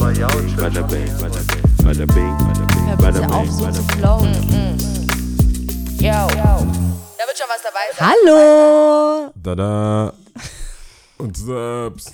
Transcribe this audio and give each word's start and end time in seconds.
Bada 0.00 0.28
bing, 0.28 0.56
bada 0.56 0.82
bing, 0.88 1.18
bada 1.84 2.06
bing. 2.06 2.36
Yo. 6.00 6.26
Da 7.18 7.26
wird 7.26 7.36
schon 7.36 7.48
was 7.50 7.62
dabei 7.62 7.86
sein. 7.94 8.08
Hallo! 8.08 9.30
Da 9.36 10.14
Und 11.18 11.36
selbst. 11.36 12.12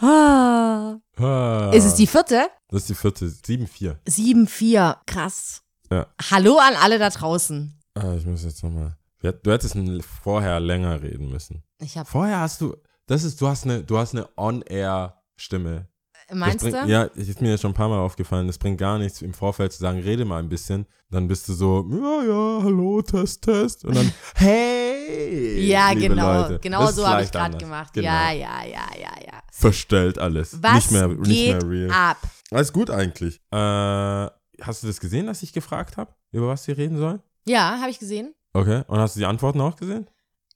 Ah. 0.00 0.96
Ah. 1.16 1.70
Ist 1.72 1.84
es 1.84 1.94
die 1.94 2.08
vierte? 2.08 2.48
Das 2.68 2.82
ist 2.82 2.88
die 2.88 2.94
vierte. 2.96 3.26
7-4. 3.26 3.98
7-4. 4.08 4.96
Krass. 5.06 5.62
Ja. 5.88 6.08
Hallo 6.32 6.58
an 6.58 6.74
alle 6.74 6.98
da 6.98 7.10
draußen. 7.10 7.80
Ah, 7.94 8.14
ich 8.18 8.26
muss 8.26 8.42
jetzt 8.42 8.64
nochmal. 8.64 8.96
Du 9.22 9.52
hättest 9.52 9.76
vorher 10.22 10.58
länger 10.58 11.00
reden 11.00 11.30
müssen. 11.30 11.62
Ich 11.78 11.96
hab. 11.96 12.08
Vorher 12.08 12.40
hast 12.40 12.60
du. 12.60 12.76
Das 13.06 13.22
ist, 13.22 13.40
du 13.40 13.46
hast 13.46 13.64
eine, 13.64 13.84
du 13.84 13.96
hast 13.98 14.14
eine 14.14 14.28
On-Air-Stimme. 14.36 15.86
Meinst 16.32 16.60
bringt, 16.60 16.76
du? 16.76 16.88
Ja, 16.88 17.04
ist 17.04 17.40
mir 17.40 17.56
schon 17.56 17.70
ein 17.70 17.74
paar 17.74 17.88
Mal 17.88 17.98
aufgefallen. 18.00 18.46
Das 18.48 18.58
bringt 18.58 18.78
gar 18.78 18.98
nichts 18.98 19.22
im 19.22 19.32
Vorfeld 19.32 19.72
zu 19.72 19.78
sagen, 19.78 20.00
rede 20.00 20.24
mal 20.24 20.40
ein 20.40 20.48
bisschen. 20.48 20.86
Dann 21.10 21.28
bist 21.28 21.48
du 21.48 21.52
so, 21.52 21.86
ja, 21.90 22.22
ja, 22.24 22.62
hallo, 22.64 23.00
Test, 23.02 23.42
Test. 23.42 23.84
Und 23.84 23.96
dann, 23.96 24.12
hey. 24.34 25.60
Ja, 25.68 25.94
genau. 25.94 26.42
Leute. 26.42 26.58
Genau 26.58 26.80
Das 26.80 26.96
so 26.96 27.06
habe 27.06 27.22
ich 27.22 27.30
gerade 27.30 27.56
gemacht. 27.56 27.92
Genau. 27.92 28.06
Ja, 28.06 28.32
ja, 28.32 28.64
ja, 28.64 28.86
ja, 28.98 29.12
ja. 29.24 29.42
Verstellt 29.52 30.18
alles. 30.18 30.60
Was 30.62 30.74
nicht 30.74 30.90
mehr, 30.90 31.08
nicht 31.08 31.28
geht 31.28 31.62
mehr 31.62 31.70
real. 31.70 31.90
ab? 31.90 32.18
Alles 32.50 32.72
gut 32.72 32.90
eigentlich. 32.90 33.40
Äh, 33.52 33.56
hast 33.56 34.82
du 34.82 34.86
das 34.86 34.98
gesehen, 35.00 35.26
dass 35.26 35.42
ich 35.42 35.52
gefragt 35.52 35.96
habe, 35.96 36.12
über 36.32 36.48
was 36.48 36.66
wir 36.66 36.76
reden 36.76 36.96
sollen? 36.98 37.22
Ja, 37.46 37.78
habe 37.80 37.90
ich 37.90 37.98
gesehen. 38.00 38.34
Okay. 38.52 38.82
Und 38.88 38.98
hast 38.98 39.14
du 39.14 39.20
die 39.20 39.26
Antworten 39.26 39.60
auch 39.60 39.76
gesehen? 39.76 40.08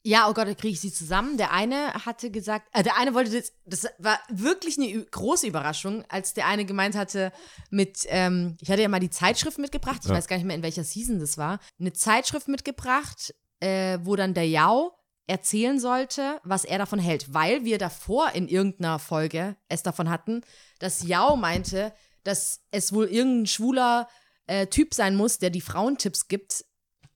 Ja, 0.02 0.28
oh 0.30 0.32
Gott, 0.34 0.48
da 0.48 0.54
kriege 0.54 0.72
ich 0.72 0.80
sie 0.80 0.92
zusammen. 0.92 1.36
Der 1.36 1.52
eine 1.52 1.92
hatte 2.06 2.30
gesagt, 2.30 2.68
äh, 2.72 2.82
der 2.82 2.96
eine 2.96 3.12
wollte 3.14 3.30
das, 3.38 3.52
das 3.66 3.92
war 3.98 4.18
wirklich 4.30 4.78
eine 4.78 5.04
große 5.04 5.46
Überraschung, 5.46 6.04
als 6.08 6.32
der 6.32 6.46
eine 6.46 6.64
gemeint 6.64 6.94
hatte 6.96 7.32
mit, 7.70 8.06
ähm, 8.08 8.56
ich 8.60 8.70
hatte 8.70 8.80
ja 8.82 8.88
mal 8.88 9.00
die 9.00 9.10
Zeitschrift 9.10 9.58
mitgebracht, 9.58 10.00
ich 10.02 10.08
Ja. 10.08 10.14
weiß 10.16 10.26
gar 10.26 10.36
nicht 10.36 10.46
mehr, 10.46 10.56
in 10.56 10.62
welcher 10.62 10.84
Season 10.84 11.18
das 11.18 11.36
war, 11.36 11.60
eine 11.78 11.92
Zeitschrift 11.92 12.48
mitgebracht, 12.48 13.34
äh, 13.60 13.98
wo 14.02 14.16
dann 14.16 14.32
der 14.32 14.48
Yao 14.48 14.92
erzählen 15.26 15.78
sollte, 15.78 16.40
was 16.44 16.64
er 16.64 16.78
davon 16.78 16.98
hält, 16.98 17.32
weil 17.34 17.64
wir 17.64 17.78
davor 17.78 18.30
in 18.32 18.48
irgendeiner 18.48 18.98
Folge 18.98 19.56
es 19.68 19.82
davon 19.82 20.08
hatten, 20.10 20.40
dass 20.78 21.02
Yao 21.02 21.36
meinte, 21.36 21.92
dass 22.24 22.60
es 22.70 22.92
wohl 22.92 23.06
irgendein 23.06 23.46
schwuler 23.46 24.08
äh, 24.46 24.66
Typ 24.66 24.92
sein 24.94 25.14
muss, 25.14 25.38
der 25.38 25.50
die 25.50 25.60
Frauentipps 25.60 26.26
gibt. 26.26 26.64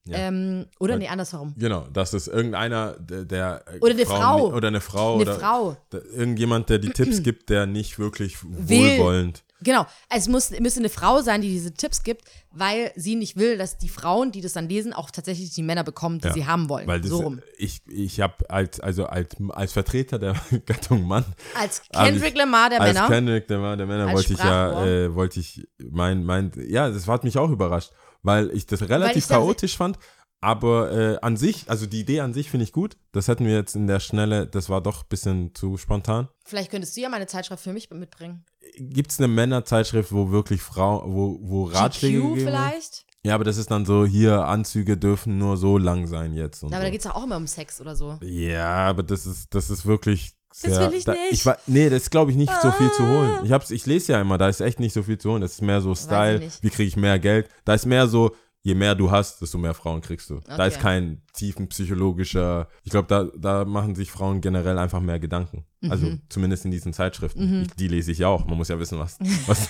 Ja. 0.07 0.19
Ähm, 0.19 0.67
oder 0.79 0.97
nee, 0.99 1.09
andersrum. 1.09 1.55
Genau, 1.57 1.87
das 1.93 2.13
ist 2.13 2.29
irgendeiner, 2.29 2.93
der. 3.01 3.25
der 3.25 3.65
äh, 3.75 3.79
Oder 3.81 3.93
eine 3.95 4.05
Frauen- 4.05 4.19
Frau. 4.51 4.53
Oder 4.55 4.69
eine 4.69 4.81
Frau. 4.83 5.15
Eine 5.15 5.23
oder 5.23 5.35
Frau. 5.39 5.77
Irgendjemand, 6.15 6.69
der 6.69 6.79
die 6.79 6.91
Tipps 6.91 7.23
gibt, 7.23 7.49
der 7.49 7.65
nicht 7.67 7.99
wirklich 7.99 8.37
Will. 8.45 8.99
wohlwollend. 8.99 9.45
Genau, 9.63 9.87
es 10.11 10.29
muss, 10.29 10.51
müsste 10.61 10.81
eine 10.81 10.91
Frau 10.91 11.23
sein, 11.23 11.41
die 11.41 11.49
diese 11.49 11.73
Tipps 11.73 12.03
gibt, 12.03 12.23
weil 12.51 12.93
sie 12.97 13.15
nicht 13.15 13.39
will, 13.39 13.57
dass 13.57 13.79
die 13.79 13.89
Frauen, 13.89 14.31
die 14.31 14.43
das 14.43 14.53
dann 14.53 14.69
lesen, 14.69 14.93
auch 14.93 15.11
tatsächlich 15.11 15.55
die 15.55 15.63
Männer 15.63 15.85
bekommen, 15.85 16.19
die 16.21 16.27
Ja, 16.29 16.35
sie 16.35 16.45
haben 16.47 16.69
wollen. 16.69 16.87
Weil 16.87 17.01
das, 17.01 17.09
so 17.09 17.21
rum. 17.23 17.41
ich, 17.57 17.81
ich 17.89 18.21
habe 18.21 18.35
als, 18.51 18.79
also 18.81 19.07
als, 19.07 19.29
als 19.49 19.73
Vertreter 19.73 20.19
der 20.19 20.35
Gattung 20.67 21.07
Mann, 21.07 21.25
Als 21.59 21.81
Kendrick 21.91 22.33
ich- 22.35 22.39
Lamar 22.39 22.69
der 22.69 22.83
als 22.83 22.93
Männer. 22.93 23.09
Kendrick 23.09 23.49
der, 23.49 23.59
Mann- 23.59 23.79
der 23.79 23.87
Männer 23.87 24.05
Als 24.09 24.15
wollte 24.17 24.33
ich 24.35 24.39
ja, 24.39 24.85
äh, 24.85 25.15
wollte 25.15 25.41
ich 25.41 25.67
mein, 25.91 26.25
mein, 26.25 26.53
ja, 26.69 26.91
das 26.91 27.09
hat 27.09 27.25
mich 27.25 27.39
auch 27.39 27.49
überrascht, 27.49 27.91
weil 28.25 28.51
ich 28.51 28.67
das 28.67 28.83
relativ 28.89 29.25
ich 29.25 29.29
chaotisch 29.29 29.77
fand. 29.77 29.99
Aber 30.41 30.93
äh, 30.93 31.19
an 31.23 31.39
sich, 31.39 31.71
also 31.71 31.87
die 31.87 32.01
Idee 32.01 32.21
an 32.21 32.35
sich 32.35 32.51
finde 32.51 32.65
ich 32.65 32.73
gut. 32.73 32.99
Das 33.13 33.29
hätten 33.29 33.47
wir 33.47 33.55
jetzt 33.55 33.77
in 33.77 33.87
der 33.87 33.99
Schnelle, 33.99 34.47
das 34.47 34.69
war 34.69 34.83
doch 34.83 35.05
ein 35.05 35.09
bisschen 35.09 35.55
zu 35.55 35.79
spontan. 35.79 36.29
Vielleicht 36.45 36.71
könntest 36.71 36.97
du 36.97 37.01
ja 37.01 37.09
mal 37.09 37.17
eine 37.17 37.27
Zeitschrift 37.27 37.63
für 37.63 37.73
mich 37.73 37.89
mitbringen. 37.91 38.45
Gibt 38.77 39.11
es 39.11 39.19
eine 39.19 39.29
Männerzeitschrift, 39.29 40.13
wo 40.13 40.31
wirklich 40.33 40.61
Frauen, 40.61 41.15
wo, 41.15 41.39
wo 41.41 41.65
Ratschläge 41.65 42.19
GQ 42.19 42.29
gegeben 42.29 42.47
vielleicht? 42.47 43.07
Ja, 43.25 43.35
aber 43.35 43.45
das 43.45 43.57
ist 43.57 43.71
dann 43.71 43.87
so, 43.87 44.05
hier, 44.05 44.45
Anzüge 44.45 44.99
dürfen 44.99 45.39
nur 45.39 45.57
so 45.57 45.79
lang 45.79 46.07
sein 46.07 46.35
jetzt. 46.35 46.63
Und 46.63 46.75
Aber 46.75 46.83
so. 46.83 46.85
da 46.85 46.91
geht 46.91 47.01
es 47.01 47.07
auch 47.07 47.25
immer 47.25 47.39
um 47.39 47.47
Sex 47.47 47.81
oder 47.81 47.97
so. 47.97 48.19
Ja, 48.21 48.87
aber 48.89 49.03
das 49.03 49.25
ist, 49.25 49.55
das 49.55 49.71
ist 49.71 49.87
wirklich. 49.87 50.35
Das 50.63 50.75
Sehr, 50.77 50.91
will 50.91 50.99
ich 50.99 51.05
da, 51.05 51.13
nicht. 51.13 51.23
Ah. 51.23 51.29
Ich, 51.33 51.47
wa- 51.47 51.59
nee, 51.67 51.91
das 51.91 52.03
ist, 52.05 52.11
glaube 52.11 52.31
ich, 52.31 52.37
nicht 52.37 52.53
so 52.63 52.71
viel 52.71 52.91
zu 52.93 53.07
holen. 53.07 53.41
Ich, 53.45 53.51
hab's, 53.53 53.71
ich 53.73 53.87
lese 53.87 54.13
ja 54.13 54.21
immer, 54.21 54.39
da 54.39 54.49
ist 54.49 54.61
echt 54.61 54.79
nicht 54.79 54.93
so 54.93 55.03
viel 55.03 55.19
zu 55.19 55.31
holen. 55.33 55.41
Das 55.43 55.53
ist 55.55 55.63
mehr 55.63 55.81
so 55.81 55.95
Style, 55.95 56.49
wie 56.61 56.71
kriege 56.71 56.87
ich 56.89 56.97
mehr 56.97 57.19
Geld. 57.19 57.49
Da 57.65 57.75
ist 57.75 57.87
mehr 57.87 58.07
so, 58.07 58.35
je 58.63 58.75
mehr 58.75 58.95
du 58.95 59.11
hast, 59.11 59.43
desto 59.43 59.59
mehr 59.59 59.75
Frauen 59.75 60.01
kriegst 60.01 60.31
du. 60.31 60.41
Da 60.47 60.65
ist 60.67 60.75
Okay. 60.75 60.83
kein 60.83 61.23
tiefen 61.35 61.69
psychologischer, 61.69 62.69
ich 62.85 62.91
glaube, 62.93 63.09
da, 63.09 63.25
da 63.37 63.65
machen 63.65 63.95
sich 63.97 64.11
Frauen 64.13 64.41
generell 64.41 64.79
einfach 64.79 65.01
mehr 65.01 65.19
Gedanken. 65.19 65.65
Also 65.91 66.07
Mhm. 66.07 66.23
zumindest 66.29 66.65
in 66.65 66.71
diesen 66.71 66.93
Zeitschriften. 66.93 67.63
Ich, 67.65 67.73
die 67.75 67.89
lese 67.89 68.13
ich 68.13 68.19
ja 68.19 68.29
auch. 68.29 68.47
Man 68.47 68.57
muss 68.57 68.69
ja 68.69 68.79
wissen, 68.79 68.99
was. 68.99 69.19
was 69.47 69.69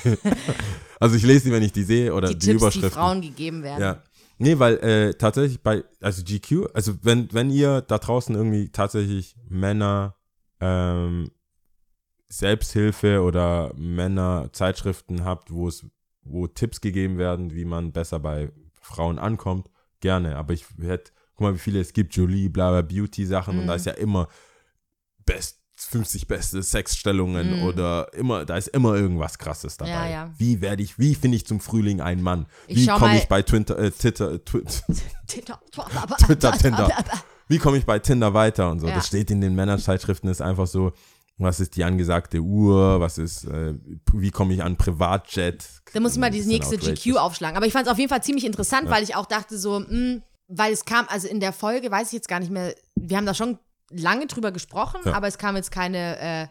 also 1.01 1.17
ich 1.17 1.23
lese 1.23 1.47
die, 1.47 1.53
wenn 1.53 1.63
ich 1.63 1.73
die 1.73 1.83
sehe 1.85 2.13
oder 2.15 2.29
Die 2.29 2.35
die, 2.39 2.47
Tipps, 2.47 2.59
die 2.59 2.63
Überschriften. 2.63 2.91
Frauen 2.91 3.21
gegeben 3.23 3.63
werden. 3.63 3.81
Ja. 3.81 4.03
Nee, 4.39 4.59
weil 4.59 4.75
äh, 4.79 5.15
tatsächlich 5.15 5.63
bei, 5.63 5.83
also 6.01 6.23
GQ, 6.25 6.69
also 6.75 6.93
wenn, 7.03 7.33
wenn 7.33 7.51
ihr 7.51 7.81
da 7.83 7.99
draußen 7.99 8.35
irgendwie 8.35 8.69
tatsächlich 8.71 9.37
Männer 9.49 10.17
ähm, 10.65 11.31
Selbsthilfe 12.29 13.23
oder 13.23 13.73
Männer-Zeitschriften 13.77 15.25
habt, 15.25 15.53
wo 15.53 15.69
es, 15.69 15.87
wo 16.23 16.47
Tipps 16.47 16.81
gegeben 16.81 17.19
werden, 17.19 17.55
wie 17.55 17.67
man 17.67 17.93
besser 17.93 18.19
bei 18.19 18.51
Frauen 18.81 19.19
ankommt, 19.19 19.71
gerne. 20.01 20.37
Aber 20.37 20.55
ich 20.55 20.65
hätte, 20.81 21.13
guck 21.35 21.41
mal, 21.43 21.55
wie 21.55 21.59
viele 21.59 21.81
es 21.81 21.93
gibt, 21.93 22.17
Jolie, 22.17 22.49
bla 22.49 22.71
bla, 22.71 22.83
Beauty-Sachen 22.83 23.59
und 23.59 23.67
da 23.67 23.75
ist 23.75 23.87
ja 23.87 23.93
immer 23.93 24.29
best 25.27 25.61
50 25.77 26.29
beste 26.29 26.63
Sexstellungen 26.63 27.65
oder 27.65 28.13
immer, 28.15 28.45
da 28.45 28.57
ist 28.57 28.69
immer 28.69 28.95
irgendwas 28.95 29.39
krasses 29.39 29.77
dabei. 29.77 29.91
Ja, 29.91 30.09
ja. 30.09 30.35
Wie 30.39 30.61
werde 30.61 30.83
ich, 30.83 30.99
wie 30.99 31.17
finde 31.17 31.37
ich 31.37 31.47
zum 31.47 31.61
Frühling 31.61 32.01
einen 32.01 32.23
Mann? 32.23 32.47
Wie 32.69 32.87
komme 32.87 33.19
ich 33.19 33.27
bei 33.27 33.43
Twitter, 33.43 33.77
äh, 33.79 33.91
Twitter, 33.91 34.35
äh, 34.35 34.39
Twitter, 35.27 35.61
Tinder, 35.73 36.17
Twitter, 36.19 36.53
Tinder. 36.53 36.89
Wie 37.49 37.59
komme 37.59 37.77
ich 37.79 37.85
bei 37.87 37.99
Tinder 37.99 38.35
weiter 38.35 38.71
und 38.71 38.81
so. 38.81 38.87
Ja. 38.89 38.95
Das 38.95 39.07
steht 39.07 39.31
in 39.31 39.41
den 39.41 39.55
Männerzeitschriften, 39.55 40.29
ist 40.31 40.41
einfach 40.43 40.67
so, 40.67 40.93
was 41.37 41.59
ist 41.61 41.77
die 41.77 41.85
angesagte 41.85 42.39
Uhr, 42.41 43.01
was 43.01 43.19
ist, 43.19 43.45
äh, 43.45 43.75
wie 44.13 44.31
komme 44.31 44.55
ich 44.55 44.63
an 44.63 44.77
Privatjet. 44.77 45.65
Da 45.93 46.01
muss 46.01 46.13
ich 46.13 46.19
mal 46.19 46.31
die 46.31 46.43
nächste 46.43 46.77
outrageous. 46.77 47.03
GQ 47.03 47.17
aufschlagen. 47.17 47.57
Aber 47.57 47.67
ich 47.67 47.73
fand 47.73 47.87
es 47.87 47.93
auf 47.93 47.99
jeden 47.99 48.09
Fall 48.11 48.23
ziemlich 48.23 48.45
interessant, 48.47 48.89
weil 48.89 49.03
ich 49.03 49.17
auch 49.17 49.27
dachte 49.27 49.59
so, 49.59 49.81
mh, 49.81 50.21
weil 50.49 50.73
es 50.73 50.85
kam, 50.85 51.07
also 51.09 51.27
in 51.27 51.41
der 51.41 51.53
Folge, 51.53 51.91
weiß 51.91 52.09
ich 52.09 52.13
jetzt 52.13 52.29
gar 52.29 52.39
nicht 52.39 52.53
mehr, 52.53 52.75
wir 52.95 53.17
haben 53.17 53.27
da 53.27 53.35
schon 53.35 53.59
lange 53.91 54.27
drüber 54.27 54.53
gesprochen, 54.53 55.01
Ja. 55.05 55.13
aber 55.15 55.27
es 55.27 55.39
kamen 55.39 55.57
jetzt 55.57 55.71
keine 55.71 56.19
äh, 56.21 56.47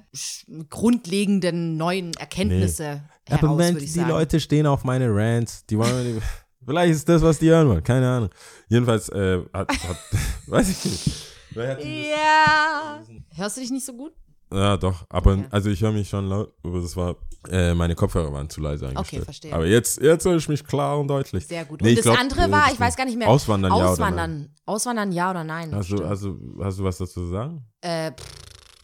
grundlegenden 0.70 1.78
neuen 1.78 2.14
Erkenntnisse 2.16 3.04
Aber 3.30 3.42
heraus, 3.42 3.58
würde 3.60 3.78
ich 3.80 3.84
die 3.86 4.00
sagen. 4.00 4.10
Leute 4.10 4.40
stehen 4.40 4.66
auf 4.68 4.84
meine 4.84 5.08
Rants, 5.10 5.66
die 5.66 5.78
wollen, 5.78 6.22
vielleicht 6.66 6.94
ist 6.94 7.08
das, 7.10 7.22
was 7.22 7.40
die 7.40 7.50
hören 7.50 7.68
wollen, 7.70 7.84
keine 7.84 8.10
Ahnung. 8.10 8.30
Jedenfalls, 8.70 9.10
äh, 9.10 9.42
hat, 9.54 9.70
hat 9.70 9.98
weiß 10.48 10.70
ich 10.70 10.86
nicht. 10.86 11.26
Ja. 11.56 13.02
Hörst 13.36 13.58
du 13.58 13.62
dich 13.62 13.72
nicht 13.72 13.86
so 13.86 13.94
gut? 13.94 14.12
Ja, 14.52 14.78
doch, 14.78 15.06
aber 15.10 15.32
Okay. 15.34 15.46
also 15.50 15.70
ich 15.72 15.82
höre 15.82 15.92
mich 15.92 16.08
schon 16.10 16.28
laut, 16.30 16.54
aber 16.64 16.80
das 16.80 16.96
war, 16.96 17.16
äh, 17.50 17.74
meine 17.74 17.96
Kopfhörer 17.96 18.32
waren 18.32 18.48
zu 18.50 18.62
leise 18.62 18.88
eingestellt. 18.88 19.24
verstehe. 19.26 19.52
Aber 19.54 19.66
jetzt, 19.66 20.00
jetzt 20.00 20.26
höre 20.26 20.36
ich 20.36 20.48
mich 20.48 20.64
klar 20.64 21.00
und 21.00 21.08
deutlich. 21.08 21.48
Sehr 21.48 21.66
gut. 21.66 21.82
Nee, 21.82 21.90
Und 21.92 21.98
das 21.98 22.04
glaub, 22.06 22.20
andere 22.20 22.42
äh, 22.44 22.52
war, 22.52 22.72
ich 22.72 22.80
weiß 22.80 22.96
gar 22.96 23.06
nicht 23.06 23.18
mehr. 23.18 23.30
Auswandern, 23.30 23.72
ja 23.72 23.76
oder 23.78 23.84
nein? 23.86 23.92
Auswandern. 23.94 24.50
Auswandern, 24.68 25.12
ja 25.12 25.32
oder 25.32 25.44
nein? 25.44 25.74
Hast 25.74 25.90
du, 25.92 26.08
hast, 26.08 26.24
du, 26.24 26.60
hast 26.64 26.78
du 26.78 26.84
was 26.84 26.98
dazu 27.00 27.14
zu 27.22 27.28
sagen? 27.30 27.66
äh, 27.82 28.12
pff, 28.12 28.26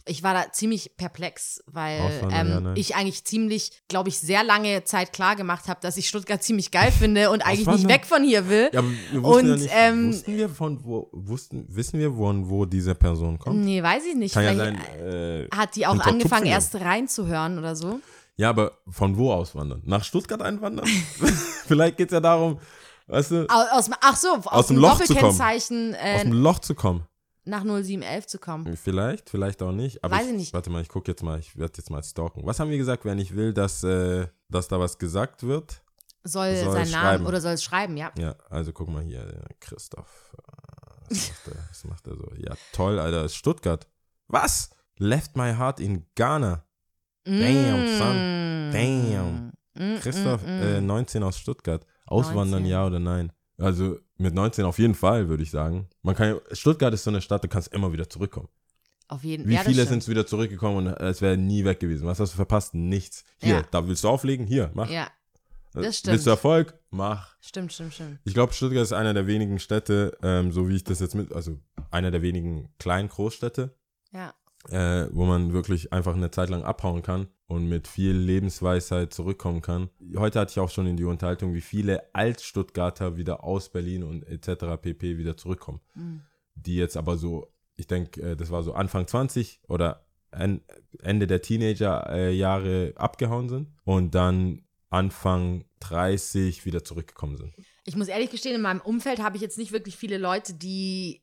ich 0.06 0.22
war 0.22 0.34
da 0.34 0.52
ziemlich 0.52 0.96
perplex, 0.96 1.62
weil 1.66 2.00
Auswandern, 2.00 2.48
ja, 2.48 2.56
ähm, 2.58 2.62
nein. 2.64 2.76
ich 2.76 2.96
eigentlich 2.96 3.24
ziemlich, 3.24 3.82
glaube 3.88 4.08
ich, 4.08 4.18
sehr 4.18 4.42
lange 4.44 4.84
Zeit 4.84 5.12
klar 5.12 5.36
gemacht 5.36 5.68
habe, 5.68 5.80
dass 5.82 5.96
ich 5.96 6.08
Stuttgart 6.08 6.42
ziemlich 6.42 6.70
geil 6.70 6.90
finde 6.92 7.30
und 7.30 7.42
eigentlich 7.42 7.66
nicht 7.66 7.88
weg 7.88 8.06
von 8.06 8.22
hier 8.24 8.48
will. 8.48 8.70
Ja, 8.72 8.82
wir 9.12 9.22
wussten 9.22 9.46
ja 9.46 9.52
Und, 9.52 9.60
nicht, 9.60 9.70
ähm, 9.74 10.08
wussten 10.12 10.36
wir 10.36 10.48
von 10.48 10.84
wo, 10.84 11.08
wussten, 11.12 11.66
wissen 11.68 11.98
wir 12.00 12.12
von 12.12 12.48
wo 12.48 12.64
diese 12.64 12.94
Person 12.94 13.38
kommt? 13.38 13.58
Nee, 13.58 13.82
weiß 13.82 14.02
ich 14.10 14.14
nicht. 14.16 14.34
Kann 14.34 14.44
ja 14.44 14.54
sein, 14.56 14.80
äh, 15.00 15.48
hat 15.54 15.76
die 15.76 15.86
auch 15.86 15.98
angefangen, 16.00 16.46
erst 16.46 16.74
reinzuhören 16.76 17.58
oder 17.58 17.76
so. 17.76 18.00
Ja, 18.36 18.48
aber 18.50 18.72
von 18.88 19.16
wo 19.18 19.32
auswandern? 19.32 19.82
Nach 19.84 20.02
Stuttgart 20.02 20.40
einwandern? 20.40 20.86
Vielleicht 21.66 21.98
geht 21.98 22.08
es 22.08 22.12
ja 22.14 22.20
darum, 22.20 22.58
weißt 23.06 23.30
du, 23.32 23.46
Au- 23.50 23.76
Aus, 23.78 23.90
ach 24.00 24.16
so, 24.16 24.28
aus, 24.44 24.68
dem 24.68 24.76
dem 24.76 24.82
Loch 24.82 24.92
zu 24.98 25.14
kommen. 25.14 25.20
Doppelkennzeichen 25.36 25.94
aus 25.94 26.00
äh, 26.00 26.24
dem 26.24 26.32
Loch 26.32 26.58
zu 26.60 26.74
kommen. 26.74 27.04
Nach 27.44 27.64
0711 27.64 28.26
zu 28.26 28.38
kommen. 28.38 28.76
Vielleicht, 28.76 29.30
vielleicht 29.30 29.62
auch 29.62 29.72
nicht. 29.72 30.04
Aber 30.04 30.16
Weiß 30.16 30.26
ich 30.28 30.34
nicht. 30.34 30.52
Warte 30.52 30.70
mal, 30.70 30.82
ich 30.82 30.88
gucke 30.88 31.10
jetzt 31.10 31.22
mal, 31.22 31.38
ich 31.38 31.56
werde 31.56 31.74
jetzt 31.76 31.90
mal 31.90 32.02
stalken. 32.02 32.44
Was 32.44 32.60
haben 32.60 32.70
wir 32.70 32.78
gesagt, 32.78 33.04
wenn 33.04 33.18
ich 33.18 33.34
will, 33.34 33.52
dass, 33.52 33.82
äh, 33.82 34.26
dass 34.48 34.68
da 34.68 34.78
was 34.78 34.98
gesagt 34.98 35.42
wird? 35.42 35.82
Soll, 36.22 36.54
Soll 36.56 36.72
sein 36.72 36.90
Name 36.90 37.26
oder 37.26 37.40
soll 37.40 37.52
es 37.52 37.64
schreiben, 37.64 37.96
ja. 37.96 38.12
Ja, 38.18 38.34
also 38.50 38.72
guck 38.72 38.88
mal 38.88 39.02
hier, 39.02 39.20
äh, 39.26 39.54
Christoph. 39.58 40.36
äh, 40.38 41.10
Was 41.10 41.28
macht, 41.28 41.46
der, 41.46 41.54
was 41.70 41.84
macht 41.84 42.06
der 42.06 42.16
so? 42.16 42.32
Ja, 42.36 42.54
toll, 42.72 42.98
Alter, 42.98 43.24
ist 43.24 43.36
Stuttgart. 43.36 43.88
Was? 44.28 44.70
Left 44.98 45.34
my 45.36 45.54
heart 45.54 45.80
in 45.80 46.06
Ghana. 46.14 46.62
Damn, 47.24 47.98
son. 47.98 48.70
Damn. 48.72 49.52
Mm, 49.74 49.98
Christoph, 50.00 50.42
mm, 50.42 50.46
mm. 50.46 50.62
Äh, 50.62 50.80
19 50.82 51.22
aus 51.22 51.38
Stuttgart. 51.38 51.86
Auswandern, 52.06 52.62
19. 52.62 52.66
ja 52.66 52.86
oder 52.86 52.98
nein? 52.98 53.32
Also 53.60 53.98
mit 54.16 54.34
19 54.34 54.64
auf 54.64 54.78
jeden 54.78 54.94
Fall, 54.94 55.28
würde 55.28 55.42
ich 55.42 55.50
sagen. 55.50 55.88
Man 56.02 56.14
kann 56.14 56.38
Stuttgart 56.52 56.92
ist 56.94 57.04
so 57.04 57.10
eine 57.10 57.20
Stadt, 57.20 57.44
du 57.44 57.48
kannst 57.48 57.72
immer 57.72 57.92
wieder 57.92 58.08
zurückkommen. 58.08 58.48
Auf 59.08 59.24
jeden 59.24 59.48
Wie 59.48 59.54
ja, 59.54 59.62
viele 59.62 59.84
sind 59.86 60.06
wieder 60.08 60.24
zurückgekommen 60.26 60.86
und 60.86 61.00
es 61.00 61.20
wäre 61.20 61.36
nie 61.36 61.64
weg 61.64 61.80
gewesen? 61.80 62.06
Was 62.06 62.20
hast 62.20 62.32
du 62.32 62.36
verpasst? 62.36 62.74
Nichts. 62.74 63.24
Hier, 63.38 63.56
Ja. 63.56 63.62
da 63.70 63.86
willst 63.88 64.04
du 64.04 64.08
auflegen? 64.08 64.46
Hier, 64.46 64.70
mach. 64.74 64.88
Ja, 64.88 65.08
Äh, 65.74 65.82
das 65.82 65.98
stimmt. 65.98 66.12
Willst 66.14 66.26
du 66.26 66.30
Erfolg? 66.30 66.74
Mach. 66.90 67.36
stimmt, 67.40 67.72
stimmt, 67.72 67.94
stimmt. 67.94 68.18
Ich 68.24 68.34
glaube, 68.34 68.52
Stuttgart 68.52 68.82
ist 68.82 68.92
einer 68.92 69.14
der 69.14 69.26
wenigen 69.26 69.58
Städte, 69.58 70.16
ähm, 70.22 70.52
so 70.52 70.68
wie 70.68 70.76
ich 70.76 70.84
das 70.84 71.00
jetzt 71.00 71.14
mit, 71.14 71.32
also 71.32 71.58
einer 71.90 72.10
der 72.10 72.22
wenigen 72.22 72.68
kleinen 72.78 73.08
Großstädte. 73.08 73.74
Äh, 74.68 75.06
wo 75.12 75.24
man 75.24 75.52
wirklich 75.52 75.92
einfach 75.92 76.14
eine 76.14 76.30
Zeit 76.30 76.50
lang 76.50 76.62
abhauen 76.62 77.02
kann 77.02 77.28
und 77.46 77.68
mit 77.68 77.88
viel 77.88 78.12
Lebensweisheit 78.12 79.12
zurückkommen 79.12 79.62
kann. 79.62 79.90
Heute 80.16 80.40
hatte 80.40 80.52
ich 80.52 80.60
auch 80.60 80.70
schon 80.70 80.86
in 80.86 80.96
die 80.96 81.04
Unterhaltung, 81.04 81.54
wie 81.54 81.60
viele 81.60 82.14
Alt-Stuttgarter 82.14 83.16
wieder 83.16 83.42
aus 83.42 83.70
Berlin 83.70 84.02
und 84.02 84.22
etc. 84.24 84.80
pp. 84.80 85.18
wieder 85.18 85.36
zurückkommen. 85.36 85.80
Mhm. 85.94 86.22
Die 86.54 86.76
jetzt 86.76 86.96
aber 86.96 87.16
so, 87.16 87.52
ich 87.76 87.86
denke, 87.86 88.20
äh, 88.22 88.36
das 88.36 88.50
war 88.50 88.62
so 88.62 88.74
Anfang 88.74 89.06
20 89.06 89.60
oder 89.68 90.06
en 90.30 90.60
Ende 91.02 91.26
der 91.26 91.42
Teenager-Jahre 91.42 92.92
abgehauen 92.96 93.48
sind 93.48 93.68
und 93.84 94.14
dann 94.14 94.62
Anfang 94.90 95.64
30 95.80 96.66
wieder 96.66 96.84
zurückgekommen 96.84 97.36
sind. 97.36 97.54
Ich 97.84 97.96
muss 97.96 98.08
ehrlich 98.08 98.30
gestehen, 98.30 98.54
in 98.54 98.62
meinem 98.62 98.80
Umfeld 98.80 99.20
habe 99.20 99.36
ich 99.36 99.42
jetzt 99.42 99.58
nicht 99.58 99.72
wirklich 99.72 99.96
viele 99.96 100.18
Leute, 100.18 100.54
die 100.54 101.22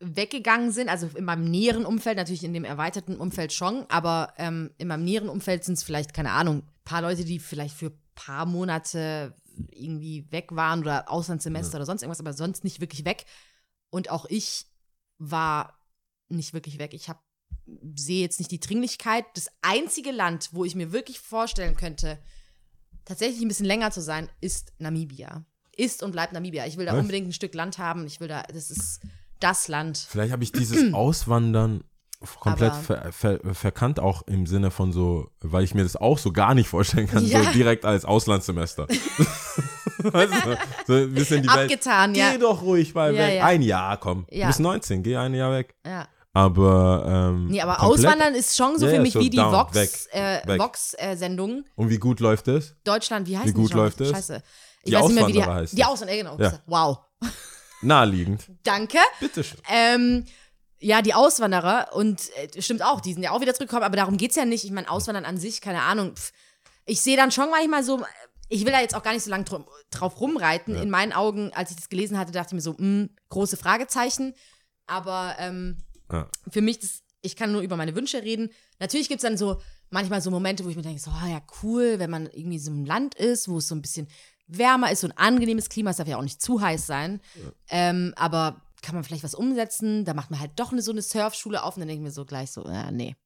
weggegangen 0.00 0.72
sind. 0.72 0.88
Also 0.88 1.08
in 1.14 1.24
meinem 1.24 1.44
näheren 1.44 1.84
Umfeld, 1.84 2.16
natürlich 2.16 2.44
in 2.44 2.52
dem 2.52 2.64
erweiterten 2.64 3.16
Umfeld 3.16 3.52
schon, 3.52 3.84
aber 3.88 4.32
ähm, 4.36 4.70
in 4.78 4.88
meinem 4.88 5.04
näheren 5.04 5.28
Umfeld 5.28 5.64
sind 5.64 5.74
es 5.74 5.82
vielleicht, 5.82 6.14
keine 6.14 6.32
Ahnung, 6.32 6.58
ein 6.58 6.84
paar 6.84 7.02
Leute, 7.02 7.24
die 7.24 7.38
vielleicht 7.38 7.74
für 7.74 7.86
ein 7.86 8.02
paar 8.14 8.46
Monate 8.46 9.34
irgendwie 9.72 10.30
weg 10.30 10.48
waren 10.52 10.80
oder 10.80 11.10
Auslandssemester 11.10 11.78
oder 11.78 11.86
sonst 11.86 12.02
irgendwas, 12.02 12.20
aber 12.20 12.32
sonst 12.32 12.64
nicht 12.64 12.80
wirklich 12.80 13.04
weg. 13.04 13.24
Und 13.90 14.10
auch 14.10 14.26
ich 14.28 14.66
war 15.18 15.78
nicht 16.28 16.52
wirklich 16.52 16.78
weg. 16.78 16.94
Ich 16.94 17.08
habe 17.08 17.20
sehe 17.96 18.20
jetzt 18.20 18.38
nicht 18.38 18.50
die 18.50 18.60
Dringlichkeit. 18.60 19.24
Das 19.34 19.48
einzige 19.62 20.10
Land, 20.10 20.50
wo 20.52 20.64
ich 20.64 20.74
mir 20.74 20.92
wirklich 20.92 21.18
vorstellen 21.18 21.76
könnte, 21.76 22.18
tatsächlich 23.04 23.42
ein 23.42 23.48
bisschen 23.48 23.66
länger 23.66 23.90
zu 23.90 24.00
sein, 24.00 24.28
ist 24.40 24.72
Namibia. 24.78 25.44
Ist 25.76 26.02
und 26.02 26.12
bleibt 26.12 26.32
Namibia. 26.32 26.66
Ich 26.66 26.76
will 26.76 26.86
da 26.86 26.92
Was? 26.92 27.00
unbedingt 27.00 27.28
ein 27.28 27.32
Stück 27.32 27.54
Land 27.54 27.78
haben. 27.78 28.06
Ich 28.06 28.20
will 28.20 28.28
da, 28.28 28.42
das 28.42 28.70
ist 28.70 29.00
das 29.40 29.68
Land. 29.68 29.98
Vielleicht 30.08 30.32
habe 30.32 30.42
ich 30.44 30.52
dieses 30.52 30.92
Auswandern 30.94 31.84
komplett 32.40 32.74
ver, 32.74 33.12
ver, 33.12 33.38
verkannt, 33.52 34.00
auch 34.00 34.22
im 34.26 34.46
Sinne 34.46 34.70
von 34.72 34.92
so, 34.92 35.30
weil 35.40 35.62
ich 35.62 35.74
mir 35.74 35.84
das 35.84 35.94
auch 35.94 36.18
so 36.18 36.32
gar 36.32 36.54
nicht 36.54 36.68
vorstellen 36.68 37.06
kann, 37.06 37.24
Ja. 37.26 37.44
so 37.44 37.50
direkt 37.52 37.84
als 37.84 38.04
Auslandssemester. 38.04 38.86
weißt 39.98 40.32
du, 40.32 40.58
so 40.86 40.92
ein 40.94 41.14
bisschen 41.14 41.42
die 41.42 41.48
Welt. 41.48 41.70
Abgetan, 41.72 42.12
Geh 42.12 42.20
ja. 42.20 42.38
doch 42.38 42.62
ruhig 42.62 42.94
mal 42.94 43.14
Ja, 43.14 43.26
weg. 43.26 43.36
ja. 43.36 43.44
Ein 43.46 43.62
Jahr, 43.62 43.96
komm. 43.98 44.26
Du 44.30 44.46
bist 44.46 44.60
19, 44.60 45.02
geh 45.02 45.16
ein 45.16 45.34
Jahr 45.34 45.52
weg. 45.52 45.74
ja. 45.86 46.06
Aber, 46.34 47.04
ähm, 47.32 47.46
Nee, 47.48 47.60
aber 47.62 47.76
komplett- 47.76 48.06
Auswandern 48.06 48.34
ist 48.34 48.56
schon 48.56 48.78
so 48.78 48.86
Ja, 48.86 48.92
für 48.94 49.00
mich 49.00 49.14
so 49.14 49.18
wie 49.20 49.30
die 49.30 49.38
Vox, 49.38 49.74
weg, 49.74 49.90
äh, 50.12 50.46
weg. 50.46 50.60
Vox-Sendung. 50.60 51.64
Und 51.74 51.90
wie 51.90 51.98
gut 51.98 52.20
läuft 52.20 52.46
es? 52.46 52.76
Deutschland, 52.84 53.26
wie 53.26 53.36
heißt 53.36 53.48
Wie 53.48 53.52
gut 53.52 53.72
läuft 53.72 54.00
es? 54.02 54.10
Scheiße. 54.10 54.42
Ich 54.84 54.90
Die 54.90 54.96
weiß 54.96 55.06
nicht 55.08 55.14
mehr, 55.16 55.26
wie 55.26 55.32
die 55.32 55.38
Auswanderer 55.40 55.60
heißt 55.62 55.76
Die. 55.78 55.84
Auswanderer, 55.84 56.36
genau. 56.36 56.58
Wow. 56.66 56.98
Naheliegend. 57.82 58.46
Danke. 58.62 58.98
Bitteschön. 59.20 59.60
Ähm, 59.70 60.24
ja, 60.80 61.02
die 61.02 61.14
Auswanderer 61.14 61.90
und 61.94 62.20
äh, 62.36 62.62
stimmt 62.62 62.82
auch, 62.82 63.00
die 63.00 63.12
sind 63.12 63.22
ja 63.22 63.32
auch 63.32 63.40
wieder 63.40 63.54
zurückgekommen, 63.54 63.84
aber 63.84 63.96
darum 63.96 64.16
geht 64.16 64.30
es 64.30 64.36
ja 64.36 64.44
nicht. 64.44 64.64
Ich 64.64 64.70
meine, 64.70 64.90
Auswandern 64.90 65.24
an 65.24 65.36
sich, 65.38 65.60
keine 65.60 65.82
Ahnung. 65.82 66.14
Pff, 66.16 66.32
ich 66.86 67.00
sehe 67.00 67.16
dann 67.16 67.32
schon 67.32 67.50
manchmal 67.50 67.82
so, 67.82 68.04
ich 68.48 68.64
will 68.64 68.72
da 68.72 68.80
jetzt 68.80 68.94
auch 68.94 69.02
gar 69.02 69.12
nicht 69.12 69.24
so 69.24 69.30
lange 69.30 69.44
drum, 69.44 69.66
drauf 69.90 70.20
rumreiten. 70.20 70.74
In 70.76 70.88
meinen 70.90 71.12
Augen, 71.12 71.52
als 71.52 71.70
ich 71.70 71.76
das 71.76 71.88
gelesen 71.88 72.16
hatte, 72.18 72.32
dachte 72.32 72.48
ich 72.50 72.54
mir 72.54 72.60
so, 72.60 72.74
mh, 72.78 73.08
große 73.28 73.56
Fragezeichen. 73.56 74.34
Aber 74.86 75.34
ähm, 75.38 75.78
Ja. 76.10 76.28
für 76.50 76.62
mich, 76.62 76.78
das, 76.78 77.02
ich 77.20 77.36
kann 77.36 77.52
nur 77.52 77.60
über 77.60 77.76
meine 77.76 77.94
Wünsche 77.94 78.22
reden. 78.22 78.50
Natürlich 78.78 79.08
gibt 79.08 79.18
es 79.22 79.28
dann 79.28 79.36
so 79.36 79.60
manchmal 79.90 80.22
so 80.22 80.30
Momente, 80.30 80.64
wo 80.64 80.68
ich 80.68 80.76
mir 80.76 80.82
denke, 80.82 81.00
so, 81.00 81.10
ah 81.10 81.26
ja, 81.28 81.42
cool, 81.62 81.98
wenn 81.98 82.10
man 82.10 82.26
irgendwie 82.26 82.58
so 82.58 82.70
im 82.70 82.84
Land 82.84 83.14
ist, 83.16 83.48
wo 83.48 83.58
es 83.58 83.68
so 83.68 83.74
ein 83.74 83.82
bisschen 83.82 84.08
wärmer 84.48 84.90
ist, 84.90 85.00
so 85.02 85.08
ein 85.08 85.16
angenehmes 85.16 85.68
Klima, 85.68 85.90
es 85.90 85.98
darf 85.98 86.08
ja 86.08 86.16
auch 86.18 86.22
nicht 86.22 86.42
zu 86.42 86.60
heiß 86.60 86.86
sein. 86.86 87.20
Ähm, 87.70 88.12
aber 88.16 88.60
kann 88.82 88.94
man 88.94 89.04
vielleicht 89.04 89.24
was 89.24 89.34
umsetzen? 89.34 90.04
Da 90.04 90.14
macht 90.14 90.30
man 90.30 90.40
halt 90.40 90.52
doch 90.56 90.72
eine, 90.72 90.82
so 90.82 90.92
eine 90.92 91.02
Surfschule 91.02 91.62
auf 91.62 91.76
und 91.76 91.80
dann 91.80 91.88
denke 91.88 92.00
ich 92.02 92.04
mir 92.06 92.12
so 92.12 92.24
gleich 92.24 92.50
so, 92.50 92.64
äh, 92.64 92.90
nee. 92.90 93.16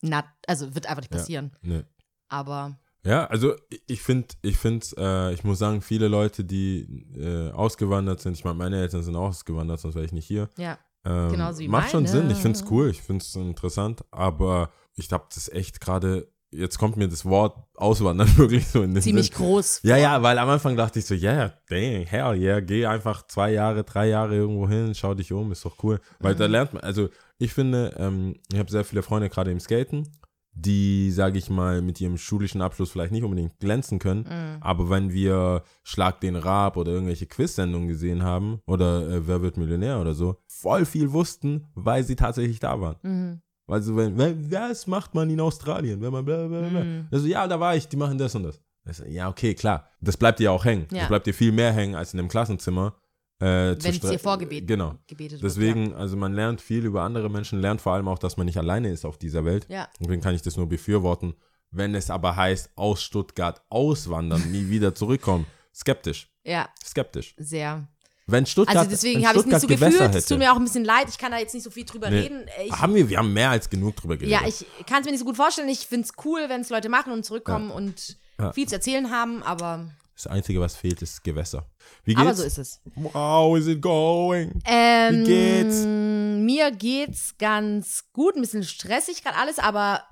Na, 0.00 0.24
also 0.46 0.74
wird 0.74 0.86
einfach 0.86 1.02
nicht 1.02 1.12
Ja. 1.12 1.18
passieren. 1.18 1.52
Nee. 1.62 1.84
Aber 2.28 2.78
Ja, 3.04 3.26
also 3.26 3.54
ich- 3.88 4.00
finde, 4.02 4.28
ich 4.42 4.56
finde, 4.56 4.86
äh, 4.96 5.34
ich 5.34 5.42
muss 5.44 5.58
sagen, 5.58 5.82
viele 5.82 6.06
Leute, 6.08 6.44
die 6.44 6.82
äh, 7.16 7.50
ausgewandert 7.50 8.20
sind, 8.20 8.34
ich 8.36 8.44
meine, 8.44 8.56
meine 8.56 8.80
Eltern 8.80 9.02
sind 9.02 9.16
ausgewandert, 9.16 9.80
sonst 9.80 9.96
wäre 9.96 10.04
ich 10.04 10.12
nicht 10.12 10.26
hier. 10.26 10.48
ja, 10.56 10.78
Ähm, 11.04 11.32
Genauso 11.32 11.58
wie 11.58 11.66
macht 11.68 11.90
schon 11.90 12.04
meine. 12.04 12.12
Sinn, 12.16 12.30
ich 12.30 12.38
finde 12.38 12.58
es 12.60 12.70
cool, 12.70 12.88
ich 12.88 13.02
finde 13.02 13.24
es 13.24 13.34
interessant, 13.34 14.04
aber 14.12 14.70
ich 14.94 15.08
glaube, 15.08 15.24
das 15.30 15.36
ist 15.48 15.52
echt 15.52 15.80
gerade, 15.80 16.32
jetzt 16.52 16.78
kommt 16.78 16.96
mir 16.96 17.08
das 17.08 17.24
Wort 17.24 17.56
Auswandern 17.74 18.28
wirklich 18.36 18.66
so 18.68 18.82
in 18.82 18.94
den 18.94 19.02
ziemlich 19.02 19.26
Sinn. 19.28 19.36
groß. 19.36 19.80
Ja, 19.82 19.96
ja, 19.96 20.22
weil 20.22 20.38
am 20.38 20.48
Anfang 20.48 20.76
dachte 20.76 20.98
ich 20.98 21.06
so, 21.06 21.14
ja, 21.14 21.32
yeah, 21.32 21.52
dang, 21.68 22.06
hell 22.06 22.34
yeah, 22.40 22.60
geh 22.60 22.86
einfach 22.86 23.26
zwei 23.26 23.52
Jahre, 23.52 23.84
drei 23.84 24.08
Jahre 24.08 24.34
irgendwo 24.36 24.68
hin, 24.68 24.94
schau 24.94 25.14
dich 25.14 25.32
um, 25.32 25.50
ist 25.52 25.64
doch 25.64 25.82
cool. 25.82 26.00
Weil 26.20 26.34
Mhm. 26.34 26.38
da 26.38 26.46
lernt 26.46 26.74
man, 26.74 26.82
also 26.82 27.08
ich 27.38 27.52
finde, 27.52 27.94
ähm, 27.98 28.36
ich 28.52 28.58
habe 28.58 28.70
sehr 28.70 28.84
viele 28.84 29.02
Freunde 29.02 29.28
gerade 29.30 29.50
im 29.50 29.58
Skaten, 29.60 30.08
die, 30.54 31.10
sage 31.10 31.38
ich 31.38 31.48
mal, 31.48 31.80
mit 31.80 31.98
ihrem 32.00 32.18
schulischen 32.18 32.60
Abschluss 32.60 32.90
vielleicht 32.90 33.10
nicht 33.12 33.24
unbedingt 33.24 33.58
glänzen 33.58 33.98
können, 33.98 34.26
Mhm. 34.28 34.58
aber 34.62 34.90
wenn 34.90 35.10
wir 35.10 35.62
Schlag 35.82 36.20
den 36.20 36.36
Rab 36.36 36.76
oder 36.76 36.92
irgendwelche 36.92 37.26
Quiz-Sendungen 37.26 37.88
gesehen 37.88 38.22
haben 38.22 38.60
oder 38.66 39.08
äh, 39.08 39.26
Wer 39.26 39.40
wird 39.40 39.56
Millionär 39.56 39.98
oder 39.98 40.12
so, 40.12 40.36
voll 40.46 40.84
viel 40.84 41.12
wussten, 41.12 41.68
weil 41.74 42.04
sie 42.04 42.16
tatsächlich 42.16 42.60
da 42.60 42.78
waren. 42.82 42.96
Mhm. 43.02 43.40
Also 43.72 43.96
wenn, 43.96 44.16
wenn 44.18 44.50
was 44.52 44.86
macht 44.86 45.14
man 45.14 45.28
in 45.30 45.40
Australien, 45.40 46.00
wenn 46.00 46.12
man 46.12 46.24
bla 46.24 46.46
bla 46.46 46.60
bla. 46.68 46.84
Mhm. 46.84 47.08
Also 47.10 47.26
ja, 47.26 47.46
da 47.46 47.58
war 47.58 47.74
ich, 47.76 47.88
die 47.88 47.96
machen 47.96 48.18
das 48.18 48.34
und 48.34 48.44
das. 48.44 48.60
Ich 48.88 48.96
so, 48.96 49.04
ja, 49.04 49.28
okay, 49.28 49.54
klar. 49.54 49.88
Das 50.00 50.16
bleibt 50.16 50.38
dir 50.40 50.52
auch 50.52 50.64
hängen. 50.64 50.86
Ja. 50.90 51.00
Das 51.00 51.08
bleibt 51.08 51.26
dir 51.26 51.34
viel 51.34 51.52
mehr 51.52 51.72
hängen 51.72 51.94
als 51.94 52.12
in 52.14 52.20
einem 52.20 52.28
Klassenzimmer. 52.28 52.96
Äh, 53.40 53.44
Wenn 53.80 53.94
es 53.94 54.00
dir 54.00 54.18
vorgebetet 54.18 54.68
Genau. 54.68 54.94
gebetet 55.06 55.42
Deswegen, 55.42 55.94
also 55.94 56.16
man 56.16 56.32
lernt 56.32 56.60
viel 56.60 56.84
über 56.84 57.02
andere 57.02 57.28
Menschen, 57.28 57.60
lernt 57.60 57.80
vor 57.80 57.92
allem 57.92 58.06
auch, 58.08 58.18
dass 58.18 58.36
man 58.36 58.46
nicht 58.46 58.58
alleine 58.58 58.90
ist 58.90 59.04
auf 59.04 59.18
dieser 59.18 59.44
Welt. 59.44 59.68
wird. 59.68 59.70
Ja. 59.78 59.88
Deswegen 60.00 60.20
kann 60.22 60.34
ich 60.34 60.42
das 60.42 60.56
nur 60.56 60.68
befürworten. 60.68 61.34
Wenn 61.70 61.94
es 61.94 62.10
aber 62.10 62.36
heißt, 62.36 62.70
aus 62.76 63.02
Stuttgart 63.02 63.62
auswandern, 63.68 64.50
nie 64.52 64.68
wieder 64.68 64.94
zurückkommen, 64.94 65.46
skeptisch. 65.74 66.28
Ja, 66.44 66.68
Skeptisch. 66.84 67.34
sehr. 67.38 67.88
Wenn 68.26 68.46
Stuttgart, 68.46 68.76
Also 68.76 68.90
deswegen 68.90 69.26
habe 69.26 69.38
ich 69.38 69.44
es 69.44 69.46
nicht 69.46 69.60
so 69.60 69.66
Gewässer 69.66 69.90
gefühlt. 70.06 70.14
Es 70.14 70.26
tut 70.26 70.38
mir 70.38 70.52
auch 70.52 70.56
ein 70.56 70.64
bisschen 70.64 70.84
leid. 70.84 71.06
Ich 71.08 71.18
kann 71.18 71.32
da 71.32 71.38
jetzt 71.38 71.54
nicht 71.54 71.64
so 71.64 71.70
viel 71.70 71.84
drüber 71.84 72.08
Nee. 72.08 72.20
reden. 72.20 72.46
Ich, 72.64 72.72
haben 72.72 72.94
wir, 72.94 73.08
wir 73.08 73.18
haben 73.18 73.32
mehr 73.32 73.50
als 73.50 73.68
genug 73.68 73.96
drüber 73.96 74.16
geredet. 74.16 74.40
ja, 74.40 74.46
ich 74.46 74.64
kann 74.86 75.00
es 75.00 75.04
mir 75.06 75.10
nicht 75.10 75.20
so 75.20 75.24
gut 75.26 75.36
vorstellen. 75.36 75.68
Ich 75.68 75.86
finde 75.86 76.06
es 76.06 76.24
cool, 76.24 76.44
wenn 76.48 76.60
es 76.60 76.70
Leute 76.70 76.88
machen 76.88 77.12
und 77.12 77.24
zurückkommen 77.24 77.70
und 77.70 78.16
Ja. 78.38 78.52
viel 78.52 78.68
zu 78.68 78.76
erzählen 78.76 79.10
haben, 79.10 79.42
aber, 79.42 79.90
das 80.14 80.26
Einzige, 80.28 80.60
was 80.60 80.76
fehlt, 80.76 81.02
ist 81.02 81.24
Gewässer. 81.24 81.66
Wie 82.04 82.14
geht's? 82.14 82.20
aber 82.26 82.34
so 82.34 82.44
ist 82.44 82.58
es. 82.58 82.80
How 83.12 83.58
is 83.58 83.66
it 83.66 83.80
going? 83.82 84.62
Ähm, 84.66 85.20
Wie 85.20 85.24
geht's? 85.24 85.84
Mir 85.84 86.70
geht's 86.70 87.34
ganz 87.38 88.04
gut, 88.12 88.36
ein 88.36 88.42
bisschen 88.42 88.62
stressig 88.62 89.22
gerade 89.24 89.36
alles, 89.36 89.58
aber 89.58 90.04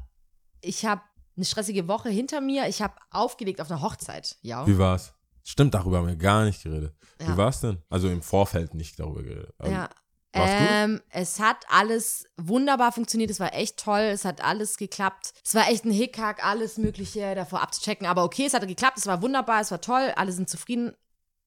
ich 0.62 0.84
habe 0.84 1.02
eine 1.36 1.44
stressige 1.44 1.86
Woche 1.86 2.08
hinter 2.08 2.40
mir. 2.40 2.66
Ich 2.68 2.82
habe 2.82 2.94
aufgelegt 3.10 3.60
auf 3.60 3.70
einer 3.70 3.82
Hochzeit. 3.82 4.36
Ja. 4.42 4.66
Wie 4.66 4.78
war's? 4.78 5.12
Stimmt, 5.50 5.74
darüber 5.74 5.98
haben 5.98 6.06
wir 6.06 6.14
gar 6.14 6.44
nicht 6.44 6.62
geredet. 6.62 6.94
Ja. 7.20 7.32
Wie 7.32 7.36
war's 7.36 7.60
denn? 7.60 7.82
Also 7.88 8.08
im 8.08 8.22
Vorfeld 8.22 8.72
nicht 8.74 9.00
darüber 9.00 9.22
geredet. 9.24 9.52
Aber 9.58 9.70
Ja. 9.70 9.90
Ähm, 10.32 11.00
es 11.10 11.40
hat 11.40 11.64
alles 11.68 12.24
wunderbar 12.36 12.92
funktioniert. 12.92 13.32
Es 13.32 13.40
war 13.40 13.52
echt 13.52 13.78
toll. 13.78 13.98
Es 13.98 14.24
hat 14.24 14.44
alles 14.44 14.76
geklappt. 14.76 15.32
Es 15.44 15.56
war 15.56 15.68
echt 15.68 15.84
ein 15.84 15.90
Hickhack, 15.90 16.44
alles 16.46 16.78
Mögliche 16.78 17.34
davor 17.34 17.62
abzuchecken. 17.62 18.06
Aber 18.06 18.22
okay, 18.22 18.46
es 18.46 18.54
hat 18.54 18.64
geklappt. 18.68 18.96
Es 18.98 19.06
war 19.08 19.22
wunderbar. 19.22 19.60
Es 19.60 19.72
war 19.72 19.80
toll. 19.80 20.12
Alle 20.14 20.30
sind 20.30 20.48
zufrieden. 20.48 20.92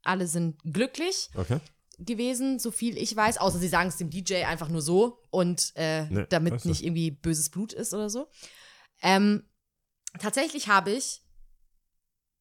Alle 0.04 0.28
sind 0.28 0.62
glücklich 0.64 1.30
Okay. 1.34 1.62
gewesen, 1.98 2.60
so 2.60 2.72
viel 2.72 2.98
ich 2.98 3.16
weiß. 3.16 3.38
Außer 3.38 3.58
sie 3.58 3.70
sagen 3.70 3.88
es 3.88 3.96
dem 3.96 4.10
DJ 4.10 4.44
einfach 4.44 4.68
nur 4.68 4.82
so 4.82 5.18
und 5.30 5.72
äh, 5.76 6.04
Nee, 6.10 6.26
damit 6.28 6.52
weißt 6.56 6.66
du. 6.66 6.70
nicht 6.70 6.84
irgendwie 6.84 7.12
böses 7.12 7.50
Blut 7.52 7.72
ist 7.72 7.94
oder 7.94 8.10
so. 8.10 8.28
Ähm, 9.02 9.48
tatsächlich 10.20 10.68
habe 10.68 10.92
ich, 10.92 11.22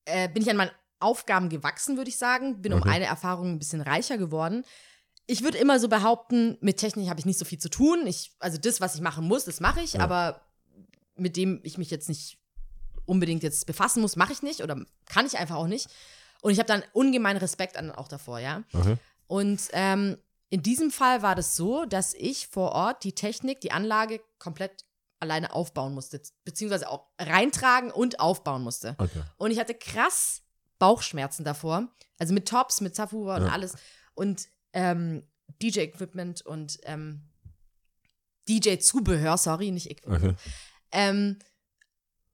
äh, 0.07 0.29
bin 0.29 0.43
ich 0.43 0.51
an 0.51 0.57
meinen 0.57 0.73
Aufgaben 1.03 1.49
gewachsen, 1.49 1.97
würde 1.97 2.09
ich 2.11 2.19
sagen. 2.19 2.63
Bin 2.63 2.73
um 2.73 2.81
Okay. 2.81 2.91
eine 2.91 3.05
Erfahrung 3.07 3.53
ein 3.53 3.59
bisschen 3.59 3.81
reicher 3.81 4.19
geworden. 4.19 4.65
Ich 5.27 5.43
würde 5.43 5.59
immer 5.59 5.79
so 5.79 5.89
behaupten, 5.89 6.59
mit 6.61 6.79
Technik 6.79 7.09
habe 7.09 7.21
ich 7.21 7.27
nicht 7.27 7.39
so 7.39 7.45
viel 7.45 7.59
zu 7.59 7.69
tun. 7.69 8.07
Ich, 8.07 8.33
also 8.41 8.59
das, 8.59 8.81
was 8.81 8.95
ich 8.95 9.01
machen 9.01 9.27
muss, 9.27 9.45
das 9.45 9.61
mache 9.61 9.81
ich, 9.81 9.95
Ja. 9.95 10.01
aber 10.01 10.41
mit 11.17 11.37
dem 11.37 11.61
ich 11.63 11.79
mich 11.79 11.91
jetzt 11.91 12.09
nicht 12.09 12.39
unbedingt 13.05 13.43
jetzt 13.43 13.67
befassen 13.67 14.01
muss, 14.01 14.17
mache 14.17 14.33
ich 14.33 14.43
nicht 14.43 14.63
oder 14.63 14.77
kann 15.07 15.27
ich 15.27 15.39
einfach 15.39 15.57
auch 15.57 15.67
nicht. 15.67 15.89
Und 16.41 16.51
ich 16.53 16.59
habe 16.59 16.67
dann 16.67 16.83
ungemein 16.93 17.37
Respekt 17.37 17.77
an, 17.77 17.91
auch 17.93 18.09
davor, 18.09 18.39
ja. 18.41 18.63
okay. 18.73 18.97
Und 19.29 19.61
ähm, 19.73 20.19
in 20.51 20.63
diesem 20.63 20.91
Fall 20.91 21.23
war 21.23 21.35
das 21.35 21.57
so, 21.57 21.85
dass 21.85 22.15
ich 22.15 22.49
vor 22.49 22.73
Ort 22.73 23.05
die 23.05 23.15
Technik, 23.15 23.61
die 23.61 23.73
Anlage 23.73 24.21
komplett 24.39 24.85
alleine 25.21 25.53
aufbauen 25.55 25.95
musste, 25.95 26.21
beziehungsweise 26.45 26.91
auch 26.91 27.07
reintragen 27.21 27.93
und 27.93 28.19
aufbauen 28.19 28.63
musste. 28.63 28.97
Okay. 28.99 29.23
Und 29.37 29.53
ich 29.53 29.61
hatte 29.61 29.75
krass 29.75 30.43
Bauchschmerzen 30.83 31.45
davor, 31.45 31.87
also 32.19 32.35
mit 32.35 32.49
Tops, 32.49 32.81
mit 32.81 32.97
Subwoofer 32.97 33.37
und 33.37 33.47
Ja. 33.47 33.53
alles 33.53 33.77
und 34.15 34.49
ähm, 34.73 35.23
DJ-Equipment 35.63 36.43
und 36.45 36.81
ähm, 36.83 37.31
DJ-Zubehör, 38.49 39.39
sorry, 39.39 39.71
nicht 39.71 39.89
Equipment. 39.89 40.25
Okay. 40.25 40.51
Ähm, 40.91 41.39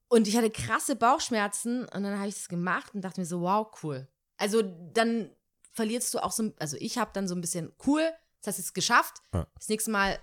und 0.08 0.26
ich 0.26 0.34
hatte 0.34 0.50
krasse 0.50 0.96
Bauchschmerzen 0.96 1.82
und 1.82 2.02
dann 2.02 2.16
habe 2.18 2.28
ich 2.28 2.36
das 2.36 2.48
gemacht 2.48 2.94
und 2.94 3.02
dachte 3.02 3.20
mir 3.20 3.26
so, 3.26 3.42
wow, 3.42 3.66
cool. 3.82 4.08
Also 4.38 4.62
dann 4.62 5.30
verlierst 5.72 6.14
du 6.14 6.20
auch 6.20 6.32
so, 6.32 6.54
also 6.58 6.78
ich 6.80 6.96
habe 6.96 7.10
dann 7.12 7.28
so 7.28 7.34
ein 7.34 7.42
bisschen 7.42 7.70
cool, 7.86 8.00
das 8.40 8.52
hast 8.54 8.58
du 8.58 8.62
es 8.62 8.72
geschafft. 8.72 9.18
Ja. 9.34 9.46
Das 9.56 9.68
nächste 9.68 9.90
Mal 9.90 10.18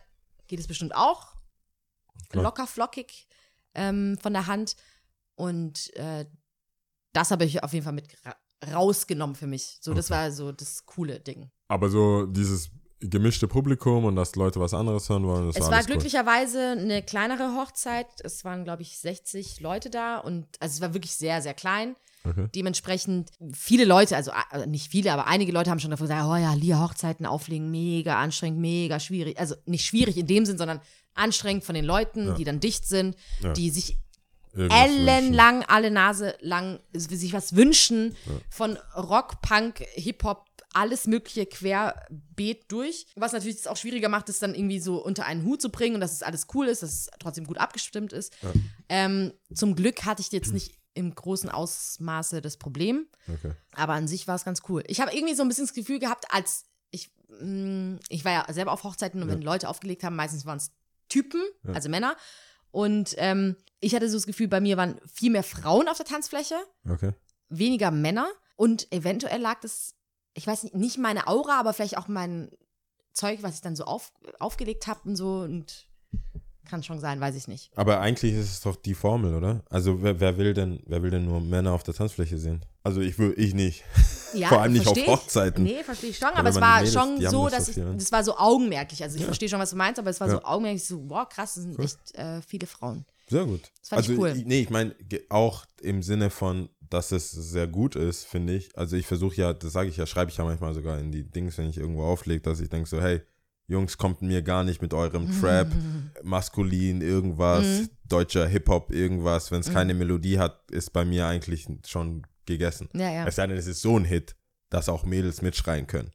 geht 0.47 0.59
es 0.59 0.65
bestimmt 0.67 0.95
auch 0.95 1.35
Klar. 2.29 2.43
locker 2.43 2.65
flockig 2.65 3.27
ähm, 3.75 4.17
von 4.19 4.33
der 4.33 4.47
Hand. 4.47 4.75
Und 5.35 5.93
äh, 5.95 6.25
das 7.15 7.31
habe 7.31 7.45
ich 7.45 7.63
auf 7.63 7.73
jeden 7.73 7.83
Fall 7.83 7.93
mit 7.93 8.07
ra 8.25 8.35
rausgenommen 8.73 9.35
für 9.35 9.47
mich. 9.47 9.77
So, 9.81 9.93
das 9.93 10.09
Okay. 10.09 10.19
war 10.19 10.31
so 10.31 10.51
das 10.51 10.85
coole 10.85 11.19
Ding. 11.19 11.51
Aber 11.67 11.89
so 11.89 12.25
dieses 12.25 12.69
gemischte 12.99 13.47
Publikum 13.47 14.05
und 14.05 14.15
dass 14.15 14.35
Leute 14.35 14.59
was 14.59 14.73
anderes 14.73 15.09
hören 15.09 15.27
wollen, 15.27 15.47
das 15.47 15.55
Es 15.57 15.61
war 15.63 15.67
war 15.69 15.75
alles 15.77 15.87
cool. 15.87 15.93
glücklicherweise 15.93 16.69
eine 16.71 17.03
kleinere 17.03 17.53
Hochzeit. 17.55 18.07
Es 18.23 18.43
waren, 18.45 18.63
glaube 18.63 18.81
ich, 18.81 18.97
60 18.97 19.59
Leute 19.59 19.89
da 19.89 20.17
und 20.17 20.47
also 20.59 20.73
es 20.75 20.81
war 20.81 20.93
wirklich 20.93 21.15
sehr, 21.15 21.41
sehr 21.41 21.53
klein. 21.53 21.95
Okay. 22.23 22.47
Dementsprechend 22.55 23.29
viele 23.53 23.85
Leute, 23.85 24.15
also 24.15 24.31
äh, 24.51 24.65
nicht 24.65 24.89
viele, 24.89 25.11
aber 25.13 25.27
einige 25.27 25.51
Leute 25.51 25.69
haben 25.69 25.79
schon 25.79 25.91
davon 25.91 26.07
gesagt, 26.07 26.25
oh 26.25 26.35
ja, 26.35 26.53
Lia 26.55 26.81
Hochzeiten 26.81 27.27
auflegen, 27.27 27.69
mega 27.69 28.19
anstrengend, 28.19 28.59
mega 28.61 28.99
schwierig. 28.99 29.37
Also 29.37 29.53
nicht 29.65 29.85
schwierig 29.85 30.17
in 30.17 30.25
dem 30.25 30.45
Sinn, 30.45 30.57
sondern 30.57 30.79
anstrengend 31.13 31.65
von 31.65 31.75
den 31.75 31.85
Leuten, 31.85 32.27
Ja. 32.29 32.33
die 32.33 32.43
dann 32.45 32.59
dicht 32.59 32.87
sind, 32.87 33.15
Ja. 33.43 33.53
die 33.53 33.69
sich. 33.69 33.99
Ellenlang, 34.55 35.63
alle 35.63 35.91
Nase 35.91 36.35
lang 36.41 36.79
sich 36.93 37.33
was 37.33 37.55
wünschen 37.55 38.15
von 38.49 38.77
Rock, 38.95 39.41
Punk, 39.41 39.79
Hip-Hop, 39.95 40.45
alles 40.73 41.07
mögliche 41.07 41.45
querbeet 41.45 42.65
durch. 42.71 43.07
Was 43.15 43.31
natürlich 43.31 43.57
es 43.57 43.67
auch 43.67 43.77
schwieriger 43.77 44.09
macht, 44.09 44.27
es 44.29 44.39
dann 44.39 44.53
irgendwie 44.55 44.79
so 44.79 45.03
unter 45.03 45.25
einen 45.25 45.43
Hut 45.45 45.61
zu 45.61 45.69
bringen 45.69 45.95
und 45.95 46.01
dass 46.01 46.11
es 46.13 46.23
alles 46.23 46.47
cool 46.53 46.67
ist, 46.67 46.83
dass 46.83 46.91
es 46.91 47.09
trotzdem 47.19 47.45
gut 47.45 47.57
abgestimmt 47.57 48.11
ist. 48.13 48.33
Ähm, 48.89 49.31
zum 49.53 49.75
Glück 49.75 50.03
hatte 50.05 50.21
ich 50.21 50.31
jetzt 50.31 50.51
nicht 50.53 50.73
im 50.93 51.13
großen 51.13 51.49
Ausmaße 51.49 52.41
das 52.41 52.57
Problem, 52.57 53.07
Okay. 53.27 53.51
aber 53.73 53.93
an 53.93 54.07
sich 54.07 54.27
war 54.27 54.35
es 54.35 54.45
ganz 54.45 54.61
cool. 54.69 54.83
Ich 54.87 55.01
habe 55.01 55.13
irgendwie 55.15 55.33
so 55.35 55.41
ein 55.43 55.47
bisschen 55.49 55.65
das 55.65 55.73
Gefühl 55.73 55.99
gehabt, 55.99 56.25
als 56.29 56.63
ich, 56.91 57.09
mh, 57.41 57.99
ich 58.09 58.23
war 58.23 58.31
ja 58.31 58.53
selber 58.53 58.71
auf 58.71 58.83
Hochzeiten 58.83 59.21
und 59.21 59.27
wenn 59.29 59.41
Leute 59.41 59.67
aufgelegt 59.67 60.03
haben, 60.03 60.15
meistens 60.15 60.45
waren 60.45 60.57
es 60.57 60.71
Typen, 61.09 61.41
also 61.73 61.89
Männer. 61.89 62.15
Und 62.75 63.15
ähm, 63.19 63.55
ich 63.79 63.95
hatte 63.95 64.09
so 64.09 64.17
das 64.17 64.25
Gefühl, 64.27 64.49
bei 64.49 64.59
mir 64.59 64.75
waren 64.75 64.99
viel 65.07 65.31
mehr 65.31 65.43
Frauen 65.43 65.87
auf 65.87 65.95
der 65.95 66.05
Tanzfläche, 66.05 66.55
Okay. 66.89 67.13
weniger 67.47 67.89
Männer. 67.89 68.27
Und 68.57 68.91
eventuell 68.91 69.39
lag 69.39 69.61
das, 69.61 69.95
ich 70.33 70.45
weiß 70.45 70.63
nicht, 70.63 70.75
nicht 70.75 70.97
meine 70.97 71.27
Aura, 71.27 71.57
aber 71.57 71.71
vielleicht 71.71 71.97
auch 71.97 72.09
mein 72.09 72.49
Zeug, 73.13 73.43
was 73.43 73.55
ich 73.55 73.61
dann 73.61 73.77
so 73.77 73.85
auf, 73.85 74.11
aufgelegt 74.39 74.87
habe 74.87 74.99
und 75.07 75.15
so. 75.15 75.39
Und 75.39 75.87
kann 76.69 76.83
schon 76.83 76.99
sein, 76.99 77.21
weiß 77.21 77.35
ich 77.35 77.47
nicht. 77.47 77.71
Aber 77.77 78.01
eigentlich 78.01 78.33
ist 78.33 78.51
es 78.51 78.59
doch 78.59 78.75
die 78.75 78.93
Formel, 78.95 79.35
oder? 79.35 79.63
Also 79.69 80.01
wer, 80.03 80.19
wer 80.19 80.37
will 80.37 80.53
denn, 80.53 80.81
wer 80.85 81.01
will 81.01 81.11
denn 81.11 81.25
nur 81.25 81.39
Männer 81.39 81.71
auf 81.71 81.83
der 81.83 81.93
Tanzfläche 81.93 82.37
sehen? 82.37 82.65
Also 82.85 83.01
ich 83.01 83.17
will, 83.17 83.33
ich 83.35 83.53
nicht. 83.53 83.83
Ja, 84.33 84.49
Vor 84.49 84.61
allem 84.61 84.73
nicht 84.73 84.81
auf 84.87 84.93
versteh 84.93 85.01
ich. 85.11 85.17
Hochzeiten. 85.17 85.63
Nee, 85.63 85.83
verstehe 85.83 86.09
ich 86.11 86.17
schon. 86.17 86.29
Aber 86.29 86.49
es 86.49 86.55
war 86.61 86.77
Mädels, 86.77 86.93
schon 86.93 87.19
so, 87.21 87.29
so 87.29 87.49
dass 87.49 87.67
ich, 87.69 87.77
ne? 87.77 87.95
das 87.97 88.11
war 88.11 88.23
so 88.23 88.37
augenmerklich. 88.37 89.01
Also 89.01 89.17
ich 89.17 89.25
verstehe 89.25 89.49
schon, 89.49 89.59
was 89.59 89.71
du 89.71 89.75
meinst, 89.75 89.97
aber 89.99 90.09
es 90.09 90.19
war 90.19 90.29
so 90.29 90.35
Ja. 90.35 90.45
augenmerklich 90.45 90.83
so, 90.85 91.09
wow, 91.09 91.27
krass, 91.27 91.55
das 91.55 91.63
sind 91.63 91.79
echt 91.79 91.97
äh, 92.15 92.41
viele 92.41 92.67
Frauen. 92.67 93.05
Sehr 93.29 93.45
gut. 93.45 93.71
Das 93.79 93.89
fand 93.89 94.01
ich 94.03 94.09
also, 94.09 94.21
cool. 94.21 94.43
Nee, 94.45 94.61
ich 94.61 94.69
meine, 94.69 94.93
auch 95.29 95.65
im 95.81 96.03
Sinne 96.03 96.29
von, 96.29 96.69
dass 96.81 97.11
es 97.11 97.31
sehr 97.31 97.65
gut 97.67 97.95
ist, 97.95 98.25
finde 98.25 98.53
ich. 98.55 98.77
Also 98.77 98.95
ich 98.97 99.07
versuche 99.07 99.35
ja, 99.37 99.53
das 99.53 99.73
sage 99.73 99.89
ich 99.89 99.97
ja, 99.97 100.05
schreibe 100.05 100.29
ich 100.29 100.37
ja 100.37 100.43
manchmal 100.43 100.73
sogar 100.75 100.99
in 100.99 101.11
die 101.11 101.23
Dings, 101.23 101.57
wenn 101.57 101.69
ich 101.69 101.77
irgendwo 101.77 102.03
auflege, 102.03 102.41
dass 102.41 102.59
ich 102.59 102.69
denke 102.69 102.87
so, 102.87 103.01
hey, 103.01 103.21
Jungs, 103.67 103.97
kommt 103.97 104.21
mir 104.21 104.43
gar 104.43 104.63
nicht 104.63 104.81
mit 104.83 104.93
eurem 104.93 105.27
Trap, 105.41 105.69
maskulin, 106.21 107.01
irgendwas, 107.01 107.65
Mhm. 107.65 107.89
deutscher 108.07 108.47
Hip-Hop, 108.47 108.91
irgendwas. 108.91 109.49
Wenn 109.51 109.61
es 109.61 109.71
keine 109.71 109.93
Melodie 109.93 110.37
hat, 110.39 110.69
ist 110.71 110.91
bei 110.93 111.05
mir 111.05 111.25
eigentlich 111.27 111.67
schon 111.87 112.25
gegessen. 112.45 112.89
Ja, 112.93 113.11
ja. 113.11 113.27
Es 113.27 113.35
sei 113.35 113.47
denn, 113.47 113.57
es 113.57 113.67
ist 113.67 113.81
so 113.81 113.97
ein 113.97 114.05
Hit, 114.05 114.35
dass 114.69 114.89
auch 114.89 115.03
Mädels 115.05 115.41
mitschreien 115.41 115.87
können. 115.87 116.11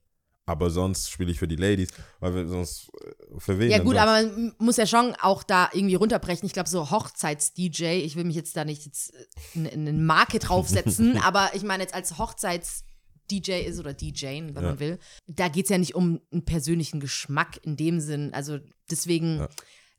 Aber 0.46 0.70
sonst 0.70 1.10
spiele 1.10 1.30
ich 1.30 1.38
für 1.38 1.46
die 1.46 1.54
Ladies, 1.56 1.90
weil 2.18 2.34
wir 2.34 2.48
sonst 2.48 2.90
äh, 3.04 3.38
für 3.38 3.58
wen 3.60 3.70
Ja 3.70 3.78
gut, 3.78 3.94
sonst? 3.94 4.00
aber 4.00 4.22
man 4.26 4.54
muss 4.58 4.76
ja 4.78 4.86
schon 4.86 5.14
auch 5.20 5.44
da 5.44 5.70
irgendwie 5.72 5.94
runterbrechen. 5.94 6.44
Ich 6.46 6.52
glaube, 6.52 6.68
so 6.68 6.90
Hochzeits-DJ, 6.90 8.00
ich 8.04 8.16
will 8.16 8.24
mich 8.24 8.34
jetzt 8.34 8.56
da 8.56 8.64
nicht 8.64 8.84
jetzt 8.84 9.14
äh, 9.14 9.26
eine 9.58 9.70
eine 9.70 9.92
Marke 9.92 10.40
draufsetzen, 10.40 11.18
aber 11.22 11.50
ich 11.54 11.62
meine 11.62 11.84
jetzt 11.84 11.94
als 11.94 12.18
Hochzeits-DJ 12.18 13.60
ist 13.66 13.78
oder 13.78 13.94
DJ, 13.94 14.26
wenn 14.26 14.54
Ja. 14.56 14.60
man 14.62 14.80
will, 14.80 14.98
da 15.26 15.48
geht 15.48 15.64
es 15.66 15.70
ja 15.70 15.78
nicht 15.78 15.94
um 15.94 16.20
einen 16.32 16.44
persönlichen 16.44 17.00
Geschmack 17.00 17.60
in 17.64 17.76
dem 17.76 18.00
Sinn. 18.00 18.32
Also 18.34 18.58
deswegen 18.90 19.38
Ja. 19.38 19.48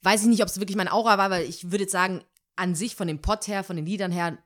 weiß 0.02 0.24
ich 0.24 0.28
nicht, 0.28 0.42
ob 0.42 0.50
es 0.50 0.60
wirklich 0.60 0.78
meine 0.78 0.92
Aura 0.92 1.18
war, 1.18 1.30
weil 1.30 1.46
ich 1.46 1.72
würde 1.72 1.84
jetzt 1.84 1.92
sagen, 1.94 2.24
an 2.58 2.76
sich 2.76 2.96
von 2.96 3.08
dem 3.08 3.22
Pot 3.22 3.48
her, 3.48 3.64
von 3.64 3.78
den 3.78 3.86
Liedern 3.86 4.12
her, 4.12 4.38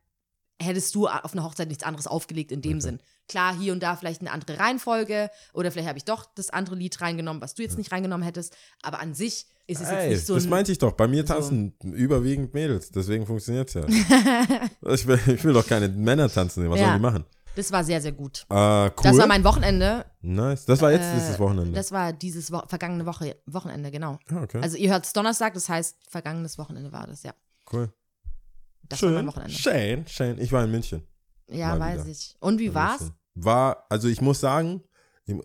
hättest 0.62 0.95
du 0.95 1.07
auf 1.07 1.33
einer 1.33 1.43
Hochzeit 1.43 1.67
nichts 1.67 1.83
anderes 1.83 2.07
aufgelegt 2.07 2.51
in 2.51 2.62
dem 2.62 2.79
Sinn. 2.81 3.00
Klar, 3.27 3.55
hier 3.57 3.74
und 3.74 3.81
da 3.83 3.95
vielleicht 3.95 4.21
eine 4.21 4.31
andere 4.31 4.57
Reihenfolge 4.59 5.29
oder 5.53 5.71
vielleicht 5.71 5.88
habe 5.89 5.97
ich 5.97 6.05
doch 6.05 6.25
das 6.35 6.50
andere 6.50 6.75
Lied 6.75 7.00
reingenommen, 7.01 7.41
was 7.41 7.55
du 7.55 7.63
jetzt 7.63 7.77
nicht 7.77 7.91
reingenommen 7.91 8.24
hättest, 8.25 8.55
aber 8.83 9.00
an 9.00 9.13
sich 9.13 9.47
ist 9.67 9.81
es 9.81 9.89
jetzt 9.89 10.00
Ey, 10.00 10.09
nicht 10.12 10.25
so 10.27 10.35
das 10.35 10.43
ein, 10.45 10.50
meinte 10.51 10.71
ich 10.71 10.77
doch. 10.77 10.91
Bei 10.93 11.07
mir 11.07 11.25
so- 11.25 11.33
tanzen 11.33 11.74
überwiegend 11.81 12.53
Mädels, 12.53 12.91
deswegen 12.91 13.25
funktioniert 13.25 13.67
es 13.69 13.74
ja. 13.74 13.85
ich, 14.93 15.07
will, 15.07 15.19
ich 15.27 15.43
will 15.43 15.53
doch 15.53 15.65
keine 15.67 15.89
Männer 15.89 16.29
tanzen 16.29 16.62
sehen. 16.62 16.69
Was 16.71 16.79
Ja. 16.79 16.85
sollen 16.88 16.97
die 17.00 17.01
machen? 17.01 17.25
Das 17.55 17.71
war 17.71 17.83
sehr, 17.85 18.01
sehr 18.01 18.12
gut. 18.12 18.45
Äh, 18.50 18.53
cool. 18.55 18.91
Das 19.01 19.17
war 19.17 19.27
mein 19.27 19.43
Wochenende. 19.45 20.05
nice. 20.21 20.65
Das 20.65 20.81
war 20.81 20.91
jetzt 20.91 21.05
Äh, 21.05 21.15
dieses 21.15 21.39
Wochenende. 21.39 21.71
Das 21.71 21.91
war 21.91 22.12
dieses 22.13 22.51
Wo 22.51 22.62
vergangene 22.67 23.05
Woche, 23.05 23.38
Wochenende, 23.45 23.91
genau. 23.91 24.19
ah, 24.29 24.43
okay. 24.43 24.59
Also 24.62 24.77
ihr 24.77 24.91
hört 24.91 25.05
es 25.05 25.13
Donnerstag, 25.13 25.53
das 25.53 25.67
heißt, 25.69 25.95
vergangenes 26.09 26.57
Wochenende 26.57 26.91
war 26.91 27.07
das, 27.07 27.24
ja. 27.24 27.33
cool. 27.74 27.91
Das 28.89 29.01
war 29.01 29.09
mein 29.11 29.19
Schön. 29.19 29.27
Wochenende. 29.27 29.53
Schön, 29.53 30.07
schön. 30.07 30.39
Ich 30.39 30.51
war 30.51 30.63
in 30.63 30.71
München. 30.71 31.03
Ja, 31.49 31.69
Mal 31.75 31.79
weiß 31.79 32.01
wieder. 32.01 32.11
ich. 32.11 32.35
Und 32.39 32.59
wie 32.59 32.73
war's? 32.73 33.01
München. 33.01 33.15
War, 33.35 33.85
also 33.89 34.07
ich 34.07 34.21
muss 34.21 34.39
sagen, 34.39 34.83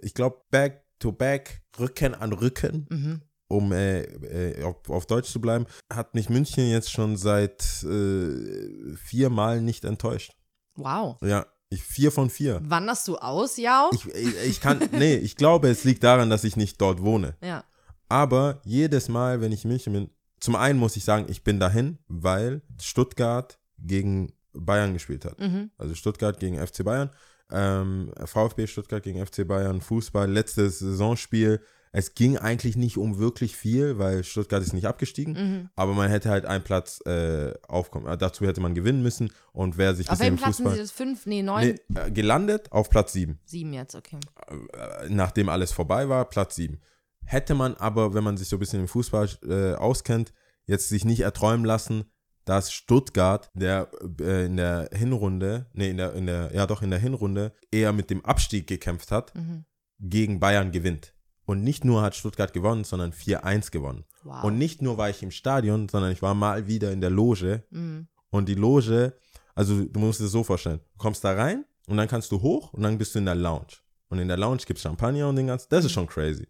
ich, 0.02 0.14
glaube, 0.14 0.42
back 0.50 0.84
to 0.98 1.12
back, 1.12 1.62
Rücken 1.78 2.14
an 2.14 2.32
Rücken, 2.32 2.86
Mhm. 2.90 3.22
um 3.48 3.72
äh, 3.72 4.02
äh, 4.02 4.62
auf, 4.64 4.88
auf 4.88 5.06
Deutsch 5.06 5.30
zu 5.30 5.40
bleiben, 5.40 5.66
hat 5.92 6.14
mich 6.14 6.28
München 6.28 6.68
jetzt 6.68 6.90
schon 6.90 7.16
seit 7.16 7.82
äh, 7.82 8.94
vier 8.96 9.30
Mal 9.30 9.60
nicht 9.60 9.84
enttäuscht. 9.84 10.32
Wow. 10.76 11.16
Ja, 11.22 11.46
ich, 11.70 11.82
vier 11.82 12.12
von 12.12 12.30
vier. 12.30 12.60
Wanderst 12.64 13.08
du 13.08 13.16
aus, 13.16 13.56
Jau? 13.56 13.90
Ich, 13.92 14.06
ich, 14.06 14.34
ich 14.48 14.60
kann, 14.60 14.80
nee, 14.92 15.14
ich 15.16 15.36
glaube, 15.36 15.68
es 15.68 15.84
liegt 15.84 16.04
daran, 16.04 16.30
dass 16.30 16.44
ich 16.44 16.56
nicht 16.56 16.80
dort 16.80 17.02
wohne. 17.02 17.36
Ja. 17.42 17.64
Aber 18.08 18.60
jedes 18.64 19.08
Mal, 19.08 19.40
wenn 19.40 19.52
ich 19.52 19.64
in 19.64 19.70
München 19.70 19.92
bin, 19.92 20.10
zum 20.40 20.56
einen 20.56 20.78
muss 20.78 20.96
ich 20.96 21.04
sagen, 21.04 21.26
ich 21.28 21.44
bin 21.44 21.60
dahin, 21.60 21.98
weil 22.08 22.62
Stuttgart 22.80 23.58
gegen 23.78 24.32
Bayern 24.52 24.92
gespielt 24.92 25.24
hat. 25.24 25.38
Mhm. 25.38 25.70
Also 25.78 25.94
Stuttgart 25.94 26.40
gegen 26.40 26.56
FC 26.64 26.84
Bayern. 26.84 27.10
Ähm, 27.52 28.12
VfB 28.24 28.66
Stuttgart 28.66 29.02
gegen 29.02 29.24
FC 29.24 29.46
Bayern, 29.46 29.80
Fußball, 29.80 30.30
letztes 30.30 30.78
Saisonspiel. 30.78 31.60
Es 31.92 32.14
ging 32.14 32.38
eigentlich 32.38 32.76
nicht 32.76 32.96
um 32.98 33.18
wirklich 33.18 33.56
viel, 33.56 33.98
weil 33.98 34.22
Stuttgart 34.22 34.62
ist 34.62 34.72
nicht 34.72 34.86
abgestiegen, 34.86 35.32
Mhm. 35.34 35.70
aber 35.74 35.92
man 35.94 36.08
hätte 36.08 36.30
halt 36.30 36.46
einen 36.46 36.62
Platz 36.62 37.00
äh, 37.06 37.52
aufkommen. 37.66 38.06
äh, 38.06 38.16
Dazu 38.16 38.46
hätte 38.46 38.60
man 38.60 38.76
gewinnen 38.76 39.02
müssen 39.02 39.32
und 39.52 39.76
wer 39.76 39.96
sich 39.96 40.08
Auf 40.08 40.20
welchem 40.20 40.36
Platz 40.36 40.58
sind 40.58 40.66
Fußball 40.66 40.76
sie 40.76 40.82
das? 40.82 40.90
Fünf? 40.92 41.26
Nee, 41.26 41.42
neun? 41.42 41.76
nee, 41.88 42.00
äh, 42.00 42.10
gelandet 42.12 42.70
auf 42.70 42.90
Platz 42.90 43.12
7 43.12 43.40
Sieben 43.44 43.72
jetzt, 43.72 43.96
okay. 43.96 44.18
äh, 44.46 45.08
nachdem 45.08 45.48
alles 45.48 45.72
vorbei 45.72 46.08
war, 46.08 46.26
Platz 46.26 46.54
7. 46.54 46.80
Hätte 47.24 47.54
man 47.54 47.74
aber, 47.74 48.14
wenn 48.14 48.24
man 48.24 48.36
sich 48.36 48.48
so 48.48 48.56
ein 48.56 48.60
bisschen 48.60 48.80
im 48.80 48.88
Fußball 48.88 49.28
äh, 49.48 49.74
auskennt, 49.74 50.32
jetzt 50.66 50.88
sich 50.88 51.04
nicht 51.04 51.20
erträumen 51.20 51.64
lassen, 51.64 52.04
dass 52.44 52.72
Stuttgart 52.72 53.48
der, 53.54 53.90
äh, 54.20 54.46
in 54.46 54.56
der 54.56 54.88
Hinrunde, 54.92 55.66
nee, 55.72 55.90
in 55.90 55.96
der, 55.98 56.14
in 56.14 56.26
der, 56.26 56.50
ja 56.54 56.66
doch 56.66 56.82
in 56.82 56.90
der 56.90 56.98
Hinrunde 56.98 57.52
eher 57.70 57.92
mit 57.92 58.10
dem 58.10 58.24
Abstieg 58.24 58.66
gekämpft 58.66 59.10
hat, 59.12 59.34
Mhm. 59.34 59.64
gegen 60.00 60.40
Bayern 60.40 60.72
gewinnt. 60.72 61.14
Und 61.44 61.62
nicht 61.62 61.84
nur 61.84 62.02
hat 62.02 62.14
Stuttgart 62.16 62.52
gewonnen, 62.52 62.84
sondern 62.84 63.12
4-1 63.12 63.70
gewonnen. 63.70 64.04
Wow. 64.24 64.44
Und 64.44 64.58
nicht 64.58 64.82
nur 64.82 64.98
war 64.98 65.10
ich 65.10 65.22
im 65.22 65.30
Stadion, 65.30 65.88
sondern 65.88 66.12
ich 66.12 66.22
war 66.22 66.34
mal 66.34 66.66
wieder 66.66 66.92
in 66.92 67.00
der 67.00 67.10
Loge 67.10 67.64
Mhm. 67.70 68.08
und 68.30 68.48
die 68.48 68.54
Loge, 68.54 69.14
also 69.54 69.84
du 69.84 70.00
musst 70.00 70.20
es 70.20 70.30
so 70.32 70.42
vorstellen, 70.44 70.80
du 70.92 70.98
kommst 70.98 71.22
da 71.24 71.32
rein 71.32 71.64
und 71.86 71.96
dann 71.96 72.08
kannst 72.08 72.32
du 72.32 72.40
hoch 72.40 72.72
und 72.72 72.82
dann 72.82 72.98
bist 72.98 73.14
du 73.14 73.18
in 73.18 73.26
der 73.26 73.34
Lounge. 73.34 73.66
Und 74.08 74.18
in 74.18 74.28
der 74.28 74.36
Lounge 74.36 74.62
gibt 74.66 74.78
es 74.78 74.82
Champagner 74.82 75.28
und 75.28 75.36
den 75.36 75.46
ganzen, 75.48 75.68
das 75.70 75.80
Mhm. 75.82 75.86
ist 75.86 75.92
schon 75.92 76.06
crazy. 76.06 76.46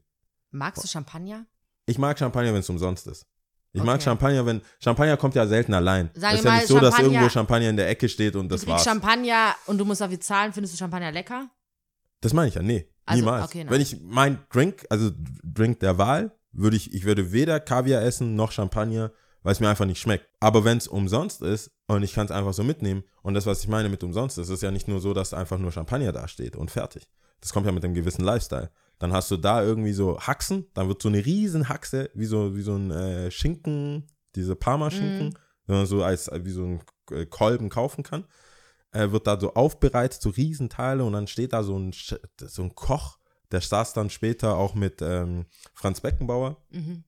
Magst 0.51 0.83
du 0.85 0.89
Champagner? 0.89 1.47
Ich 1.87 1.99
mag 1.99 2.19
Champagner, 2.19 2.53
wenn 2.53 2.61
es 2.61 2.69
umsonst 2.71 3.07
ist. 3.07 3.27
Ich 3.73 3.83
mag 3.83 3.97
Okay. 3.97 4.05
Champagner, 4.05 4.45
wenn, 4.47 4.61
Champagner 4.81 5.17
kommt 5.17 5.35
ja 5.37 5.47
selten 5.47 5.75
allein. 5.75 6.11
Es 6.15 6.23
ist 6.35 6.45
ja 6.45 6.55
nicht 6.57 6.67
so, 6.67 6.81
dass 6.81 6.99
irgendwo 6.99 7.29
Champagner 7.29 7.69
in 7.71 7.77
der 7.77 7.89
Ecke 7.89 8.09
steht 8.09 8.35
und 8.35 8.49
das 8.49 8.63
du 8.63 8.67
war's. 8.69 8.83
Champagner 8.85 9.55
und 9.67 9.79
du 9.79 9.85
musst 9.85 10.01
dafür 10.01 10.21
zahlen. 10.21 10.53
Findest 10.53 10.75
du 10.75 10.79
Champagner 10.79 11.13
lecker? 11.13 11.49
Das 12.21 12.33
meine 12.33 12.49
ich 12.49 12.55
ja, 12.55 12.63
nee, 12.63 12.89
Also, 13.07 13.23
niemals. 13.23 13.45
okay, 13.47 13.65
wenn 13.69 13.81
ich 13.81 14.01
mein 14.03 14.39
Drink, 14.53 14.85
also 14.91 15.11
Drink 15.45 15.81
der 15.81 15.99
Wahl, 15.99 16.33
würde 16.53 16.77
ich, 16.77 16.93
ich 16.93 17.05
würde 17.05 17.33
weder 17.33 17.61
Kaviar 17.61 18.03
essen 18.03 18.35
noch 18.35 18.51
Champagner, 18.53 19.13
weil 19.43 19.53
es 19.53 19.61
mir 19.61 19.69
einfach 19.69 19.87
nicht 19.87 20.01
schmeckt. 20.01 20.27
Aber 20.41 20.65
wenn 20.65 20.77
es 20.79 20.89
umsonst 20.89 21.41
ist 21.41 21.71
und 21.87 22.03
ich 22.03 22.13
kann 22.13 22.27
es 22.27 22.33
einfach 22.33 22.53
so 22.53 22.65
mitnehmen 22.65 23.05
und 23.23 23.35
das, 23.35 23.47
was 23.47 23.63
ich 23.63 23.69
meine 23.69 23.89
mit 23.89 24.03
umsonst, 24.03 24.37
ist, 24.37 24.49
ist 24.51 24.63
ja 24.63 24.71
nicht 24.73 24.89
nur 24.89 25.01
so, 25.01 25.15
dass 25.15 25.33
einfach 25.33 25.59
nur 25.59 25.71
Champagner 25.73 26.13
da 26.13 26.27
steht 26.29 26.57
und 26.57 26.71
fertig. 26.71 27.09
Das 27.41 27.53
kommt 27.53 27.65
ja 27.67 27.73
mit 27.73 27.85
einem 27.85 27.95
gewissen 27.95 28.23
Lifestyle. 28.25 28.71
Dann 29.01 29.13
hast 29.13 29.31
du 29.33 29.37
da 29.39 29.63
irgendwie 29.65 29.93
so 29.93 30.21
Haxen, 30.21 30.67
dann 30.75 30.87
wird 30.87 31.03
so 31.03 31.09
eine 31.09 31.25
riesen 31.25 31.69
Haxe, 31.69 32.11
wie 32.15 32.27
so, 32.27 32.55
wie 32.55 32.63
so 32.63 32.77
ein 32.77 32.91
äh, 32.93 33.31
Schinken, 33.33 34.07
diese 34.37 34.55
Parma-Schinken, 34.55 35.37
wenn 35.67 35.77
man 35.77 35.87
so 35.87 36.05
als 36.05 36.31
wie 36.33 36.51
so 36.51 36.65
ein 36.65 36.81
äh, 37.11 37.27
Kolben 37.27 37.69
kaufen 37.71 38.05
kann, 38.05 38.25
äh, 38.93 39.11
wird 39.11 39.27
da 39.27 39.41
so 39.41 39.55
aufbereitet, 39.55 40.21
so 40.23 40.31
Riesenteile 40.31 41.03
und 41.03 41.15
dann 41.15 41.27
steht 41.27 41.53
da 41.53 41.63
so 41.65 41.77
ein, 41.79 41.93
so 42.37 42.63
ein 42.63 42.75
Koch, 42.75 43.19
der 43.51 43.61
saß 43.61 43.95
dann 43.95 44.11
später 44.11 44.57
auch 44.57 44.75
mit 44.75 45.01
ähm, 45.03 45.47
Franz 45.75 46.01
Beckenbauer 46.01 46.57
Mhm. 46.71 47.03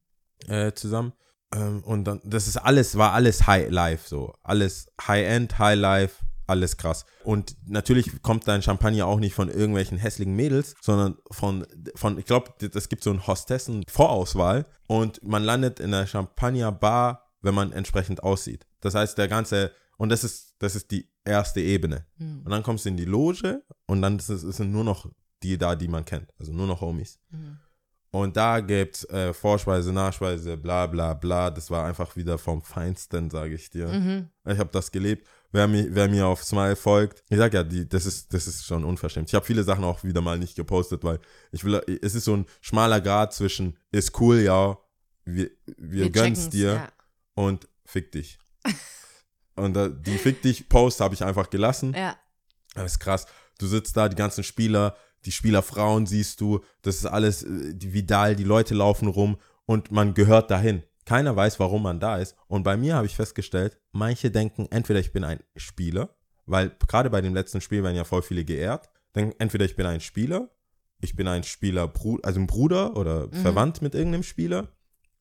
äh, 0.49 0.73
zusammen. 0.73 1.13
Ähm, 1.55 1.85
und 1.85 2.05
dann, 2.05 2.21
das 2.25 2.49
ist 2.49 2.57
alles, 2.57 2.97
war 2.97 3.13
alles 3.13 3.47
High 3.47 3.71
Life, 3.71 4.09
so. 4.09 4.33
Alles 4.43 4.87
High-End, 5.07 5.59
High 5.59 5.79
Life, 5.79 6.25
alles 6.53 6.77
krass. 6.77 7.07
Und 7.25 7.57
natürlich 7.67 8.23
kommt 8.23 8.47
dein 8.47 8.63
Champagner 8.63 9.07
auch 9.07 9.19
nicht 9.19 9.35
von 9.35 9.49
irgendwelchen 9.49 9.99
hässlichen 9.99 10.37
Mädels, 10.37 10.75
sondern 10.81 11.17
von, 11.31 11.67
von 11.95 12.19
ich 12.19 12.27
glaube, 12.27 12.53
es 12.75 12.89
gibt 12.89 13.03
so 13.03 13.11
eine 13.11 13.27
Hostessen-Vorauswahl 13.27 14.67
und 14.87 15.23
man 15.25 15.43
landet 15.43 15.81
in 15.81 15.91
der 15.91 16.07
Champagner-Bar, 16.07 17.31
wenn 17.41 17.55
man 17.55 17.73
entsprechend 17.73 18.23
aussieht. 18.23 18.67
Das 18.81 18.95
heißt, 18.95 19.17
der 19.17 19.29
ganze, 19.29 19.73
und 19.97 20.11
das 20.11 20.25
ist, 20.25 20.57
das 20.59 20.77
ist 20.77 20.91
die 20.91 21.09
erste 21.25 21.61
Ebene. 21.61 22.07
Mhm. 22.19 22.43
Und 22.45 22.51
dann 22.51 22.63
kommst 22.63 22.85
du 22.85 22.91
in 22.91 22.97
die 22.97 23.07
Loge 23.07 23.63
und 23.87 24.03
dann 24.03 24.19
ist 24.19 24.29
es, 24.29 24.43
es 24.43 24.59
sind 24.59 24.73
nur 24.73 24.85
noch 24.85 25.11
die 25.43 25.59
da, 25.59 25.75
die 25.75 25.89
man 25.89 26.05
kennt. 26.05 26.33
Also 26.39 26.53
nur 26.53 26.67
noch 26.67 26.81
Homies. 26.81 27.19
Mhm. 27.31 27.59
Und 28.13 28.37
da 28.37 28.61
gibt's 28.61 29.05
äh, 29.05 29.33
Vorspeise, 29.33 29.91
Nachspeise, 29.91 30.59
bla 30.59 30.87
bla 30.87 31.15
bla. 31.15 31.51
Das 31.51 31.71
war 31.71 31.87
einfach 31.87 32.15
wieder 32.15 32.37
vom 32.37 32.61
Feinsten, 32.61 33.31
sage 33.31 33.55
ich 33.55 33.71
dir. 33.71 33.89
Mhm. 33.89 34.29
Ich 34.47 34.59
habe 34.59 34.71
das 34.71 34.93
gelebt. 34.93 35.27
Wer 35.55 35.69
mir, 35.69 35.95
wer 35.95 36.09
mir 36.09 36.27
auf 36.27 36.43
Smile 36.43 36.77
folgt, 36.77 37.23
ich 37.29 37.37
sag 37.37 37.53
ja, 37.53 37.63
die, 37.63 37.87
das, 37.87 38.07
ist, 38.07 38.33
das 38.33 38.47
ist 38.47 38.65
schon 38.65 38.85
unverschämt. 38.85 39.29
Ich 39.29 39.35
habe 39.35 39.45
viele 39.45 39.63
Sachen 39.63 39.85
auch 39.85 40.03
wieder 40.03 40.23
mal 40.23 40.39
nicht 40.39 40.57
gepostet, 40.57 41.05
weil 41.05 41.21
ich 41.51 41.63
will, 41.63 41.81
es 42.01 42.15
ist 42.15 42.25
so 42.25 42.35
ein 42.35 42.47
schmaler 42.63 43.01
Grad 43.03 43.35
zwischen 43.35 43.77
ist 43.91 44.19
cool, 44.21 44.39
ja, 44.41 44.79
wir, 45.27 45.51
wir, 45.77 46.11
gönnen's 46.11 46.41
checken's, 46.41 46.51
dir 46.51 46.73
Ja. 46.75 46.89
und 47.35 47.69
fick 47.85 48.11
dich. 48.13 48.39
und 49.57 49.77
äh, 49.77 49.91
die 49.95 50.17
fick 50.17 50.41
dich 50.41 50.69
Post 50.71 51.01
habe 51.01 51.15
ich 51.15 51.23
einfach 51.23 51.51
gelassen. 51.51 51.95
ja. 51.95 52.17
Das 52.75 52.93
ist 52.93 53.01
krass. 53.01 53.27
Du 53.59 53.67
sitzt 53.67 53.95
da, 53.99 54.09
die 54.09 54.17
ganzen 54.17 54.43
Spieler, 54.43 54.97
die 55.27 55.33
Spielerfrauen 55.33 56.07
siehst 56.07 56.41
du, 56.41 56.65
das 56.81 56.97
ist 56.97 57.07
alles 57.07 57.43
äh, 57.43 57.75
die 57.75 57.93
Vidal, 57.93 58.35
die 58.35 58.45
Leute 58.45 58.75
laufen 58.75 59.09
rum 59.09 59.37
und 59.67 59.93
man 59.93 60.15
gehört 60.15 60.51
dahin. 60.51 60.83
Keiner 61.05 61.35
weiß, 61.35 61.59
warum 61.61 61.83
man 61.83 61.99
da 62.01 62.19
ist. 62.19 62.37
Und 62.47 62.63
bei 62.63 62.77
mir 62.77 62.95
habe 62.95 63.07
ich 63.07 63.17
festgestellt, 63.17 63.79
manche 63.93 64.31
denken, 64.31 64.67
entweder 64.71 65.01
ich 65.01 65.13
bin 65.13 65.25
ein 65.25 65.41
Spieler, 65.57 66.11
weil 66.47 66.71
gerade 66.89 67.11
bei 67.11 67.21
dem 67.21 67.35
letzten 67.35 67.61
Spiel 67.61 67.83
werden 67.83 67.97
ja 67.97 68.05
voll 68.05 68.23
viele 68.23 68.45
geehrt. 68.45 68.89
Denken, 69.15 69.35
entweder 69.39 69.65
ich 69.65 69.77
bin 69.77 69.87
ein 69.87 70.01
Spieler, 70.01 70.49
ich 71.01 71.17
bin 71.17 71.27
ein 71.29 71.43
Spieler, 71.43 71.93
also 72.23 72.41
ein 72.41 72.47
Bruder 72.47 72.97
oder 72.97 73.27
Mhm. 73.27 73.33
verwandt 73.33 73.83
mit 73.83 73.95
irgendeinem 73.95 74.23
Spieler. 74.23 74.69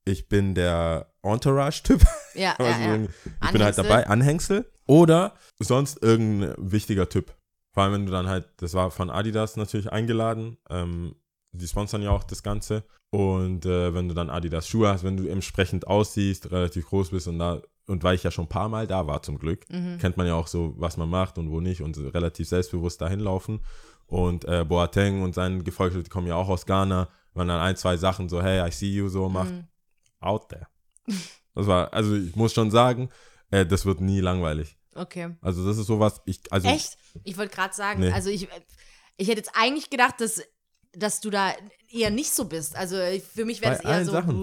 Ich 0.06 0.30
bin 0.30 0.56
der 0.56 1.14
Entourage-Typ. 1.24 2.02
Ja, 2.34 2.56
Also 2.58 2.82
ja, 2.82 2.96
ja. 2.96 3.08
Ich 3.44 3.52
bin 3.52 3.62
halt 3.64 3.78
dabei, 3.78 4.08
Anhängsel. 4.08 4.72
Oder 4.88 5.36
sonst 5.60 6.02
irgendein 6.02 6.54
wichtiger 6.58 7.08
Typ. 7.10 7.36
Vor 7.74 7.84
allem, 7.84 7.94
wenn 7.94 8.06
du 8.06 8.12
dann 8.12 8.28
halt, 8.28 8.48
das 8.58 8.74
war 8.74 8.90
von 8.92 9.10
Adidas 9.10 9.56
natürlich 9.58 9.92
eingeladen. 9.92 10.58
Ähm, 10.70 11.16
die 11.52 11.68
sponsern 11.68 12.02
ja 12.02 12.12
auch 12.12 12.24
das 12.24 12.44
Ganze. 12.44 12.84
Und 13.10 13.66
äh, 13.66 13.94
wenn 13.94 14.08
du 14.08 14.14
dann 14.16 14.30
Adidas 14.30 14.68
Schuhe 14.68 14.88
hast, 14.90 15.04
wenn 15.04 15.18
du 15.18 15.28
entsprechend 15.28 15.86
aussiehst, 15.88 16.52
relativ 16.52 16.88
groß 16.88 17.10
bist 17.12 17.28
und 17.28 17.40
da, 17.40 17.62
und 17.88 18.04
weil 18.04 18.16
ich 18.16 18.24
ja 18.24 18.32
schon 18.32 18.46
ein 18.46 18.50
paar 18.50 18.70
Mal 18.70 18.88
da 18.88 19.06
war 19.08 19.22
zum 19.22 19.38
Glück, 19.38 19.66
Mhm. 19.70 19.98
kennt 19.98 20.16
man 20.18 20.28
ja 20.28 20.36
auch 20.36 20.48
so, 20.48 20.74
was 20.78 20.96
man 20.98 21.10
macht 21.10 21.38
und 21.38 21.50
wo 21.52 21.60
nicht 21.60 21.82
und 21.82 21.98
relativ 21.98 22.48
selbstbewusst 22.48 23.02
dahin 23.02 23.20
laufen. 23.20 23.60
Und 24.06 24.46
äh, 24.46 24.64
Boateng 24.66 25.24
und 25.24 25.36
sein 25.36 25.64
Gefolge, 25.64 26.02
die 26.04 26.10
kommen 26.10 26.28
ja 26.28 26.36
auch 26.36 26.48
aus 26.50 26.66
Ghana, 26.66 27.10
wenn 27.34 27.48
dann 27.48 27.60
ein, 27.62 27.76
zwei 27.76 27.98
Sachen 27.98 28.30
so, 28.30 28.42
hey, 28.42 28.66
I 28.68 28.72
see 28.72 28.90
you, 28.92 29.10
so 29.10 29.28
macht, 29.30 29.52
Mhm. 29.52 29.68
out 30.20 30.50
there. 30.50 30.68
Das 31.56 31.68
war, 31.68 31.94
also 31.94 32.16
ich 32.16 32.36
muss 32.36 32.54
schon 32.54 32.72
sagen, 32.72 33.10
äh, 33.50 33.66
das 33.66 33.86
wird 33.86 34.00
nie 34.02 34.22
langweilig. 34.22 34.78
Okay. 34.96 35.36
Also 35.42 35.66
das 35.66 35.78
ist 35.78 35.88
sowas, 35.88 36.22
ich, 36.26 36.40
also 36.52 36.68
Echt? 36.68 36.98
Ich 37.24 37.38
wollte 37.38 37.54
gerade 37.56 37.74
sagen, 37.74 38.02
Nee. 38.02 38.12
also 38.12 38.30
ich, 38.30 38.48
ich 39.18 39.28
hätte 39.28 39.38
jetzt 39.40 39.52
eigentlich 39.56 39.90
gedacht, 39.90 40.20
dass, 40.20 40.42
dass 40.94 41.22
du 41.22 41.30
da 41.30 41.54
eher 41.90 42.10
nicht 42.10 42.32
so 42.34 42.46
bist. 42.46 42.76
Also 42.76 43.00
ich- 43.02 43.24
für 43.24 43.46
mich 43.46 43.62
wäre 43.62 43.76
es 43.76 43.80
eher 43.82 44.06
so. 44.06 44.12
Sachen. 44.12 44.36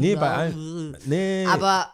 Nee, 0.00 0.16
bei 0.16 0.30
allen- 0.30 0.96
nee. 1.06 1.46
Aber 1.46 1.90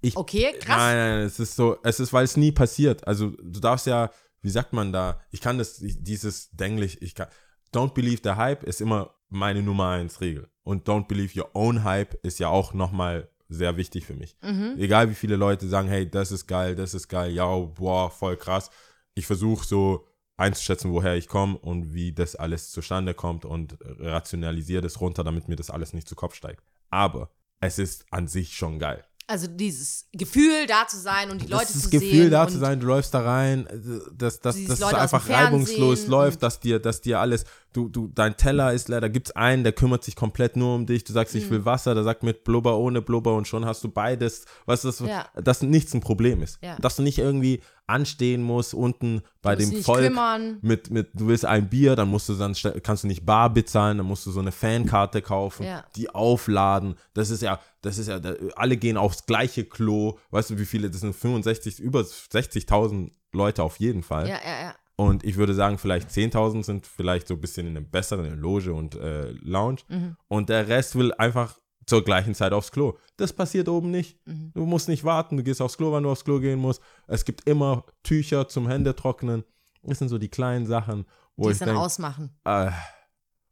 ich, 0.00 0.16
okay, 0.16 0.52
krass. 0.60 0.76
Nein, 0.78 0.96
nein, 0.96 1.20
es 1.26 1.38
ist 1.38 1.56
so, 1.56 1.76
es 1.82 2.00
ist, 2.00 2.12
weil 2.12 2.24
es 2.24 2.36
nie 2.36 2.52
passiert. 2.52 3.06
Also 3.06 3.30
du 3.30 3.60
darfst 3.60 3.86
ja, 3.86 4.10
wie 4.42 4.50
sagt 4.50 4.72
man 4.72 4.92
da, 4.92 5.20
ich 5.30 5.40
kann 5.40 5.58
das, 5.58 5.80
ich, 5.80 6.02
dieses 6.02 6.50
Denglisch, 6.50 6.98
ich 7.00 7.14
kann, 7.14 7.28
don't 7.72 7.94
believe 7.94 8.20
the 8.22 8.32
hype 8.32 8.62
ist 8.64 8.80
immer 8.80 9.14
meine 9.30 9.62
Nummer 9.62 9.90
eins 9.90 10.20
Regel. 10.20 10.48
Und 10.62 10.88
don't 10.88 11.06
believe 11.06 11.38
your 11.38 11.50
own 11.54 11.84
hype 11.84 12.14
ist 12.22 12.38
ja 12.38 12.48
auch 12.48 12.74
nochmal 12.74 13.28
sehr 13.48 13.76
wichtig 13.76 14.06
für 14.06 14.14
mich. 14.14 14.36
Mhm. 14.42 14.74
Egal 14.78 15.10
wie 15.10 15.14
viele 15.14 15.36
Leute 15.36 15.68
sagen, 15.68 15.88
hey, 15.88 16.08
das 16.10 16.32
ist 16.32 16.46
geil, 16.46 16.74
das 16.74 16.94
ist 16.94 17.08
geil, 17.08 17.32
ja, 17.32 17.46
boah, 17.56 18.10
voll 18.10 18.36
krass. 18.36 18.70
Ich 19.14 19.26
versuche 19.26 19.64
so 19.66 20.06
einzuschätzen, 20.36 20.92
woher 20.92 21.14
ich 21.14 21.28
komme 21.28 21.56
und 21.58 21.94
wie 21.94 22.12
das 22.12 22.36
alles 22.36 22.70
zustande 22.70 23.14
kommt 23.14 23.44
und 23.44 23.78
rationalisiere 23.80 24.82
das 24.82 25.00
runter, 25.00 25.24
damit 25.24 25.48
mir 25.48 25.56
das 25.56 25.70
alles 25.70 25.92
nicht 25.92 26.08
zu 26.08 26.14
Kopf 26.14 26.34
steigt. 26.34 26.62
Aber 26.90 27.30
es 27.60 27.78
ist 27.78 28.04
an 28.10 28.28
sich 28.28 28.56
schon 28.56 28.78
geil. 28.78 29.04
Also 29.26 29.46
dieses 29.46 30.06
Gefühl, 30.12 30.66
da 30.66 30.86
zu 30.86 30.98
sein 30.98 31.30
und 31.30 31.40
die 31.40 31.46
Leute 31.46 31.64
das 31.64 31.72
zu 31.72 31.78
das 31.78 31.90
sehen. 31.90 32.00
Gefühl, 32.00 32.30
da 32.30 32.46
zu 32.46 32.58
sein, 32.58 32.78
du 32.78 32.86
läufst 32.86 33.14
da 33.14 33.22
rein, 33.22 33.66
äh, 33.66 34.00
dass, 34.14 34.42
Leute 34.42 34.70
aus 34.70 34.78
dem 34.78 34.98
einfach 34.98 35.28
reibungslos 35.30 36.06
läuft, 36.08 36.42
dass 36.42 36.60
dir, 36.60 36.78
dass 36.78 37.00
dir 37.00 37.20
alles, 37.20 37.44
du, 37.74 37.88
du, 37.90 38.08
dein 38.08 38.36
Teller 38.38 38.72
ist 38.72 38.88
leer, 38.88 39.02
da 39.02 39.08
gibt's 39.08 39.32
einen, 39.32 39.62
der 39.64 39.72
kümmert 39.74 40.02
sich 40.02 40.16
komplett 40.16 40.56
nur 40.56 40.74
um 40.76 40.86
dich, 40.86 41.04
du 41.04 41.12
sagst, 41.12 41.34
Mhm. 41.34 41.40
ich 41.40 41.50
will 41.50 41.64
Wasser, 41.66 41.94
der 41.94 42.04
sagt 42.04 42.22
mit 42.22 42.44
Blubber, 42.44 42.78
ohne 42.78 43.02
Blubber 43.02 43.34
und 43.34 43.46
schon 43.46 43.66
hast 43.66 43.84
du 43.84 43.88
beides, 43.90 44.46
weißt 44.64 44.84
du, 44.84 44.88
dass, 44.88 45.00
Ja. 45.00 45.26
dass 45.42 45.60
nichts 45.62 45.92
ein 45.92 46.00
Problem 46.00 46.40
ist. 46.42 46.58
Ja. 46.62 46.76
Dass 46.80 46.96
du 46.96 47.02
nicht 47.02 47.18
irgendwie 47.18 47.60
anstehen 47.86 48.42
musst, 48.42 48.72
unten 48.72 49.20
bei 49.42 49.56
dem 49.56 49.70
Volk 49.82 50.00
kümmern. 50.04 50.58
mit, 50.62 50.90
mit, 50.90 51.10
du 51.12 51.26
willst 51.26 51.44
ein 51.44 51.68
Bier, 51.68 51.96
dann 51.96 52.08
musst 52.08 52.30
du 52.30 52.34
dann, 52.34 52.54
kannst 52.82 53.02
du 53.04 53.08
nicht 53.08 53.26
bar 53.26 53.50
bezahlen, 53.52 53.98
dann 53.98 54.06
musst 54.06 54.24
du 54.24 54.30
so 54.30 54.40
eine 54.40 54.52
Fankarte 54.52 55.20
kaufen, 55.20 55.64
Ja. 55.66 55.84
die 55.94 56.08
aufladen. 56.08 56.94
Das 57.12 57.28
ist 57.28 57.42
ja, 57.42 57.60
das 57.82 57.98
ist 57.98 58.08
ja, 58.08 58.18
alle 58.56 58.78
gehen 58.78 58.96
aufs 58.96 59.26
gleiche 59.26 59.64
Klo. 59.64 60.18
Weißt 60.30 60.48
du, 60.50 60.58
wie 60.58 60.64
viele, 60.64 60.88
das 60.90 61.00
sind 61.02 61.14
65, 61.14 61.78
über 61.80 62.00
60.000 62.00 63.10
Leute 63.32 63.62
auf 63.62 63.78
jeden 63.80 64.02
Fall. 64.02 64.28
Ja, 64.28 64.36
ja, 64.44 64.60
ja. 64.62 64.74
Und 64.96 65.24
ich 65.24 65.36
würde 65.36 65.54
sagen, 65.54 65.78
vielleicht 65.78 66.08
10.000 66.10 66.62
sind 66.62 66.86
vielleicht 66.86 67.26
so 67.26 67.34
ein 67.34 67.40
bisschen 67.40 67.66
in 67.66 67.76
einer 67.76 67.84
besseren 67.86 68.38
Loge 68.38 68.72
und 68.72 68.94
äh, 68.94 69.30
Lounge. 69.42 69.80
Mhm. 69.88 70.16
Und 70.28 70.48
der 70.48 70.68
Rest 70.68 70.96
will 70.96 71.12
einfach 71.14 71.58
zur 71.86 72.04
gleichen 72.04 72.34
Zeit 72.34 72.52
aufs 72.52 72.70
Klo. 72.70 72.96
Das 73.16 73.32
passiert 73.32 73.68
oben 73.68 73.90
nicht. 73.90 74.18
Mhm. 74.26 74.52
Du 74.54 74.64
musst 74.66 74.88
nicht 74.88 75.04
warten, 75.04 75.36
du 75.36 75.42
gehst 75.42 75.60
aufs 75.60 75.76
Klo, 75.76 75.92
wann 75.92 76.04
du 76.04 76.10
aufs 76.10 76.24
Klo 76.24 76.38
gehen 76.38 76.60
musst. 76.60 76.80
Es 77.06 77.24
gibt 77.24 77.46
immer 77.48 77.84
Tücher 78.04 78.48
zum 78.48 78.68
Händetrocknen. 78.68 79.44
Das 79.82 79.98
sind 79.98 80.08
so 80.08 80.16
die 80.18 80.28
kleinen 80.30 80.64
Sachen, 80.66 81.04
wo 81.36 81.44
Die 81.44 81.48
ich 81.50 81.60
es 81.60 81.66
dann 81.66 81.76
ausmachen. 81.76 82.30
äh, 82.44 82.70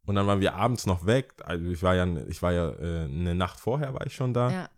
und 0.07 0.15
dann 0.17 0.27
waren 0.27 0.41
wir 0.41 0.55
abends 0.55 0.87
noch 0.87 1.07
weg. 1.07 1.35
Also 1.45 1.65
ich 1.67 1.83
war 1.83 1.95
ja, 1.95 2.07
ich 2.29 2.41
war 2.41 2.53
ja 2.53 2.71
äh, 2.71 3.05
eine 3.05 3.35
Nacht 3.35 3.61
vorher 3.61 3.93
war 3.95 4.07
ich 4.07 4.15
schon 4.15 4.33
da. 4.33 4.51
Ja. 4.51 4.71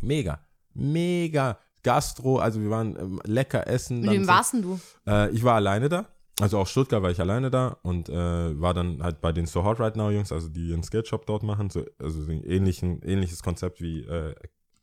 Mega, 0.00 0.40
mega 0.74 1.58
Gastro. 1.86 2.38
Also 2.38 2.60
wir 2.60 2.68
waren 2.68 2.96
ähm, 2.98 3.20
lecker 3.24 3.66
essen. 3.68 4.00
Mit 4.00 4.10
wem 4.10 4.26
warst 4.26 4.54
denn 4.54 4.62
du? 4.62 4.80
Äh, 5.06 5.30
ich 5.30 5.44
war 5.44 5.54
alleine 5.54 5.88
da. 5.88 6.06
Also 6.40 6.58
auch 6.58 6.66
Stuttgart 6.66 7.02
war 7.02 7.10
ich 7.10 7.20
alleine 7.20 7.50
da 7.50 7.78
und 7.82 8.10
äh, 8.10 8.60
war 8.60 8.74
dann 8.74 9.02
halt 9.02 9.22
bei 9.22 9.32
den 9.32 9.46
So 9.46 9.64
Hot 9.64 9.80
Right 9.80 9.96
Now 9.96 10.10
Jungs, 10.10 10.32
also 10.32 10.48
die 10.48 10.72
einen 10.72 10.82
Skate 10.82 11.08
Shop 11.08 11.24
dort 11.24 11.42
machen, 11.42 11.70
so, 11.70 11.82
also 11.98 12.22
so 12.22 12.30
ein 12.30 12.44
ähnlichen, 12.44 13.00
ähnliches 13.02 13.42
Konzept 13.42 13.80
wie 13.80 14.00
äh, 14.00 14.34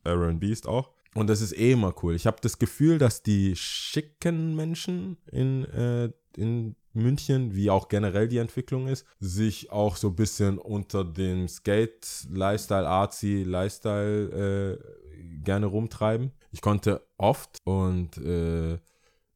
Aaron 0.02 0.40
Beast 0.40 0.66
auch. 0.66 0.90
Und 1.14 1.28
das 1.28 1.40
ist 1.40 1.56
eh 1.56 1.72
immer 1.72 1.94
cool. 2.02 2.16
Ich 2.16 2.26
habe 2.26 2.38
das 2.40 2.58
Gefühl, 2.58 2.98
dass 2.98 3.22
die 3.22 3.54
schicken 3.54 4.56
Menschen 4.56 5.16
in, 5.30 5.64
äh, 5.66 6.10
in 6.36 6.74
München, 6.92 7.54
wie 7.54 7.70
auch 7.70 7.88
generell 7.88 8.26
die 8.26 8.38
Entwicklung 8.38 8.88
ist, 8.88 9.06
sich 9.20 9.70
auch 9.70 9.94
so 9.94 10.08
ein 10.08 10.16
bisschen 10.16 10.58
unter 10.58 11.04
dem 11.04 11.46
Skate-Lifestyle, 11.46 12.88
Artsy, 12.88 13.44
Lifestyle 13.44 14.80
äh, 14.80 15.03
gerne 15.44 15.66
rumtreiben. 15.66 16.32
Ich 16.50 16.60
konnte 16.60 17.06
oft 17.16 17.58
und 17.64 18.16
äh, 18.18 18.78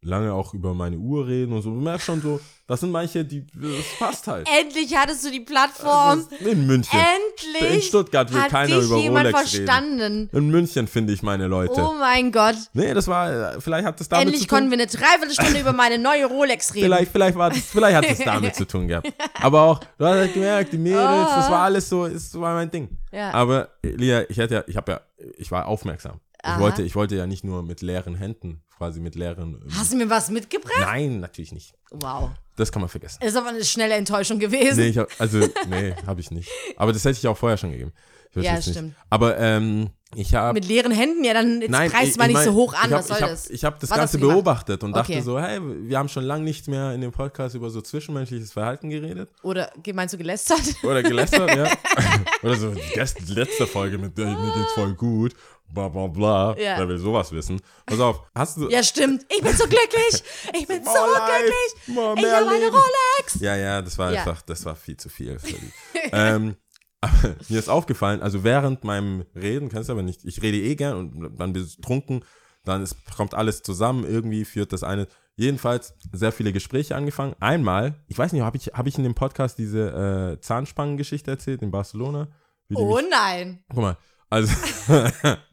lange 0.03 0.33
auch 0.33 0.55
über 0.55 0.75
meine 0.75 0.97
Uhr 0.97 1.27
reden 1.27 1.53
und 1.53 1.63
so. 1.63 1.71
Du 1.71 1.81
merkst 1.81 2.07
schon 2.07 2.21
so, 2.21 2.41
das 2.67 2.81
sind 2.81 2.91
manche, 2.91 3.25
die, 3.25 3.47
das 3.47 3.99
passt 3.99 4.27
halt. 4.27 4.49
Endlich 4.61 4.95
hattest 4.95 5.25
du 5.25 5.31
die 5.31 5.41
Plattform. 5.41 6.21
Ist 6.21 6.33
in 6.33 6.67
München. 6.67 6.99
Endlich. 6.99 7.75
In 7.75 7.83
Stuttgart 7.83 8.33
will 8.33 8.43
keiner 8.43 8.79
über 8.79 8.97
Rolex 8.97 9.31
verstanden. 9.31 10.29
In 10.33 10.51
München 10.51 10.87
finde 10.87 11.13
ich 11.13 11.23
meine 11.23 11.47
Leute. 11.47 11.81
Oh 11.81 11.95
mein 11.99 12.31
Gott. 12.31 12.57
Nee, 12.75 12.95
das 12.95 13.09
war, 13.09 13.61
vielleicht 13.61 13.87
hat 13.87 13.99
das 13.99 14.09
damit 14.09 14.27
Endlich 14.27 14.43
zu 14.43 14.49
tun. 14.49 14.59
konnten 14.59 14.71
wir 14.71 14.79
eine 14.79 14.87
Dreiviertelstunde 14.87 15.61
über 15.61 15.73
meine 15.73 15.99
neue 15.99 16.27
Rolex 16.27 16.75
reden. 16.75 16.87
Vielleicht, 16.87 17.13
vielleicht, 17.13 17.39
war 17.39 17.51
das, 17.51 17.61
vielleicht 17.61 17.97
hat 17.97 18.05
es 18.07 18.19
damit 18.19 18.55
zu 18.55 18.67
tun 18.67 18.87
gehabt. 18.87 19.13
Aber 19.41 19.63
auch, 19.63 19.81
du 19.99 20.05
hast 20.05 20.17
halt 20.17 20.35
gemerkt, 20.35 20.73
die 20.73 20.79
Mädels, 20.79 21.31
das 21.35 21.51
war 21.51 21.63
alles 21.63 21.89
so, 21.89 22.07
das 22.07 22.39
war 22.39 22.55
mein 22.55 22.71
Ding. 22.71 22.98
Ja. 23.13 23.33
Aber, 23.33 23.71
Lia, 23.83 24.29
ich 24.31 24.37
hätte 24.39 24.55
ja, 24.55 24.65
ich 24.67 24.77
habe 24.77 24.93
ja, 24.93 25.01
ich 25.37 25.51
war 25.51 25.67
aufmerksam. 25.67 26.21
Ich 26.43 26.49
Aha. 26.49 26.61
wollte, 26.61 26.83
ich 26.83 26.95
wollte 26.95 27.17
ja 27.17 27.27
nicht 27.27 27.43
nur 27.45 27.63
mit 27.63 27.83
leeren 27.83 28.15
Händen, 28.15 28.63
quasi 28.77 29.01
mit 29.01 29.15
leeren. 29.17 29.61
Hast 29.77 29.93
du 29.93 29.97
mir 29.97 30.09
was 30.09 30.31
mitgebracht? 30.31 30.73
Nein, 30.81 31.19
natürlich 31.21 31.53
nicht. 31.53 31.75
Wow. 31.91 32.31
Das 32.57 32.71
kann 32.71 32.81
man 32.81 32.89
vergessen. 32.89 33.23
Ist 33.23 33.37
aber 33.37 33.49
eine 33.49 33.65
schnelle 33.65 33.95
Enttäuschung 33.95 34.39
gewesen. 34.39 34.79
Nee, 34.79 34.89
ich 34.89 34.99
hab, 34.99 35.09
also, 35.19 35.41
nee, 35.69 35.95
habe 36.07 36.21
ich 36.21 36.31
nicht. 36.31 36.49
Aber 36.77 36.93
das 36.93 37.05
hätte 37.05 37.19
ich 37.19 37.27
auch 37.27 37.37
vorher 37.37 37.57
schon 37.57 37.73
gegeben. 37.73 37.93
Ich 38.35 38.45
Ja, 38.45 38.55
jetzt 38.55 38.67
nicht. 38.67 38.77
stimmt. 38.77 38.95
Aber 39.11 39.37
ähm, 39.39 39.91
ich 40.15 40.35
habe. 40.35 40.55
Mit 40.55 40.67
leeren 40.67 40.91
Händen, 40.93 41.23
ja, 41.25 41.35
dann 41.35 41.61
jetzt 41.61 41.71
Nein, 41.71 41.91
preist 41.91 42.13
ich- 42.13 42.17
mal 42.17 42.29
ich 42.31 42.35
nicht 42.37 42.45
so 42.45 42.51
mein, 42.53 42.59
hoch 42.59 42.75
an. 42.75 42.91
Hab, 42.91 42.99
was 43.01 43.09
soll 43.09 43.17
ich 43.19 43.23
hab, 43.23 43.31
das? 43.31 43.51
Ich 43.51 43.65
habe 43.65 43.77
das 43.81 43.91
Was 43.91 43.99
Ganze 43.99 44.19
gemacht? 44.19 44.35
beobachtet 44.37 44.83
und 44.85 44.93
dachte 44.93 45.13
Okay. 45.13 45.21
so, 45.23 45.39
hey, 45.39 45.61
wir 45.63 45.99
haben 45.99 46.09
schon 46.09 46.25
lange 46.25 46.45
nichts 46.45 46.67
mehr 46.67 46.93
in 46.93 47.01
dem 47.01 47.13
Podcast 47.13 47.55
über 47.55 47.69
so 47.71 47.81
zwischenmenschliches 47.81 48.53
Verhalten 48.53 48.89
geredet. 48.91 49.31
Oder 49.43 49.71
meinst 49.93 50.15
du 50.15 50.19
gelästert? 50.19 50.63
Oder 50.83 51.03
gelästert, 51.03 51.55
ja. 51.55 51.71
Oder 52.43 52.57
so, 52.57 52.71
die 52.75 53.33
letzte 53.35 53.67
Folge 53.67 53.99
mit 53.99 54.17
der, 54.17 54.27
mir 54.27 54.53
geht's 54.55 54.73
voll 54.73 54.95
gut. 54.95 55.35
Bla 55.71 55.87
bla 55.89 56.07
bla. 56.07 56.57
Ja. 56.59 56.79
Wer 56.79 56.89
will 56.89 56.99
sowas 56.99 57.31
wissen? 57.31 57.61
Pass 57.85 58.01
auf, 58.01 58.23
hast 58.35 58.57
du. 58.57 58.71
Ja, 58.71 58.83
stimmt. 58.83 59.27
Ich 59.29 59.43
bin 59.43 59.53
so 59.55 59.65
glücklich. 59.65 60.23
Ich 60.55 60.67
bin 60.67 60.83
so 60.83 60.91
glücklich. 60.93 61.53
Ich 61.87 62.33
habe 62.33 62.49
eine. 62.49 62.67
Rolex. 62.71 63.35
Ja, 63.41 63.55
ja, 63.55 63.83
das 63.83 63.99
war 63.99 64.11
Ja. 64.13 64.21
einfach, 64.21 64.41
das 64.41 64.65
war 64.65 64.75
viel 64.75 64.97
zu 64.97 65.11
viel. 65.11 65.37
Ähm, 66.11 66.57
aber 67.01 67.35
mir 67.49 67.59
ist 67.59 67.69
aufgefallen, 67.69 68.23
also 68.23 68.45
während 68.45 68.85
meinem 68.85 69.25
Reden, 69.35 69.69
kennst 69.69 69.89
du 69.89 69.93
aber 69.93 70.03
nicht, 70.03 70.25
ich 70.25 70.43
rede 70.43 70.59
eh 70.59 70.75
gern 70.75 70.97
und 70.97 71.39
dann 71.39 71.53
bin 71.53 71.65
ich 71.65 71.81
trunken, 71.81 72.25
dann 72.65 72.83
ist, 72.83 72.97
kommt 73.17 73.35
alles 73.35 73.63
zusammen, 73.63 74.05
irgendwie 74.05 74.45
führt 74.45 74.73
das 74.73 74.83
eine. 74.83 75.07
Jedenfalls 75.37 75.95
sehr 76.13 76.33
viele 76.33 76.53
Gespräche 76.53 76.97
angefangen. 76.97 77.35
Einmal, 77.39 77.95
ich 78.09 78.19
weiß 78.19 78.33
nicht, 78.33 78.43
habe 78.43 78.57
ich, 78.57 78.67
hab 78.69 78.87
ich 78.87 78.99
in 78.99 79.05
dem 79.05 79.15
Podcast 79.15 79.57
diese 79.59 80.35
äh, 80.37 80.41
Zahnspangengeschichte 80.41 81.31
erzählt 81.31 81.63
in 81.63 81.71
Barcelona? 81.71 82.29
Oh 82.75 82.97
mich- 82.97 83.07
nein. 83.11 83.63
Guck 83.69 83.79
mal, 83.79 83.97
also. 84.29 84.53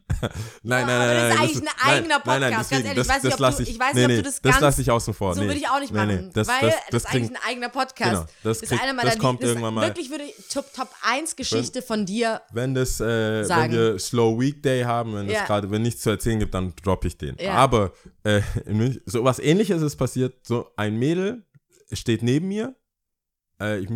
nein, 0.63 0.85
nein, 0.85 0.87
nein, 0.87 1.15
das 1.17 1.33
ist 1.33 1.39
eigentlich 1.39 1.61
ein 1.61 1.67
eigener 1.89 2.21
nein, 2.25 2.41
nein, 2.41 2.51
Podcast, 2.51 2.51
ganz 2.51 2.69
deswegen, 2.69 2.87
ehrlich. 2.87 3.07
das, 3.07 3.07
Ich 3.07 3.09
weiß 3.15 3.23
nicht, 3.23 3.39
das 3.39 3.49
ob 3.51 3.57
du- 3.57 3.63
ich, 3.63 3.69
ich 3.69 3.79
weiß 3.79 3.93
nee, 3.95 4.07
nicht, 4.07 4.17
ob 4.17 4.23
du 4.23 4.29
das 4.29 4.41
das 4.41 4.51
ganz- 4.51 4.61
lasse 4.61 4.81
ich 4.81 4.91
außen 4.91 5.13
vor. 5.13 5.33
So 5.35 5.41
nee, 5.41 5.47
würde 5.47 5.59
ich 5.59 5.67
auch 5.67 5.79
nicht 5.79 5.93
machen, 5.93 6.07
Nee, 6.07 6.29
das, 6.33 6.47
weil 6.47 6.61
das, 6.61 6.73
das, 6.75 6.83
das 6.91 7.03
ist 7.03 7.09
eigentlich 7.15 7.31
ein 7.31 7.43
eigener 7.47 7.69
Podcast. 7.69 8.11
Genau, 8.11 8.25
das 8.43 8.61
ist 8.61 8.69
kriegt- 8.69 8.81
einer 8.83 8.93
meiner 8.93 9.09
das 9.11 9.19
kommt 9.19 9.39
Lieb- 9.41 9.49
irgendwann 9.49 9.73
mal. 9.73 9.87
Wirklich 9.87 10.09
würde 10.09 10.23
ich 10.25 10.33
Top, 10.53 10.71
Top 10.73 10.89
1 11.03 11.35
Geschichte 11.35 11.81
von 11.81 12.05
dir. 12.05 12.41
wenn 12.53 12.73
das, 12.75 12.99
äh, 13.01 13.05
wenn 13.05 13.45
Sagen. 13.45 13.73
wir 13.73 13.99
Slow 13.99 14.39
Weekday 14.39 14.83
haben, 14.83 15.15
wenn 15.15 15.29
Ja. 15.29 15.41
es 15.41 15.47
gerade, 15.47 15.69
wenn 15.71 15.81
nichts 15.81 16.01
zu 16.01 16.09
erzählen 16.11 16.39
gibt, 16.39 16.53
dann 16.53 16.73
droppe 16.83 17.07
ich 17.07 17.17
den. 17.17 17.35
Ja. 17.39 17.53
Aber 17.53 17.91
äh, 18.23 18.41
so 19.05 19.23
was 19.23 19.39
ähnliches 19.39 19.81
ist 19.81 19.95
passiert. 19.97 20.45
So 20.47 20.71
ein 20.77 20.97
Mädel 20.97 21.45
steht 21.91 22.23
neben 22.23 22.47
mir. 22.47 22.75
Äh, 23.59 23.79
ich 23.79 23.89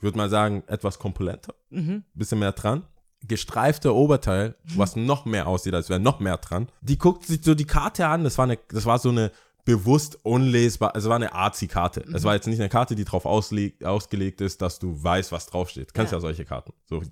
würde 0.00 0.16
mal 0.16 0.30
sagen, 0.30 0.62
etwas 0.66 0.98
kompulenter. 0.98 1.54
Mhm. 1.70 2.04
Bisschen 2.14 2.38
mehr 2.38 2.52
dran. 2.52 2.84
Gestreifter 3.26 3.94
Oberteil, 3.94 4.54
was 4.76 4.96
noch 4.96 5.24
mehr 5.24 5.46
aussieht, 5.46 5.74
als 5.74 5.88
wäre 5.90 6.00
noch 6.00 6.20
mehr 6.20 6.38
dran. 6.38 6.68
Die 6.80 6.98
guckt 6.98 7.26
sich 7.26 7.40
so 7.44 7.54
die 7.54 7.66
Karte 7.66 8.06
an. 8.06 8.24
Das 8.24 8.38
war, 8.38 8.44
eine, 8.44 8.58
das 8.68 8.86
war 8.86 8.98
so 8.98 9.10
eine 9.10 9.30
bewusst 9.66 10.18
unlesbar, 10.24 10.94
also 10.94 11.06
es 11.06 11.10
war 11.10 11.16
eine 11.16 11.34
Arzi-Karte. 11.34 12.04
Mhm. 12.06 12.14
Es 12.14 12.24
war 12.24 12.34
jetzt 12.34 12.46
nicht 12.46 12.58
eine 12.60 12.70
Karte, 12.70 12.94
die 12.94 13.04
darauf 13.04 13.26
ausgelegt 13.26 14.40
ist, 14.40 14.62
dass 14.62 14.78
du 14.78 15.00
weißt, 15.02 15.32
was 15.32 15.46
draufsteht. 15.46 15.92
Kennst 15.94 16.12
ja, 16.12 16.16
Ja. 16.18 16.20
solche 16.22 16.44
Karten. 16.44 16.72
So, 16.88 17.02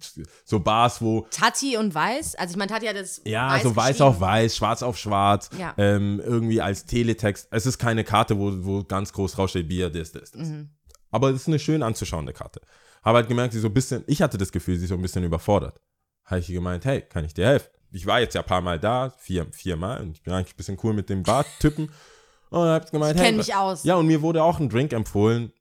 so 0.44 0.58
Bars, 0.60 1.00
wo 1.02 1.26
Tati 1.30 1.76
und 1.76 1.94
Weiß. 1.94 2.34
Also 2.36 2.52
ich 2.52 2.56
meine, 2.56 2.70
Tati 2.70 2.86
hat 2.86 2.96
das 2.96 3.20
ja, 3.24 3.50
weiß 3.50 3.62
so 3.62 3.76
weiß 3.76 4.00
auf 4.00 4.20
weiß, 4.20 4.56
schwarz 4.56 4.82
auf 4.82 4.96
schwarz, 4.96 5.50
Ja. 5.58 5.74
ähm, 5.76 6.20
irgendwie 6.24 6.60
als 6.60 6.86
Teletext. 6.86 7.48
Es 7.50 7.66
ist 7.66 7.78
keine 7.78 8.02
Karte, 8.02 8.38
wo, 8.38 8.50
wo 8.64 8.82
ganz 8.82 9.12
groß 9.12 9.32
draufsteht, 9.32 9.68
Bier, 9.68 9.90
das, 9.90 10.12
das, 10.12 10.30
das. 10.32 10.48
Mhm. 10.48 10.70
Aber 11.10 11.30
es 11.30 11.42
ist 11.42 11.48
eine 11.48 11.58
schön 11.58 11.82
anzuschauende 11.82 12.32
Karte. 12.32 12.60
Habe 13.04 13.18
halt 13.18 13.28
gemerkt, 13.28 13.52
sie 13.52 13.60
so 13.60 13.68
ein 13.68 13.74
bisschen, 13.74 14.04
ich 14.06 14.20
hatte 14.22 14.38
das 14.38 14.50
Gefühl, 14.52 14.76
sie 14.78 14.84
ist 14.84 14.88
so 14.88 14.94
ein 14.94 15.02
bisschen 15.02 15.22
überfordert. 15.22 15.80
Habe 16.28 16.40
ich 16.40 16.46
gemeint, 16.48 16.84
hey, 16.84 17.02
kann 17.02 17.24
ich 17.24 17.34
dir 17.34 17.46
helfen? 17.46 17.70
Ich 17.90 18.04
war 18.06 18.20
jetzt 18.20 18.34
ja 18.34 18.42
ein 18.42 18.46
paar 18.46 18.60
Mal 18.60 18.78
da, 18.78 19.10
vier, 19.18 19.46
viermal, 19.50 20.00
und 20.02 20.12
ich 20.12 20.22
bin 20.22 20.32
eigentlich 20.34 20.54
ein 20.54 20.56
bisschen 20.58 20.78
cool 20.82 20.92
mit 20.92 21.08
dem 21.08 21.22
Bartypen. 21.22 21.90
Und 22.50 22.66
hab 22.66 22.90
gemeint, 22.90 23.16
Ich 23.16 23.20
hey, 23.20 23.28
kenn 23.28 23.36
mich 23.36 23.54
aus. 23.54 23.84
ja, 23.84 23.96
und 23.96 24.06
mir 24.06 24.22
wurde 24.22 24.42
auch 24.42 24.58
ein 24.58 24.70
Drink 24.70 24.94
empfohlen. 24.94 25.52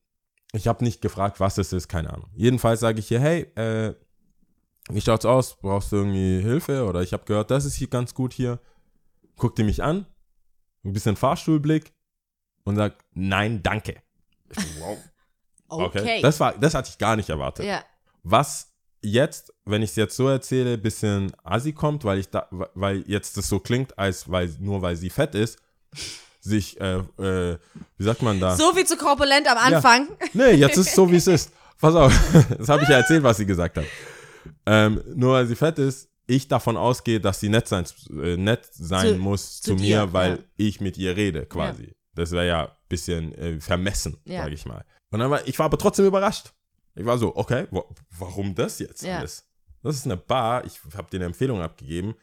Ich 0.53 0.69
habe 0.69 0.85
nicht 0.85 1.01
gefragt, 1.01 1.41
was 1.41 1.57
es 1.57 1.73
ist, 1.73 1.89
keine 1.89 2.13
Ahnung. 2.13 2.29
Jedenfalls 2.33 2.79
sage 2.79 2.99
ich 2.99 3.09
hier, 3.09 3.19
hey, 3.19 3.41
äh, 3.55 3.93
wie 4.89 5.01
schaut's 5.01 5.25
aus? 5.25 5.57
Brauchst 5.59 5.91
du 5.91 5.97
irgendwie 5.97 6.39
Hilfe? 6.41 6.85
Oder 6.85 7.01
ich 7.01 7.11
habe 7.11 7.25
gehört, 7.25 7.51
das 7.51 7.65
ist 7.65 7.75
hier 7.75 7.89
ganz 7.89 8.13
gut 8.13 8.31
hier. 8.31 8.59
Guckt 9.35 9.57
die 9.57 9.65
mich 9.65 9.83
an, 9.83 10.05
ein 10.85 10.93
bisschen 10.93 11.17
Fahrstuhlblick 11.17 11.91
und 12.63 12.77
sagt, 12.77 13.03
nein, 13.13 13.61
danke. 13.63 14.01
Ich 14.49 14.57
so, 14.57 14.79
wow. 14.79 14.97
Okay. 15.67 15.99
Okay. 15.99 16.21
Das, 16.21 16.39
war, 16.39 16.57
das 16.57 16.73
hatte 16.73 16.89
ich 16.89 16.97
gar 16.97 17.17
nicht 17.17 17.27
erwartet. 17.29 17.65
ja. 17.65 17.83
Was 18.23 18.66
jetzt, 19.01 19.53
wenn 19.65 19.81
ich 19.81 19.91
es 19.91 19.95
jetzt 19.95 20.15
so 20.15 20.27
erzähle, 20.27 20.73
ein 20.73 20.81
bisschen 20.81 21.31
assi 21.43 21.73
kommt, 21.73 22.03
weil 22.03 22.19
ich 22.19 22.29
da, 22.29 22.47
weil 22.73 23.03
jetzt 23.07 23.37
das 23.37 23.47
so 23.49 23.59
klingt, 23.59 23.97
als 23.97 24.29
weil 24.29 24.49
nur 24.59 24.81
weil 24.81 24.95
sie 24.95 25.09
fett 25.09 25.35
ist, 25.35 25.59
sich, 26.41 26.79
äh, 26.79 26.97
äh, 27.19 27.57
wie 27.97 28.03
sagt 28.03 28.21
man 28.21 28.39
da? 28.39 28.55
So 28.55 28.73
viel 28.73 28.85
zu 28.85 28.97
korpulent 28.97 29.47
am 29.47 29.57
Anfang. 29.57 30.07
Nee, 30.33 30.51
jetzt 30.51 30.77
ist 30.77 30.87
es 30.89 30.95
so, 30.95 31.11
wie 31.11 31.17
es 31.17 31.27
ist. 31.27 31.51
Pass 31.79 31.93
auf, 31.95 32.13
das 32.57 32.69
habe 32.69 32.83
ich 32.83 32.89
ja 32.89 32.97
erzählt, 32.97 33.23
was 33.23 33.37
sie 33.37 33.45
gesagt 33.45 33.77
hat. 33.77 33.85
Ähm, 34.65 35.01
nur 35.15 35.33
weil 35.33 35.45
sie 35.47 35.55
fett 35.55 35.77
ist, 35.79 36.09
ich 36.25 36.47
davon 36.47 36.75
ausgehe, 36.77 37.19
dass 37.19 37.39
sie 37.39 37.49
nett 37.49 37.67
sein, 37.67 37.85
äh, 38.21 38.35
nett 38.37 38.67
sein 38.71 39.15
Zu- 39.15 39.19
muss 39.19 39.61
zu 39.61 39.71
zu, 39.71 39.75
dir, 39.75 40.05
mir, 40.07 40.13
weil 40.13 40.31
ja. 40.31 40.37
ich 40.57 40.81
mit 40.81 40.97
ihr 40.97 41.15
rede, 41.15 41.45
quasi. 41.45 41.93
Das 42.15 42.31
wäre 42.31 42.47
ja 42.47 42.65
ein 42.65 42.71
bisschen 42.89 43.33
äh, 43.35 43.59
vermessen, 43.59 44.17
Ja. 44.25 44.41
sage 44.43 44.55
ich 44.55 44.65
mal. 44.65 44.83
Und 45.11 45.19
dann 45.19 45.29
war, 45.31 45.47
ich 45.47 45.57
war 45.59 45.67
aber 45.67 45.77
trotzdem 45.77 46.05
überrascht. 46.05 46.51
Ich 46.97 47.05
war 47.05 47.17
so, 47.17 47.35
okay, 47.35 47.67
wo, 47.71 47.85
warum 48.17 48.55
das 48.55 48.79
jetzt 48.79 49.03
Ja. 49.03 49.19
alles? 49.19 49.45
Das 49.83 49.95
ist 49.95 50.05
eine 50.05 50.17
Bar, 50.17 50.65
ich 50.65 50.79
habe 50.95 51.09
dir 51.09 51.17
eine 51.17 51.25
Empfehlung 51.25 51.61
abgegeben, 51.61 52.15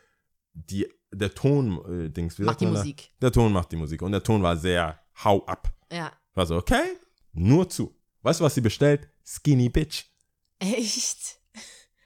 die, 0.52 0.88
der 1.12 1.32
Ton, 1.34 2.06
äh, 2.06 2.10
Dings, 2.10 2.38
wie 2.38 2.42
Macht 2.42 2.60
die 2.60 2.64
man 2.66 2.74
da? 2.74 2.80
Musik. 2.80 3.10
Der 3.22 3.32
Ton 3.32 3.52
macht 3.52 3.70
die 3.72 3.76
Musik 3.76 4.02
und 4.02 4.12
der 4.12 4.22
Ton 4.22 4.42
war 4.42 4.56
sehr 4.56 4.98
hau 5.24 5.44
ab. 5.46 5.72
Ja. 5.92 6.12
War 6.34 6.46
so, 6.46 6.56
okay, 6.56 6.82
nur 7.32 7.68
zu. 7.68 7.94
Weißt 8.22 8.40
du, 8.40 8.44
was 8.44 8.54
sie 8.54 8.60
bestellt? 8.60 9.08
Skinny 9.24 9.68
Bitch. 9.68 10.04
Echt? 10.58 11.38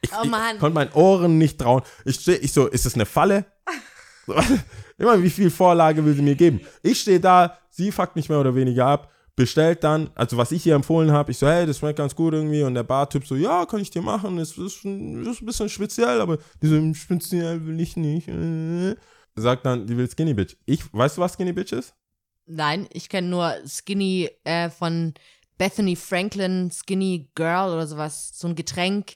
Ich, 0.03 0.11
Oh 0.13 0.25
Mann. 0.27 0.55
ich 0.57 0.61
konnte 0.61 0.75
meinen 0.75 0.93
Ohren 0.93 1.39
nicht 1.39 1.59
trauen. 1.59 1.83
Ich 2.05 2.17
stehe, 2.21 2.39
ich 2.39 2.53
so, 2.53 2.67
ist 2.67 2.87
das 2.87 2.95
eine 2.95 3.07
Falle? 3.07 3.47
Immer, 4.99 5.23
wie 5.23 5.31
viel 5.31 5.51
Vorlage 5.51 6.05
will 6.05 6.15
sie 6.15 6.23
mir 6.23 6.35
geben? 6.37 6.61
Ich 6.83 7.01
stehe 7.01 7.19
da, 7.21 7.59
sie 7.71 7.91
fuckt 7.91 8.15
mich 8.17 8.29
mehr 8.29 8.39
oder 8.41 8.55
weniger 8.55 8.87
ab, 8.87 9.13
bestellt 9.39 9.85
dann, 9.85 10.11
also 10.17 10.37
was 10.37 10.51
ich 10.51 10.67
ihr 10.67 10.75
empfohlen 10.75 11.13
habe, 11.13 11.31
ich 11.31 11.39
so, 11.39 11.47
hey, 11.47 11.65
das 11.65 11.79
schmeckt 11.79 11.97
ganz 11.97 12.15
gut 12.17 12.35
irgendwie 12.35 12.65
und 12.65 12.75
der 12.75 12.83
Bartyp 12.83 13.25
so, 13.25 13.37
ja, 13.37 13.65
kann 13.67 13.81
ich 13.81 13.89
dir 13.89 14.03
machen, 14.03 14.37
das 14.37 14.59
ist, 14.59 14.85
ist 14.85 14.85
ein 14.85 15.47
bisschen 15.47 15.69
speziell, 15.69 16.21
aber 16.21 16.39
diese 16.61 16.95
speziell 16.95 17.65
will 17.65 17.81
ich 17.81 17.97
nicht. 17.97 18.27
äh. 18.29 18.97
Sagt 19.37 19.65
dann, 19.65 19.87
die 19.87 19.97
will 19.97 20.11
Skinny 20.11 20.35
Bitch. 20.35 20.57
Ich, 20.67 20.93
weißt 20.93 21.17
du, 21.17 21.21
was 21.21 21.35
Skinny 21.35 21.53
Bitch 21.53 21.73
ist? 21.73 21.95
Nein, 22.47 22.89
ich 22.93 23.09
kenne 23.09 23.29
nur 23.29 23.55
Skinny 23.65 24.29
äh, 24.43 24.69
von 24.71 25.15
Bethany 25.57 25.95
Franklin, 25.95 26.73
Skinny 26.73 27.31
Girl 27.37 27.73
oder 27.73 27.87
sowas. 27.87 28.33
So 28.35 28.49
ein 28.49 28.57
Getränk. 28.57 29.15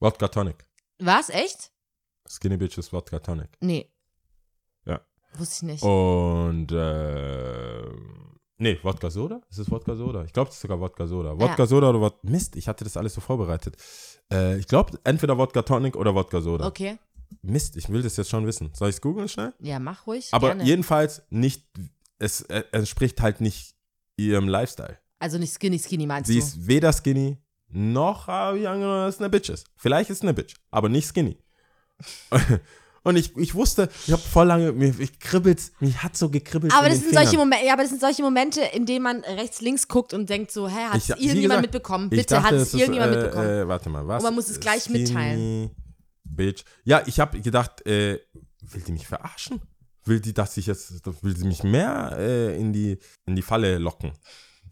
Wodka 0.00 0.26
Tonic. 0.26 0.66
Was? 0.98 1.28
Echt? 1.28 1.70
Skinny 2.28 2.56
Bitch 2.56 2.76
ist 2.78 2.92
Wodka 2.92 3.20
Tonic. 3.20 3.50
Nee. 3.60 3.88
Ja. 4.84 5.00
Wusste 5.34 5.66
ich 5.66 5.72
nicht. 5.72 5.82
Und 5.84 6.72
äh, 6.72 7.84
nee, 8.60 8.78
Wodka 8.82 9.10
Soda? 9.10 9.40
Ist 9.50 9.58
es 9.58 9.70
Wodka 9.70 9.94
Soda? 9.96 10.24
Ich 10.24 10.32
glaube, 10.32 10.50
es 10.50 10.56
ist 10.56 10.62
sogar 10.62 10.80
Wodka 10.80 11.06
Soda. 11.06 11.38
Wodka. 11.38 11.66
Soda 11.66 11.90
oder 11.90 12.00
Wod 12.00 12.22
Mist, 12.24 12.56
ich 12.56 12.68
hatte 12.68 12.84
das 12.84 12.96
alles 12.96 13.14
so 13.14 13.20
vorbereitet. 13.20 13.76
Äh, 14.32 14.58
ich 14.58 14.66
glaube, 14.66 14.98
entweder 15.04 15.36
Wodka 15.36 15.62
Tonic 15.62 15.96
oder 15.96 16.14
Wodka 16.14 16.40
Soda. 16.40 16.66
Okay. 16.66 16.98
Mist, 17.42 17.76
ich 17.76 17.88
will 17.88 18.02
das 18.02 18.16
jetzt 18.16 18.30
schon 18.30 18.46
wissen. 18.46 18.70
Soll 18.74 18.88
ich 18.90 18.96
es 18.96 19.00
googeln 19.00 19.28
schnell? 19.28 19.52
Ja, 19.60 19.78
mach 19.78 20.06
ruhig. 20.06 20.28
Aber 20.32 20.48
gerne. 20.48 20.64
jedenfalls 20.64 21.22
nicht, 21.30 21.64
es 22.18 22.42
äh, 22.42 22.64
entspricht 22.72 23.20
halt 23.20 23.40
nicht 23.40 23.74
ihrem 24.16 24.48
Lifestyle. 24.48 24.98
Also 25.18 25.38
nicht 25.38 25.52
Skinny 25.54 25.78
Skinny 25.78 26.06
meinst 26.06 26.28
Sie 26.28 26.38
du? 26.38 26.44
ist 26.44 26.66
weder 26.66 26.92
skinny, 26.92 27.36
noch 27.68 28.28
angenommen, 28.28 29.06
dass 29.06 29.16
es 29.16 29.20
eine 29.20 29.30
Bitch 29.30 29.50
ist. 29.50 29.66
Vielleicht 29.76 30.10
ist 30.10 30.18
es 30.18 30.22
eine 30.22 30.34
Bitch, 30.34 30.54
aber 30.70 30.88
nicht 30.88 31.06
skinny. 31.06 31.38
Und 33.02 33.16
ich, 33.16 33.34
ich 33.36 33.54
wusste, 33.54 33.88
ich 34.06 34.12
habe 34.12 34.20
voll 34.20 34.46
lange, 34.46 34.72
mir 34.72 34.94
ich 34.98 35.18
kribbelt's, 35.18 35.72
mich 35.80 36.02
hat 36.02 36.16
so 36.16 36.28
gekribbelt. 36.28 36.72
aber 36.74 36.88
das 36.88 37.00
sind 37.00 37.14
solche. 37.14 37.38
Momente, 37.38 37.64
ja, 37.64 37.72
aber 37.72 37.82
das 37.82 37.90
sind 37.90 38.00
solche 38.00 38.22
Momente, 38.22 38.60
in 38.74 38.84
denen 38.84 39.02
man 39.02 39.20
rechts, 39.20 39.62
links 39.62 39.88
guckt 39.88 40.12
und 40.12 40.28
denkt 40.28 40.50
so, 40.50 40.68
hä, 40.68 40.88
hat 40.90 40.96
es 40.96 41.08
irgendjemand 41.08 41.42
gesagt, 41.42 41.62
mitbekommen? 41.62 42.10
Bitte 42.10 42.34
dachte, 42.34 42.46
hat 42.46 42.52
es 42.54 42.74
ist, 42.74 42.80
irgendjemand 42.80 43.12
äh, 43.12 43.16
mitbekommen. 43.16 43.48
Äh, 43.48 43.68
warte 43.68 43.88
mal, 43.88 44.06
was? 44.06 44.22
Und 44.22 44.28
man 44.28 44.34
muss 44.34 44.50
es 44.50 44.60
gleich 44.60 44.82
Skinny 44.82 44.98
mitteilen. 45.00 45.70
Bitch. 46.24 46.64
Ja, 46.84 47.02
ich 47.06 47.18
habe 47.20 47.40
gedacht, 47.40 47.86
äh, 47.86 48.20
will 48.60 48.82
die 48.86 48.92
mich 48.92 49.06
verarschen? 49.06 49.62
Will 50.04 50.20
die, 50.20 50.34
dass 50.34 50.56
ich 50.56 50.66
jetzt, 50.66 51.02
will 51.22 51.36
sie 51.36 51.46
mich 51.46 51.62
mehr 51.62 52.14
äh, 52.18 52.58
in, 52.58 52.72
die, 52.72 52.98
in 53.26 53.34
die 53.34 53.42
Falle 53.42 53.78
locken? 53.78 54.12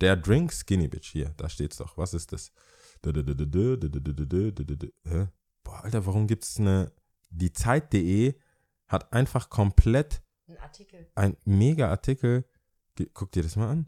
Der 0.01 0.17
Drink 0.17 0.53
Skinny 0.53 0.89
Bitch, 0.89 1.11
hier, 1.13 1.33
da 1.37 1.49
steht's 1.49 1.79
doch. 1.79 1.97
Was 1.97 2.15
ist 2.15 2.33
das? 2.33 2.53
Boah, 5.65 5.85
Alter, 5.85 6.07
warum 6.07 6.27
gibt's 6.27 6.59
eine, 6.59 6.93
die 7.31 7.53
Zeit.de 7.53 8.35
hat 8.87 9.13
einfach 9.13 9.51
komplett 9.51 10.23
Ein 10.47 10.59
Artikel. 10.59 11.07
ein 11.15 11.37
mega 11.45 11.89
Artikel. 11.89 12.45
Guck 13.15 13.33
dir 13.33 13.43
das 13.43 13.57
mal 13.57 13.69
an. 13.69 13.87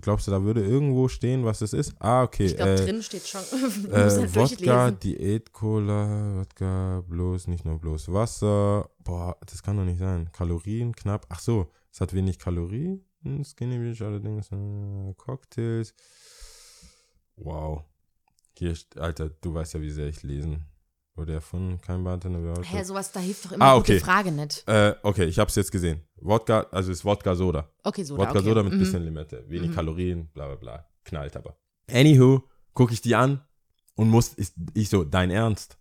Glaubst 0.00 0.26
du, 0.26 0.30
da 0.30 0.42
würde 0.42 0.64
irgendwo 0.64 1.06
stehen, 1.08 1.44
was 1.44 1.60
es 1.60 1.74
ist? 1.74 1.94
Ah, 1.98 2.22
okay. 2.22 2.46
Ich 2.46 2.56
glaube, 2.56 2.72
äh, 2.72 2.76
drin 2.76 3.02
steht 3.02 3.26
schon. 3.28 3.42
äh, 3.90 3.94
halt 3.94 4.34
Wodka. 4.34 4.90
Diät, 4.90 5.52
Cola, 5.52 6.38
Wodka, 6.38 7.04
bloß, 7.06 7.48
nicht 7.48 7.66
nur 7.66 7.78
bloß 7.78 8.10
Wasser. 8.10 8.88
Boah, 9.00 9.36
das 9.44 9.62
kann 9.62 9.76
doch 9.76 9.84
nicht 9.84 9.98
sein. 9.98 10.30
Kalorien 10.32 10.96
knapp. 10.96 11.26
Ach 11.28 11.40
so, 11.40 11.70
es 11.90 12.00
hat 12.00 12.14
wenig 12.14 12.38
Kalorien. 12.38 13.04
Skinny 13.44 13.78
Bitch 13.78 14.00
allerdings. 14.00 14.50
Äh, 14.50 15.12
Cocktails. 15.18 15.94
Wow. 17.36 17.84
Hier, 18.56 18.74
Alter, 18.96 19.28
du 19.28 19.52
weißt 19.52 19.74
ja, 19.74 19.80
wie 19.82 19.90
sehr 19.90 20.08
ich 20.08 20.22
lesen. 20.22 20.64
Wurde 21.14 21.34
erfunden, 21.34 21.78
kein 21.82 22.02
Bartender. 22.02 22.62
Hä, 22.62 22.82
sowas, 22.84 23.12
da 23.12 23.20
hilft 23.20 23.44
doch 23.44 23.52
immer 23.52 23.64
Ah, 23.64 23.76
okay. 23.76 24.00
Frage 24.00 24.32
nicht. 24.32 24.66
Äh, 24.66 24.94
okay, 25.02 25.24
ich 25.24 25.38
hab's 25.38 25.54
jetzt 25.56 25.70
gesehen. 25.70 26.02
Wodka, 26.16 26.66
also 26.70 26.90
ist 26.90 27.04
Wodka 27.04 27.34
Soda. 27.34 27.68
Okay, 27.84 28.02
so. 28.02 28.16
Wodka 28.16 28.30
okay. 28.38 28.44
Soda 28.44 28.62
mit 28.62 28.72
Mhm. 28.72 28.78
bisschen 28.78 29.02
Limette. 29.04 29.44
Wenig 29.48 29.70
Mhm. 29.70 29.74
Kalorien, 29.74 30.28
bla 30.32 30.46
bla 30.46 30.56
bla. 30.56 30.86
Knallt 31.04 31.36
aber. 31.36 31.56
Anywho, 31.90 32.42
gucke 32.72 32.94
ich 32.94 33.02
die 33.02 33.14
an 33.14 33.42
und 33.94 34.08
muss, 34.08 34.32
ich, 34.38 34.52
ich 34.72 34.88
so, 34.88 35.04
dein 35.04 35.30
Ernst? 35.30 35.76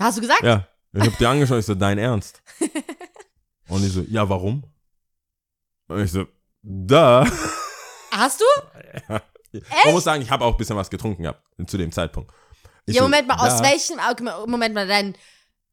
Hast 0.00 0.16
du 0.16 0.22
gesagt? 0.22 0.42
Ja. 0.42 0.66
Ich 0.92 1.02
hab 1.06 1.18
die 1.18 1.26
angeschaut, 1.26 1.58
ich 1.58 1.66
so, 1.66 1.74
dein 1.74 1.98
Ernst? 1.98 2.42
Und 3.68 3.84
ich 3.84 3.92
so, 3.92 4.00
ja, 4.02 4.26
warum? 4.28 4.62
Und 5.88 6.00
ich 6.00 6.12
so, 6.12 6.24
da. 6.62 7.26
Hast 8.12 8.40
du? 8.40 8.44
Man 9.84 9.92
muss 9.92 10.04
sagen, 10.04 10.22
ich 10.22 10.30
habe 10.30 10.44
auch 10.44 10.52
ein 10.52 10.56
bisschen 10.56 10.76
was 10.76 10.88
getrunken 10.88 11.22
gehabt 11.24 11.42
zu 11.66 11.76
dem 11.76 11.90
Zeitpunkt. 11.90 12.32
Ich 12.86 12.94
ja, 12.94 13.02
Moment 13.02 13.26
mal, 13.26 13.36
aus 13.36 13.62
welchem, 13.62 13.98
Moment 14.48 14.74
mal, 14.74 14.86
dein, 14.86 15.16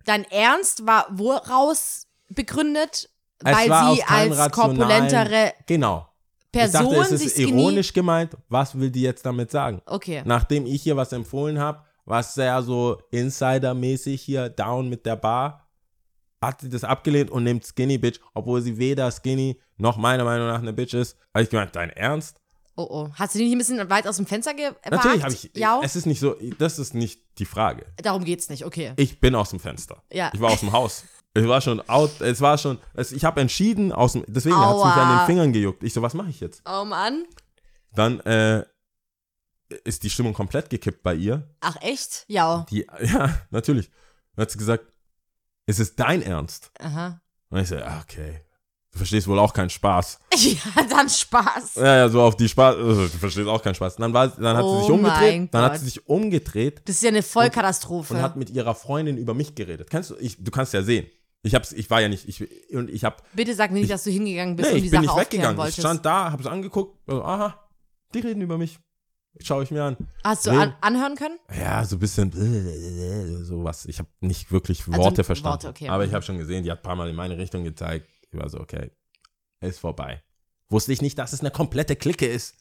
dein 0.05 0.23
Ernst 0.25 0.85
war 0.85 1.07
woraus 1.11 2.07
begründet? 2.29 3.09
Es 3.43 3.55
Weil 3.55 3.95
sie 3.95 4.03
als 4.03 4.51
korpulentere 4.51 5.53
Genau. 5.65 6.09
Person 6.51 6.85
ich 6.85 6.97
dachte, 6.97 7.13
es 7.13 7.21
sich 7.21 7.27
ist 7.27 7.39
ironisch 7.39 7.93
gemeint. 7.93 8.37
Was 8.47 8.77
will 8.77 8.91
die 8.91 9.01
jetzt 9.01 9.25
damit 9.25 9.49
sagen? 9.49 9.81
Okay. 9.85 10.21
Nachdem 10.25 10.65
ich 10.67 10.83
hier 10.83 10.95
was 10.95 11.11
empfohlen 11.11 11.59
habe, 11.59 11.83
was 12.05 12.35
sehr 12.35 12.61
so 12.61 13.01
Insider-mäßig 13.11 14.21
hier 14.21 14.49
down 14.49 14.87
mit 14.87 15.05
der 15.05 15.15
Bar, 15.15 15.67
hat 16.41 16.61
sie 16.61 16.69
das 16.69 16.83
abgelehnt 16.83 17.31
und 17.31 17.43
nimmt 17.43 17.65
Skinny 17.65 17.97
Bitch, 17.97 18.19
obwohl 18.33 18.61
sie 18.61 18.77
weder 18.77 19.11
Skinny 19.11 19.59
noch 19.77 19.97
meiner 19.97 20.25
Meinung 20.25 20.47
nach 20.47 20.59
eine 20.59 20.73
Bitch 20.73 20.93
ist. 20.93 21.17
Habe 21.33 21.43
ich 21.43 21.49
gemeint, 21.49 21.75
dein 21.75 21.89
Ernst? 21.89 22.39
Oh, 22.75 22.87
oh. 22.89 23.09
Hast 23.13 23.35
du 23.35 23.39
dich 23.39 23.47
nicht 23.47 23.55
ein 23.55 23.59
bisschen 23.59 23.89
weit 23.89 24.07
aus 24.07 24.17
dem 24.17 24.25
Fenster 24.25 24.53
gewagt? 24.53 24.89
Natürlich 24.89 25.23
habe 25.23 25.33
ich. 25.33 25.51
Ja, 25.55 25.79
Es 25.83 25.95
ist 25.95 26.05
nicht 26.05 26.19
so, 26.19 26.35
das 26.57 26.79
ist 26.79 26.93
nicht 26.95 27.21
die 27.37 27.45
Frage. 27.45 27.85
darum 27.97 28.23
geht's 28.23 28.49
nicht, 28.49 28.65
okay. 28.65 28.93
Ich 28.95 29.19
bin 29.19 29.35
aus 29.35 29.51
dem 29.51 29.59
Fenster. 29.59 30.03
Ja. 30.11 30.31
Ich 30.33 30.41
war 30.41 30.51
aus 30.51 30.59
dem 30.59 30.71
Haus. 30.71 31.03
Ich 31.35 31.47
war 31.47 31.61
schon 31.61 31.81
out, 31.89 32.21
es 32.21 32.41
war 32.41 32.57
schon, 32.59 32.77
es, 32.93 33.11
ich 33.11 33.25
habe 33.25 33.41
entschieden 33.41 33.91
aus 33.91 34.13
dem, 34.13 34.23
deswegen 34.27 34.55
hat 34.55 34.75
es 34.75 34.83
mich 34.83 34.93
an 34.93 35.17
den 35.17 35.25
Fingern 35.25 35.53
gejuckt. 35.53 35.83
Ich 35.83 35.91
so, 35.93 36.01
was 36.03 36.13
mache 36.13 36.29
ich 36.29 36.39
jetzt? 36.39 36.61
Oh 36.65 36.85
Mann. 36.85 37.25
Dann 37.95 38.19
äh, 38.21 38.63
ist 39.83 40.03
die 40.03 40.09
Stimmung 40.11 40.33
komplett 40.33 40.69
gekippt 40.69 41.01
bei 41.01 41.15
ihr. 41.15 41.47
Ach, 41.59 41.75
echt? 41.81 42.25
Ja. 42.27 42.65
Die, 42.69 42.85
ja, 43.03 43.35
natürlich. 43.49 43.89
Dann 44.35 44.43
hat 44.43 44.51
sie 44.51 44.57
gesagt, 44.59 44.85
ist 45.65 45.79
es 45.79 45.95
dein 45.95 46.21
Ernst? 46.21 46.71
Aha. 46.79 47.19
Und 47.49 47.59
ich 47.59 47.67
so, 47.67 47.77
okay. 47.77 48.41
Du 48.93 48.99
verstehst 48.99 49.27
wohl 49.27 49.39
auch 49.39 49.51
keinen 49.53 49.69
Spaß. 49.71 50.19
Ja, 50.35 50.83
dann 50.89 51.09
Spaß. 51.09 51.75
Ja, 51.75 51.95
ja, 51.97 52.09
so 52.09 52.21
auf 52.21 52.35
die 52.37 52.47
Spaß, 52.47 52.75
also, 52.75 53.01
du 53.03 53.17
verstehst 53.17 53.47
auch 53.47 53.61
keinen 53.61 53.73
Spaß. 53.75 53.95
Dann, 53.97 54.13
war, 54.13 54.27
dann 54.29 54.55
hat 54.57 54.63
Oh 54.63 54.75
sie 54.77 54.81
sich 54.83 54.91
umgedreht, 54.91 55.19
mein 55.39 55.51
dann 55.51 55.63
hat 55.63 55.79
sie 55.79 55.85
sich 55.85 56.07
umgedreht 56.07 56.81
Das 56.85 56.95
ist 56.97 57.01
ja 57.03 57.09
eine 57.09 57.23
Vollkatastrophe. 57.23 58.13
und 58.13 58.21
hat 58.21 58.35
mit 58.37 58.49
ihrer 58.51 58.75
Freundin 58.75 59.17
über 59.17 59.33
mich 59.33 59.55
geredet. 59.55 59.89
Kennst 59.89 60.11
du, 60.11 60.15
ich, 60.19 60.43
du 60.43 60.51
kannst 60.51 60.73
ja 60.73 60.83
sehen. 60.83 61.07
Ich 61.41 61.55
hab's, 61.55 61.71
ich 61.73 61.89
war 61.89 62.01
ja 62.01 62.07
nicht, 62.07 62.27
ich, 62.29 62.41
und 62.73 62.89
ich 62.89 63.03
hab, 63.03 63.23
Bitte 63.33 63.53
sag 63.55 63.71
mir 63.71 63.75
nicht, 63.79 63.85
Ich- 63.85 63.89
dass 63.89 64.03
du 64.03 64.11
hingegangen 64.11 64.55
bist 64.55 64.69
nee, 64.69 64.75
und 64.75 64.81
die 64.81 64.85
ich 64.85 64.91
bin 64.91 65.03
Sache 65.03 65.17
nicht 65.17 65.25
weggegangen. 65.25 65.57
wolltest. 65.57 65.77
Ich 65.79 65.81
stand 65.83 66.05
da, 66.05 66.31
hab's 66.31 66.45
angeguckt, 66.45 66.97
also, 67.07 67.23
aha, 67.23 67.59
die 68.13 68.19
reden 68.19 68.41
über 68.41 68.57
mich. 68.57 68.79
Schau 69.41 69.61
ich 69.61 69.71
mir 69.71 69.83
an. 69.83 69.97
Hast 70.23 70.45
du 70.45 70.51
an, 70.51 70.75
anhören 70.81 71.15
können? 71.15 71.39
Ja, 71.59 71.83
so 71.85 71.95
ein 71.95 71.99
bisschen 71.99 72.31
sowas. 73.43 73.85
Ich 73.85 73.97
habe 73.99 74.07
nicht 74.21 74.51
wirklich 74.51 74.81
Also, 74.87 74.97
Worte 74.99 75.23
verstanden. 75.23 75.53
Worte, 75.63 75.69
okay. 75.69 75.89
Aber 75.89 76.05
ich 76.05 76.13
habe 76.13 76.23
schon 76.23 76.37
gesehen, 76.37 76.63
die 76.63 76.71
hat 76.71 76.79
ein 76.79 76.83
paar 76.83 76.95
Mal 76.95 77.09
in 77.09 77.15
meine 77.15 77.35
Richtung 77.37 77.63
gezeigt. 77.63 78.07
Ich 78.33 78.39
war 78.39 78.49
so, 78.49 78.59
okay, 78.59 78.91
ist 79.61 79.79
vorbei. 79.79 80.23
Wusste 80.69 80.91
ich 80.91 81.01
nicht, 81.01 81.17
dass 81.19 81.33
es 81.33 81.41
eine 81.41 81.51
komplette 81.51 81.95
Clique 81.95 82.25
ist. 82.25 82.55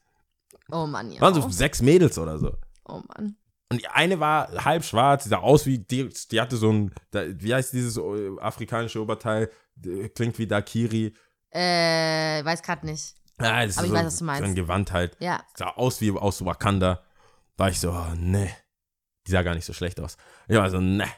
Oh 0.71 0.87
Mann, 0.87 1.11
ja. 1.11 1.21
Waren 1.21 1.35
so 1.35 1.49
sechs 1.49 1.81
Mädels 1.81 2.19
oder 2.19 2.39
so. 2.39 2.57
Oh 2.85 3.03
Mann. 3.09 3.37
Und 3.71 3.81
die 3.81 3.89
eine 3.89 4.21
war 4.21 4.65
halb 4.65 4.85
schwarz, 4.85 5.23
die 5.23 5.31
sah 5.31 5.39
aus 5.39 5.65
wie, 5.65 5.79
die, 5.79 6.11
die 6.31 6.41
hatte 6.41 6.59
so 6.59 6.71
ein, 6.71 6.95
wie 7.13 7.55
heißt 7.55 7.73
dieses 7.73 7.97
äh, 7.97 8.39
afrikanische 8.39 9.01
Oberteil, 9.01 9.51
klingt 10.15 10.39
wie 10.39 10.47
Dakiri. 10.47 11.15
Äh, 11.51 12.45
weiß 12.45 12.63
grad 12.63 12.85
nicht. 12.85 13.15
Ja, 13.41 13.65
das 13.65 13.79
Aber 13.79 13.87
ist 13.87 13.87
ich 13.87 13.89
so, 13.89 13.95
weiß, 13.95 14.07
was 14.07 14.19
du 14.19 14.25
meinst. 14.25 14.43
So 14.43 14.45
ein 14.45 14.55
Gewand 14.55 14.93
halt. 14.93 15.17
Ja. 15.21 15.43
Sah 15.57 15.71
aus 15.71 16.03
wie 16.03 16.11
aus 16.11 16.45
Wakanda. 16.45 17.03
War 17.57 17.71
ich 17.71 17.81
so, 17.81 17.93
oh, 17.93 18.15
ne. 18.15 18.51
Die 19.27 19.31
sah 19.31 19.43
gar 19.43 19.55
nicht 19.55 19.65
so 19.65 19.73
schlecht 19.73 19.99
aus. 20.01 20.19
Ich 20.49 20.57
war 20.57 20.69
so, 20.69 20.81
ne. 20.81 21.09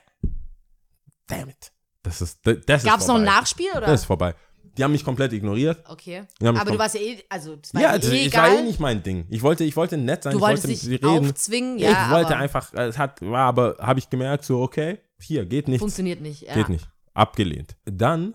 Damn 1.26 1.48
it. 1.48 1.72
Das 2.04 2.20
ist, 2.22 2.40
das, 2.46 2.56
ist 2.82 2.84
Gab's 2.84 3.06
noch 3.08 3.16
ein. 3.16 3.24
Nachspiel 3.24 3.70
oder? 3.72 3.86
Das 3.86 4.00
ist 4.02 4.06
vorbei. 4.06 4.34
Die 4.76 4.82
haben 4.84 4.92
mich 4.92 5.04
komplett 5.04 5.32
ignoriert. 5.32 5.82
okay. 5.88 6.24
Aber 6.40 6.70
du 6.70 6.78
warst 6.78 6.94
ja 6.96 7.00
eh, 7.00 7.22
also 7.28 7.56
das 7.56 7.72
war 7.74 7.80
ja, 7.82 7.98
das, 7.98 8.10
eh 8.10 8.26
ich 8.26 8.34
war 8.36 8.48
eh 8.48 8.62
nicht 8.62 8.78
mein 8.80 9.02
Ding. 9.02 9.24
Ich 9.30 9.42
wollte, 9.42 9.64
ich 9.64 9.74
wollte 9.76 9.96
nett 9.96 10.22
sein. 10.24 10.32
du 10.32 10.38
ich 10.38 10.42
wolltest 10.42 10.66
wollte 10.68 10.88
dich 10.90 11.02
reden. 11.02 11.28
aufzwingen, 11.30 11.78
ja, 11.78 12.06
ich 12.06 12.12
wollte 12.12 12.36
einfach, 12.36 12.72
es 12.74 12.98
hat, 12.98 13.20
war 13.22 13.46
aber, 13.46 13.76
habe 13.80 13.98
ich 14.00 14.10
gemerkt, 14.10 14.44
so, 14.44 14.60
okay, 14.60 14.98
hier, 15.20 15.46
geht 15.46 15.68
nichts. 15.68 15.80
funktioniert 15.80 16.20
nicht. 16.20 16.42
Ja. 16.42 16.54
Geht 16.54 16.68
nicht. 16.68 16.88
Abgelehnt. 17.14 17.76
Dann 17.84 18.34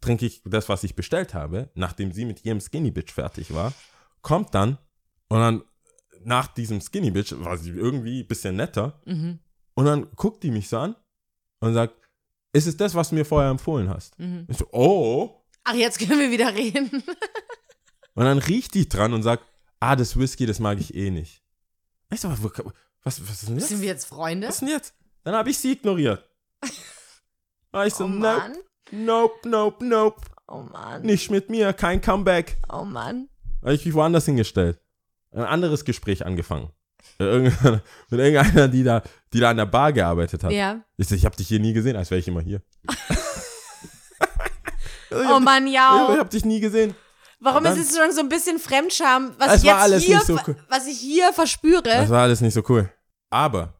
trinke 0.00 0.26
ich 0.26 0.40
das, 0.44 0.68
was 0.68 0.84
ich 0.84 0.94
bestellt 0.94 1.34
habe, 1.34 1.70
nachdem 1.74 2.12
sie 2.12 2.24
mit 2.24 2.44
ihrem 2.44 2.60
Skinny 2.60 2.92
Bitch 2.92 3.12
fertig 3.12 3.52
war, 3.52 3.72
kommt 4.22 4.54
dann 4.54 4.78
und 5.28 5.40
dann 5.40 5.62
nach 6.22 6.46
diesem 6.46 6.80
Skinny 6.80 7.10
Bitch 7.10 7.34
war 7.36 7.58
sie 7.58 7.70
irgendwie 7.70 8.22
ein 8.22 8.28
bisschen 8.28 8.54
netter 8.56 9.00
Mhm. 9.06 9.40
und 9.74 9.84
dann 9.86 10.06
guckt 10.14 10.42
die 10.44 10.52
mich 10.52 10.68
so 10.68 10.78
an 10.78 10.94
und 11.60 11.74
sagt, 11.74 11.94
ist 12.52 12.66
es 12.66 12.76
das, 12.76 12.94
was 12.94 13.10
du 13.10 13.14
mir 13.14 13.24
vorher 13.24 13.50
empfohlen 13.50 13.88
hast? 13.88 14.18
Mhm. 14.18 14.46
Ich 14.48 14.56
so, 14.56 14.66
oh. 14.72 15.44
Ach, 15.64 15.74
jetzt 15.74 15.98
können 15.98 16.18
wir 16.18 16.30
wieder 16.30 16.54
reden. 16.54 16.90
Und 18.14 18.24
dann 18.24 18.38
riecht 18.38 18.74
die 18.74 18.88
dran 18.88 19.12
und 19.12 19.22
sagt, 19.22 19.44
ah, 19.78 19.94
das 19.94 20.18
Whisky, 20.18 20.44
das 20.44 20.58
mag 20.58 20.80
ich 20.80 20.92
eh 20.92 21.10
nicht. 21.10 21.40
Ich 22.12 22.20
so, 22.20 22.28
was, 22.28 22.40
was 23.04 23.18
ist 23.20 23.48
denn 23.48 23.56
jetzt? 23.58 23.68
Sind 23.68 23.80
wir 23.80 23.86
jetzt 23.86 24.06
Freunde? 24.06 24.48
Was 24.48 24.56
ist 24.56 24.60
denn 24.62 24.68
jetzt? 24.70 24.94
Dann 25.22 25.34
habe 25.34 25.50
ich 25.50 25.58
sie 25.58 25.72
ignoriert. 25.72 26.28
Ich 27.86 27.94
so, 27.94 28.04
oh 28.04 28.08
nope, 28.08 28.38
Mann. 28.38 28.56
nope, 28.90 29.48
nope, 29.48 29.84
nope. 29.84 30.22
Oh 30.48 30.62
Mann. 30.62 31.02
Nicht 31.02 31.30
mit 31.30 31.50
mir, 31.50 31.74
kein 31.74 32.00
Comeback. 32.00 32.56
Oh 32.72 32.82
Mann. 32.82 33.28
Habe 33.62 33.74
ich 33.74 33.84
mich 33.84 33.94
woanders 33.94 34.24
hingestellt. 34.24 34.80
Ein 35.30 35.44
anderes 35.44 35.84
Gespräch 35.84 36.24
angefangen. 36.24 36.70
Irgendeiner- 37.18 37.82
Mit 38.10 38.20
irgendeiner, 38.20 38.68
die 38.68 38.82
da, 38.84 39.02
die 39.32 39.40
da 39.40 39.50
an 39.50 39.56
der 39.56 39.66
Bar 39.66 39.92
gearbeitet 39.92 40.44
hat. 40.44 40.52
Ja. 40.52 40.80
Ich 40.96 41.10
ich 41.10 41.24
habe 41.24 41.36
dich 41.36 41.48
hier 41.48 41.60
nie 41.60 41.72
gesehen, 41.72 41.96
als 41.96 42.10
wäre 42.10 42.18
ich 42.18 42.28
immer 42.28 42.40
hier. 42.40 42.62
ich 45.10 45.16
Oh 45.30 45.40
Mann, 45.40 45.66
ich 45.66 45.72
ja. 45.74 46.16
hab 46.18 46.30
dich 46.30 46.44
nie 46.44 46.60
gesehen. 46.60 46.94
Warum 47.40 47.62
dann- 47.64 47.78
ist 47.78 47.90
es 47.90 47.96
schon 47.96 48.12
so 48.12 48.20
ein 48.20 48.28
bisschen 48.28 48.58
Fremdscham, 48.58 49.32
was 49.38 49.62
ich 49.62 49.62
jetzt 49.64 50.02
hier, 50.04 50.20
so 50.20 50.38
cool. 50.46 50.56
was 50.68 50.86
ich 50.86 50.98
hier 50.98 51.32
verspüre? 51.32 51.82
Das 51.82 52.08
war 52.10 52.22
alles 52.22 52.40
nicht 52.40 52.54
so 52.54 52.62
cool. 52.68 52.90
Aber 53.30 53.74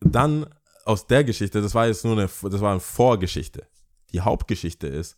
dann 0.00 0.46
aus 0.84 1.06
der 1.06 1.24
Geschichte, 1.24 1.62
das 1.62 1.74
war 1.74 1.86
jetzt 1.86 2.04
nur 2.04 2.14
eine, 2.18 2.26
das 2.28 2.60
war 2.60 2.72
eine 2.72 2.80
Vorgeschichte. 2.80 3.66
Die 4.12 4.20
Hauptgeschichte 4.20 4.86
ist, 4.86 5.16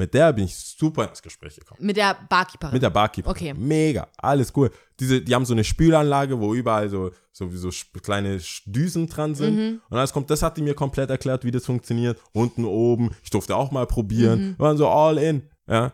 mit 0.00 0.14
der 0.14 0.32
bin 0.32 0.44
ich 0.44 0.56
super 0.56 1.08
ins 1.08 1.22
Gespräch 1.22 1.54
gekommen. 1.54 1.84
Mit 1.84 1.96
der 1.96 2.16
Barkeeperin. 2.28 2.72
Mit 2.72 2.82
der 2.82 2.90
Barkeeper. 2.90 3.30
Okay. 3.30 3.54
Mega, 3.54 4.08
alles 4.16 4.52
cool. 4.56 4.70
Diese, 4.98 5.20
die 5.20 5.34
haben 5.34 5.44
so 5.44 5.52
eine 5.52 5.62
Spülanlage, 5.62 6.40
wo 6.40 6.54
überall 6.54 6.88
so, 6.88 7.10
so, 7.32 7.48
so 7.50 7.70
kleine 8.02 8.40
Düsen 8.64 9.06
dran 9.06 9.34
sind. 9.34 9.56
Mhm. 9.56 9.80
Und 9.88 9.98
alles 9.98 10.12
kommt, 10.12 10.30
das 10.30 10.42
hat 10.42 10.56
die 10.56 10.62
mir 10.62 10.74
komplett 10.74 11.10
erklärt, 11.10 11.44
wie 11.44 11.50
das 11.50 11.66
funktioniert. 11.66 12.18
Unten, 12.32 12.64
oben. 12.64 13.10
Ich 13.22 13.30
durfte 13.30 13.54
auch 13.54 13.70
mal 13.70 13.86
probieren. 13.86 14.40
Mhm. 14.40 14.58
Wir 14.58 14.64
waren 14.64 14.76
so 14.76 14.88
all 14.88 15.18
in. 15.18 15.48
Ja. 15.68 15.92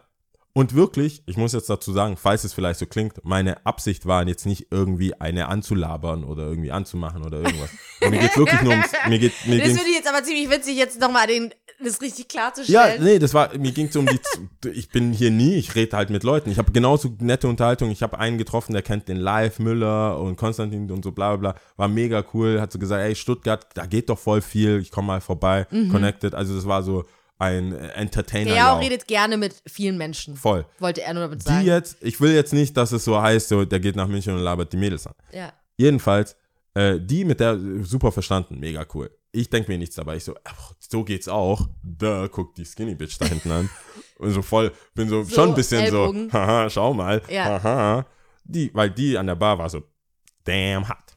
Und 0.57 0.75
wirklich, 0.75 1.23
ich 1.27 1.37
muss 1.37 1.53
jetzt 1.53 1.69
dazu 1.69 1.93
sagen, 1.93 2.17
falls 2.17 2.43
es 2.43 2.55
vielleicht 2.55 2.79
so 2.79 2.87
klingt, 2.87 3.23
meine 3.25 3.67
Absicht 3.67 4.07
war 4.07 4.27
jetzt 4.27 4.47
nicht 4.47 4.69
irgendwie 4.71 5.13
eine 5.21 5.49
anzulabern 5.49 6.25
oder 6.25 6.45
irgendwie 6.45 6.73
anzumachen 6.73 7.27
oder 7.27 7.43
irgendwas. 7.43 7.69
Und 8.01 8.11
mir 8.11 8.21
geht 8.21 8.35
wirklich 8.39 8.63
nur 8.63 8.73
ums, 8.73 8.91
mir 9.07 9.19
geht, 9.19 9.35
mir 9.47 9.59
das 9.59 9.69
finde 9.69 9.91
ich 9.91 9.97
jetzt 9.97 10.09
aber 10.09 10.25
ziemlich 10.25 10.49
witzig, 10.49 10.79
jetzt 10.79 10.99
nochmal 10.99 11.27
den, 11.27 11.53
das 11.83 12.01
richtig 12.01 12.27
ja, 12.33 12.41
klarzustellen. 12.41 13.05
nee, 13.05 13.19
das 13.19 13.35
war, 13.35 13.57
mir 13.57 13.73
ging 13.73 13.87
es 13.87 13.97
um 13.97 14.07
die, 14.07 14.19
ich 14.71 14.89
bin 14.89 15.13
hier 15.13 15.31
nie, 15.31 15.57
ich 15.57 15.75
rede 15.75 15.97
halt 15.97 16.11
mit 16.11 16.23
Leuten. 16.23 16.51
Ich 16.51 16.59
habe 16.59 16.73
genauso 16.73 17.15
nette 17.21 17.49
Unterhaltung. 17.49 17.91
Ich 17.91 18.03
habe 18.03 18.19
einen 18.19 18.39
getroffen, 18.39 18.73
der 18.73 18.83
kennt 18.83 19.09
den 19.09 19.19
Live, 19.19 19.59
Müller 19.59 20.19
und 20.21 20.37
Konstantin 20.37 20.91
und 20.91 21.05
so 21.05 21.13
bla 21.13 21.37
bla 21.37 21.53
bla. 21.53 21.61
War 21.77 21.89
mega 21.89 22.25
cool. 22.35 22.61
Hat 22.61 22.73
so 22.73 22.79
gesagt, 22.79 23.03
ey, 23.03 23.15
Stuttgart, 23.15 23.67
da 23.75 23.87
geht 23.87 24.09
doch 24.09 24.19
voll 24.19 24.41
viel. 24.41 24.81
Ich 24.81 24.91
komme 24.91 25.09
mal 25.09 25.21
vorbei. 25.21 25.67
Connected. 25.91 26.35
Also 26.35 26.55
das 26.55 26.67
war 26.67 26.83
so 26.83 27.05
ein 27.39 27.73
äh, 27.73 27.89
Entertainer. 27.89 28.47
Der 28.47 28.55
ja 28.55 28.73
auch 28.73 28.81
ja 28.81 28.89
redet 28.89 29.07
gerne 29.07 29.37
mit 29.37 29.55
vielen 29.67 29.99
Menschen. 29.99 30.37
Voll. 30.37 30.65
Wollte 30.79 31.03
er 31.03 31.15
nur 31.15 31.25
damit 31.25 31.43
sagen. 31.43 31.61
Die 31.61 31.67
jetzt, 31.67 31.99
ich 32.01 32.21
will 32.21 32.33
jetzt 32.33 32.53
nicht, 32.53 32.77
dass 32.77 32.93
es 32.93 33.05
so 33.05 33.21
heißt, 33.21 33.49
so, 33.49 33.65
der 33.65 33.81
geht 33.81 33.97
nach 33.97 34.09
München 34.09 34.35
und 34.35 34.41
labert 34.41 34.73
die 34.73 34.77
Mädels 34.77 35.07
an. 35.07 35.15
ja. 35.33 35.53
Jedenfalls, 35.79 36.37
äh, 36.73 36.99
die 36.99 37.27
mit 37.27 37.39
der 37.39 37.59
super 37.83 38.11
verstanden, 38.11 38.59
mega 38.59 38.87
cool. 38.95 39.11
Ich 39.37 39.51
denke 39.51 39.71
mir 39.71 39.77
nichts 39.77 39.97
dabei. 39.97 40.17
Ich 40.17 40.25
so, 40.25 40.35
ach, 40.45 40.73
so 40.79 41.05
geht's 41.05 41.29
auch. 41.29 41.69
Da 41.83 42.27
guckt 42.27 42.57
die 42.57 42.65
Skinny 42.65 42.95
Bitch 42.95 43.19
da 43.19 43.27
hinten 43.27 43.51
an. 43.51 43.71
Und 44.19 44.31
so 44.33 44.41
voll, 44.41 44.73
bin 44.95 45.11
so, 45.11 45.25
So, 45.25 45.35
schon 45.35 45.49
ein 45.51 45.55
bisschen 45.55 45.83
Ellbogen. 45.83 46.31
so, 46.31 46.33
haha, 46.39 46.71
schau 46.71 46.95
mal, 46.95 47.21
Ja. 47.29 47.63
haha. 47.63 48.07
die, 48.45 48.75
weil 48.75 48.91
die 48.91 49.19
an 49.19 49.27
der 49.27 49.35
Bar 49.35 49.59
war 49.59 49.69
so, 49.69 49.83
damn 50.45 50.89
hot. 50.89 50.97
Das, 51.07 51.17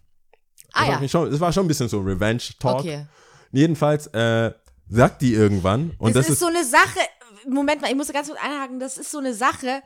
Ah 0.73 0.86
hat 0.95 1.01
ja. 1.01 1.08
schon, 1.08 1.32
das 1.32 1.39
war 1.39 1.53
schon 1.53 1.63
ein 1.63 1.67
bisschen 1.69 1.88
so 1.88 2.01
Revenge-Talk. 2.01 2.79
Okay. 2.82 3.05
Jedenfalls 3.53 4.08
äh, 4.08 4.51
sagt 4.89 5.21
die 5.21 5.34
irgendwann, 5.34 5.91
und 5.97 6.13
das, 6.13 6.25
das, 6.25 6.34
ist, 6.34 6.39
so 6.39 6.47
eine 6.47 6.65
Sache. 6.65 6.99
Moment 7.47 7.82
mal, 7.82 7.89
ich 7.89 7.95
muss 7.95 8.08
da 8.08 8.13
ganz 8.13 8.27
kurz 8.27 8.39
einhaken. 8.41 8.79
Das 8.82 8.97
ist 8.97 9.12
so 9.12 9.19
eine 9.19 9.34
Sache, 9.34 9.82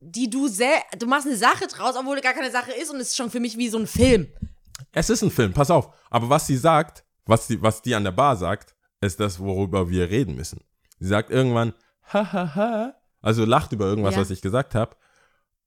die 0.00 0.30
du 0.30 0.48
sel 0.48 0.68
du 0.98 1.06
machst 1.06 1.26
eine 1.26 1.36
Sache 1.36 1.66
draus, 1.66 1.94
obwohl 1.98 2.16
es 2.16 2.22
gar 2.22 2.32
keine 2.32 2.50
Sache 2.50 2.72
ist 2.72 2.90
und 2.90 2.96
es 2.98 3.08
ist 3.08 3.16
schon 3.16 3.30
für 3.30 3.40
mich 3.40 3.58
wie 3.58 3.68
so 3.68 3.78
ein 3.78 3.86
Film. 3.86 4.26
Es 4.92 5.10
ist 5.10 5.22
ein 5.22 5.30
Film, 5.30 5.52
pass 5.52 5.70
auf. 5.70 5.90
Aber 6.08 6.30
was 6.30 6.46
sie 6.46 6.56
sagt, 6.56 7.04
was 7.28 7.46
die, 7.46 7.62
was 7.62 7.82
die 7.82 7.94
an 7.94 8.04
der 8.04 8.12
Bar 8.12 8.36
sagt, 8.36 8.74
ist 9.00 9.20
das, 9.20 9.38
worüber 9.38 9.88
wir 9.90 10.10
reden 10.10 10.34
müssen. 10.34 10.60
Sie 10.98 11.06
sagt 11.06 11.30
irgendwann, 11.30 11.72
ha, 12.12 12.32
ha, 12.32 12.54
ha, 12.56 12.94
also 13.22 13.44
lacht 13.44 13.72
über 13.72 13.84
irgendwas, 13.86 14.14
Ja. 14.16 14.20
was 14.22 14.30
ich 14.30 14.42
gesagt 14.42 14.74
habe, 14.74 14.96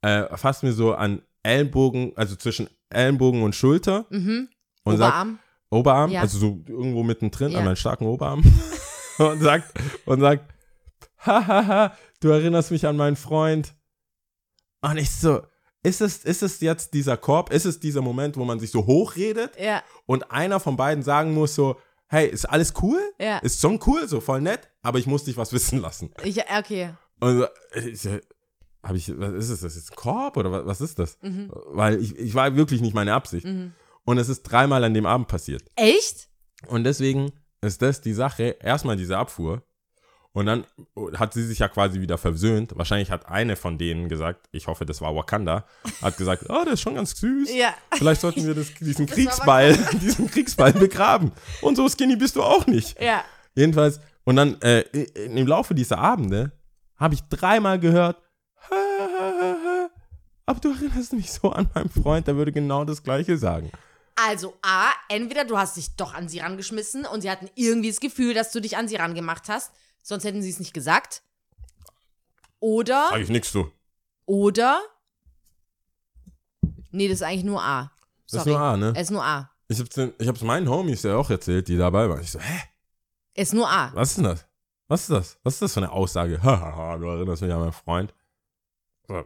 äh, 0.01 0.35
fasst 0.37 0.63
mir 0.63 0.73
so 0.73 0.93
an 0.93 1.21
Ellenbogen, 1.43 2.13
also 2.17 2.35
zwischen 2.35 2.69
Ellenbogen 2.89 3.41
und 3.43 3.55
Schulter 3.55 4.05
Mhm. 4.09 4.49
und 4.83 4.97
sagt, 4.97 5.13
Oberarm. 5.13 5.39
Oberarm, 5.69 6.11
Ja. 6.11 6.21
also 6.21 6.37
so 6.37 6.47
irgendwo 6.67 7.03
mittendrin 7.03 7.51
Ja. 7.51 7.59
an 7.59 7.65
meinen 7.65 7.75
starken 7.77 8.05
Oberarm 8.05 8.41
und 9.19 9.41
sagt, 9.41 9.71
und 10.05 10.19
sagt, 10.19 10.53
ha, 11.25 11.47
ha, 11.47 11.67
ha, 11.67 11.97
du 12.19 12.29
erinnerst 12.29 12.71
mich 12.71 12.85
an 12.87 12.97
meinen 12.97 13.15
Freund. 13.15 13.73
Und 14.81 14.97
ich 14.97 15.11
so, 15.11 15.41
ist 15.83 16.01
es, 16.01 16.17
ist 16.23 16.43
es 16.43 16.59
jetzt 16.61 16.93
dieser 16.93 17.17
Korb, 17.17 17.51
ist 17.51 17.65
es 17.65 17.79
dieser 17.79 18.01
Moment, 18.01 18.37
wo 18.37 18.45
man 18.45 18.59
sich 18.59 18.71
so 18.71 18.85
hochredet 18.85 19.59
Ja, 19.59 19.83
und 20.05 20.31
einer 20.31 20.59
von 20.59 20.77
beiden 20.77 21.03
sagen 21.03 21.33
muss 21.33 21.55
so, 21.55 21.77
hey, 22.07 22.27
ist 22.27 22.45
alles 22.45 22.73
cool? 22.81 22.99
ja. 23.19 23.39
Ist 23.39 23.61
schon 23.61 23.79
cool, 23.85 24.07
so 24.07 24.19
voll 24.21 24.41
nett, 24.41 24.69
aber 24.81 24.99
ich 24.99 25.07
muss 25.07 25.23
dich 25.23 25.37
was 25.37 25.53
wissen 25.53 25.79
lassen. 25.79 26.11
Ich, 26.23 26.39
okay. 26.57 26.93
Und 27.19 27.37
so, 27.39 27.47
ich, 27.85 28.07
habe 28.83 28.97
ich, 28.97 29.19
was 29.19 29.49
ist 29.49 29.63
das? 29.63 29.75
Ist 29.75 29.77
das 29.77 29.91
ein 29.91 29.95
Korb 29.95 30.37
oder 30.37 30.51
was, 30.51 30.65
was 30.65 30.81
ist 30.81 30.99
das? 30.99 31.17
Mhm. 31.21 31.51
Weil 31.67 32.01
ich, 32.01 32.17
ich 32.17 32.33
war 32.33 32.55
wirklich 32.55 32.81
nicht 32.81 32.93
meine 32.95 33.13
Absicht. 33.13 33.45
Mhm. 33.45 33.73
Und 34.03 34.17
es 34.17 34.29
ist 34.29 34.43
dreimal 34.43 34.83
an 34.83 34.93
dem 34.93 35.05
Abend 35.05 35.27
passiert. 35.27 35.63
Echt? 35.75 36.29
Und 36.67 36.83
deswegen 36.83 37.31
ist 37.61 37.81
das 37.81 38.01
die 38.01 38.13
Sache, 38.13 38.57
erstmal 38.59 38.97
diese 38.97 39.17
Abfuhr. 39.17 39.63
Und 40.33 40.45
dann 40.45 40.65
hat 41.15 41.33
sie 41.33 41.45
sich 41.45 41.59
ja 41.59 41.67
quasi 41.67 41.99
wieder 41.99 42.17
versöhnt. 42.17 42.71
Wahrscheinlich 42.77 43.11
hat 43.11 43.27
eine 43.27 43.57
von 43.57 43.77
denen 43.77 44.07
gesagt, 44.07 44.47
ich 44.51 44.67
hoffe, 44.67 44.85
das 44.85 45.01
war 45.01 45.13
Wakanda, 45.15 45.65
hat 46.01 46.17
gesagt, 46.17 46.45
oh, 46.47 46.63
der 46.63 46.73
ist 46.73 46.81
schon 46.81 46.95
ganz 46.95 47.19
süß. 47.19 47.53
Ja. 47.53 47.73
Vielleicht 47.93 48.21
sollten 48.21 48.47
wir 48.47 48.55
das, 48.55 48.73
diesen 48.79 49.07
Das 49.07 49.15
Kriegsball, 49.15 49.77
diesen 50.01 50.31
Kriegsball 50.31 50.71
begraben. 50.71 51.33
Und 51.61 51.75
so 51.75 51.87
skinny 51.89 52.15
bist 52.15 52.37
du 52.37 52.43
auch 52.43 52.65
nicht. 52.65 53.01
Ja. 53.01 53.25
Jedenfalls, 53.55 53.99
und 54.23 54.37
dann 54.37 54.61
äh, 54.61 54.81
im 54.81 55.47
Laufe 55.47 55.75
dieser 55.75 55.97
Abende 55.97 56.53
habe 56.95 57.15
ich 57.15 57.21
dreimal 57.23 57.79
gehört, 57.79 58.21
"Ha, 58.69 58.75
ha, 58.75 59.09
ha, 59.19 59.55
ha, 59.65 59.89
aber 60.45 60.59
du 60.59 60.71
erinnerst 60.71 61.13
mich 61.13 61.31
so 61.31 61.51
an 61.51 61.69
meinen 61.73 61.89
Freund, 61.89 62.27
der 62.27 62.35
würde 62.35 62.51
genau 62.51 62.83
das 62.83 63.03
Gleiche 63.03 63.37
sagen. 63.37 63.71
Also 64.15 64.53
A, 64.61 64.91
entweder 65.07 65.45
du 65.45 65.57
hast 65.57 65.77
dich 65.77 65.95
doch 65.95 66.13
an 66.13 66.27
sie 66.27 66.39
rangeschmissen 66.39 67.05
und 67.05 67.21
sie 67.21 67.31
hatten 67.31 67.49
irgendwie 67.55 67.89
das 67.89 67.99
Gefühl, 67.99 68.33
dass 68.33 68.51
du 68.51 68.59
dich 68.59 68.77
an 68.77 68.87
sie 68.87 68.97
rangemacht 68.97 69.47
hast, 69.49 69.71
sonst 70.01 70.23
hätten 70.23 70.41
sie 70.41 70.49
es 70.49 70.59
nicht 70.59 70.73
gesagt. 70.73 71.23
Oder, 72.59 73.07
Sag 73.09 73.21
ich 73.21 73.29
nix 73.29 73.51
zu. 73.51 73.71
oder, 74.25 74.79
nee, 76.91 77.07
das 77.07 77.15
ist 77.15 77.23
eigentlich 77.23 77.43
nur 77.43 77.61
A. 77.61 77.91
Das 78.29 78.41
ist 78.41 78.43
Sorry. 78.43 78.49
nur 78.51 78.59
A, 78.59 78.77
ne? 78.77 78.93
Es 78.95 79.03
ist 79.03 79.11
nur 79.11 79.23
A. 79.25 79.51
Ich 79.67 79.79
hab's, 79.79 79.95
den, 79.95 80.13
ich 80.19 80.27
hab's 80.27 80.41
meinen 80.41 80.69
Homies 80.69 81.03
ja 81.03 81.15
auch 81.15 81.29
erzählt, 81.29 81.67
die 81.67 81.77
dabei 81.77 82.09
waren. 82.09 82.21
Ich 82.21 82.31
so, 82.31 82.39
hä? 82.39 82.61
Es 83.33 83.49
ist 83.49 83.53
nur 83.53 83.69
A. 83.69 83.91
Was 83.93 84.09
ist 84.11 84.17
denn 84.17 84.25
das? 84.25 84.45
Was 84.87 85.01
ist 85.03 85.09
das? 85.11 85.39
Was 85.43 85.53
ist 85.53 85.61
das 85.61 85.73
für 85.73 85.79
eine 85.79 85.91
Aussage? 85.91 86.39
Hahaha, 86.43 86.97
du 86.97 87.07
erinnerst 87.07 87.41
mich 87.41 87.51
an 87.51 87.59
meinen 87.61 87.71
Freund. 87.71 88.13
So, 89.07 89.23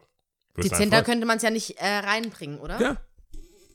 Dezenter 0.58 1.04
könnte 1.04 1.26
man 1.26 1.38
es 1.38 1.44
ja 1.44 1.50
nicht 1.50 1.78
äh, 1.80 1.98
reinbringen, 1.98 2.60
oder? 2.60 2.80
Ja. 2.80 2.98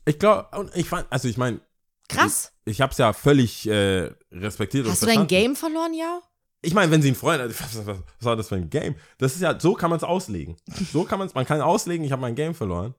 Ich 0.06 0.18
glaube, 0.18 0.56
und 0.56 0.74
ich 0.74 0.88
fand, 0.88 1.06
also 1.10 1.28
ich 1.28 1.36
meine, 1.36 1.60
Krass. 2.08 2.52
ich, 2.64 2.72
ich 2.72 2.80
hab's 2.80 2.96
ja 2.98 3.12
völlig 3.12 3.66
äh, 3.68 4.10
respektiert 4.32 4.86
Hast 4.88 5.02
und 5.02 5.10
du 5.10 5.14
dein. 5.14 5.26
Game 5.26 5.56
verloren, 5.56 5.92
ja? 5.92 6.20
Ich 6.62 6.74
meine, 6.74 6.90
wenn 6.90 7.00
sie 7.02 7.08
einen 7.08 7.16
Freund 7.16 7.40
hat, 7.42 7.50
was, 7.60 7.76
was, 7.78 7.86
was 7.86 8.02
war 8.20 8.36
das 8.36 8.48
für 8.48 8.56
ein 8.56 8.70
Game? 8.70 8.94
Das 9.18 9.34
ist 9.34 9.40
ja, 9.40 9.58
so 9.58 9.74
kann 9.74 9.90
man 9.90 9.96
es 9.96 10.04
auslegen. 10.04 10.56
So 10.92 11.04
kann 11.04 11.18
man 11.18 11.28
es, 11.28 11.34
man 11.34 11.46
kann 11.46 11.60
auslegen, 11.60 12.04
ich 12.04 12.12
habe 12.12 12.22
mein 12.22 12.34
Game 12.34 12.54
verloren. 12.54 12.94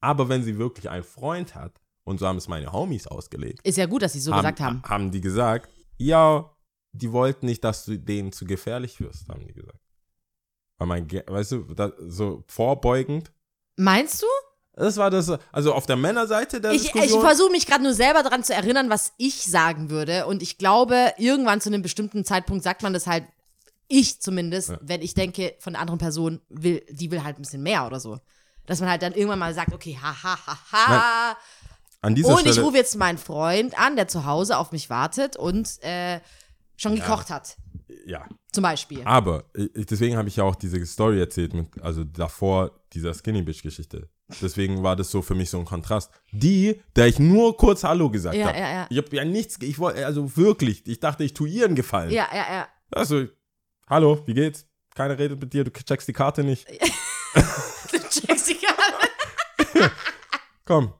Aber 0.00 0.28
wenn 0.28 0.42
sie 0.44 0.58
wirklich 0.58 0.88
einen 0.88 1.04
Freund 1.04 1.54
hat, 1.54 1.80
und 2.04 2.18
so 2.18 2.26
haben 2.26 2.38
es 2.38 2.48
meine 2.48 2.72
Homies 2.72 3.06
ausgelegt, 3.06 3.60
Ist 3.66 3.76
ja 3.76 3.86
gut, 3.86 4.02
dass 4.02 4.14
sie 4.14 4.20
so 4.20 4.32
gesagt 4.32 4.60
haben. 4.60 4.82
haben 4.82 5.10
die 5.10 5.20
gesagt, 5.20 5.68
ja, 5.98 6.50
die 6.92 7.12
wollten 7.12 7.46
nicht, 7.46 7.62
dass 7.64 7.84
du 7.84 7.98
denen 7.98 8.32
zu 8.32 8.46
gefährlich 8.46 8.98
wirst, 9.00 9.28
haben 9.28 9.46
die 9.46 9.52
gesagt. 9.52 9.78
Weil 10.78 10.86
mein, 10.86 11.10
weißt 11.10 11.52
du, 11.52 11.74
da, 11.74 11.92
so 11.98 12.44
vorbeugend. 12.46 13.32
Meinst 13.76 14.22
du? 14.22 14.26
Das 14.78 14.96
war 14.96 15.10
das, 15.10 15.30
also 15.52 15.74
auf 15.74 15.86
der 15.86 15.96
Männerseite 15.96 16.60
der 16.60 16.72
Ich, 16.72 16.86
ich 16.86 16.92
Diskussion. 16.92 17.20
versuche 17.22 17.50
mich 17.50 17.66
gerade 17.66 17.82
nur 17.82 17.94
selber 17.94 18.22
daran 18.22 18.44
zu 18.44 18.54
erinnern, 18.54 18.90
was 18.90 19.12
ich 19.16 19.44
sagen 19.44 19.90
würde. 19.90 20.26
Und 20.26 20.42
ich 20.42 20.56
glaube, 20.58 21.12
irgendwann 21.18 21.60
zu 21.60 21.68
einem 21.68 21.82
bestimmten 21.82 22.24
Zeitpunkt 22.24 22.62
sagt 22.64 22.82
man 22.82 22.92
das 22.92 23.06
halt, 23.06 23.24
ich 23.88 24.20
zumindest, 24.20 24.68
Ja. 24.70 24.78
wenn 24.82 25.02
ich 25.02 25.14
denke, 25.14 25.54
von 25.60 25.72
der 25.72 25.80
anderen 25.82 25.98
Person 25.98 26.40
will, 26.48 26.84
die 26.90 27.10
will 27.10 27.24
halt 27.24 27.38
ein 27.38 27.42
bisschen 27.42 27.62
mehr 27.62 27.86
oder 27.86 27.98
so. 28.00 28.18
Dass 28.66 28.80
man 28.80 28.88
halt 28.90 29.02
dann 29.02 29.14
irgendwann 29.14 29.38
mal 29.38 29.54
sagt, 29.54 29.72
okay, 29.72 29.98
ha, 30.00 30.14
ha, 30.22 30.38
ha, 30.46 30.58
ha. 30.72 31.36
An 32.02 32.14
dieser 32.14 32.28
Und 32.34 32.44
ich 32.46 32.52
Stelle, 32.52 32.66
rufe 32.66 32.76
jetzt 32.76 32.96
meinen 32.96 33.18
Freund 33.18 33.76
an, 33.78 33.96
der 33.96 34.06
zu 34.06 34.24
Hause 34.26 34.58
auf 34.58 34.70
mich 34.72 34.90
wartet 34.90 35.36
und 35.36 35.82
äh, 35.82 36.20
schon 36.76 36.94
gekocht 36.94 37.30
hat. 37.30 37.56
ja. 38.06 38.26
Zum 38.52 38.62
Beispiel. 38.62 39.02
Aber 39.04 39.44
ich, 39.54 39.86
deswegen 39.86 40.16
habe 40.16 40.28
ich 40.28 40.36
ja 40.36 40.44
auch 40.44 40.54
diese 40.54 40.84
Story 40.86 41.18
erzählt, 41.18 41.52
mit, 41.54 41.66
also 41.82 42.04
davor 42.04 42.70
dieser 42.92 43.12
Skinny 43.14 43.42
Bitch 43.42 43.62
Geschichte. 43.62 44.08
Deswegen 44.42 44.82
war 44.82 44.94
das 44.94 45.10
so 45.10 45.22
für 45.22 45.34
mich 45.34 45.48
so 45.50 45.58
ein 45.58 45.64
Kontrast. 45.64 46.10
Die, 46.32 46.82
der 46.96 47.06
ich 47.06 47.18
nur 47.18 47.56
kurz 47.56 47.82
Hallo 47.84 48.10
gesagt 48.10 48.34
Ja, 48.36 48.48
habe. 48.48 48.58
ja, 48.58 48.70
ja. 48.72 48.86
Ich 48.90 48.98
habe 48.98 49.16
ja 49.16 49.24
nichts, 49.24 49.56
ich 49.62 49.78
wollte, 49.78 50.04
also 50.04 50.36
wirklich, 50.36 50.86
ich 50.86 51.00
dachte, 51.00 51.24
ich 51.24 51.32
tue 51.32 51.48
ihr 51.48 51.64
einen 51.64 51.74
Gefallen. 51.74 52.10
Ja, 52.10 52.28
ja, 52.32 52.44
ja. 52.52 52.68
Also, 52.90 53.24
hallo, 53.88 54.22
wie 54.26 54.34
geht's? 54.34 54.66
Keiner 54.94 55.18
redet 55.18 55.40
mit 55.40 55.52
dir, 55.52 55.64
du 55.64 55.70
checkst 55.70 56.08
die 56.08 56.12
Karte 56.12 56.44
nicht. 56.44 56.66
Du 57.92 57.98
checkst 57.98 58.48
die 58.50 58.54
Karte. 58.56 59.90
Komm. 60.64 60.92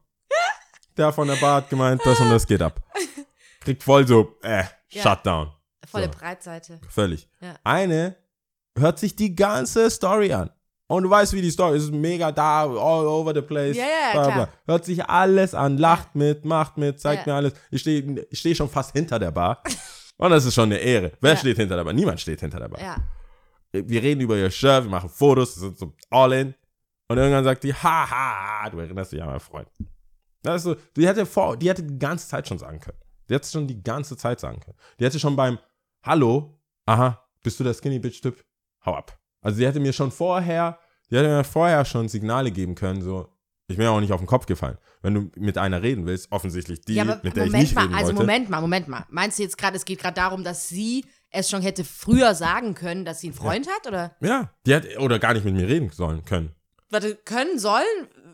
Der 0.97 1.13
von 1.13 1.29
der 1.29 1.37
Bar 1.37 1.57
hat 1.57 1.71
gemeint, 1.71 2.01
das 2.05 2.21
und 2.21 2.31
das 2.31 2.47
geht 2.47 2.63
ab. 2.63 2.83
Kriegt 3.61 3.83
voll 3.83 4.07
so, 4.07 4.37
äh, 4.43 4.65
Ja. 4.91 5.03
Shutdown. 5.03 5.53
Volle 5.87 6.05
So. 6.13 6.19
Breitseite. 6.19 6.81
Völlig. 6.89 7.29
Ja. 7.41 7.55
Eine 7.65 8.17
hört 8.77 8.99
sich 8.99 9.17
die 9.17 9.35
ganze 9.35 9.91
Story 9.91 10.33
an. 10.33 10.51
Und 10.91 11.03
du 11.03 11.11
weißt, 11.11 11.33
wie 11.35 11.43
die 11.43 11.51
Story 11.51 11.77
ist. 11.77 11.85
ist 11.85 11.93
mega 11.93 12.33
da, 12.33 12.63
all 12.65 13.07
over 13.07 13.35
the 13.35 13.43
place. 13.43 13.77
Ja, 13.77 13.85
ja, 13.85 14.13
bla, 14.13 14.23
bla. 14.25 14.33
klar. 14.33 14.49
Hört 14.67 14.85
sich 14.87 15.05
alles 15.05 15.55
an, 15.55 15.77
lacht 15.77 16.15
mit, 16.15 16.45
macht 16.47 16.79
mit, 16.79 16.99
zeigt 16.99 17.27
Ja. 17.27 17.33
mir 17.33 17.37
alles. 17.37 17.53
Ich 17.71 17.83
stehe 17.83 18.27
ich 18.31 18.39
steh 18.39 18.55
schon 18.55 18.69
fast 18.71 18.93
hinter 18.93 19.19
der 19.19 19.31
Bar. 19.31 19.63
Und 20.17 20.31
das 20.31 20.45
ist 20.47 20.55
schon 20.55 20.65
eine 20.73 20.79
Ehre. 20.79 21.13
Wer 21.21 21.33
Ja. 21.33 21.37
steht 21.37 21.57
hinter 21.59 21.77
der 21.77 21.85
Bar? 21.85 21.93
Niemand 21.93 22.21
steht 22.21 22.41
hinter 22.41 22.59
der 22.59 22.69
Bar. 22.69 22.81
Ja. 22.81 22.97
Wir 23.71 24.03
reden 24.03 24.23
über 24.23 24.37
ihr 24.37 24.51
Shirt, 24.51 24.85
wir 24.85 24.91
machen 24.91 25.11
Fotos, 25.11 25.57
wir 25.61 25.69
sind 25.69 25.79
so 25.79 25.93
all 26.11 26.33
in. 26.33 26.55
Und 27.09 27.19
irgendwann 27.19 27.45
sagt 27.45 27.65
die, 27.65 27.75
haha, 27.75 28.69
du 28.71 28.79
erinnerst 28.79 29.13
dich 29.13 29.21
an 29.21 29.29
meinen 29.29 29.41
Freund. 29.41 29.69
Das 30.43 30.57
ist 30.57 30.63
so, 30.65 30.77
die 30.97 31.07
hätte 31.07 31.27
vor, 31.27 31.57
die 31.57 31.69
hätte 31.69 31.83
die 31.83 31.99
ganze 31.99 32.27
Zeit 32.29 32.49
schon 32.49 32.59
sagen 32.59 32.81
können. 32.81 32.99
Die 33.29 33.35
hätte 33.35 33.47
schon 33.49 33.67
die 33.67 33.83
ganze 33.83 34.17
Zeit 34.17 34.41
sagen 34.41 34.61
können. 34.61 34.77
Die 34.99 35.05
hätte 35.05 35.19
schon 35.19 35.37
beim 35.37 35.59
Hallo, 36.03 36.59
aha, 36.87 37.23
bist 37.43 37.61
du 37.61 37.65
der 37.65 37.75
Skinny 37.75 37.99
Bitch 37.99 38.23
Typ? 38.23 38.43
Hau 38.87 38.95
ab. 38.95 39.18
Also 39.41 39.59
die 39.59 39.67
hätte 39.67 39.81
mir 39.81 39.93
schon 39.93 40.11
vorher, 40.11 40.79
die 41.11 41.17
hätte 41.17 41.29
mir 41.29 41.45
vorher 41.45 41.85
schon 41.85 42.09
Signale 42.09 42.51
geben 42.51 42.75
können, 42.75 43.03
so, 43.03 43.29
ich 43.67 43.77
bin 43.77 43.85
ja 43.85 43.91
auch 43.91 44.01
nicht 44.01 44.13
auf 44.13 44.21
den 44.21 44.27
Kopf 44.27 44.47
gefallen. 44.47 44.79
Wenn 45.03 45.15
du 45.15 45.31
mit 45.37 45.59
einer 45.59 45.83
reden 45.83 46.07
willst, 46.07 46.33
offensichtlich 46.33 46.81
die, 46.81 46.95
ja, 46.95 47.05
mit 47.05 47.37
der 47.37 47.45
ich 47.45 47.53
Moment 47.53 47.55
nicht 47.55 47.75
mal, 47.75 47.83
reden 47.83 47.95
also 47.95 48.07
wollte. 48.09 48.21
Moment 48.23 48.51
mal, 48.51 48.61
Moment 48.61 48.89
mal. 48.89 49.05
Meinst 49.11 49.39
du 49.39 49.43
jetzt 49.43 49.59
gerade, 49.59 49.77
es 49.77 49.85
geht 49.85 50.01
gerade 50.01 50.15
darum, 50.15 50.43
dass 50.43 50.69
sie 50.69 51.05
es 51.31 51.51
schon 51.51 51.63
hätte 51.63 51.85
früher 51.85 52.35
sagen 52.35 52.75
können, 52.75 53.05
dass 53.05 53.21
sie 53.21 53.29
einen 53.29 53.37
Freund 53.37 53.69
hat? 53.69 53.87
Oder? 53.87 54.17
Ja, 54.21 54.51
die 54.67 54.75
hätte, 54.75 54.99
oder 54.99 55.19
gar 55.19 55.35
nicht 55.35 55.45
mit 55.45 55.55
mir 55.55 55.69
reden 55.69 55.91
sollen 55.91 56.25
können. 56.25 56.53
Warte, 56.91 57.17
können, 57.17 57.59
sollen? 57.59 57.85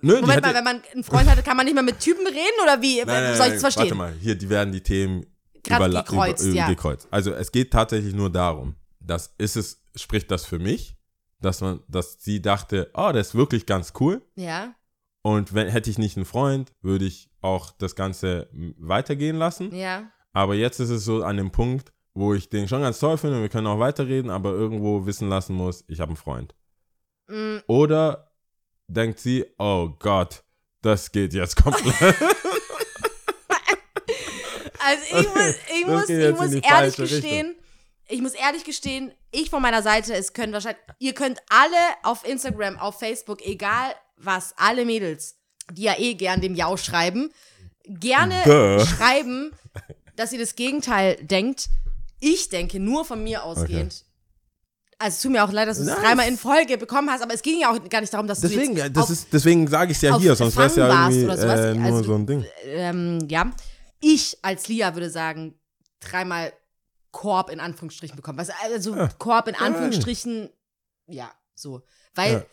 Nö, 0.01 0.21
Moment 0.21 0.43
mal, 0.43 0.55
wenn 0.55 0.64
man 0.64 0.81
einen 0.93 1.03
Freund 1.03 1.29
hatte, 1.29 1.43
kann 1.43 1.57
man 1.57 1.67
nicht 1.67 1.75
mehr 1.75 1.83
mit 1.83 1.99
Typen 1.99 2.27
reden? 2.27 2.62
Oder 2.62 2.81
wie? 2.81 3.01
Soll 3.37 3.47
ich 3.47 3.53
das 3.55 3.61
verstehen? 3.61 3.83
Warte 3.85 3.95
mal, 3.97 4.12
hier, 4.21 4.37
die 4.37 4.49
werden 4.49 4.73
die 4.73 4.83
Themen 4.83 5.27
überla- 5.67 6.05
gekreuzt, 6.05 6.45
über, 6.45 6.55
ja. 6.55 6.69
gekreuzt. 6.69 7.09
Also 7.11 7.33
es 7.33 7.51
geht 7.51 7.73
tatsächlich 7.73 8.14
nur 8.14 8.31
darum, 8.31 8.77
dass 9.07 9.35
ist 9.38 9.57
es, 9.57 9.83
spricht 9.95 10.31
das 10.31 10.45
für 10.45 10.59
mich, 10.59 10.97
dass 11.40 11.61
man, 11.61 11.81
dass 11.88 12.17
sie 12.21 12.40
dachte, 12.40 12.90
oh, 12.95 13.11
der 13.12 13.21
ist 13.21 13.35
wirklich 13.35 13.67
ganz 13.67 13.93
cool. 14.01 14.23
Ja, 14.35 14.75
Und 15.23 15.55
wenn 15.55 15.69
hätte 15.69 15.90
ich 15.90 15.99
nicht 15.99 16.17
einen 16.17 16.27
Freund, 16.27 16.73
würde 16.81 17.05
ich 17.05 17.31
auch 17.40 17.71
das 17.73 17.95
Ganze 17.95 18.49
weitergehen 18.79 19.37
lassen. 19.37 19.75
ja. 19.75 20.11
Aber 20.37 20.57
jetzt 20.57 20.81
ist 20.81 20.90
es 20.90 21.05
so 21.05 21.23
an 21.23 21.37
dem 21.37 21.52
Punkt, 21.52 21.92
wo 22.13 22.35
ich 22.35 22.48
den 22.48 22.67
schon 22.67 22.81
ganz 22.81 22.98
toll 22.98 23.17
finde 23.19 23.37
und 23.37 23.42
wir 23.42 23.48
können 23.48 23.69
auch 23.69 23.79
weiterreden, 23.79 24.33
aber 24.33 24.50
irgendwo 24.50 25.07
wissen 25.07 25.29
lassen 25.29 25.55
muss, 25.55 25.85
ich 25.87 26.00
habe 26.00 26.09
einen 26.09 26.17
Freund. 26.17 26.57
Mm, 27.29 27.59
Oder 27.69 28.33
denkt 28.88 29.21
sie, 29.21 29.44
oh 29.59 29.90
Gott, 29.96 30.42
das 30.83 31.13
geht 31.13 31.35
jetzt 31.35 31.63
komplett. 31.63 31.94
Also 34.87 35.19
ich 35.19 35.29
muss, 35.29 35.55
ich 35.79 35.87
Das 35.87 36.38
muss, 36.40 36.52
ich 36.52 36.63
muss 36.63 36.71
ehrlich 36.71 36.96
gestehen, 36.96 37.55
ich 38.09 38.21
muss 38.21 38.33
ehrlich 38.35 38.65
gestehen, 38.65 39.13
ich 39.31 39.50
von 39.50 39.63
meiner 39.63 39.83
Seite, 39.83 40.15
es 40.15 40.33
können 40.33 40.52
wahrscheinlich, 40.52 40.83
ihr 40.98 41.15
könnt 41.15 41.38
alle 41.48 41.77
auf 42.02 42.27
Instagram, 42.27 42.79
auf 42.79 42.98
Facebook, 42.98 43.44
egal 43.44 43.94
was 44.17 44.55
alle 44.57 44.85
Mädels, 44.85 45.37
die 45.73 45.83
ja 45.83 45.98
eh 45.98 46.15
gern 46.15 46.40
dem 46.40 46.55
Jau 46.55 46.77
schreiben, 46.77 47.31
gerne 47.85 48.42
Duh. 48.44 48.85
schreiben, 48.85 49.52
dass 50.17 50.31
sie 50.31 50.38
das 50.38 50.55
Gegenteil 50.57 51.17
denkt. 51.17 51.69
Ich 52.21 52.48
denke 52.48 52.79
nur 52.81 53.05
von 53.05 53.23
mir 53.23 53.44
ausgehend. 53.44 54.05
Also 54.98 55.17
es 55.17 55.23
tut 55.23 55.33
mir 55.33 55.44
auch 55.44 55.50
leid, 55.52 55.69
dass 55.69 55.79
du 55.79 55.85
es 55.85 55.94
dreimal 55.94 56.29
in 56.29 56.38
Folge 56.38 56.79
bekommen 56.79 57.11
hast, 57.11 57.21
aber 57.23 57.35
es 57.35 57.42
ging 57.42 57.59
ja 57.61 57.73
auch 57.73 57.88
gar 57.88 58.00
nicht 58.00 58.15
darum, 58.15 58.27
dass 58.27 58.40
Deswegen, 58.40 58.75
du 58.77 58.81
jetzt 58.83 58.96
das 58.96 59.11
ist, 59.11 59.29
deswegen 59.33 59.67
sage 59.67 59.90
ich 59.90 59.98
es 59.98 60.02
ja 60.02 60.19
hier, 60.19 60.37
sonst 60.37 60.57
wäre 60.57 60.69
es 60.69 60.77
ja 60.77 61.09
irgendwie 61.09 61.23
äh, 61.23 61.75
nur 61.75 61.85
Also 61.85 62.02
so 62.05 62.15
ein 62.15 62.27
Ding. 62.27 62.44
ähm, 62.65 63.19
ja, 63.29 63.50
ich 64.00 64.38
als 64.42 64.69
Lia 64.69 64.94
würde 64.94 65.11
sagen, 65.11 65.59
dreimal 66.00 66.52
Korb 67.15 67.48
in 67.48 67.60
Anführungsstrichen 67.60 68.17
bekommen. 68.17 68.38
Was, 68.38 68.50
also 68.65 68.94
Ja. 68.96 69.08
Korb 69.08 69.46
in 69.48 69.54
Anführungsstrichen, 69.54 70.50
ja, 71.06 71.31
so. 71.54 71.83
Weil 72.15 72.33
Ja. 72.33 72.44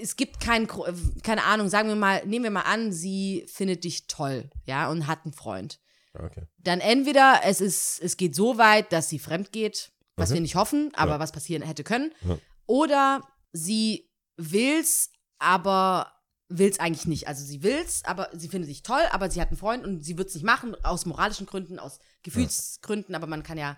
es 0.00 0.16
gibt 0.16 0.40
kein, 0.40 0.66
Gro- 0.66 0.86
äh, 0.86 0.94
keine 1.22 1.44
Ahnung, 1.44 1.68
sagen 1.68 1.88
wir 1.88 1.96
mal, 1.96 2.24
nehmen 2.26 2.44
wir 2.44 2.50
mal 2.50 2.62
an, 2.62 2.92
sie 2.92 3.46
findet 3.52 3.84
dich 3.84 4.06
toll, 4.06 4.50
ja, 4.64 4.88
und 4.90 5.06
hat 5.06 5.24
einen 5.24 5.34
Freund. 5.34 5.78
Okay. 6.14 6.46
Dann 6.58 6.80
entweder 6.80 7.40
es 7.44 7.60
ist, 7.60 8.00
es 8.00 8.16
geht 8.16 8.34
so 8.34 8.58
weit, 8.58 8.90
dass 8.92 9.08
sie 9.10 9.18
fremd 9.18 9.52
geht, 9.52 9.92
was 10.16 10.30
Okay. 10.30 10.36
wir 10.36 10.40
nicht 10.40 10.56
hoffen, 10.56 10.90
aber 10.94 11.12
Ja. 11.12 11.18
was 11.20 11.30
passieren 11.32 11.62
hätte 11.62 11.84
können. 11.84 12.12
Oder 12.66 13.22
sie 13.52 14.10
will's, 14.36 15.10
aber 15.38 16.12
will's 16.48 16.80
eigentlich 16.80 17.06
nicht. 17.06 17.28
Also 17.28 17.44
sie 17.44 17.62
will's, 17.62 18.02
aber 18.04 18.28
sie 18.32 18.48
findet 18.48 18.70
dich 18.70 18.82
toll, 18.82 19.02
aber 19.12 19.30
sie 19.30 19.40
hat 19.40 19.48
einen 19.48 19.56
Freund 19.56 19.84
und 19.84 20.02
sie 20.04 20.18
wird's 20.18 20.34
nicht 20.34 20.42
machen, 20.44 20.74
aus 20.84 21.06
moralischen 21.06 21.46
Gründen, 21.46 21.78
aus 21.78 22.00
Gefühlsgründen, 22.24 23.14
aber 23.14 23.28
man 23.28 23.44
kann 23.44 23.56
ja 23.58 23.76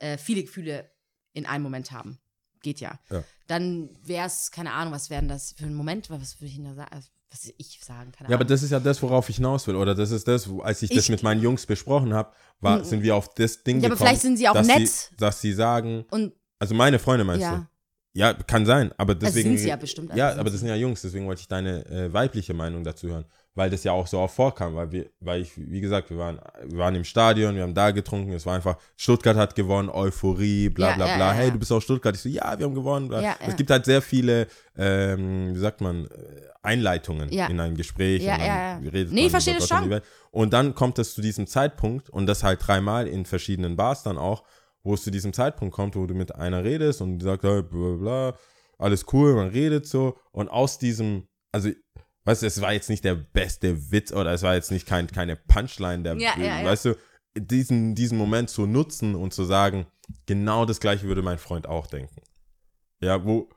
äh, 0.00 0.18
viele 0.18 0.42
Gefühle 0.42 0.90
in 1.32 1.46
einem 1.46 1.62
Moment 1.62 1.92
haben. 1.92 2.18
Geht 2.62 2.80
ja. 2.80 2.98
Ja. 3.10 3.22
Dann 3.46 3.88
wär's, 4.02 4.50
keine 4.50 4.72
Ahnung, 4.72 4.92
was 4.92 5.08
wären 5.08 5.28
das 5.28 5.52
für 5.52 5.64
ein 5.64 5.74
Moment, 5.74 6.10
was 6.10 6.38
würde 6.40 6.46
ich 6.48 6.56
denn 6.56 6.64
da 6.64 6.74
sagen? 6.74 7.04
Was 7.30 7.52
ich 7.58 7.80
sagen? 7.84 8.10
Keine 8.10 8.28
Ja, 8.28 8.34
aber 8.36 8.44
das 8.44 8.62
ist 8.64 8.70
ja 8.70 8.80
das, 8.80 9.00
worauf 9.02 9.28
ich 9.30 9.36
hinaus 9.36 9.64
will. 9.68 9.76
Oder 9.76 9.94
das 9.94 10.10
ist 10.10 10.26
das, 10.26 10.48
als 10.62 10.82
ich, 10.82 10.90
das 10.90 11.04
Ich- 11.04 11.10
mit 11.10 11.22
meinen 11.22 11.40
Jungs 11.40 11.64
besprochen 11.64 12.12
habe, 12.12 12.32
war, 12.58 12.84
sind 12.84 13.02
wir 13.04 13.14
auf 13.14 13.32
das 13.34 13.62
Ding 13.62 13.76
Ja, 13.80 13.86
aber 13.86 13.94
gekommen. 13.94 14.08
vielleicht 14.08 14.22
sind 14.22 14.36
sie 14.36 14.48
auch 14.48 14.54
dass 14.54 14.66
nett. 14.66 14.88
Sie, 14.88 15.16
dass 15.16 15.40
sie 15.40 15.52
sagen, 15.52 16.04
und 16.10 16.34
also 16.58 16.74
meine 16.74 16.98
Freunde 16.98 17.24
meinst 17.24 17.42
ja. 17.42 17.56
du? 17.58 17.66
Ja, 18.12 18.34
kann 18.34 18.66
sein, 18.66 18.92
aber 18.98 19.14
deswegen. 19.14 19.50
sind 19.50 19.58
sie 19.58 19.68
ja 19.68 19.76
bestimmt, 19.76 20.10
also 20.10 20.18
Ja, 20.18 20.32
aber 20.34 20.50
das 20.50 20.58
sind 20.58 20.68
ja 20.68 20.74
Jungs, 20.74 21.00
deswegen 21.02 21.26
wollte 21.26 21.42
ich 21.42 21.46
deine 21.48 21.86
äh, 21.86 22.12
weibliche 22.12 22.52
Meinung 22.52 22.82
dazu 22.82 23.06
hören. 23.08 23.24
Weil 23.54 23.68
das 23.68 23.82
ja 23.82 23.92
auch 23.92 24.06
so 24.06 24.20
oft 24.20 24.36
vorkam, 24.36 24.76
weil 24.76 24.92
wir, 24.92 25.10
weil 25.18 25.42
ich, 25.42 25.50
wie 25.56 25.80
gesagt, 25.80 26.08
wir 26.10 26.18
waren, 26.18 26.40
wir 26.64 26.78
waren 26.78 26.94
im 26.94 27.02
Stadion, 27.04 27.56
wir 27.56 27.62
haben 27.64 27.74
da 27.74 27.90
getrunken, 27.90 28.32
es 28.32 28.46
war 28.46 28.54
einfach, 28.54 28.76
Stuttgart 28.96 29.36
hat 29.36 29.56
gewonnen, 29.56 29.88
Euphorie, 29.88 30.68
bla 30.68 30.94
bla 30.94 31.08
ja, 31.08 31.16
bla. 31.16 31.26
ja, 31.26 31.32
hey, 31.32 31.46
ja. 31.46 31.50
du 31.50 31.58
bist 31.58 31.72
aus 31.72 31.82
Stuttgart. 31.82 32.14
Ich 32.14 32.22
so, 32.22 32.28
ja, 32.28 32.56
wir 32.56 32.66
haben 32.66 32.74
gewonnen. 32.74 33.12
Es 33.40 33.56
gibt 33.56 33.70
halt 33.70 33.84
sehr 33.84 34.02
viele, 34.02 34.46
ähm, 34.76 35.54
wie 35.54 35.58
sagt 35.58 35.80
man, 35.80 36.06
äh, 36.06 36.08
Einleitungen 36.62 37.28
in 37.28 37.58
ein 37.58 37.74
Gespräch. 37.74 38.22
Ja, 38.22 38.34
und 38.34 38.40
dann 38.40 38.46
ja, 38.46 38.80
ja. 38.82 38.90
redet 38.90 39.12
Nee, 39.12 39.26
ich 39.26 39.30
verstehe 39.30 39.54
das 39.54 39.70
und 39.70 39.90
schon. 39.90 40.00
Und 40.30 40.52
dann 40.52 40.74
kommt 40.74 40.98
es 40.98 41.14
zu 41.14 41.20
diesem 41.20 41.46
Zeitpunkt 41.46 42.10
und 42.10 42.26
das 42.26 42.42
halt 42.42 42.66
dreimal 42.66 43.06
in 43.08 43.24
verschiedenen 43.24 43.76
Bars 43.76 44.02
dann 44.02 44.18
auch, 44.18 44.44
wo 44.82 44.94
es 44.94 45.02
zu 45.02 45.10
diesem 45.10 45.32
Zeitpunkt 45.32 45.74
kommt, 45.74 45.96
wo 45.96 46.06
du 46.06 46.14
mit 46.14 46.34
einer 46.34 46.64
redest 46.64 47.00
und 47.00 47.18
die 47.18 47.24
sagt, 47.24 47.42
hey, 47.44 47.62
bla 47.62 47.96
bla, 47.96 48.34
alles 48.78 49.06
cool, 49.12 49.34
man 49.34 49.48
redet 49.48 49.86
so 49.86 50.16
und 50.32 50.48
aus 50.48 50.78
diesem, 50.78 51.28
also, 51.52 51.70
weißt 52.30 52.42
du, 52.42 52.46
es 52.46 52.60
war 52.60 52.72
jetzt 52.72 52.88
nicht 52.88 53.04
der 53.04 53.14
beste 53.16 53.90
Witz 53.90 54.12
oder 54.12 54.32
es 54.32 54.42
war 54.42 54.54
jetzt 54.54 54.70
nicht 54.70 54.86
kein, 54.86 55.06
keine 55.08 55.36
Punchline, 55.36 56.02
der, 56.02 56.16
Ja, 56.16 56.38
ja, 56.38 56.64
weißt 56.64 56.84
du, 56.86 56.96
diesen, 57.36 57.94
diesen 57.94 58.16
Moment 58.18 58.50
zu 58.50 58.66
nutzen 58.66 59.14
und 59.14 59.34
zu 59.34 59.44
sagen, 59.44 59.86
genau 60.26 60.64
das 60.64 60.80
gleiche 60.80 61.06
würde 61.06 61.22
mein 61.22 61.38
Freund 61.38 61.66
auch 61.66 61.86
denken. 61.86 62.22
Ja, 63.00 63.24
wo, 63.24 63.48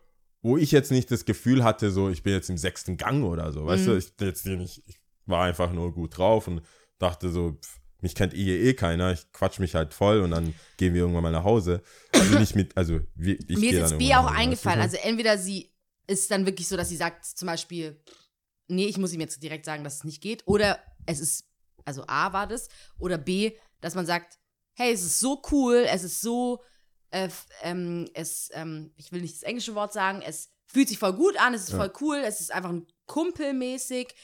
wo 0.41 0.57
ich 0.57 0.71
jetzt 0.71 0.91
nicht 0.91 1.11
das 1.11 1.25
Gefühl 1.25 1.63
hatte, 1.63 1.91
so, 1.91 2.09
ich 2.09 2.23
bin 2.23 2.33
jetzt 2.33 2.49
im 2.49 2.57
sechsten 2.57 2.97
Gang 2.97 3.23
oder 3.23 3.51
so, 3.51 3.65
weißt 3.65 3.85
Mhm. 3.87 3.91
du, 3.91 3.97
ich, 3.97 4.13
jetzt 4.19 4.45
nicht, 4.45 4.81
ich 4.87 4.99
war 5.25 5.45
einfach 5.45 5.71
nur 5.71 5.93
gut 5.93 6.17
drauf 6.17 6.47
und 6.47 6.61
dachte 6.99 7.29
so, 7.29 7.57
pff, 7.61 7.79
mich 8.01 8.15
kennt 8.15 8.33
eh 8.33 8.69
eh 8.69 8.73
keiner, 8.73 9.11
ich 9.13 9.31
quatsch 9.31 9.59
mich 9.59 9.75
halt 9.75 9.93
voll 9.93 10.21
und 10.21 10.31
dann 10.31 10.53
gehen 10.77 10.93
wir 10.93 11.01
irgendwann 11.01 11.23
mal 11.23 11.31
nach 11.31 11.45
Hause. 11.45 11.81
Also 12.11 12.37
nicht 12.37 12.55
mit, 12.55 12.75
also 12.75 12.99
ich 13.17 13.57
Mir 13.59 13.71
ist 13.71 13.91
jetzt 13.91 13.97
B 13.97 14.13
auch 14.13 14.25
eingefallen. 14.27 14.81
Also 14.81 14.97
entweder 15.01 15.37
sie 15.37 15.71
ist 16.05 16.29
dann 16.29 16.45
wirklich 16.45 16.67
so, 16.67 16.75
dass 16.75 16.89
sie 16.89 16.97
sagt 16.97 17.25
zum 17.25 17.47
Beispiel, 17.47 17.97
nee, 18.67 18.85
ich 18.85 18.97
muss 18.97 19.13
ihm 19.13 19.21
jetzt 19.21 19.41
direkt 19.43 19.65
sagen, 19.65 19.83
dass 19.83 19.95
es 19.95 20.03
nicht 20.03 20.21
geht. 20.21 20.43
Oder 20.47 20.79
es 21.05 21.19
ist, 21.19 21.45
also 21.85 22.03
A 22.07 22.33
war 22.33 22.47
das. 22.47 22.69
Oder 22.99 23.17
B, 23.17 23.51
dass 23.81 23.95
man 23.95 24.05
sagt, 24.05 24.39
hey, 24.73 24.91
es 24.93 25.03
ist 25.03 25.19
so 25.19 25.41
cool, 25.51 25.85
es 25.87 26.03
ist 26.03 26.21
so, 26.21 26.61
äh, 27.11 27.29
ähm, 27.61 28.09
es, 28.13 28.49
ähm, 28.53 28.91
ich 28.95 29.11
will 29.11 29.21
nicht 29.21 29.35
das 29.35 29.43
englische 29.43 29.75
Wort 29.75 29.93
sagen, 29.93 30.21
es 30.25 30.49
fühlt 30.65 30.89
sich 30.89 30.97
voll 30.97 31.13
gut 31.13 31.37
an, 31.39 31.53
es 31.53 31.63
ist 31.63 31.71
Ja. 31.71 31.77
voll 31.77 31.93
cool, 32.01 32.17
es 32.25 32.39
ist 32.41 32.51
einfach 32.51 32.71
ein 32.71 32.87
Kumpelmäßig. 33.05 34.15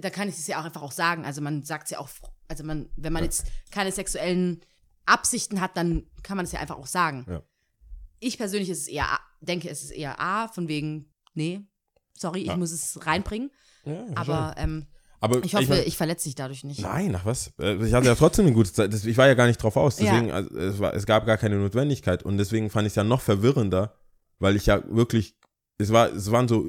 Da 0.00 0.10
kann 0.10 0.28
ich 0.28 0.36
es 0.36 0.46
ja 0.46 0.60
auch 0.60 0.64
einfach 0.64 0.82
auch 0.82 0.92
sagen. 0.92 1.24
Also 1.24 1.40
man 1.40 1.62
sagt 1.62 1.84
es 1.84 1.90
ja 1.90 1.98
auch, 1.98 2.08
also 2.48 2.62
man, 2.64 2.90
wenn 2.96 3.12
man 3.12 3.22
Ja. 3.22 3.26
jetzt 3.26 3.44
keine 3.70 3.90
sexuellen 3.92 4.60
Absichten 5.06 5.60
hat, 5.60 5.76
dann 5.76 6.08
kann 6.22 6.36
man 6.36 6.44
es 6.46 6.52
ja 6.52 6.60
einfach 6.60 6.76
auch 6.76 6.86
sagen. 6.86 7.24
Ja. 7.28 7.42
Ich 8.20 8.38
persönlich 8.38 8.70
ist 8.70 8.80
es 8.82 8.88
eher, 8.88 9.18
denke, 9.40 9.68
es 9.68 9.82
ist 9.82 9.90
eher 9.90 10.20
A, 10.20 10.48
von 10.48 10.68
wegen, 10.68 11.12
nee, 11.34 11.60
sorry, 12.16 12.40
ich 12.42 12.56
muss 12.56 12.72
es 12.72 13.04
reinbringen. 13.06 13.50
Ja, 13.86 14.04
Aber 14.14 14.54
ähm, 14.58 14.86
aber 15.20 15.42
ich 15.44 15.54
hoffe, 15.54 15.62
ich, 15.62 15.68
mein- 15.70 15.90
verletze 15.92 16.24
dich 16.24 16.34
dadurch 16.34 16.62
nicht. 16.64 16.80
Nein, 16.80 17.14
ach 17.16 17.24
was. 17.24 17.52
Äh, 17.58 17.76
Ich 17.86 17.94
hatte 17.94 18.06
ja 18.06 18.14
trotzdem 18.14 18.46
eine 18.46 18.54
gute 18.54 18.72
Zeit. 18.72 18.92
Ich 18.92 19.16
war 19.16 19.26
ja 19.26 19.34
gar 19.34 19.46
nicht 19.46 19.62
drauf 19.62 19.76
aus. 19.76 19.98
Ja. 19.98 20.12
Deswegen, 20.12 20.30
also, 20.30 20.54
es, 20.58 20.78
war, 20.78 20.92
es 20.94 21.06
gab 21.06 21.24
gar 21.24 21.38
keine 21.38 21.56
Notwendigkeit. 21.56 22.22
Und 22.22 22.36
deswegen 22.36 22.68
fand 22.68 22.86
ich 22.86 22.90
es 22.92 22.96
ja 22.96 23.04
noch 23.04 23.22
verwirrender, 23.22 23.94
weil 24.38 24.56
ich 24.56 24.66
ja 24.66 24.82
wirklich, 24.88 25.34
es, 25.78 25.90
war, 25.92 26.12
es 26.12 26.30
waren 26.30 26.48
so 26.48 26.68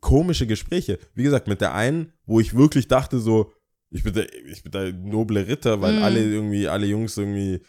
komische 0.00 0.46
Gespräche. 0.46 0.98
Wie 1.14 1.24
gesagt, 1.24 1.48
mit 1.48 1.60
der 1.60 1.74
einen, 1.74 2.12
wo 2.24 2.38
ich 2.38 2.54
wirklich 2.56 2.86
dachte, 2.86 3.18
so, 3.18 3.52
ich 3.90 4.04
bin 4.04 4.14
der, 4.14 4.32
ich 4.46 4.62
bin 4.62 4.70
der 4.72 4.92
noble 4.92 5.46
Ritter, 5.48 5.80
weil 5.80 5.96
Mhm. 5.96 6.02
alle 6.02 6.22
irgendwie, 6.22 6.68
alle 6.68 6.86
Jungs 6.86 7.16
irgendwie 7.16 7.62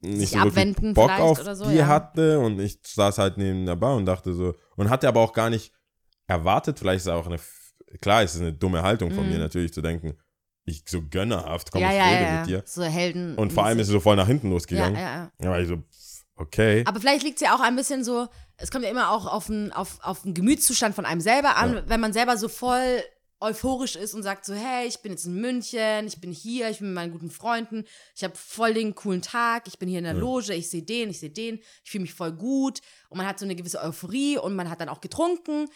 nicht 0.00 0.18
Sich 0.20 0.30
so 0.30 0.36
wirklich 0.38 0.50
abwenden 0.52 0.94
Bock 0.94 1.10
auf 1.12 1.40
oder 1.40 1.54
so, 1.54 1.68
die 1.68 1.76
ja. 1.76 1.86
hatte 1.86 2.40
und 2.40 2.58
ich 2.58 2.78
saß 2.84 3.18
halt 3.18 3.36
neben 3.38 3.64
der 3.66 3.76
Bar 3.76 3.94
und 3.96 4.06
dachte 4.06 4.32
so, 4.34 4.54
und 4.76 4.90
hatte 4.90 5.06
aber 5.06 5.20
auch 5.20 5.32
gar 5.32 5.50
nicht 5.50 5.72
erwartet, 6.26 6.78
vielleicht 6.80 7.02
ist 7.04 7.08
auch 7.08 7.26
eine, 7.26 7.38
klar, 8.00 8.22
es 8.22 8.34
ist 8.34 8.40
eine 8.40 8.52
dumme 8.52 8.82
Haltung 8.82 9.10
von 9.12 9.24
Mhm. 9.24 9.32
mir 9.32 9.38
natürlich 9.38 9.72
zu 9.72 9.82
denken, 9.82 10.14
ich 10.64 10.84
so 10.88 11.02
gönnerhaft, 11.02 11.72
komm, 11.72 11.82
ja, 11.82 11.90
ich 11.90 11.96
ja, 11.96 12.04
rede 12.08 12.24
ja, 12.24 12.38
mit 12.38 12.46
dir. 12.48 12.62
So 12.66 12.82
Helden. 12.84 13.36
Und 13.36 13.52
vor 13.52 13.64
allem 13.64 13.78
ist 13.80 13.88
es 13.88 13.92
so 13.92 14.00
voll 14.00 14.16
nach 14.16 14.26
hinten 14.28 14.46
ja, 14.48 14.52
losgegangen. 14.52 14.94
ja, 14.94 15.00
ja. 15.24 15.32
Da 15.38 15.50
war 15.50 15.60
ich 15.60 15.66
so, 15.68 15.82
okay. 16.36 16.84
Aber 16.86 17.00
vielleicht 17.00 17.24
liegt 17.24 17.36
es 17.40 17.46
ja 17.46 17.54
auch 17.54 17.60
ein 17.60 17.74
bisschen 17.76 18.04
so, 18.04 18.28
es 18.56 18.70
kommt 18.70 18.84
ja 18.84 18.90
immer 18.90 19.10
auch 19.10 19.26
auf 19.26 19.46
den, 19.46 19.72
auf, 19.72 19.98
auf 20.02 20.22
den 20.22 20.34
Gemütszustand 20.34 20.94
von 20.94 21.04
einem 21.04 21.20
selber 21.20 21.56
an, 21.56 21.74
Ja. 21.74 21.82
wenn 21.88 22.00
man 22.00 22.12
selber 22.12 22.36
so 22.36 22.48
voll 22.48 23.02
euphorisch 23.40 23.96
ist 23.96 24.14
und 24.14 24.22
sagt 24.22 24.44
so, 24.44 24.54
hey, 24.54 24.86
ich 24.86 25.00
bin 25.02 25.10
jetzt 25.10 25.26
in 25.26 25.34
München, 25.34 26.06
ich 26.06 26.20
bin 26.20 26.30
hier, 26.30 26.70
ich 26.70 26.78
bin 26.78 26.86
mit 26.88 26.94
meinen 26.94 27.10
guten 27.10 27.28
Freunden, 27.30 27.84
ich 28.14 28.22
habe 28.22 28.34
voll 28.36 28.72
den 28.72 28.94
coolen 28.94 29.20
Tag, 29.20 29.66
ich 29.66 29.80
bin 29.80 29.88
hier 29.88 29.98
in 29.98 30.04
der 30.04 30.12
Ja. 30.14 30.20
Loge, 30.20 30.54
ich 30.54 30.70
sehe 30.70 30.82
den, 30.84 31.10
ich 31.10 31.18
sehe 31.18 31.30
den, 31.30 31.58
ich 31.82 31.90
fühle 31.90 32.02
mich 32.02 32.14
voll 32.14 32.30
gut 32.30 32.78
und 33.08 33.18
man 33.18 33.26
hat 33.26 33.40
so 33.40 33.44
eine 33.44 33.56
gewisse 33.56 33.80
Euphorie 33.82 34.38
und 34.38 34.54
man 34.54 34.70
hat 34.70 34.80
dann 34.80 34.88
auch 34.88 35.00
getrunken, 35.00 35.66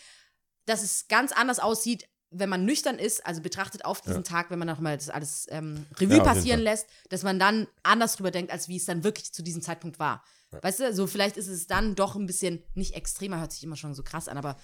dass 0.66 0.82
es 0.82 1.08
ganz 1.08 1.32
anders 1.32 1.58
aussieht, 1.58 2.06
wenn 2.30 2.48
man 2.48 2.64
nüchtern 2.64 2.98
ist, 2.98 3.24
also 3.24 3.40
betrachtet 3.40 3.84
auf 3.84 4.00
diesen 4.00 4.24
Tag, 4.24 4.50
wenn 4.50 4.58
man 4.58 4.68
nochmal 4.68 4.96
das 4.96 5.08
alles 5.08 5.46
ähm, 5.50 5.86
Revue 5.98 6.18
Ja, 6.18 6.24
passieren 6.24 6.60
lässt, 6.60 6.86
dass 7.08 7.22
man 7.22 7.38
dann 7.38 7.66
anders 7.82 8.16
drüber 8.16 8.30
denkt, 8.32 8.50
als 8.52 8.68
wie 8.68 8.76
es 8.76 8.84
dann 8.84 9.04
wirklich 9.04 9.32
zu 9.32 9.42
diesem 9.42 9.62
Zeitpunkt 9.62 9.98
war. 9.98 10.22
Weißt 10.50 10.80
du, 10.80 10.92
so 10.92 11.06
vielleicht 11.06 11.36
ist 11.36 11.48
es 11.48 11.66
dann 11.66 11.94
doch 11.94 12.16
ein 12.16 12.26
bisschen, 12.26 12.62
nicht 12.74 12.94
extremer, 12.94 13.40
hört 13.40 13.52
sich 13.52 13.62
immer 13.64 13.76
schon 13.76 13.94
so 13.94 14.02
krass 14.02 14.28
an, 14.28 14.38
aber 14.38 14.56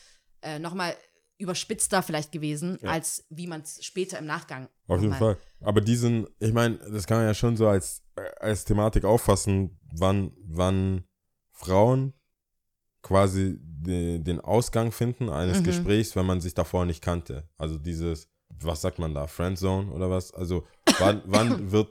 äh, 0.42 0.58
nochmal 0.58 0.94
überspitzter 1.38 2.02
vielleicht 2.02 2.32
gewesen, 2.32 2.78
Ja. 2.82 2.90
als 2.90 3.24
wie 3.30 3.46
man 3.46 3.62
es 3.62 3.84
später 3.84 4.18
im 4.18 4.26
Nachgang. 4.26 4.68
Auf 4.86 5.00
jeden 5.00 5.14
Fall. 5.14 5.38
Aber 5.60 5.80
diesen, 5.80 6.26
ich 6.38 6.52
meine, 6.52 6.78
das 6.78 7.06
kann 7.06 7.18
man 7.18 7.26
ja 7.26 7.34
schon 7.34 7.56
so 7.56 7.68
als, 7.68 8.02
als 8.40 8.64
Thematik 8.64 9.04
auffassen, 9.04 9.78
wann, 9.92 10.32
wann 10.44 11.04
Frauen 11.52 12.12
quasi 13.02 13.58
de, 13.60 14.18
den 14.20 14.40
Ausgang 14.40 14.92
finden 14.92 15.28
eines 15.28 15.60
Mhm. 15.60 15.64
Gesprächs, 15.64 16.14
wenn 16.16 16.26
man 16.26 16.40
sich 16.40 16.54
davor 16.54 16.84
nicht 16.86 17.02
kannte. 17.02 17.48
Also 17.58 17.78
dieses, 17.78 18.28
was 18.60 18.80
sagt 18.80 18.98
man 18.98 19.14
da, 19.14 19.26
Friendzone 19.26 19.90
oder 19.90 20.08
was? 20.10 20.32
Also 20.32 20.64
wann, 20.98 21.22
wann 21.26 21.72
wird 21.72 21.88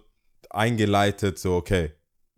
eingeleitet, 0.50 1.38
so, 1.40 1.56
okay, 1.56 1.92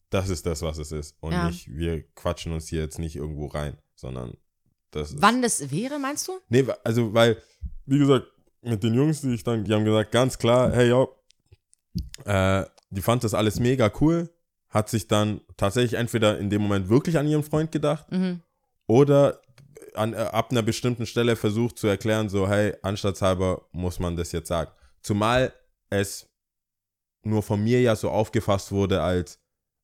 das 0.10 0.30
ist 0.30 0.46
das, 0.46 0.62
was 0.62 0.78
es 0.78 0.92
ist. 0.92 1.16
Und 1.22 1.34
Ja. 1.34 1.48
nicht, 1.48 1.68
wir 1.70 2.04
quatschen 2.16 2.52
uns 2.54 2.68
hier 2.68 2.82
jetzt 2.82 3.00
nicht 3.00 3.16
irgendwo 3.16 3.48
rein, 3.48 3.78
sondern 3.96 4.38
das 4.92 5.12
ist. 5.12 5.22
Wann 5.22 5.42
das 5.42 5.72
wäre, 5.72 5.98
meinst 6.00 6.28
du? 6.28 6.34
Nee, 6.50 6.66
also, 6.84 7.14
weil, 7.14 7.42
wie 7.86 7.98
gesagt, 8.00 8.28
mit 8.62 8.84
den 8.84 8.94
Jungs, 8.94 9.22
die 9.22 9.34
ich 9.34 9.44
dann, 9.44 9.64
die 9.64 9.74
haben 9.74 9.86
gesagt, 9.86 10.12
ganz 10.12 10.38
klar, 10.38 10.72
hey, 10.72 10.90
yo, 10.90 11.16
äh, 12.26 12.64
die 12.90 13.02
fand 13.02 13.24
das 13.24 13.34
alles 13.34 13.60
mega 13.60 13.92
cool, 14.02 14.30
hat 14.70 14.90
sich 14.90 15.08
dann 15.08 15.42
tatsächlich 15.58 15.94
entweder 16.00 16.40
in 16.40 16.50
dem 16.50 16.62
Moment 16.62 16.90
wirklich 16.90 17.18
an 17.18 17.28
ihren 17.28 17.44
Freund 17.44 17.72
gedacht 17.72 18.12
Mhm. 18.12 18.42
Oder 18.94 19.42
an, 19.96 20.14
äh, 20.14 20.18
ab 20.18 20.52
einer 20.52 20.62
bestimmten 20.62 21.08
Stelle 21.08 21.36
versucht 21.36 21.80
zu 21.80 21.88
erklären, 21.88 22.30
so, 22.30 22.48
hey, 22.48 22.76
anstattshalber 22.84 23.68
muss 23.72 23.98
man 23.98 24.16
das 24.16 24.32
jetzt 24.32 24.50
sagen. 24.50 24.72
Zumal 25.02 25.52
es 25.90 26.30
nur 27.24 27.42
von 27.42 27.64
mir 27.64 27.82
ja 27.82 27.96
so 27.96 28.12
aufgefasst 28.12 28.72
wurde 28.72 29.02
als, 29.02 29.40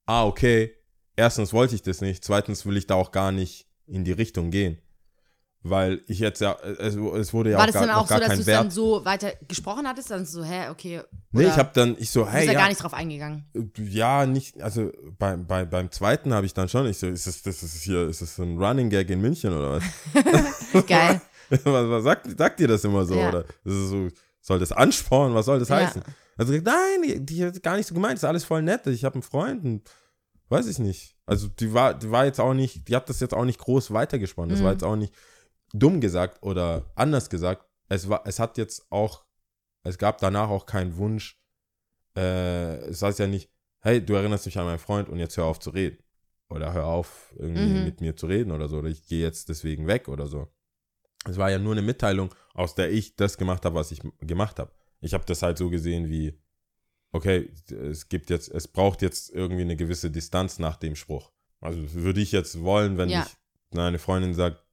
ah, 0.06 0.26
okay, 0.26 0.76
erstens 1.16 1.54
wollte 1.54 1.74
ich 1.74 1.82
das 1.82 2.02
nicht, 2.02 2.24
zweitens 2.24 2.68
will 2.68 2.78
ich 2.78 2.86
da 2.86 2.96
auch 2.96 3.12
gar 3.12 3.32
nicht 3.32 3.68
in 3.88 4.04
die 4.04 4.12
Richtung 4.12 4.52
gehen. 4.52 4.80
Weil 5.62 6.02
ich 6.08 6.20
jetzt 6.20 6.40
ja, 6.40 6.58
es, 6.64 6.96
es 6.96 7.34
wurde 7.34 7.52
ja 7.52 7.58
War 7.58 7.64
auch 7.64 7.68
das 7.68 7.74
gar, 7.74 7.86
dann 7.86 7.96
noch 7.96 8.04
auch 8.04 8.08
so, 8.08 8.18
dass 8.18 8.34
du 8.36 8.40
es 8.40 8.46
dann 8.46 8.72
so 8.72 9.04
weiter 9.04 9.34
gesprochen 9.48 9.88
hattest? 9.88 10.10
Dann 10.10 10.26
so, 10.26 10.44
hä, 10.44 10.70
okay. 10.70 11.02
nee, 11.32 11.44
ich 11.46 11.58
habe 11.58 11.70
dann, 11.74 11.96
ich 12.00 12.10
so, 12.12 12.24
Du 12.24 12.30
hey, 12.30 12.42
bist 12.42 12.50
da 12.50 12.54
ja, 12.54 12.60
gar 12.60 12.70
nicht 12.70 12.82
drauf 12.82 12.94
eingegangen. 12.94 13.46
ja, 13.78 14.26
nicht, 14.26 14.62
also 14.62 14.92
beim, 15.18 15.46
bei, 15.46 15.66
beim 15.66 15.92
zweiten 15.92 16.34
habe 16.34 16.46
ich 16.46 16.54
dann 16.54 16.70
schon, 16.70 16.88
ich 16.88 16.98
so, 16.98 17.08
ist 17.08 17.28
das, 17.28 17.42
das 17.42 17.62
ist 17.62 17.84
hier, 17.84 18.08
ist 18.08 18.22
das 18.22 18.38
ein 18.40 18.58
Running 18.58 18.90
Gag 18.90 19.10
in 19.10 19.20
München 19.22 19.52
oder 19.54 19.80
was? 19.82 20.86
Geil. 20.88 21.22
was, 21.50 21.64
was 21.66 22.04
sagt, 22.04 22.38
sagt 22.38 22.60
ihr 22.62 22.68
das 22.68 22.84
immer 22.86 23.06
so? 23.06 23.16
Ja. 23.16 23.30
Oder 23.30 23.44
das 23.64 23.74
so, 23.74 24.08
soll 24.42 24.60
das 24.60 24.72
anspornen? 24.72 25.36
Was 25.36 25.46
soll 25.46 25.60
das 25.60 25.70
Ja. 25.70 25.78
heißen? 25.78 26.02
Also 26.38 26.54
nein, 26.54 27.26
die, 27.26 27.44
hat 27.44 27.62
gar 27.64 27.76
nicht 27.76 27.88
so 27.88 27.94
gemeint, 27.94 28.14
das 28.14 28.24
ist 28.24 28.30
alles 28.30 28.44
voll 28.46 28.62
nett. 28.62 28.88
Ich 28.88 29.04
habe 29.04 29.16
einen 29.16 29.24
Freund 29.24 29.66
und 29.66 29.90
weiß 30.48 30.68
ich 30.68 30.80
nicht. 30.80 31.16
Also 31.26 31.48
die 31.50 31.74
war, 31.74 31.94
die 31.94 32.10
war 32.12 32.24
jetzt 32.26 32.40
auch 32.40 32.54
nicht, 32.54 32.88
die 32.88 32.96
hat 32.96 33.10
das 33.10 33.20
jetzt 33.20 33.34
auch 33.34 33.44
nicht 33.44 33.60
groß 33.60 33.92
weitergesponnen. 33.92 34.52
Das 34.52 34.60
war 34.64 34.70
Mhm. 34.70 34.76
jetzt 34.76 34.84
auch 34.84 34.96
nicht 34.96 35.14
dumm 35.74 36.02
gesagt 36.02 36.42
oder 36.44 36.92
anders 36.96 37.30
gesagt. 37.30 37.66
Es 37.88 38.08
war, 38.10 38.24
es 38.26 38.40
hat 38.40 38.58
jetzt 38.58 38.92
auch, 38.92 39.26
es 39.84 39.98
gab 39.98 40.20
danach 40.20 40.50
auch 40.50 40.66
keinen 40.66 40.98
Wunsch. 40.98 41.40
Äh, 42.16 42.78
es 42.90 43.02
heißt 43.02 43.20
ja 43.20 43.28
nicht, 43.28 43.50
hey, 43.82 44.04
du 44.06 44.14
erinnerst 44.14 44.46
mich 44.46 44.58
an 44.58 44.66
meinen 44.66 44.80
Freund 44.80 45.10
und 45.10 45.20
jetzt 45.20 45.38
hör 45.38 45.46
auf 45.46 45.60
zu 45.60 45.70
reden. 45.70 45.98
Oder 46.50 46.74
hör 46.74 46.86
auf, 46.88 47.34
irgendwie 47.38 47.74
Mhm. 47.80 47.84
mit 47.86 48.02
mir 48.02 48.16
zu 48.16 48.26
reden 48.28 48.52
oder 48.52 48.68
so. 48.68 48.78
Oder 48.80 48.90
ich 48.90 49.06
gehe 49.08 49.22
jetzt 49.22 49.50
deswegen 49.50 49.88
weg 49.88 50.08
oder 50.08 50.28
so. 50.28 50.48
Es 51.26 51.38
war 51.38 51.52
ja 51.52 51.60
nur 51.60 51.74
eine 51.74 51.82
Mitteilung, 51.82 52.34
aus 52.54 52.76
der 52.76 52.92
ich 52.92 53.16
das 53.16 53.38
gemacht 53.38 53.66
habe, 53.66 53.76
was 53.76 53.92
ich 53.92 54.02
gemacht 54.20 54.58
habe. 54.58 54.72
Ich 55.02 55.14
habe 55.14 55.26
das 55.26 55.42
halt 55.44 55.58
so 55.58 55.70
gesehen 55.70 56.10
wie, 56.10 56.42
okay, 57.12 57.52
es 57.70 58.10
gibt 58.10 58.30
jetzt, 58.30 58.50
es 58.50 58.68
braucht 58.68 59.02
jetzt 59.02 59.30
irgendwie 59.30 59.62
eine 59.62 59.76
gewisse 59.76 60.10
Distanz 60.10 60.60
nach 60.60 60.78
dem 60.78 60.96
Spruch. 60.96 61.32
Also 61.62 61.94
würde 61.94 62.22
ich 62.22 62.32
jetzt 62.32 62.62
wollen, 62.62 62.98
wenn 62.98 63.10
Ja. 63.10 63.28
ich 63.72 63.78
eine 63.78 64.00
Freundin 64.00 64.34
sagt, 64.34 64.64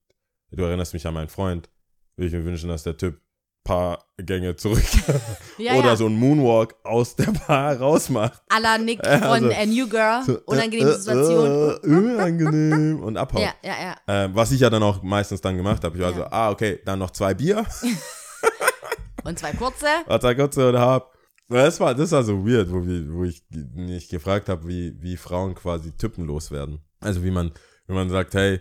du 0.51 0.65
erinnerst 0.65 0.93
mich 0.95 1.07
an 1.07 1.15
meinen 1.15 1.29
Freund, 1.29 1.69
würde 2.17 2.29
ich 2.29 2.33
mir 2.33 2.45
wünschen, 2.45 2.69
dass 2.69 2.83
der 2.83 2.97
Typ 2.97 3.21
paar 3.65 4.05
Gänge 4.17 4.55
zurück 4.57 4.83
Ja, 5.59 5.75
oder 5.75 5.89
ja. 5.89 5.97
so 5.97 6.07
ein 6.07 6.15
Moonwalk 6.15 6.77
aus 6.85 7.17
der 7.17 7.33
Bar 7.33 7.77
rausmacht. 7.79 8.41
A 8.49 8.59
la 8.59 8.79
Nick 8.79 9.05
von 9.05 9.23
also- 9.23 9.49
äh, 9.49 9.67
New 9.67 9.89
Girl. 9.89 10.23
So, 10.25 10.39
Unangenehme 10.47 10.91
äh, 10.91 10.95
äh, 10.95 10.99
Situation. 10.99 11.47
Äh, 11.83 11.87
unangenehm 11.89 13.03
und 13.03 13.17
abhaut. 13.17 13.43
ja, 13.43 13.55
ja, 13.63 13.97
ja. 14.07 14.25
Äh, 14.25 14.35
was 14.35 14.53
ich 14.53 14.61
ja 14.61 14.71
dann 14.71 14.83
auch 14.85 15.03
meistens 15.03 15.41
dann 15.41 15.57
gemacht 15.57 15.83
habe. 15.83 15.97
Ich 15.97 16.03
war 16.03 16.11
Ja. 16.11 16.17
so, 16.17 16.25
ah, 16.27 16.51
okay, 16.51 16.81
dann 16.85 17.01
noch 17.01 17.11
zwei 17.11 17.35
Bier. 17.35 17.67
Und 19.25 19.41
zwei 19.41 19.51
kurze. 19.53 19.87
was 20.07 20.23
ich 20.23 20.37
kurz 20.37 20.57
oder 20.57 20.81
hab. 20.81 21.13
Das 21.49 21.81
war, 21.81 21.95
das 21.97 22.13
war 22.13 22.23
so 22.23 22.47
weird, 22.47 22.71
wo, 22.71 22.77
wo 23.13 23.25
ich 23.25 23.43
nicht 23.51 24.09
gefragt 24.09 24.49
habe, 24.49 24.67
wie, 24.69 24.95
wie 25.03 25.17
Frauen 25.17 25.57
quasi 25.57 25.91
typenlos 25.97 26.53
werden. 26.53 26.81
Also 27.01 27.25
wie 27.25 27.33
man, 27.33 27.51
wie 27.89 27.95
man 27.95 28.09
sagt, 28.09 28.35
hey, 28.35 28.61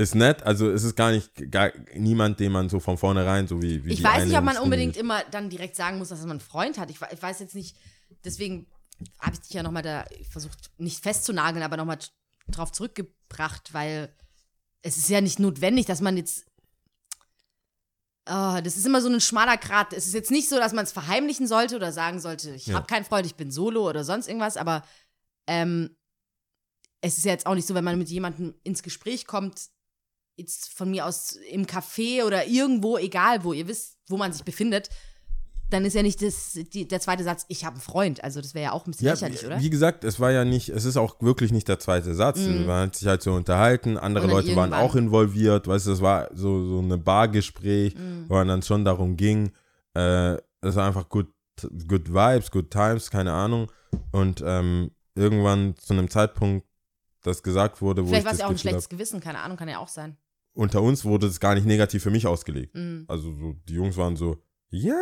ist 0.00 0.14
nett, 0.14 0.42
also 0.42 0.70
es 0.70 0.82
ist 0.82 0.96
gar 0.96 1.12
nicht 1.12 1.50
gar, 1.50 1.72
niemand, 1.94 2.40
den 2.40 2.50
man 2.52 2.68
so 2.68 2.80
von 2.80 2.98
vornherein, 2.98 3.46
so 3.46 3.62
wie, 3.62 3.84
wie 3.84 3.92
Ich 3.92 4.02
weiß 4.02 4.26
nicht, 4.26 4.36
ob 4.36 4.44
man 4.44 4.56
unbedingt 4.58 4.96
immer 4.96 5.22
dann 5.30 5.48
direkt 5.50 5.76
sagen 5.76 5.98
muss, 5.98 6.08
dass 6.08 6.20
man 6.20 6.30
einen 6.32 6.40
Freund 6.40 6.78
hat. 6.78 6.90
Ich, 6.90 6.98
ich 7.12 7.22
weiß 7.22 7.38
jetzt 7.40 7.54
nicht, 7.54 7.76
deswegen 8.24 8.66
habe 9.20 9.34
ich 9.34 9.40
dich 9.40 9.52
ja 9.52 9.62
nochmal 9.62 9.82
da 9.82 10.04
versucht, 10.30 10.70
nicht 10.78 11.02
festzunageln, 11.02 11.62
aber 11.62 11.76
nochmal 11.76 11.98
drauf 12.48 12.72
zurückgebracht, 12.72 13.72
weil 13.72 14.12
es 14.82 14.96
ist 14.96 15.08
ja 15.08 15.20
nicht 15.20 15.38
notwendig, 15.38 15.86
dass 15.86 16.00
man 16.00 16.16
jetzt. 16.16 16.46
Ah, 18.26 18.60
das 18.60 18.76
ist 18.76 18.86
immer 18.86 19.00
so 19.00 19.08
ein 19.08 19.20
schmaler 19.20 19.56
Grat. 19.56 19.92
Es 19.92 20.06
ist 20.06 20.14
jetzt 20.14 20.30
nicht 20.30 20.48
so, 20.48 20.56
dass 20.56 20.72
man 20.72 20.84
es 20.84 20.92
verheimlichen 20.92 21.46
sollte 21.46 21.76
oder 21.76 21.92
sagen 21.92 22.20
sollte, 22.20 22.50
ich 22.50 22.66
Ja. 22.66 22.76
habe 22.76 22.86
keinen 22.86 23.04
Freund, 23.04 23.26
ich 23.26 23.34
bin 23.34 23.50
solo 23.50 23.88
oder 23.88 24.04
sonst 24.04 24.28
irgendwas, 24.28 24.56
aber 24.56 24.84
ähm, 25.46 25.96
es 27.00 27.16
ist 27.18 27.24
ja 27.24 27.32
jetzt 27.32 27.46
auch 27.46 27.54
nicht 27.54 27.66
so, 27.66 27.74
wenn 27.74 27.84
man 27.84 27.98
mit 27.98 28.08
jemandem 28.08 28.54
ins 28.62 28.82
Gespräch 28.82 29.26
kommt, 29.26 29.70
jetzt 30.40 30.72
von 30.72 30.90
mir 30.90 31.06
aus 31.06 31.32
im 31.50 31.66
Café 31.66 32.24
oder 32.24 32.46
irgendwo, 32.46 32.98
egal 32.98 33.44
wo, 33.44 33.52
ihr 33.52 33.68
wisst, 33.68 33.98
wo 34.08 34.16
man 34.16 34.32
sich 34.32 34.44
befindet, 34.44 34.88
dann 35.70 35.84
ist 35.84 35.94
ja 35.94 36.02
nicht 36.02 36.20
das, 36.20 36.54
die, 36.72 36.88
der 36.88 37.00
zweite 37.00 37.22
Satz, 37.22 37.44
ich 37.46 37.64
habe 37.64 37.74
einen 37.74 37.80
Freund. 37.82 38.24
Also 38.24 38.40
das 38.40 38.54
wäre 38.54 38.64
ja 38.64 38.72
auch 38.72 38.86
ein 38.86 38.90
bisschen 38.90 39.06
Ja, 39.06 39.12
lächerlich, 39.12 39.46
oder? 39.46 39.60
wie 39.60 39.70
gesagt, 39.70 40.02
es 40.02 40.18
war 40.18 40.32
ja 40.32 40.44
nicht, 40.44 40.68
es 40.68 40.84
ist 40.84 40.96
auch 40.96 41.20
wirklich 41.20 41.52
nicht 41.52 41.68
der 41.68 41.78
zweite 41.78 42.12
Satz. 42.14 42.40
Mhm. 42.40 42.66
Man 42.66 42.88
hat 42.88 42.96
sich 42.96 43.06
halt 43.06 43.22
so 43.22 43.32
unterhalten, 43.34 43.96
andere 43.96 44.26
Leute 44.26 44.56
waren 44.56 44.74
auch 44.74 44.96
involviert, 44.96 45.68
weißt 45.68 45.86
du, 45.86 45.90
das 45.90 46.00
war 46.00 46.28
so, 46.34 46.66
so 46.66 46.78
eine 46.80 46.98
Bargespräch, 46.98 47.94
Mhm. 47.94 48.24
wo 48.28 48.34
man 48.34 48.48
dann 48.48 48.62
schon 48.62 48.84
darum 48.84 49.16
ging, 49.16 49.52
äh, 49.94 50.34
es 50.62 50.74
war 50.74 50.86
einfach 50.88 51.08
good, 51.08 51.28
good 51.86 52.08
Vibes, 52.12 52.50
good 52.50 52.70
Times, 52.70 53.08
keine 53.10 53.32
Ahnung. 53.32 53.70
Und 54.10 54.42
ähm, 54.44 54.90
irgendwann 55.14 55.76
zu 55.76 55.92
einem 55.92 56.10
Zeitpunkt, 56.10 56.66
das 57.22 57.42
gesagt 57.42 57.80
wurde, 57.80 58.02
wo 58.02 58.08
Vielleicht 58.08 58.22
ich 58.22 58.26
war 58.26 58.32
es 58.32 58.38
ja 58.40 58.46
auch 58.46 58.50
ein 58.50 58.58
schlechtes 58.58 58.84
hab, 58.84 58.90
Gewissen, 58.90 59.20
keine 59.20 59.38
Ahnung, 59.40 59.56
kann 59.56 59.68
ja 59.68 59.78
auch 59.78 59.88
sein. 59.88 60.16
Unter 60.54 60.82
uns 60.82 61.04
wurde 61.04 61.26
es 61.26 61.40
gar 61.40 61.54
nicht 61.54 61.66
negativ 61.66 62.02
für 62.02 62.10
mich 62.10 62.26
ausgelegt. 62.26 62.74
Mhm. 62.74 63.04
Also 63.08 63.32
so, 63.34 63.54
die 63.68 63.74
Jungs 63.74 63.96
waren 63.96 64.16
so, 64.16 64.36
ja, 64.72 64.94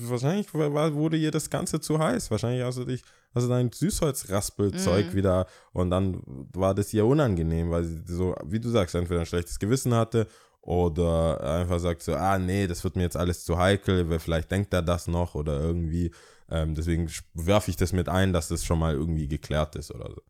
wahrscheinlich 0.00 0.52
wurde 0.54 1.16
ihr 1.18 1.30
das 1.30 1.50
Ganze 1.50 1.78
zu 1.80 1.98
heiß. 1.98 2.30
Wahrscheinlich 2.30 2.62
hast 2.62 2.78
du 2.78 2.84
dich, 2.84 3.02
hast 3.34 3.44
du 3.44 3.48
dein 3.50 3.70
Süßholzraspelzeug 3.70 5.08
Mhm. 5.08 5.14
wieder 5.14 5.46
und 5.72 5.90
dann 5.90 6.22
war 6.54 6.74
das 6.74 6.92
ihr 6.94 7.04
unangenehm, 7.04 7.70
weil 7.70 7.84
sie 7.84 8.02
so, 8.06 8.34
wie 8.44 8.60
du 8.60 8.70
sagst, 8.70 8.94
entweder 8.94 9.20
ein 9.20 9.26
schlechtes 9.26 9.58
Gewissen 9.58 9.94
hatte 9.94 10.26
oder 10.62 11.42
einfach 11.42 11.78
sagt 11.80 12.02
so, 12.02 12.14
ah 12.14 12.38
nee, 12.38 12.66
das 12.66 12.82
wird 12.84 12.96
mir 12.96 13.02
jetzt 13.02 13.16
alles 13.16 13.44
zu 13.44 13.58
heikel, 13.58 14.08
weil 14.08 14.18
vielleicht 14.18 14.50
denkt 14.50 14.72
er 14.72 14.82
das 14.82 15.06
noch 15.06 15.34
oder 15.34 15.60
irgendwie. 15.60 16.10
Ähm, 16.50 16.74
deswegen 16.74 17.10
werfe 17.34 17.70
ich 17.70 17.76
das 17.76 17.92
mit 17.92 18.08
ein, 18.08 18.32
dass 18.32 18.48
das 18.48 18.64
schon 18.64 18.78
mal 18.78 18.94
irgendwie 18.94 19.28
geklärt 19.28 19.76
ist 19.76 19.94
oder 19.94 20.10
so. 20.10 20.22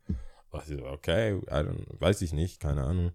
Okay, 0.91 1.41
weiß 1.99 2.21
ich 2.21 2.33
nicht, 2.33 2.59
keine 2.61 2.83
Ahnung. 2.83 3.11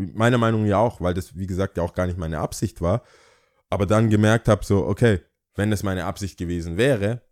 Meiner 0.00 0.38
Meinung 0.38 0.66
ja 0.66 0.78
auch, 0.78 1.00
weil 1.00 1.14
das, 1.14 1.36
wie 1.36 1.46
gesagt, 1.46 1.76
ja 1.76 1.82
auch 1.82 1.94
gar 1.94 2.06
nicht 2.06 2.18
meine 2.18 2.38
Absicht 2.38 2.80
war. 2.80 3.02
Aber 3.68 3.86
dann 3.86 4.10
gemerkt 4.10 4.48
habe, 4.48 4.64
so, 4.64 4.86
okay, 4.86 5.20
wenn 5.54 5.70
das 5.70 5.82
meine 5.82 6.04
Absicht 6.04 6.38
gewesen 6.38 6.76
wäre, 6.76 7.22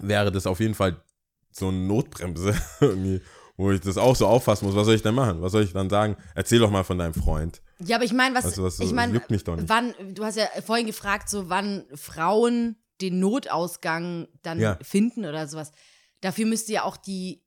wäre 0.00 0.32
das 0.32 0.46
auf 0.46 0.60
jeden 0.60 0.74
Fall 0.74 1.02
so 1.50 1.68
eine 1.68 1.78
Notbremse, 1.78 2.54
irgendwie, 2.80 3.20
wo 3.56 3.70
ich 3.70 3.80
das 3.80 3.98
auch 3.98 4.16
so 4.16 4.26
auffassen 4.26 4.66
muss. 4.66 4.74
Was 4.74 4.86
soll 4.86 4.94
ich 4.94 5.02
denn 5.02 5.14
machen? 5.14 5.42
Was 5.42 5.52
soll 5.52 5.62
ich 5.62 5.72
dann 5.72 5.90
sagen? 5.90 6.16
Erzähl 6.34 6.58
doch 6.58 6.70
mal 6.70 6.82
von 6.84 6.98
deinem 6.98 7.14
Freund. 7.14 7.62
Ja, 7.78 7.96
aber 7.96 8.04
ich 8.04 8.12
meine, 8.12 8.34
was, 8.34 8.44
Also, 8.46 8.64
was 8.64 8.80
ich 8.80 8.92
meine, 8.92 9.20
wann, 9.28 9.94
du 10.14 10.24
hast 10.24 10.36
ja 10.36 10.46
vorhin 10.64 10.86
gefragt, 10.86 11.28
so 11.28 11.48
wann 11.48 11.84
Frauen 11.94 12.76
den 13.00 13.18
Notausgang 13.20 14.28
dann 14.42 14.60
Ja. 14.60 14.78
finden 14.82 15.24
oder 15.26 15.46
sowas. 15.48 15.72
Dafür 16.20 16.46
müsste 16.46 16.72
ja 16.72 16.84
auch 16.84 16.96
die 16.96 17.44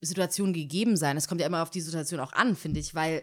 Situation 0.00 0.52
gegeben 0.52 0.96
sein. 0.96 1.16
Es 1.16 1.28
kommt 1.28 1.40
ja 1.40 1.46
immer 1.46 1.62
auf 1.62 1.70
die 1.70 1.80
Situation 1.80 2.20
auch 2.20 2.32
an, 2.32 2.56
finde 2.56 2.80
ich, 2.80 2.94
weil 2.94 3.22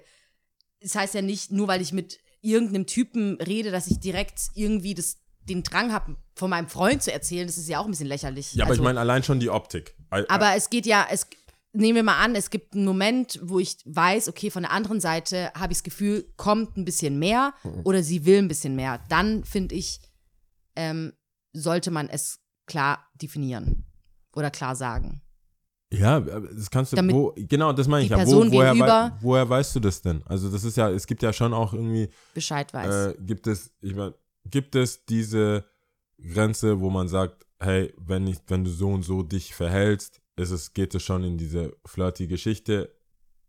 es 0.80 0.96
heißt 0.96 1.14
ja 1.14 1.22
nicht, 1.22 1.52
nur 1.52 1.68
weil 1.68 1.82
ich 1.82 1.92
mit 1.94 2.20
irgendeinem 2.42 2.86
Typen 2.86 3.36
rede, 3.42 3.72
dass 3.72 3.88
ich 3.88 4.00
direkt 4.00 4.40
irgendwie 4.56 4.94
das, 4.94 5.18
den 5.44 5.64
Drang 5.64 5.92
habe, 5.92 6.16
von 6.36 6.50
meinem 6.50 6.70
Freund 6.70 7.04
zu 7.04 7.12
erzählen. 7.12 7.48
Das 7.48 7.58
ist 7.58 7.68
ja 7.68 7.80
auch 7.80 7.86
ein 7.86 7.92
bisschen 7.92 8.08
lächerlich. 8.08 8.54
Ja, 8.54 8.64
aber 8.64 8.72
Also- 8.72 8.82
ich 8.82 8.86
meine 8.86 9.00
allein 9.00 9.24
schon 9.24 9.40
die 9.40 9.50
Optik. 9.50 9.96
Aber 10.10 10.56
es 10.56 10.70
geht 10.70 10.86
ja, 10.86 11.06
es 11.12 11.28
nehmen 11.74 11.96
wir 11.98 12.04
mal 12.04 12.20
an, 12.24 12.34
es 12.36 12.50
gibt 12.50 12.74
einen 12.74 12.86
Moment, 12.86 13.40
wo 13.44 13.60
ich 13.60 13.78
weiß, 13.86 14.28
okay, 14.30 14.50
von 14.50 14.64
der 14.64 14.72
anderen 14.72 15.00
Seite 15.00 15.52
habe 15.54 15.72
ich 15.74 15.80
das 15.80 15.84
Gefühl, 15.84 16.32
kommt 16.36 16.78
ein 16.78 16.86
bisschen 16.86 17.20
mehr 17.20 17.54
Mhm. 17.64 17.82
oder 17.84 18.02
sie 18.02 18.26
will 18.26 18.40
ein 18.40 18.48
bisschen 18.48 18.76
mehr. 18.76 19.04
Dann 19.10 19.44
finde 19.44 19.76
ich, 19.76 20.00
ähm, 20.76 21.14
sollte 21.54 21.92
man 21.92 22.10
es 22.10 22.40
klar 22.66 23.08
definieren 23.22 23.86
oder 24.36 24.50
klar 24.50 24.76
sagen. 24.76 25.22
Ja, 25.92 26.20
das 26.20 26.70
kannst 26.70 26.92
du, 26.92 26.98
Damit 26.98 27.16
wo, 27.16 27.34
genau, 27.36 27.74
das 27.74 27.88
meine 27.88 28.04
ich 28.06 28.12
ja. 28.12 28.24
Wo, 28.26 28.46
woher, 28.52 28.78
wei- 28.78 29.12
woher 29.22 29.50
weißt 29.50 29.76
du 29.76 29.80
das 29.80 30.02
denn? 30.02 30.22
Also 30.26 30.50
das 30.50 30.64
ist 30.64 30.78
ja, 30.78 30.90
es 30.92 31.08
gibt 31.08 31.24
ja 31.24 31.34
schon 31.34 31.52
auch 31.54 31.74
irgendwie, 31.74 32.10
Bescheid 32.36 32.72
weiß. 32.74 33.14
äh, 33.14 33.16
gibt 33.22 33.48
es, 33.48 33.72
ich 33.82 33.96
meine, 33.96 34.14
gibt 34.46 34.76
es 34.76 35.04
diese 35.06 35.66
Grenze, 36.32 36.80
wo 36.80 36.90
man 36.92 37.08
sagt, 37.08 37.46
hey, 37.60 37.92
wenn 37.98 38.28
ich, 38.28 38.38
wenn 38.48 38.64
du 38.64 38.70
so 38.70 38.90
und 38.90 39.04
so 39.04 39.24
dich 39.24 39.56
verhältst, 39.56 40.22
ist 40.36 40.52
es, 40.52 40.74
geht 40.74 40.94
es 40.94 41.02
schon 41.04 41.24
in 41.24 41.38
diese 41.38 41.76
flirty 41.86 42.28
Geschichte. 42.28 42.94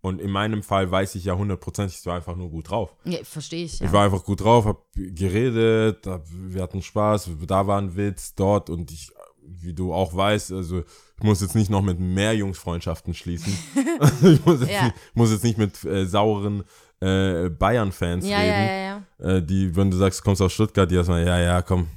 Und 0.03 0.19
in 0.19 0.31
meinem 0.31 0.63
Fall 0.63 0.91
weiß 0.91 1.15
ich 1.17 1.25
ja 1.27 1.37
hundertprozentig, 1.37 1.99
ich 1.99 2.07
war 2.07 2.17
einfach 2.17 2.35
nur 2.37 2.49
gut 2.49 2.71
drauf. 2.71 2.97
ja, 3.05 3.23
verstehe 3.23 3.67
ich. 3.67 3.75
Ich 3.75 3.81
Ja. 3.81 3.93
war 3.93 4.07
einfach 4.07 4.25
gut 4.25 4.41
drauf, 4.41 4.65
hab 4.65 4.87
geredet, 4.95 6.07
hab, 6.07 6.25
wir 6.33 6.63
hatten 6.63 6.81
Spaß, 6.81 7.31
da 7.47 7.67
war 7.67 7.79
ein 7.79 7.95
Witz 7.97 8.35
dort 8.35 8.71
und 8.71 8.91
ich, 8.91 9.11
wie 9.43 9.75
du 9.75 9.93
auch 9.93 10.15
weißt, 10.17 10.53
also 10.53 10.83
ich 11.21 11.25
muss 11.25 11.43
jetzt 11.43 11.55
nicht 11.55 11.69
noch 11.71 11.83
mit 11.83 12.01
mehr 12.01 12.35
Jungsfreundschaften 12.35 13.13
schließen. 13.13 13.53
ich 14.23 14.45
muss 14.45 14.61
jetzt, 14.61 14.71
Ja. 14.71 14.85
nicht, 14.85 14.95
muss 15.13 15.31
jetzt 15.31 15.45
nicht 15.45 15.59
mit 15.59 15.85
äh, 15.85 16.07
sauren 16.07 16.65
äh, 17.01 17.51
Bayern-Fans 17.51 18.27
ja, 18.27 18.39
reden, 18.39 18.51
ja, 18.51 18.65
ja, 18.65 19.03
ja. 19.19 19.37
Äh, 19.37 19.43
die, 19.43 19.77
wenn 19.77 19.91
du 19.91 19.99
sagst, 19.99 20.21
du 20.21 20.25
kommst 20.25 20.41
aus 20.41 20.53
Stuttgart, 20.53 20.91
die 20.91 20.95
erstmal, 20.95 21.27
ja, 21.27 21.39
ja, 21.39 21.63
komm. 21.63 21.89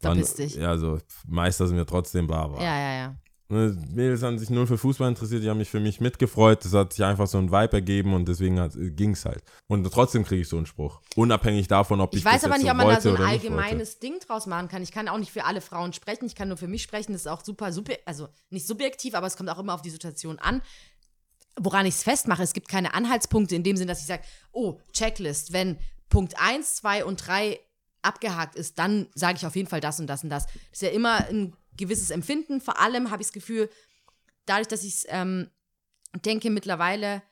Verpiss 0.00 0.34
dich. 0.34 0.56
Ja, 0.56 0.76
so, 0.76 0.98
Meister 1.26 1.66
sind 1.66 1.76
wir 1.76 1.86
trotzdem, 1.86 2.26
bla, 2.26 2.46
bla. 2.48 2.60
Ja, 2.60 2.78
ja, 2.78 2.94
ja. 2.98 3.16
Ne, 3.50 3.74
Mädels 3.94 4.22
haben 4.22 4.38
sich 4.38 4.50
null 4.50 4.66
für 4.66 4.76
Fußball 4.76 5.08
interessiert, 5.08 5.42
die 5.42 5.48
haben 5.48 5.56
mich 5.56 5.70
für 5.70 5.80
mich 5.80 6.00
mitgefreut. 6.00 6.62
Das 6.66 6.74
hat 6.74 6.92
sich 6.92 7.02
einfach 7.02 7.26
so 7.26 7.38
ein 7.38 7.50
Vibe 7.50 7.72
ergeben 7.72 8.12
und 8.12 8.28
deswegen 8.28 8.56
ging 8.94 9.12
es 9.12 9.24
halt. 9.24 9.42
Und 9.68 9.90
trotzdem 9.90 10.24
kriege 10.24 10.42
ich 10.42 10.48
so 10.48 10.58
einen 10.58 10.66
Spruch. 10.66 11.00
Unabhängig 11.16 11.66
davon, 11.66 12.02
ob 12.02 12.12
ich, 12.12 12.20
Ich 12.20 12.24
weiß 12.26 12.44
aber 12.44 12.58
nicht, 12.58 12.70
ob 12.70 12.76
man 12.76 12.88
da 12.88 13.00
so 13.00 13.14
ein 13.14 13.22
allgemeines 13.22 14.00
Ding 14.00 14.20
draus 14.20 14.46
machen 14.46 14.68
kann. 14.68 14.82
Ich 14.82 14.92
kann 14.92 15.08
auch 15.08 15.16
nicht 15.16 15.32
für 15.32 15.44
alle 15.44 15.62
Frauen 15.62 15.94
sprechen. 15.94 16.26
Ich 16.26 16.34
kann 16.34 16.48
nur 16.48 16.58
für 16.58 16.68
mich 16.68 16.82
sprechen. 16.82 17.12
Das 17.12 17.22
ist 17.22 17.26
auch 17.26 17.42
super, 17.42 17.72
super, 17.72 17.94
also 18.04 18.28
nicht 18.50 18.66
subjektiv, 18.66 19.14
aber 19.14 19.26
es 19.26 19.36
kommt 19.38 19.48
auch 19.48 19.58
immer 19.58 19.72
auf 19.72 19.82
die 19.82 19.90
Situation 19.90 20.38
an. 20.38 20.60
Woran 21.58 21.86
ich 21.86 21.94
es 21.94 22.02
festmache, 22.02 22.42
es 22.42 22.52
gibt 22.52 22.68
keine 22.68 22.92
Anhaltspunkte 22.92 23.56
in 23.56 23.62
dem 23.62 23.78
Sinn, 23.78 23.88
dass 23.88 24.00
ich 24.00 24.06
sage, 24.06 24.22
oh, 24.52 24.78
Checklist, 24.92 25.54
wenn 25.54 25.78
Punkt 26.10 26.34
1, 26.38 26.76
2 26.76 27.06
und 27.06 27.26
3 27.26 27.58
abgehakt 28.02 28.56
ist, 28.56 28.78
dann 28.78 29.08
sage 29.14 29.38
ich 29.38 29.46
auf 29.46 29.56
jeden 29.56 29.68
Fall 29.68 29.80
das 29.80 29.98
und 29.98 30.06
das 30.06 30.22
und 30.22 30.28
das. 30.28 30.44
Das 30.46 30.54
ist 30.72 30.82
ja 30.82 30.90
immer 30.90 31.26
ein 31.28 31.54
gewisses 31.78 32.10
Empfinden. 32.10 32.60
Vor 32.60 32.78
allem 32.78 33.10
habe 33.10 33.22
ich 33.22 33.28
das 33.28 33.32
Gefühl, 33.32 33.70
dadurch, 34.44 34.68
dass 34.68 34.84
ich 34.84 35.04
ähm, 35.08 35.50
denke, 36.24 36.50
mittlerweile, 36.50 37.22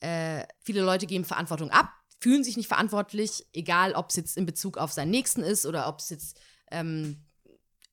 äh, 0.00 0.44
viele 0.62 0.80
Leute 0.80 1.06
geben 1.06 1.26
Verantwortung 1.26 1.70
ab, 1.70 1.92
fühlen 2.20 2.42
sich 2.42 2.56
nicht 2.56 2.68
verantwortlich, 2.68 3.46
egal 3.52 3.92
ob 3.92 4.10
es 4.10 4.16
jetzt 4.16 4.36
in 4.36 4.46
Bezug 4.46 4.78
auf 4.78 4.92
seinen 4.92 5.10
Nächsten 5.10 5.42
ist 5.42 5.66
oder 5.66 5.86
ob 5.88 5.98
es 5.98 6.08
jetzt 6.08 6.40
ähm, 6.70 7.24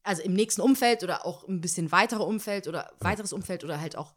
also 0.04 0.22
im 0.22 0.34
nächsten 0.34 0.62
Umfeld 0.62 1.04
oder 1.04 1.26
auch 1.26 1.48
ein 1.48 1.62
bisschen 1.62 1.92
weiterer 1.92 2.26
Umfeld 2.26 2.68
oder 2.68 2.94
weiteres 3.00 3.34
Umfeld 3.34 3.64
oder 3.64 3.82
halt 3.82 3.98
auch 3.98 4.14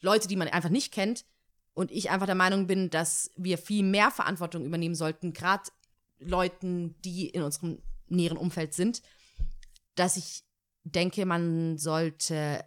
Leute, 0.00 0.28
die 0.28 0.36
man 0.36 0.48
einfach 0.48 0.68
nicht 0.68 0.92
kennt. 0.92 1.24
Und 1.72 1.90
ich 1.90 2.10
einfach 2.10 2.26
der 2.26 2.34
Meinung 2.34 2.66
bin, 2.66 2.90
dass 2.90 3.30
wir 3.36 3.56
viel 3.56 3.82
mehr 3.82 4.10
Verantwortung 4.10 4.66
übernehmen 4.66 4.94
sollten, 4.94 5.32
gerade 5.32 5.70
Leuten, 6.18 7.00
die 7.02 7.28
in 7.28 7.42
unserem 7.42 7.80
näheren 8.08 8.36
Umfeld 8.36 8.74
sind, 8.74 9.02
dass 9.94 10.16
ich 10.16 10.42
denke, 10.84 11.26
man 11.26 11.78
sollte 11.78 12.64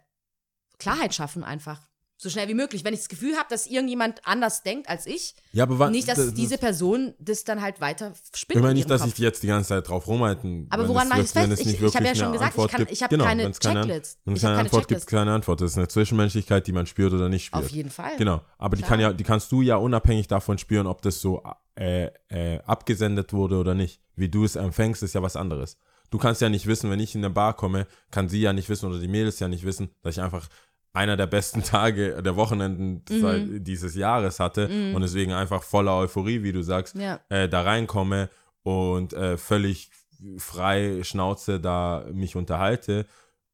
Klarheit 0.78 1.14
schaffen 1.14 1.44
einfach. 1.44 1.80
So 2.16 2.30
schnell 2.30 2.46
wie 2.48 2.54
möglich. 2.54 2.84
Wenn 2.84 2.94
ich 2.94 3.00
das 3.00 3.08
Gefühl 3.08 3.34
habe, 3.36 3.48
dass 3.50 3.66
irgendjemand 3.66 4.24
anders 4.24 4.62
denkt 4.62 4.88
als 4.88 5.04
ich, 5.04 5.34
Ja, 5.52 5.64
aber 5.64 5.90
nicht, 5.90 6.08
dass 6.08 6.16
das- 6.16 6.32
diese 6.32 6.58
Person 6.58 7.12
das 7.18 7.42
dann 7.44 7.60
halt 7.60 7.80
weiter 7.80 8.14
spinnt. 8.32 8.56
Ich 8.58 8.62
meine 8.62 8.70
in 8.70 8.76
nicht, 8.76 8.88
dass 8.88 9.02
Kopf. 9.02 9.12
ich 9.14 9.18
jetzt 9.18 9.42
die 9.42 9.48
ganze 9.48 9.70
Zeit 9.70 9.88
drauf 9.88 10.06
rumhalten. 10.06 10.68
Aber 10.70 10.88
woran 10.88 11.08
mache 11.08 11.20
ich 11.20 11.26
es 11.26 11.32
fest? 11.32 11.60
Ich, 11.60 11.82
ich 11.82 11.94
habe 11.96 12.06
ja 12.06 12.14
schon 12.14 12.32
gesagt, 12.32 12.52
ich, 12.54 12.58
Antwort 12.60 12.70
kann, 12.70 12.78
gibt. 12.78 12.92
ich 12.92 13.02
habe 13.02 13.10
Genau, 13.10 13.24
keine 13.24 13.50
Checklist. 13.50 14.18
Wenn 14.24 14.34
es 14.34 14.38
Ich 14.38 14.42
keine 14.42 14.54
keine 14.54 14.58
Antwort 14.60 14.88
gibt, 14.88 15.00
Checklist. 15.00 15.06
keine 15.08 15.32
Antwort. 15.32 15.60
Das 15.60 15.72
ist 15.72 15.76
eine 15.76 15.88
Zwischenmenschlichkeit, 15.88 16.66
die 16.68 16.72
man 16.72 16.86
spürt 16.86 17.12
oder 17.12 17.28
nicht 17.28 17.46
spürt. 17.46 17.64
Auf 17.64 17.70
jeden 17.70 17.90
Fall. 17.90 18.16
Genau, 18.16 18.40
aber 18.58 18.76
die 18.76 18.82
kann 18.84 19.00
ja, 19.00 19.12
die 19.12 19.24
kannst 19.24 19.50
du 19.52 19.60
ja 19.60 19.76
unabhängig 19.76 20.28
davon 20.28 20.56
spüren, 20.56 20.86
ob 20.86 21.02
das 21.02 21.20
so 21.20 21.42
äh, 21.74 22.10
äh, 22.28 22.60
abgesendet 22.62 23.32
wurde 23.32 23.56
oder 23.58 23.74
nicht. 23.74 24.00
Wie 24.14 24.28
du 24.28 24.44
es 24.44 24.54
empfängst, 24.54 25.02
ist 25.02 25.14
ja 25.14 25.22
was 25.22 25.34
anderes. 25.34 25.76
Du 26.14 26.20
kannst 26.20 26.40
ja 26.40 26.48
nicht 26.48 26.68
wissen, 26.68 26.90
wenn 26.92 27.00
ich 27.00 27.16
in 27.16 27.24
eine 27.24 27.34
Bar 27.34 27.54
komme, 27.54 27.88
kann 28.12 28.28
sie 28.28 28.40
ja 28.40 28.52
nicht 28.52 28.68
wissen 28.68 28.88
oder 28.88 29.00
die 29.00 29.08
Mädels 29.08 29.40
ja 29.40 29.48
nicht 29.48 29.64
wissen, 29.64 29.90
dass 30.00 30.16
ich 30.16 30.22
einfach 30.22 30.46
einer 30.92 31.16
der 31.16 31.26
besten 31.26 31.62
Tage 31.64 32.22
der 32.22 32.36
Wochenenden 32.36 33.02
Mhm. 33.10 33.64
dieses 33.64 33.96
Jahres 33.96 34.38
hatte 34.38 34.68
und 34.94 35.00
deswegen 35.02 35.32
einfach 35.32 35.64
voller 35.64 35.96
Euphorie, 35.96 36.44
wie 36.44 36.52
du 36.52 36.62
sagst, 36.62 36.94
Ja. 36.94 37.18
äh, 37.30 37.48
da 37.48 37.62
reinkomme 37.62 38.30
und 38.62 39.12
äh, 39.12 39.36
völlig 39.36 39.90
frei 40.38 41.02
Schnauze 41.02 41.58
da 41.58 42.06
mich 42.12 42.36
unterhalte 42.36 43.06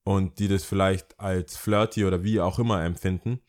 und 0.04 0.38
die 0.38 0.48
das 0.48 0.62
vielleicht 0.64 1.18
als 1.18 1.56
flirty 1.56 2.04
oder 2.04 2.22
wie 2.24 2.40
auch 2.42 2.58
immer 2.58 2.84
empfinden 2.84 3.40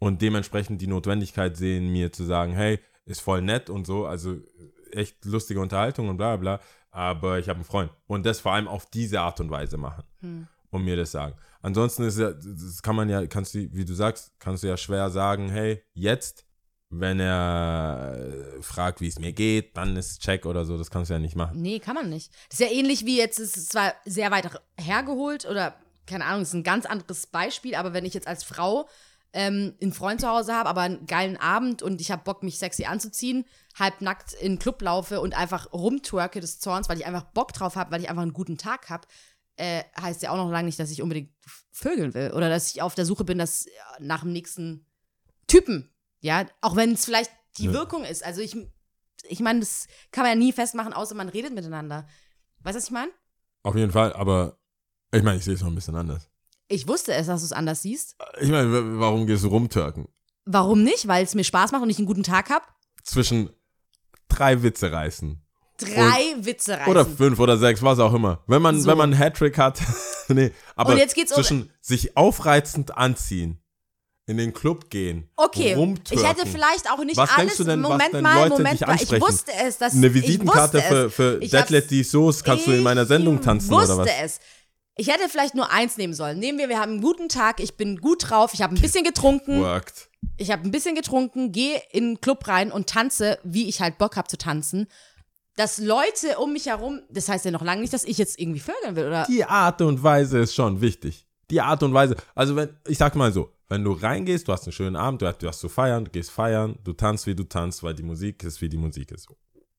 und 0.00 0.22
dementsprechend 0.22 0.82
die 0.82 0.88
Notwendigkeit 0.88 1.56
sehen, 1.56 1.92
mir 1.92 2.10
zu 2.10 2.24
sagen, 2.24 2.52
hey, 2.52 2.80
ist 3.04 3.20
voll 3.20 3.42
nett 3.42 3.70
und 3.70 3.86
so, 3.86 4.06
also 4.06 4.34
echt 4.90 5.24
lustige 5.24 5.60
Unterhaltung 5.60 6.08
und 6.08 6.16
bla 6.16 6.34
bla, 6.36 6.56
bla, 6.56 6.66
aber 6.96 7.38
ich 7.38 7.50
habe 7.50 7.58
einen 7.58 7.64
Freund. 7.64 7.92
Und 8.06 8.24
das 8.24 8.40
vor 8.40 8.52
allem 8.52 8.66
auf 8.66 8.86
diese 8.86 9.20
Art 9.20 9.38
und 9.40 9.50
Weise 9.50 9.76
machen 9.76 10.04
und 10.70 10.82
mir 10.82 10.96
das 10.96 11.10
sagen. 11.10 11.34
Ansonsten 11.60 12.04
ist 12.04 12.18
ja, 12.18 12.32
das 12.32 12.82
kann 12.82 12.96
man 12.96 13.10
ja, 13.10 13.26
kannst 13.26 13.54
du, 13.54 13.68
wie 13.72 13.84
du 13.84 13.92
sagst, 13.92 14.32
kannst 14.38 14.62
du 14.62 14.68
ja 14.68 14.78
schwer 14.78 15.10
sagen, 15.10 15.50
hey, 15.50 15.82
jetzt, 15.92 16.46
wenn 16.88 17.20
er 17.20 18.16
äh, 18.16 18.62
fragt, 18.62 19.02
wie 19.02 19.08
es 19.08 19.18
mir 19.18 19.32
geht, 19.32 19.76
dann 19.76 19.94
ist 19.96 20.22
Check 20.22 20.46
oder 20.46 20.64
so, 20.64 20.78
das 20.78 20.90
kannst 20.90 21.10
du 21.10 21.14
ja 21.14 21.20
nicht 21.20 21.36
machen. 21.36 21.60
Nee, 21.60 21.80
kann 21.80 21.96
man 21.96 22.08
nicht. 22.08 22.32
Das 22.48 22.60
ist 22.60 22.70
ja 22.70 22.74
ähnlich 22.74 23.04
wie 23.04 23.18
jetzt, 23.18 23.38
es 23.40 23.58
ist 23.58 23.72
zwar 23.72 23.92
sehr 24.06 24.30
weit 24.30 24.48
hergeholt 24.80 25.44
oder, 25.44 25.74
keine 26.06 26.24
Ahnung, 26.24 26.42
es 26.42 26.48
ist 26.48 26.54
ein 26.54 26.62
ganz 26.62 26.86
anderes 26.86 27.26
Beispiel, 27.26 27.74
aber 27.74 27.92
wenn 27.92 28.06
ich 28.06 28.14
jetzt 28.14 28.28
als 28.28 28.42
Frau 28.42 28.88
ähm, 29.36 29.74
einen 29.82 29.92
Freund 29.92 30.20
zu 30.22 30.28
Hause 30.28 30.54
habe, 30.54 30.68
aber 30.68 30.80
einen 30.80 31.06
geilen 31.06 31.36
Abend 31.36 31.82
und 31.82 32.00
ich 32.00 32.10
habe 32.10 32.24
Bock, 32.24 32.42
mich 32.42 32.58
sexy 32.58 32.86
anzuziehen, 32.86 33.44
halbnackt 33.78 34.32
in 34.32 34.52
den 34.52 34.58
Club 34.58 34.80
laufe 34.80 35.20
und 35.20 35.36
einfach 35.36 35.72
rumtwerke 35.74 36.40
des 36.40 36.58
Zorns, 36.58 36.88
weil 36.88 36.98
ich 36.98 37.04
einfach 37.06 37.24
Bock 37.24 37.52
drauf 37.52 37.76
habe, 37.76 37.90
weil 37.90 38.00
ich 38.00 38.08
einfach 38.08 38.22
einen 38.22 38.32
guten 38.32 38.56
Tag 38.56 38.88
habe, 38.88 39.06
äh, 39.56 39.84
heißt 40.00 40.22
ja 40.22 40.30
auch 40.30 40.36
noch 40.36 40.50
lange 40.50 40.64
nicht, 40.66 40.80
dass 40.80 40.90
ich 40.90 41.02
unbedingt 41.02 41.30
vögeln 41.70 42.14
will 42.14 42.32
oder 42.32 42.48
dass 42.48 42.74
ich 42.74 42.80
auf 42.80 42.94
der 42.94 43.04
Suche 43.04 43.24
bin, 43.24 43.36
dass 43.36 43.66
äh, 43.66 43.70
nach 44.00 44.22
dem 44.22 44.32
nächsten 44.32 44.86
Typen, 45.46 45.94
ja, 46.20 46.46
auch 46.62 46.74
wenn 46.74 46.92
es 46.92 47.04
vielleicht 47.04 47.30
die 47.58 47.66
Ja. 47.66 47.72
Wirkung 47.74 48.04
ist. 48.04 48.24
Also 48.24 48.40
ich, 48.40 48.56
ich 49.28 49.40
meine, 49.40 49.60
das 49.60 49.86
kann 50.12 50.24
man 50.24 50.32
ja 50.32 50.38
nie 50.38 50.52
festmachen, 50.52 50.94
außer 50.94 51.14
man 51.14 51.28
redet 51.28 51.54
miteinander. 51.54 52.06
Weißt 52.60 52.74
du, 52.74 52.78
was 52.78 52.84
ich 52.86 52.90
meine? 52.90 53.12
Auf 53.62 53.76
jeden 53.76 53.92
Fall, 53.92 54.14
aber 54.14 54.58
ich 55.12 55.22
meine, 55.22 55.36
ich 55.38 55.44
sehe 55.44 55.54
es 55.54 55.60
noch 55.60 55.68
ein 55.68 55.74
bisschen 55.74 55.94
anders. 55.94 56.30
Ich 56.68 56.88
wusste 56.88 57.14
es, 57.14 57.26
dass 57.26 57.40
du 57.40 57.46
es 57.46 57.52
anders 57.52 57.82
siehst. 57.82 58.16
Ich 58.40 58.48
meine, 58.48 58.98
warum 58.98 59.26
gehst 59.26 59.44
du 59.44 59.48
rumtürken? 59.48 60.08
Warum 60.44 60.82
nicht? 60.82 61.06
Weil 61.08 61.24
es 61.24 61.34
mir 61.34 61.44
Spaß 61.44 61.72
macht 61.72 61.82
und 61.82 61.90
ich 61.90 61.98
einen 61.98 62.06
guten 62.06 62.22
Tag 62.22 62.50
habe. 62.50 62.64
Zwischen 63.04 63.50
drei 64.28 64.62
Witze 64.62 64.90
reißen. 64.92 65.40
Drei 65.78 66.34
Witze 66.40 66.72
reißen. 66.78 66.90
Oder 66.90 67.04
fünf 67.04 67.38
oder 67.38 67.56
sechs, 67.58 67.82
was 67.82 67.98
auch 67.98 68.14
immer. 68.14 68.42
Wenn 68.46 68.62
man, 68.62 68.80
So. 68.80 68.88
wenn 68.88 68.98
man 68.98 69.12
einen 69.12 69.18
Hattrick 69.18 69.58
hat, 69.58 69.80
nee, 70.28 70.50
aber 70.74 70.92
Und 70.92 70.98
jetzt 70.98 71.14
geht's 71.14 71.32
um- 71.32 71.36
zwischen 71.36 71.70
sich 71.80 72.16
aufreizend 72.16 72.96
anziehen, 72.96 73.60
in 74.28 74.38
den 74.38 74.52
Club 74.52 74.90
gehen, 74.90 75.28
Okay, 75.36 75.74
rumtwerken. 75.74 76.18
ich 76.18 76.28
hätte 76.28 76.46
vielleicht 76.50 76.90
auch 76.90 77.04
nicht 77.04 77.16
Was 77.16 77.30
alles. 77.30 77.38
denkst 77.38 77.56
du 77.58 77.64
denn, 77.64 77.82
was 77.82 77.90
Moment 77.90 78.12
denn 78.14 78.22
mal, 78.24 78.34
Leute 78.48 78.50
Moment 78.50 78.80
dich 78.80 78.86
mal. 78.88 78.96
Ich 79.00 79.20
wusste 79.20 79.52
es, 79.64 79.78
dass 79.78 79.92
eine 79.94 80.06
ich 80.08 80.14
Visitenkarte 80.14 80.78
wusste 80.78 80.88
für, 80.88 81.10
für 81.10 81.42
Ich 81.42 81.50
Deadlet 81.52 81.90
die 81.90 82.02
Soße 82.02 82.42
kannst 82.42 82.66
du 82.66 82.72
in 82.72 82.82
meiner 82.82 83.06
Sendung 83.06 83.40
tanzen 83.40 83.70
wusste 83.70 83.94
oder 83.94 84.04
was? 84.04 84.10
es. 84.22 84.40
Ich 84.98 85.08
hätte 85.08 85.28
vielleicht 85.28 85.54
nur 85.54 85.70
eins 85.70 85.98
nehmen 85.98 86.14
sollen. 86.14 86.38
Nehmen 86.38 86.58
wir, 86.58 86.70
wir 86.70 86.80
haben 86.80 86.92
einen 86.92 87.02
guten 87.02 87.28
Tag, 87.28 87.60
ich 87.60 87.76
bin 87.76 88.00
gut 88.00 88.30
drauf, 88.30 88.54
ich 88.54 88.62
habe 88.62 88.74
ein 88.74 88.80
bisschen 88.80 89.04
getrunken, 89.04 89.60
Worked. 89.60 90.08
ich 90.38 90.50
habe 90.50 90.62
ein 90.62 90.70
bisschen 90.70 90.94
getrunken, 90.94 91.52
gehe 91.52 91.82
in 91.92 92.14
den 92.14 92.20
Club 92.22 92.48
rein 92.48 92.72
und 92.72 92.88
tanze, 92.88 93.38
wie 93.44 93.68
ich 93.68 93.82
halt 93.82 93.98
Bock 93.98 94.16
habe 94.16 94.26
zu 94.26 94.38
tanzen. 94.38 94.88
Dass 95.56 95.78
Leute 95.78 96.38
um 96.38 96.52
mich 96.54 96.66
herum, 96.66 97.02
das 97.10 97.28
heißt 97.28 97.44
ja 97.44 97.50
noch 97.50 97.62
lange 97.62 97.82
nicht, 97.82 97.92
dass 97.92 98.04
ich 98.04 98.16
jetzt 98.16 98.38
irgendwie 98.40 98.60
vögeln 98.60 98.96
will, 98.96 99.06
oder? 99.06 99.26
Die 99.28 99.44
Art 99.44 99.82
und 99.82 100.02
Weise 100.02 100.38
ist 100.38 100.54
schon 100.54 100.80
wichtig. 100.80 101.26
Die 101.50 101.60
Art 101.60 101.82
und 101.82 101.92
Weise. 101.92 102.16
Also 102.34 102.56
wenn, 102.56 102.70
ich 102.86 102.98
sag 102.98 103.14
mal 103.16 103.32
so, 103.32 103.52
wenn 103.68 103.84
du 103.84 103.92
reingehst, 103.92 104.48
du 104.48 104.52
hast 104.52 104.64
einen 104.64 104.72
schönen 104.72 104.96
Abend, 104.96 105.22
du 105.22 105.26
hast, 105.26 105.42
du 105.42 105.48
hast 105.48 105.60
zu 105.60 105.68
feiern, 105.68 106.06
du 106.06 106.10
gehst 106.10 106.30
feiern, 106.30 106.78
du 106.84 106.92
tanzt, 106.94 107.26
wie 107.26 107.34
du 107.34 107.44
tanzt, 107.44 107.82
weil 107.82 107.94
die 107.94 108.02
Musik 108.02 108.42
ist, 108.44 108.60
wie 108.60 108.68
die 108.68 108.76
Musik 108.76 109.10
ist. 109.12 109.28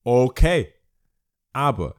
Okay. 0.03 0.74
Aber 1.53 1.95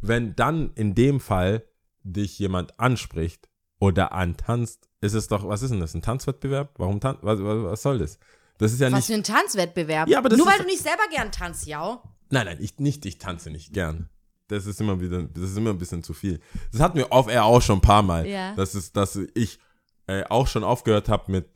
wenn 0.00 0.36
dann 0.36 0.72
in 0.74 0.94
dem 0.94 1.20
Fall 1.20 1.64
dich 2.04 2.38
jemand 2.38 2.78
anspricht 2.80 3.48
oder 3.78 4.12
antanzt, 4.12 4.88
ist 5.00 5.14
es 5.14 5.28
doch, 5.28 5.46
was 5.46 5.62
ist 5.62 5.70
denn 5.70 5.80
das, 5.80 5.94
ein 5.94 6.02
Tanzwettbewerb? 6.02 6.70
Warum 6.76 7.00
tan 7.00 7.18
was, 7.22 7.40
was, 7.42 7.62
was 7.64 7.82
soll 7.82 7.98
das? 7.98 8.18
Das 8.58 8.72
ist 8.72 8.80
ja 8.80 8.86
Was 8.92 8.96
nicht, 8.96 9.06
für 9.06 9.14
ein 9.14 9.24
Tanzwettbewerb. 9.24 10.08
Ja, 10.08 10.18
aber 10.18 10.28
das 10.28 10.38
Nur 10.38 10.46
ist- 10.46 10.52
weil 10.52 10.60
du 10.64 10.70
nicht 10.70 10.82
selber 10.82 11.02
gern 11.10 11.32
tanzt, 11.32 11.66
ja. 11.66 12.00
Nein, 12.30 12.46
nein, 12.46 12.58
ich 12.60 12.78
nicht, 12.78 13.04
ich 13.06 13.18
tanze 13.18 13.50
nicht 13.50 13.72
gern. 13.72 14.08
Das 14.48 14.66
ist 14.66 14.80
immer 14.80 15.00
wieder, 15.00 15.22
das 15.22 15.44
ist 15.44 15.56
immer 15.56 15.70
ein 15.70 15.78
bisschen 15.78 16.02
zu 16.02 16.12
viel. 16.12 16.40
Das 16.72 16.80
hatten 16.80 16.98
wir 16.98 17.10
off 17.10 17.28
air 17.28 17.44
auch 17.44 17.60
schon 17.62 17.78
ein 17.78 17.82
paar 17.82 18.02
Mal. 18.02 18.26
Ja. 18.26 18.54
Das 18.54 18.74
ist, 18.74 18.96
dass 18.96 19.16
ich 19.34 19.58
äh, 20.06 20.24
auch 20.28 20.46
schon 20.46 20.62
aufgehört 20.64 21.08
habe, 21.08 21.30
mit 21.32 21.48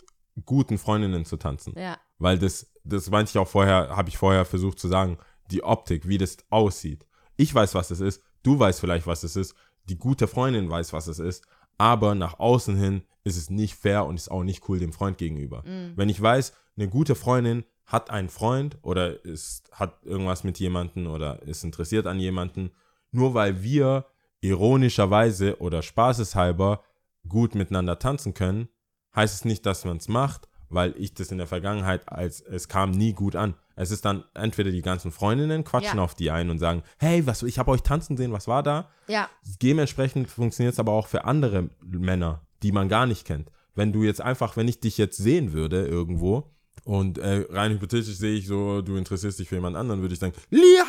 guten 0.44 0.78
Freundinnen 0.78 1.24
zu 1.24 1.36
tanzen. 1.36 1.74
Ja. 1.78 1.98
Weil 2.18 2.38
das, 2.38 2.66
das 2.84 3.10
meinte 3.10 3.30
ich 3.30 3.38
auch 3.38 3.48
vorher, 3.48 3.94
habe 3.96 4.08
ich 4.08 4.16
vorher 4.18 4.44
versucht 4.44 4.78
zu 4.78 4.88
sagen, 4.88 5.18
die 5.50 5.62
Optik, 5.62 6.08
wie 6.08 6.18
das 6.18 6.38
aussieht. 6.50 7.06
Ich 7.36 7.54
weiß, 7.54 7.74
was 7.74 7.90
es 7.90 8.00
ist, 8.00 8.22
du 8.42 8.58
weißt 8.58 8.80
vielleicht, 8.80 9.06
was 9.06 9.22
es 9.22 9.36
ist, 9.36 9.54
die 9.88 9.98
gute 9.98 10.26
Freundin 10.28 10.68
weiß, 10.70 10.92
was 10.92 11.06
es 11.06 11.18
ist, 11.18 11.44
aber 11.78 12.14
nach 12.14 12.38
außen 12.38 12.76
hin 12.76 13.02
ist 13.24 13.36
es 13.36 13.50
nicht 13.50 13.74
fair 13.74 14.06
und 14.06 14.16
ist 14.16 14.30
auch 14.30 14.44
nicht 14.44 14.68
cool 14.68 14.78
dem 14.78 14.92
Freund 14.92 15.18
gegenüber. 15.18 15.62
Wenn 15.96 16.08
ich 16.08 16.20
weiß, 16.20 16.52
eine 16.76 16.88
gute 16.88 17.14
Freundin 17.14 17.64
hat 17.84 18.10
einen 18.10 18.28
Freund 18.28 18.78
oder 18.82 19.24
ist, 19.24 19.70
hat 19.72 20.04
irgendwas 20.04 20.44
mit 20.44 20.58
jemandem 20.58 21.06
oder 21.06 21.42
ist 21.42 21.64
interessiert 21.64 22.06
an 22.06 22.18
jemanden, 22.18 22.70
nur 23.12 23.34
weil 23.34 23.62
wir 23.62 24.06
ironischerweise 24.40 25.60
oder 25.60 25.82
spaßeshalber 25.82 26.82
gut 27.28 27.54
miteinander 27.54 27.98
tanzen 27.98 28.34
können, 28.34 28.68
heißt 29.14 29.34
es 29.34 29.44
nicht, 29.44 29.66
dass 29.66 29.84
man 29.84 29.96
es 29.96 30.08
macht, 30.08 30.48
weil 30.68 30.94
ich 30.98 31.14
das 31.14 31.30
in 31.30 31.38
der 31.38 31.46
Vergangenheit 31.46 32.08
als 32.10 32.40
es 32.40 32.68
kam 32.68 32.90
nie 32.90 33.12
gut 33.12 33.36
an. 33.36 33.54
Es 33.76 33.90
ist 33.90 34.04
dann 34.04 34.24
entweder 34.34 34.70
die 34.70 34.82
ganzen 34.82 35.12
Freundinnen 35.12 35.62
quatschen 35.64 35.98
Ja. 35.98 36.02
auf 36.04 36.14
die 36.14 36.30
ein 36.30 36.48
und 36.50 36.58
sagen, 36.58 36.82
hey, 36.98 37.26
was, 37.26 37.42
ich 37.42 37.58
habe 37.58 37.70
euch 37.70 37.82
tanzen 37.82 38.16
sehen, 38.16 38.32
was 38.32 38.48
war 38.48 38.62
da? 38.62 38.88
Ja. 39.06 39.28
Dementsprechend 39.62 40.28
funktioniert 40.30 40.72
es 40.72 40.80
aber 40.80 40.92
auch 40.92 41.06
für 41.08 41.24
andere 41.24 41.68
Männer, 41.82 42.42
die 42.62 42.72
man 42.72 42.88
gar 42.88 43.06
nicht 43.06 43.26
kennt. 43.26 43.50
Wenn 43.74 43.92
du 43.92 44.02
jetzt 44.02 44.20
einfach, 44.22 44.56
wenn 44.56 44.68
ich 44.68 44.80
dich 44.80 44.96
jetzt 44.96 45.18
sehen 45.18 45.52
würde 45.52 45.86
irgendwo 45.86 46.50
und 46.84 47.18
äh, 47.18 47.44
rein 47.50 47.72
hypothetisch 47.72 48.16
sehe 48.16 48.34
ich 48.36 48.46
so, 48.46 48.80
du 48.80 48.96
interessierst 48.96 49.38
dich 49.38 49.48
für 49.48 49.56
jemand 49.56 49.76
anderen, 49.76 50.00
würde 50.00 50.14
ich 50.14 50.20
sagen, 50.20 50.34
Lia, 50.50 50.84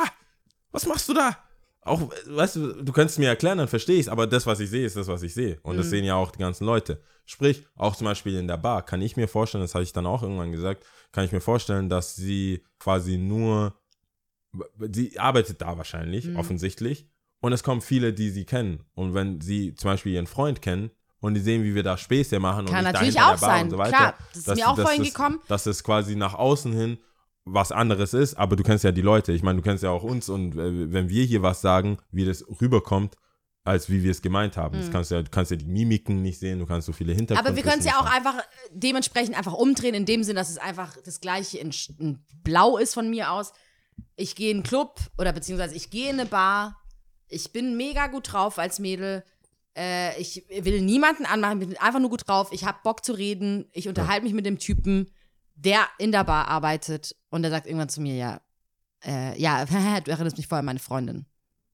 was 0.72 0.86
machst 0.88 1.10
du 1.10 1.14
da? 1.14 1.38
Auch, 1.88 2.10
weißt 2.28 2.56
du, 2.58 2.84
du 2.84 2.92
könntest 2.92 3.20
mir 3.20 3.30
erklären, 3.30 3.58
dann 3.58 3.68
verstehe 3.68 3.96
ich 3.96 4.02
es, 4.02 4.10
aber 4.10 4.28
das, 4.28 4.46
was 4.46 4.60
ich 4.60 4.70
sehe, 4.70 4.86
ist 4.86 4.96
das, 4.96 5.08
was 5.08 5.24
ich 5.24 5.34
sehe. 5.34 5.60
Und 5.64 5.78
das 5.78 5.90
sehen 5.90 6.06
ja 6.06 6.16
auch 6.16 6.32
die 6.32 6.40
ganzen 6.40 6.66
Leute. 6.66 7.02
Sprich, 7.26 7.66
auch 7.76 7.96
zum 7.96 8.06
Beispiel 8.06 8.38
in 8.38 8.48
der 8.48 8.58
Bar 8.58 8.86
kann 8.86 9.02
ich 9.02 9.18
mir 9.18 9.28
vorstellen, 9.28 9.64
das 9.64 9.74
habe 9.76 9.84
ich 9.84 9.94
dann 9.94 10.06
auch 10.06 10.24
irgendwann 10.24 10.52
gesagt, 10.52 10.86
kann 11.12 11.26
ich 11.26 11.32
mir 11.32 11.42
vorstellen, 11.42 11.90
dass 11.90 12.16
sie 12.16 12.64
quasi 12.80 13.18
nur, 13.18 13.74
sie 14.92 15.20
arbeitet 15.20 15.62
da 15.62 15.78
wahrscheinlich, 15.78 16.36
offensichtlich, 16.36 17.08
und 17.40 17.54
es 17.54 17.64
kommen 17.64 17.82
viele, 17.82 18.14
die 18.14 18.30
sie 18.30 18.46
kennen. 18.46 18.84
Und 18.96 19.14
wenn 19.14 19.42
sie 19.42 19.76
zum 19.76 19.92
Beispiel 19.92 20.14
ihren 20.14 20.28
Freund 20.28 20.62
kennen 20.62 20.92
und 21.20 21.34
die 21.34 21.40
sehen, 21.40 21.64
wie 21.64 21.76
wir 21.76 21.84
da 21.84 21.98
Späße 21.98 22.40
machen 22.40 22.66
Kann 22.66 22.86
und 22.86 22.92
natürlich 22.92 23.20
auch 23.20 23.38
sein. 23.38 23.70
so 23.70 23.78
weiter, 23.78 23.98
Klar, 23.98 24.14
das 24.34 24.48
ist 24.48 24.56
mir 24.56 24.70
auch 24.70 24.80
vorhin 24.80 25.04
gekommen. 25.04 25.40
Dass 25.48 25.66
es 25.66 25.84
quasi 25.84 26.16
nach 26.16 26.34
außen 26.34 26.74
hin 26.74 26.98
was 27.48 27.72
anderes 27.72 28.14
ist, 28.14 28.36
aber 28.36 28.56
du 28.56 28.64
kennst 28.64 28.84
ja 28.84 28.92
die 28.92 29.02
Leute. 29.02 29.32
Ich 29.32 29.44
meine, 29.44 29.58
du 29.58 29.64
kennst 29.64 29.84
ja 29.84 29.90
auch 29.90 30.04
uns 30.04 30.30
und 30.30 30.56
äh, 30.56 30.92
wenn 30.92 31.10
wir 31.10 31.24
hier 31.24 31.42
was 31.42 31.62
sagen, 31.62 31.98
wie 32.12 32.26
das 32.26 32.46
rüberkommt, 32.62 33.16
als 33.68 33.90
wie 33.90 34.02
wir 34.02 34.12
es 34.12 34.22
gemeint 34.22 34.56
haben. 34.56 34.80
Das 34.80 34.90
kannst 34.90 35.12
du, 35.12 35.16
ja, 35.16 35.22
du 35.22 35.30
kannst 35.30 35.52
ja 35.52 35.58
die 35.58 35.66
Mimiken 35.66 36.22
nicht 36.22 36.40
sehen, 36.40 36.60
du 36.60 36.66
kannst 36.66 36.86
so 36.86 36.94
viele 36.94 37.14
Hintergründe. 37.14 37.44
Mhm. 37.44 37.48
Aber 37.48 37.56
wir 37.56 37.70
können 37.70 37.80
es 37.80 37.86
ja 37.86 38.00
auch 38.00 38.10
einfach 38.10 38.38
äh, 38.40 38.44
dementsprechend 38.72 39.38
einfach 39.38 39.54
umdrehen, 39.54 39.94
in 39.94 40.06
dem 40.06 40.24
Sinn, 40.24 40.38
dass 40.38 40.50
es 40.50 40.58
einfach 40.58 40.96
das 41.04 41.20
gleiche 41.20 41.58
in, 41.58 41.72
in 42.00 42.24
Blau 42.44 42.78
ist 42.78 42.94
von 42.94 43.10
mir 43.10 43.32
aus. 43.32 43.52
Ich 44.16 44.36
gehe 44.36 44.52
in 44.52 44.58
einen 44.58 44.64
Club 44.64 45.00
oder 45.18 45.34
beziehungsweise 45.34 45.76
ich 45.76 45.90
gehe 45.90 46.10
in 46.10 46.20
eine 46.20 46.30
Bar. 46.30 46.78
Ich 47.28 47.52
bin 47.52 47.76
mega 47.76 48.08
gut 48.08 48.32
drauf 48.32 48.58
als 48.58 48.80
Mädel. 48.80 49.24
Äh, 49.76 50.20
ich 50.20 50.46
will 50.50 50.82
niemanden 50.82 51.26
anmachen, 51.26 51.60
bin 51.60 51.78
einfach 51.78 52.00
nur 52.00 52.10
gut 52.10 52.28
drauf. 52.28 52.50
Ich 52.52 52.64
habe 52.64 52.80
Bock 52.84 53.04
zu 53.04 53.12
reden. 53.12 53.66
Ich 53.74 53.90
unterhalte 53.90 54.24
mich 54.24 54.34
mit 54.34 54.46
dem 54.46 54.60
Typen, 54.60 55.12
der 55.58 55.88
in 55.98 56.12
der 56.12 56.24
Bar 56.24 56.48
arbeitet. 56.48 57.16
Und 57.30 57.42
der 57.42 57.52
sagt 57.52 57.66
irgendwann 57.68 57.90
zu 57.90 58.00
mir, 58.02 58.16
ja, 58.16 58.42
äh, 59.06 59.38
ja, 59.40 59.66
du 60.04 60.12
erinnerst 60.12 60.38
mich 60.38 60.48
voll 60.48 60.60
an 60.60 60.66
meine 60.66 60.80
Freundin. 60.80 61.26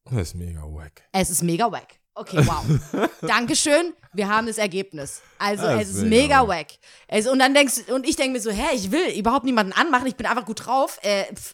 Das 0.05 0.29
ist 0.29 0.35
mega 0.35 0.61
wack. 0.63 1.03
Es 1.11 1.29
ist 1.29 1.43
mega 1.43 1.71
wack. 1.71 1.99
Okay, 2.15 2.45
wow. 2.45 3.09
Dankeschön. 3.21 3.93
Wir 4.13 4.27
haben 4.29 4.45
das 4.47 4.57
Ergebnis. 4.57 5.21
Also, 5.39 5.63
Das 5.63 5.83
es 5.83 5.89
ist 5.95 6.03
mega 6.03 6.43
mega 6.43 6.47
wack. 6.47 6.67
Es, 7.07 7.27
und 7.27 7.39
dann 7.39 7.53
denkst 7.53 7.89
und 7.91 8.07
ich 8.07 8.15
denke 8.15 8.33
mir 8.33 8.41
so, 8.41 8.51
hä, 8.51 8.75
ich 8.75 8.91
will 8.91 9.17
überhaupt 9.17 9.45
niemanden 9.45 9.73
anmachen, 9.73 10.05
ich 10.07 10.15
bin 10.15 10.27
einfach 10.27 10.45
gut 10.45 10.65
drauf. 10.65 10.99
Äh, 11.01 11.23
pff, 11.33 11.53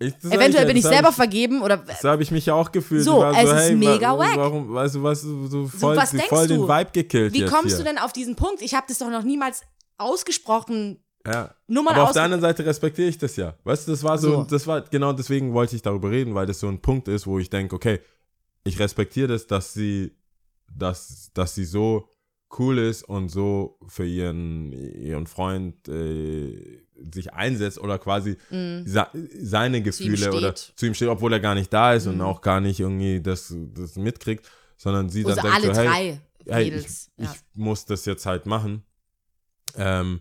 Ich, 0.00 0.14
das 0.14 0.24
eventuell 0.32 0.62
sag 0.62 0.66
bin 0.66 0.76
ich 0.78 0.82
das 0.82 0.92
selber 0.92 1.12
vergeben 1.12 1.62
oder 1.62 1.84
So 2.02 2.08
habe 2.08 2.22
ich 2.24 2.30
mich 2.32 2.46
ja 2.46 2.54
auch 2.54 2.72
gefühlt. 2.72 3.04
So, 3.04 3.24
Ich 3.30 3.36
es 3.38 3.66
ist 3.68 3.72
mega 3.76 4.14
wa- 4.14 4.18
wack. 4.18 4.36
Warum, 4.36 4.72
weißt 4.74 4.94
du, 4.96 5.02
was, 5.04 5.20
so, 5.20 5.46
so 5.46 5.68
voll, 5.68 5.96
was 5.96 6.10
so 6.10 6.16
denkst 6.16 6.28
voll 6.30 6.48
den 6.48 6.56
du? 6.62 6.68
Vibe 6.68 6.90
gekillt 6.92 7.32
wie 7.34 7.44
kommst 7.44 7.68
hier. 7.68 7.78
du 7.78 7.84
denn 7.84 7.98
auf 7.98 8.12
diesen 8.12 8.34
Punkt? 8.34 8.62
Ich 8.62 8.74
habe 8.74 8.86
das 8.88 8.98
doch 8.98 9.10
noch 9.10 9.22
niemals 9.22 9.60
ausgesprochen. 9.98 11.04
Ja. 11.26 11.54
Nur 11.66 11.82
mal 11.82 11.94
Aber 11.94 12.04
auf 12.04 12.12
der 12.12 12.22
anderen 12.22 12.40
Seite 12.40 12.64
respektiere 12.64 13.08
ich 13.08 13.18
das 13.18 13.36
ja. 13.36 13.54
Weißt 13.64 13.86
du, 13.86 13.92
das 13.92 14.02
war 14.02 14.16
so, 14.18 14.30
So. 14.30 14.42
das 14.44 14.66
war, 14.66 14.82
genau 14.82 15.12
deswegen 15.12 15.52
wollte 15.52 15.76
ich 15.76 15.82
darüber 15.82 16.10
reden, 16.10 16.34
weil 16.34 16.46
das 16.46 16.60
so 16.60 16.68
ein 16.68 16.80
Punkt 16.80 17.08
ist, 17.08 17.26
wo 17.26 17.38
ich 17.38 17.50
denke, 17.50 17.74
okay, 17.76 18.00
ich 18.64 18.78
respektiere 18.78 19.28
das, 19.28 19.46
dass 19.46 19.74
sie, 19.74 20.12
dass, 20.74 21.30
dass 21.34 21.54
sie 21.54 21.64
so 21.64 22.08
cool 22.58 22.78
ist 22.78 23.04
und 23.04 23.28
so 23.28 23.78
für 23.86 24.04
ihren, 24.06 24.72
ihren 24.72 25.26
Freund 25.26 25.86
äh, 25.88 26.82
sich 27.12 27.32
einsetzt 27.32 27.78
oder 27.78 27.98
quasi 27.98 28.36
sa 28.84 29.10
seine 29.40 29.82
Gefühle 29.82 30.16
steht. 30.16 30.34
oder 30.34 30.54
zu 30.54 30.86
ihm 30.86 30.94
steht, 30.94 31.08
obwohl 31.08 31.32
er 31.32 31.40
gar 31.40 31.54
nicht 31.54 31.72
da 31.72 31.94
ist 31.94 32.06
und 32.06 32.20
auch 32.20 32.40
gar 32.40 32.60
nicht 32.60 32.80
irgendwie 32.80 33.20
das, 33.20 33.54
das 33.74 33.96
mitkriegt, 33.96 34.50
sondern 34.76 35.08
sie 35.08 35.22
dann 35.22 35.38
Also 35.38 35.42
denkt 35.42 35.56
alle 35.56 35.74
so, 35.74 35.80
hey, 35.80 36.18
drei 36.44 36.54
hey, 36.54 36.74
ich, 36.74 36.86
ja. 37.16 37.32
ich 37.32 37.40
muss 37.54 37.84
das 37.84 38.04
jetzt 38.04 38.26
halt 38.26 38.46
machen. 38.46 38.82
Ähm, 39.76 40.20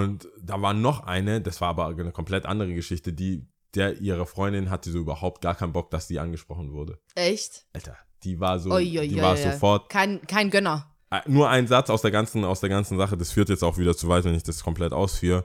und 0.00 0.28
da 0.42 0.60
war 0.62 0.72
noch 0.74 1.04
eine, 1.04 1.40
das 1.40 1.60
war 1.60 1.68
aber 1.68 1.86
eine 1.88 2.12
komplett 2.12 2.46
andere 2.46 2.74
Geschichte, 2.74 3.12
die, 3.12 3.46
der 3.74 4.00
ihre 4.00 4.26
Freundin 4.26 4.70
hatte 4.70 4.90
so 4.90 4.98
überhaupt 4.98 5.42
gar 5.42 5.54
keinen 5.54 5.72
Bock, 5.72 5.90
dass 5.90 6.08
sie 6.08 6.18
angesprochen 6.18 6.72
wurde. 6.72 6.98
Echt? 7.14 7.66
Alter, 7.72 7.96
die 8.24 8.40
war 8.40 8.58
so, 8.58 8.70
Ui, 8.70 8.98
ui, 8.98 9.08
die 9.08 9.16
ui, 9.16 9.22
war 9.22 9.36
sofort, 9.36 9.88
Kein, 9.90 10.20
kein 10.26 10.50
Gönner. 10.50 10.94
äh, 11.10 11.20
nur 11.26 11.48
ein 11.50 11.66
Satz 11.66 11.90
aus 11.90 12.02
der 12.02 12.10
ganzen, 12.10 12.44
aus 12.44 12.60
der 12.60 12.68
ganzen 12.70 12.96
Sache, 12.96 13.16
das 13.16 13.32
führt 13.32 13.48
jetzt 13.50 13.62
auch 13.62 13.76
wieder 13.78 13.96
zu 13.96 14.08
weit, 14.08 14.24
wenn 14.24 14.34
ich 14.34 14.42
das 14.42 14.62
komplett 14.62 14.92
ausführe. 14.92 15.44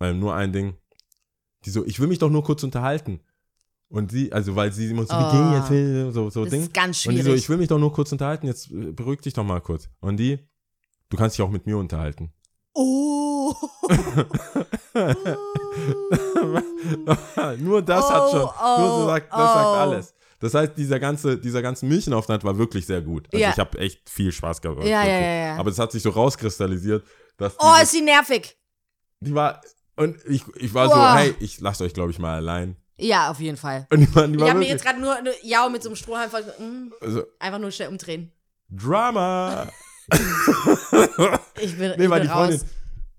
Ähm, 0.00 0.18
nur 0.18 0.34
ein 0.34 0.52
Ding. 0.52 0.76
Die 1.64 1.70
so, 1.70 1.84
ich 1.84 2.00
will 2.00 2.08
mich 2.08 2.18
doch 2.18 2.30
nur 2.30 2.42
kurz 2.44 2.62
unterhalten. 2.62 3.20
Und 3.88 4.10
sie, 4.10 4.32
also 4.32 4.56
weil 4.56 4.72
sie 4.72 4.86
immer 4.90 5.04
so, 5.06 5.14
wie 5.14 5.24
Oh. 5.24 5.30
ging 5.30 5.52
jetzt, 6.06 6.14
so, 6.14 6.28
so 6.30 6.42
Das 6.44 6.50
Ding. 6.50 6.62
ist 6.62 6.74
ganz 6.74 7.06
Und 7.06 7.12
die 7.14 7.18
so, 7.18 7.24
schwierig. 7.26 7.42
ich 7.42 7.48
will 7.48 7.58
mich 7.58 7.68
doch 7.68 7.78
nur 7.78 7.92
kurz 7.92 8.10
unterhalten, 8.12 8.46
jetzt 8.46 8.70
äh, 8.70 8.92
beruhig 8.92 9.20
dich 9.20 9.34
doch 9.34 9.44
mal 9.44 9.60
kurz. 9.60 9.88
Und 10.00 10.16
die, 10.16 10.38
du 11.10 11.16
kannst 11.16 11.36
dich 11.38 11.44
auch 11.44 11.50
mit 11.50 11.66
mir 11.66 11.76
unterhalten. 11.78 12.32
Oh. 12.74 13.54
nur 17.58 17.82
das 17.82 18.10
hat 18.10 18.30
schon, 18.30 18.42
Oh, 18.42 18.78
nur 18.78 18.88
so 18.88 19.04
oh, 19.04 19.06
sagt, 19.06 19.32
das 19.32 19.54
sagt 19.54 19.66
oh. 19.66 19.74
alles. 19.74 20.14
Das 20.40 20.54
heißt, 20.54 20.72
dieser 20.76 20.98
ganze, 21.00 21.38
dieser 21.38 21.62
ganze 21.62 21.86
Milchenaufenthalt 21.86 22.44
war 22.44 22.58
wirklich 22.58 22.86
sehr 22.86 23.00
gut. 23.00 23.26
Also 23.32 23.42
Ja. 23.42 23.50
ich 23.50 23.58
habe 23.58 23.78
echt 23.78 24.08
viel 24.10 24.32
Spaß 24.32 24.60
gehabt. 24.60 24.84
Ja, 24.84 25.04
ja, 25.04 25.18
ja, 25.20 25.46
ja. 25.46 25.56
Aber 25.56 25.70
es 25.70 25.78
hat 25.78 25.92
sich 25.92 26.02
so 26.02 26.10
rauskristallisiert, 26.10 27.04
dass 27.36 27.54
oh, 27.58 27.64
diese- 27.74 27.82
ist 27.84 27.90
sie 27.92 28.02
nervig. 28.02 28.56
die 29.20 29.34
war, 29.34 29.60
und 29.96 30.16
ich, 30.26 30.42
ich 30.56 30.74
war 30.74 30.88
Boah. 30.88 30.94
so, 30.94 31.14
hey, 31.18 31.34
ich 31.40 31.60
lasse 31.60 31.84
euch, 31.84 31.94
glaube 31.94 32.10
ich, 32.10 32.18
mal 32.18 32.34
allein. 32.36 32.76
Ja, 32.96 33.30
auf 33.30 33.40
jeden 33.40 33.56
Fall. 33.56 33.86
Und 33.90 34.00
die 34.00 34.14
war, 34.14 34.26
die 34.26 34.34
Ich 34.34 34.40
war 34.40 34.48
habe 34.50 34.58
mir 34.58 34.68
jetzt 34.68 34.84
gerade 34.84 35.00
nur, 35.00 35.20
nur 35.22 35.32
Ja 35.42 35.68
mit 35.68 35.82
so 35.82 35.88
einem 35.88 35.96
Strohhalm 35.96 36.30
voll, 36.30 36.42
mm, 36.42 36.92
also, 37.00 37.22
einfach 37.38 37.58
nur 37.58 37.70
schnell 37.70 37.88
umdrehen. 37.88 38.32
Drama. 38.68 39.68
Ich 41.60 41.76
bin, 41.78 41.92
Nee, 41.96 42.04
ich 42.04 42.10
bin 42.10 42.22
die 42.22 42.28
Freundin, 42.28 42.28
raus. 42.60 42.64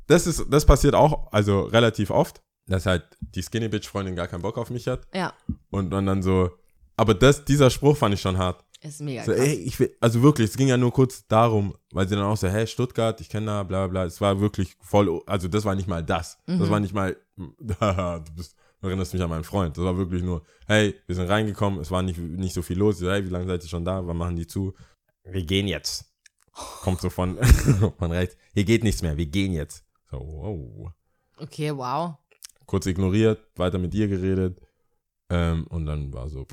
das 0.07 0.27
ist, 0.27 0.45
das 0.49 0.65
passiert 0.65 0.93
auch, 0.95 1.31
also 1.31 1.61
relativ 1.61 2.09
oft, 2.11 2.41
dass 2.67 2.85
halt 2.85 3.03
die 3.19 3.41
Skinny 3.41 3.67
Bitch 3.69 3.87
Freundin 3.87 4.15
gar 4.15 4.27
keinen 4.27 4.41
Bock 4.41 4.57
auf 4.57 4.69
mich 4.69 4.87
hat 4.87 5.07
Ja, 5.13 5.33
und, 5.71 5.93
und 5.93 6.05
dann 6.05 6.21
so, 6.21 6.51
aber 6.97 7.13
das, 7.13 7.45
dieser 7.45 7.69
Spruch 7.69 7.97
fand 7.97 8.13
ich 8.13 8.21
schon 8.21 8.37
hart. 8.37 8.63
ist 8.81 9.01
mega 9.01 9.23
So, 9.23 9.31
krass. 9.31 9.41
ey, 9.41 9.53
ich 9.55 9.79
will, 9.79 9.95
also 9.99 10.21
wirklich, 10.21 10.49
es 10.49 10.57
ging 10.57 10.67
ja 10.67 10.77
nur 10.77 10.91
kurz 10.91 11.25
darum, 11.27 11.75
weil 11.91 12.07
sie 12.07 12.15
dann 12.15 12.25
auch 12.25 12.37
so, 12.37 12.47
hey, 12.47 12.67
Stuttgart, 12.67 13.19
ich 13.21 13.29
kenne 13.29 13.47
da, 13.47 13.63
bla 13.63 13.87
bla, 13.87 14.05
es 14.05 14.19
war 14.21 14.39
wirklich 14.39 14.75
voll, 14.81 15.21
also 15.25 15.47
das 15.47 15.65
war 15.65 15.75
nicht 15.75 15.87
mal 15.87 16.03
das. 16.03 16.37
Mhm. 16.47 16.59
Das 16.59 16.69
war 16.69 16.79
nicht 16.79 16.93
mal, 16.93 17.15
du 17.37 18.21
bist, 18.35 18.55
du 18.81 18.87
erinnerst 18.87 19.13
mich 19.13 19.21
an 19.23 19.29
meinen 19.29 19.43
Freund. 19.43 19.75
Das 19.77 19.83
war 19.83 19.97
wirklich 19.97 20.23
nur, 20.23 20.43
hey, 20.67 20.95
wir 21.07 21.15
sind 21.15 21.27
reingekommen, 21.29 21.79
es 21.79 21.91
war 21.91 22.01
nicht, 22.03 22.19
nicht 22.19 22.53
so 22.53 22.61
viel 22.61 22.77
los. 22.77 22.99
So, 22.99 23.09
hey, 23.09 23.25
wie 23.25 23.29
lange 23.29 23.47
seid 23.47 23.63
ihr 23.63 23.69
schon 23.69 23.85
da? 23.85 24.05
Wann 24.05 24.17
machen 24.17 24.35
die 24.35 24.47
zu? 24.47 24.73
Wir 25.23 25.43
gehen 25.43 25.67
jetzt. 25.67 26.05
Kommt 26.81 27.01
so 27.01 27.09
von, 27.09 27.37
von 27.97 28.11
rechts. 28.11 28.37
Hier 28.53 28.63
geht 28.63 28.83
nichts 28.83 29.01
mehr, 29.01 29.17
wir 29.17 29.25
gehen 29.25 29.51
jetzt. 29.51 29.83
So, 30.09 30.19
wow. 30.19 30.91
Okay, 31.37 31.75
wow. 31.75 32.15
Kurz 32.65 32.85
ignoriert, 32.85 33.39
weiter 33.55 33.77
mit 33.77 33.93
ihr 33.93 34.07
geredet. 34.07 34.61
Ähm, 35.29 35.67
und 35.67 35.85
dann 35.85 36.13
war 36.13 36.29
so, 36.29 36.45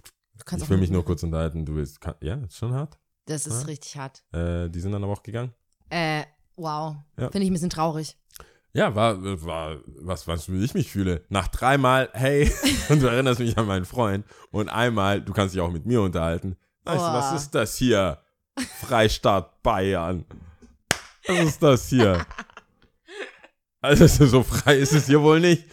Du 0.47 0.57
ich 0.57 0.69
will 0.69 0.79
mich 0.79 0.91
nur 0.91 1.05
kurz 1.05 1.23
unterhalten, 1.23 1.65
du 1.65 1.77
willst, 1.77 2.01
kann, 2.01 2.15
ja, 2.21 2.35
ist 2.37 2.57
schon 2.57 2.73
hart. 2.75 2.99
Das 3.27 3.47
ist 3.47 3.61
Ja. 3.63 3.67
richtig 3.67 3.97
hart. 3.97 4.25
Äh, 4.33 4.69
die 4.71 4.81
sind 4.81 4.91
dann 4.93 5.05
aber 5.05 5.13
auch 5.13 5.23
gegangen. 5.23 5.53
Äh, 5.91 6.25
wow. 6.57 6.97
Ja. 7.17 7.31
Finde 7.31 7.45
ich 7.45 7.51
ein 7.51 7.53
bisschen 7.53 7.71
traurig. 7.71 8.17
Ja, 8.73 8.95
war, 8.95 9.23
war 9.45 9.77
was, 10.01 10.27
was 10.27 10.51
wie 10.51 10.65
ich 10.65 10.75
mich 10.75 10.91
fühle. 10.91 11.25
Nach 11.29 11.47
dreimal, 11.47 12.09
hey, 12.15 12.51
und 12.89 13.03
du 13.03 13.07
erinnerst 13.07 13.39
mich 13.41 13.57
an 13.59 13.67
meinen 13.67 13.85
Freund. 13.85 14.25
Und 14.51 14.69
einmal, 14.71 15.21
du 15.23 15.33
kannst 15.33 15.55
dich 15.55 15.61
auch 15.61 15.71
mit 15.71 15.85
mir 15.87 16.01
unterhalten. 16.03 16.57
Weißt 16.85 16.99
du, 17.05 17.09
Oh. 17.09 17.13
was 17.13 17.35
ist 17.41 17.55
das 17.55 17.77
hier? 17.77 18.19
Freistaat 18.81 19.63
Bayern. 19.63 20.25
Was 21.27 21.39
ist 21.41 21.63
das 21.63 21.89
hier? 21.89 22.27
Also 23.81 24.07
so 24.07 24.43
frei 24.43 24.77
ist 24.79 24.93
es 24.93 25.07
hier 25.07 25.23
wohl 25.23 25.41
nicht. 25.41 25.65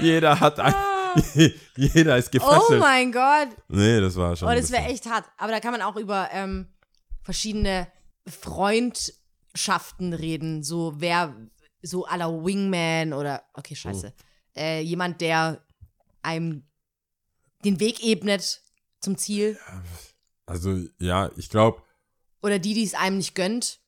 Jeder 0.00 0.40
hat 0.40 0.58
ein, 0.60 0.74
jeder 1.76 2.18
ist 2.18 2.28
Oh 2.28 2.38
gefesselt. 2.38 2.80
mein 2.80 3.12
Gott. 3.12 3.48
nee, 3.68 4.00
das 4.00 4.16
war 4.16 4.36
schon. 4.36 4.48
Oh, 4.48 4.54
das 4.54 4.70
wäre 4.70 4.84
echt 4.84 5.06
hart. 5.06 5.24
Aber 5.38 5.52
da 5.52 5.60
kann 5.60 5.72
man 5.72 5.82
auch 5.82 5.96
über 5.96 6.28
ähm, 6.32 6.68
verschiedene 7.22 7.86
Freundschaften 8.26 10.12
reden. 10.12 10.62
So 10.62 10.94
wer, 10.98 11.34
so 11.82 12.06
à 12.06 12.16
la 12.16 12.28
Wingman 12.28 13.12
oder, 13.12 13.42
okay, 13.54 13.74
scheiße. 13.76 14.12
Äh, 14.56 14.80
jemand, 14.82 15.20
der 15.20 15.64
einem 16.22 16.66
den 17.64 17.80
Weg 17.80 18.02
ebnet 18.04 18.60
zum 19.00 19.16
Ziel. 19.16 19.58
Also, 20.46 20.84
ja, 20.98 21.30
ich 21.36 21.48
glaube. 21.48 21.82
Oder 22.46 22.58
die, 22.58 22.74
die 22.74 22.84
es 22.84 22.94
einem 22.94 23.18
nicht 23.18 23.34
gönnt. 23.34 23.80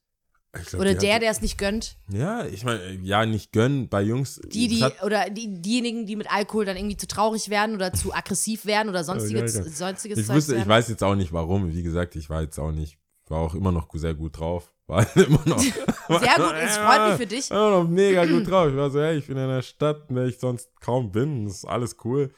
Glaub, 0.52 0.80
Oder 0.80 0.94
der, 0.94 1.14
hat- 1.14 1.22
der 1.22 1.30
es 1.30 1.42
nicht 1.42 1.58
gönnt. 1.58 1.96
Ja, 2.10 2.44
ich 2.46 2.64
meine, 2.64 2.82
ja, 3.02 3.24
nicht 3.26 3.52
gönnen 3.52 3.88
bei 3.88 4.02
Jungs. 4.02 4.40
Die, 4.46 4.66
die, 4.66 4.82
hat- 4.82 5.02
oder 5.02 5.28
die, 5.30 5.60
diejenigen, 5.60 6.06
die 6.06 6.16
mit 6.16 6.32
Alkohol 6.32 6.64
dann 6.64 6.76
irgendwie 6.76 6.96
zu 6.96 7.06
traurig 7.06 7.50
werden 7.50 7.74
oder 7.74 7.92
zu 7.92 8.14
aggressiv 8.14 8.64
werden 8.64 8.88
oder 8.88 9.04
sonstiges, 9.04 9.54
Ja, 9.54 9.62
ja, 9.62 9.68
sonstiges 9.70 10.18
Ich 10.18 10.28
wusste, 10.28 10.56
ich 10.56 10.66
weiß 10.66 10.88
jetzt 10.88 11.04
auch 11.04 11.14
nicht 11.14 11.32
warum. 11.32 11.72
Wie 11.72 11.82
gesagt, 11.82 12.16
ich 12.16 12.30
war 12.30 12.40
jetzt 12.42 12.58
auch 12.58 12.72
nicht, 12.72 12.98
war 13.28 13.40
auch 13.40 13.54
immer 13.54 13.72
noch 13.72 13.88
sehr 13.94 14.14
gut 14.14 14.38
drauf. 14.38 14.72
War 14.86 15.06
immer 15.16 15.42
noch. 15.44 15.60
Sehr 16.08 16.36
gut, 16.36 16.54
es 16.58 16.78
freut 16.78 17.08
mich 17.10 17.16
für 17.18 17.26
dich. 17.26 17.50
Immer 17.50 17.70
noch 17.82 17.86
mega 17.86 18.24
gut 18.24 18.48
drauf. 18.50 18.70
Ich 18.70 18.76
war 18.76 18.90
so, 18.90 18.98
hey, 19.02 19.18
ich 19.18 19.26
bin 19.26 19.36
in 19.36 19.42
einer 19.44 19.60
Stadt, 19.60 20.06
in 20.08 20.16
der 20.16 20.24
ich 20.24 20.38
sonst 20.38 20.70
kaum 20.80 21.12
bin. 21.12 21.44
Das 21.44 21.56
ist 21.56 21.64
alles 21.66 21.96
cool. 22.04 22.32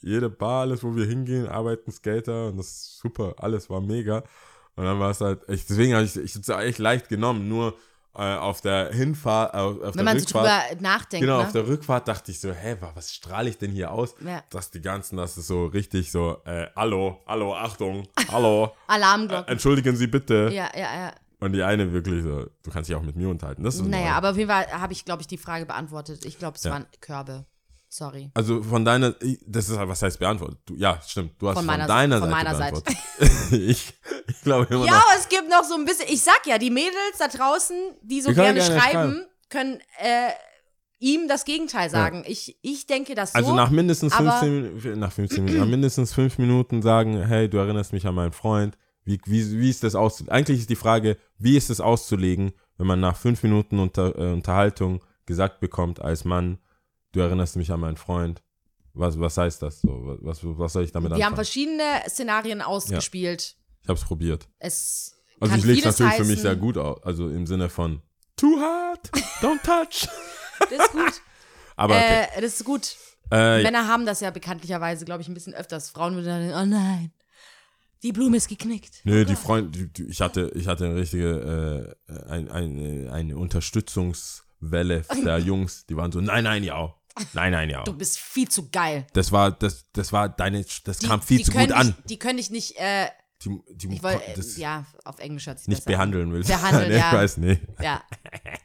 Jede 0.00 0.30
Bar, 0.30 0.62
alles, 0.62 0.82
wo 0.82 0.96
wir 0.96 1.04
hingehen, 1.04 1.46
arbeiten 1.46 1.92
Skater 1.92 2.48
und 2.48 2.56
das 2.56 2.68
ist 2.68 2.98
super. 3.00 3.34
Alles 3.36 3.68
war 3.68 3.82
mega. 3.82 4.24
Und 4.80 4.86
dann 4.86 4.98
war 4.98 5.10
es 5.10 5.20
halt, 5.20 5.40
ich, 5.48 5.66
deswegen 5.66 5.92
habe 5.94 6.04
ich 6.04 6.16
ich 6.16 6.34
hab's 6.34 6.48
echt 6.48 6.78
leicht 6.78 7.08
genommen. 7.10 7.48
Nur 7.48 7.76
äh, 8.16 8.34
auf 8.36 8.60
der 8.62 8.90
Hinfahrt, 8.92 9.52
auf, 9.54 9.74
auf 9.76 9.82
Wenn 9.82 9.92
der 9.92 10.04
man 10.04 10.18
so 10.18 10.24
Rückfahrt. 10.38 10.70
drüber 10.70 10.80
nachdenkt. 10.82 11.20
Genau, 11.26 11.38
ne? 11.38 11.44
auf 11.46 11.52
der 11.52 11.66
Rückfahrt 11.68 12.08
dachte 12.08 12.30
ich 12.30 12.40
so, 12.40 12.50
hä, 12.52 12.76
wa- 12.80 12.92
was 12.94 13.12
strahle 13.12 13.50
ich 13.50 13.58
denn 13.58 13.70
hier 13.72 13.90
aus? 13.92 14.14
Ja. 14.24 14.42
Dass 14.48 14.70
die 14.70 14.80
ganzen, 14.80 15.18
das 15.18 15.36
ist 15.36 15.46
so 15.48 15.66
richtig 15.66 16.10
so, 16.10 16.38
äh, 16.46 16.66
hallo, 16.74 17.20
hallo, 17.26 17.54
Achtung, 17.54 18.08
hallo, 18.32 18.64
äh, 18.88 18.92
Alarmglocken. 18.94 19.48
entschuldigen 19.48 19.94
Sie 19.96 20.06
bitte. 20.06 20.48
ja, 20.52 20.70
ja, 20.74 20.80
ja. 21.04 21.12
Und 21.40 21.52
die 21.52 21.62
eine 21.62 21.92
wirklich 21.92 22.22
so, 22.22 22.46
du 22.62 22.70
kannst 22.70 22.88
dich 22.90 22.96
auch 22.96 23.02
mit 23.02 23.16
mir 23.16 23.28
unterhalten. 23.28 23.62
Das 23.64 23.74
ist 23.76 23.84
Naja, 23.86 24.12
aber 24.14 24.30
auf 24.30 24.36
jeden 24.36 24.50
Fall 24.50 24.66
habe 24.72 24.92
ich, 24.92 25.04
glaube 25.04 25.20
ich, 25.22 25.26
die 25.28 25.38
Frage 25.38 25.66
beantwortet. 25.66 26.24
Ich 26.24 26.38
glaube, 26.38 26.56
es 26.56 26.64
Ja. 26.64 26.72
waren 26.72 26.86
Körbe. 27.00 27.44
Sorry. 27.92 28.30
Also 28.34 28.62
von 28.62 28.84
deiner, 28.84 29.14
das 29.46 29.68
ist, 29.68 29.76
was 29.76 30.00
heißt 30.00 30.20
beantwortet? 30.20 30.58
Du, 30.64 30.74
ja, 30.76 31.00
stimmt, 31.04 31.32
du 31.42 31.48
hast 31.48 31.56
Von 31.56 31.64
von, 31.64 31.66
meiner- 31.66 31.88
deiner 31.88 32.20
von 32.20 32.30
Seite 32.30 32.44
meiner 32.44 32.56
Seite. 32.56 32.82
beantwortet. 32.82 33.52
ich, 33.68 33.94
ich 34.28 34.40
glaube 34.42 34.72
immer 34.72 34.86
Ja, 34.86 34.92
noch. 34.92 34.98
aber 35.10 35.18
es 35.18 35.28
gibt 35.28 35.48
noch 35.50 35.64
so 35.64 35.74
ein 35.74 35.84
bisschen, 35.84 36.06
ich 36.08 36.22
sag 36.22 36.40
ja, 36.46 36.56
die 36.58 36.70
Mädels 36.70 36.94
da 37.18 37.26
draußen, 37.26 37.76
die 38.02 38.20
so 38.20 38.32
gerne 38.32 38.60
gerne 38.60 38.80
schreiben, 38.80 39.12
schreiben. 39.12 39.26
können 39.48 39.80
äh, 39.98 40.30
ihm 41.00 41.26
das 41.26 41.44
Gegenteil 41.44 41.90
sagen. 41.90 42.22
Ich, 42.28 42.56
ich 42.62 42.86
denke 42.86 43.16
das 43.16 43.32
so. 43.32 43.38
Also 43.38 43.54
nach 43.56 43.70
mindestens 43.70 44.12
aber- 44.12 44.38
15, 44.38 44.82
Min- 44.92 44.98
nach 45.00 45.10
15 45.12 45.44
Minuten, 45.44 45.60
nach 45.64 45.68
mindestens 45.70 46.12
fünf 46.14 46.38
Minuten 46.38 46.82
sagen, 46.82 47.20
hey, 47.26 47.48
du 47.50 47.58
erinnerst 47.58 47.92
mich 47.92 48.06
an 48.06 48.14
meinen 48.14 48.32
Freund. 48.32 48.78
Wie, 49.04 49.20
wie, 49.24 49.58
wie 49.58 49.68
ist 49.70 49.82
das 49.82 49.96
aus? 49.96 50.28
Eigentlich 50.28 50.60
ist 50.60 50.70
die 50.70 50.76
Frage, 50.76 51.16
wie 51.38 51.56
ist 51.56 51.70
es 51.70 51.80
auszulegen, 51.80 52.52
wenn 52.78 52.86
man 52.86 53.00
nach 53.00 53.16
fünf 53.16 53.42
Minuten 53.42 53.80
unter, 53.80 54.14
äh, 54.16 54.32
Unterhaltung 54.32 55.02
gesagt 55.26 55.58
bekommt 55.58 56.00
als 56.00 56.24
Mann, 56.24 56.58
du 57.12 57.20
erinnerst 57.20 57.56
mich 57.56 57.70
an 57.70 57.80
meinen 57.80 57.96
Freund. 57.96 58.42
Was, 58.92 59.18
was 59.20 59.36
heißt 59.36 59.62
das? 59.62 59.80
So, 59.80 60.18
was, 60.20 60.40
was 60.42 60.72
soll 60.72 60.84
ich 60.84 60.92
damit 60.92 61.10
wir 61.10 61.14
haben 61.14 61.20
anfangen? 61.22 61.36
verschiedene 61.36 62.02
Szenarien 62.08 62.60
ausgespielt. 62.60 63.56
Ich 63.82 63.88
habe 63.88 63.98
es 63.98 64.04
probiert. 64.04 64.48
Es 64.58 65.14
Also 65.38 65.54
ich 65.56 65.64
lege 65.64 65.78
es 65.80 65.84
natürlich 65.84 66.14
für 66.14 66.24
mich 66.24 66.30
heißen. 66.32 66.42
sehr 66.42 66.56
gut 66.56 66.76
aus. 66.76 67.02
Also 67.04 67.28
im 67.28 67.46
Sinne 67.46 67.68
von 67.68 68.02
too 68.36 68.58
hard, 68.58 69.10
don't 69.40 69.62
touch. 69.62 70.08
Das 70.68 70.72
ist 70.72 70.92
gut. 70.92 71.22
Aber 71.74 71.94
okay. 71.94 72.26
äh, 72.36 72.40
das 72.42 72.60
ist 72.60 72.64
gut. 72.66 72.94
Äh, 73.30 73.62
Männer 73.62 73.88
haben 73.88 74.04
das 74.04 74.20
ja 74.20 74.30
bekanntlicherweise, 74.30 75.06
glaube 75.06 75.22
ich, 75.22 75.28
ein 75.28 75.32
bisschen 75.32 75.54
öfters. 75.54 75.88
Frauen 75.88 76.16
würden 76.16 76.50
dann, 76.50 76.62
oh 76.62 76.66
nein, 76.70 77.12
die 78.02 78.12
Blume 78.12 78.36
ist 78.36 78.48
geknickt. 78.48 79.00
Nö, 79.04 79.24
die 79.24 79.36
Freunde, 79.36 79.70
die, 79.70 79.92
die, 79.92 80.10
ich 80.10 80.20
hatte, 80.20 80.50
ich 80.54 80.66
hatte 80.66 80.86
eine 80.86 80.96
richtige, 80.96 81.96
äh, 82.08 82.30
ein, 82.30 82.50
ein, 82.50 83.08
eine 83.08 83.36
Unterstützungswelle 83.36 85.02
der 85.24 85.38
Jungs, 85.38 85.86
die 85.86 85.96
waren 85.96 86.10
so, 86.12 86.20
nein, 86.20 86.44
nein, 86.44 86.64
ja, 86.64 86.94
nein, 87.32 87.52
nein, 87.52 87.70
ja. 87.70 87.82
Du 87.84 87.92
bist 87.92 88.18
viel 88.18 88.48
zu 88.48 88.70
geil. 88.70 89.06
Das 89.12 89.32
war, 89.32 89.50
das, 89.52 89.86
das 89.92 90.12
war 90.12 90.28
deine, 90.28 90.64
das 90.84 90.98
Die, 90.98 91.06
kam 91.06 91.22
viel 91.22 91.44
zu 91.44 91.52
gut 91.52 91.72
an. 91.72 91.88
Dich, 91.88 92.04
die 92.06 92.18
können 92.18 92.36
dich 92.38 92.50
nicht, 92.50 92.76
äh, 92.78 93.06
Die, 93.42 93.58
die, 93.70 93.94
ich 93.94 94.02
wollte, 94.02 94.22
das 94.36 94.56
äh, 94.56 94.60
ja, 94.60 94.86
auf 95.04 95.18
Englisch 95.18 95.44
sich 95.44 95.68
nicht 95.68 95.86
an. 95.86 95.92
behandeln 95.92 96.32
willst. 96.32 96.48
Behandeln, 96.50 96.88
nee, 96.90 96.96
ja. 96.98 97.08
Ich 97.10 97.16
weiß, 97.16 97.36
nee. 97.38 97.60
Ja, 97.80 98.02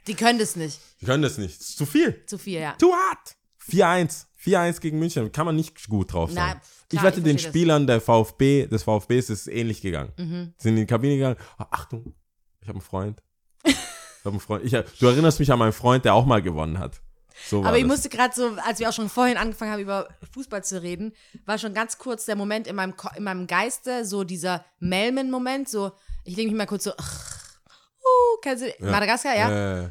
die 0.08 0.14
können 0.16 0.40
das 0.40 0.56
nicht. 0.56 0.80
Die 1.02 1.06
können 1.06 1.24
das 1.24 1.38
nicht. 1.38 1.60
Das 1.60 1.70
ist 1.70 1.78
zu 1.78 1.86
viel. 1.86 2.24
Zu 2.26 2.38
viel, 2.38 2.60
ja. 2.60 2.74
Too 2.74 2.92
hard. 2.92 3.36
4-1. 3.70 4.26
4-1 4.44 4.80
gegen 4.80 5.00
München. 5.00 5.32
Kann 5.32 5.46
man 5.48 5.56
nicht 5.56 5.88
gut 5.88 6.14
drauf 6.14 6.32
sein. 6.32 6.56
Na, 6.56 6.62
ich 6.92 7.00
klar, 7.00 7.04
wette, 7.06 7.18
ich 7.18 7.24
den 7.24 7.32
verstehe 7.40 7.52
das. 7.52 7.52
Spielern 7.52 7.88
der 7.88 8.00
VfB, 8.00 8.68
des 8.68 8.84
VfBs 8.84 9.30
ist 9.32 9.42
es 9.42 9.48
ähnlich 9.48 9.82
gegangen. 9.82 10.12
Mhm. 10.18 10.54
Sind 10.58 10.74
in 10.74 10.82
die 10.82 10.86
Kabine 10.86 11.16
gegangen. 11.16 11.38
Ah, 11.58 11.68
Achtung, 11.72 12.14
ich 12.62 12.68
habe 12.68 12.78
einen 12.78 12.82
Freund. 12.86 13.24
Ich 13.64 13.76
habe 14.24 14.32
einen 14.34 14.40
Freund. 14.40 14.64
Ich, 14.66 14.72
du 15.00 15.08
erinnerst 15.08 15.40
mich 15.40 15.52
an 15.52 15.58
meinen 15.58 15.72
Freund, 15.74 16.06
der 16.06 16.14
auch 16.14 16.26
mal 16.28 16.42
gewonnen 16.44 16.78
hat. 16.78 17.02
So 17.48 17.64
Aber 17.64 17.78
ich 17.78 17.84
das. 17.84 17.92
musste 17.92 18.10
gerade 18.10 18.34
so, 18.36 18.56
als 18.66 18.80
wir 18.80 18.90
auch 18.90 18.94
schon 18.94 19.10
vorhin 19.10 19.38
angefangen 19.38 19.72
haben, 19.72 19.82
über 19.82 20.08
Fußball 20.34 20.64
zu 20.64 20.82
reden, 20.82 21.14
war 21.46 21.58
schon 21.58 21.74
ganz 21.74 21.98
kurz 21.98 22.26
der 22.26 22.36
Moment 22.36 22.68
in 22.68 22.76
meinem, 22.76 22.96
Ko- 22.96 23.10
in 23.16 23.24
meinem 23.24 23.48
Geiste, 23.48 24.06
so 24.06 24.24
dieser 24.24 24.64
Melman-Moment, 24.80 25.68
so, 25.70 25.92
ich 26.24 26.36
denke 26.36 26.52
mich 26.52 26.58
mal 26.58 26.66
kurz 26.66 26.86
so, 26.86 26.92
uh, 26.92 28.38
kennst 28.42 28.64
du, 28.64 28.74
Madagaskar, 28.86 29.36
ja? 29.36 29.84
Äh, 29.86 29.90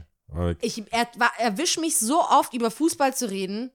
Ich 0.61 0.83
er, 0.93 1.07
war- 1.17 1.33
erwisch 1.39 1.79
mich 1.79 1.99
so 1.99 2.21
oft 2.21 2.55
über 2.55 2.71
Fußball 2.71 3.15
zu 3.15 3.31
reden, 3.31 3.71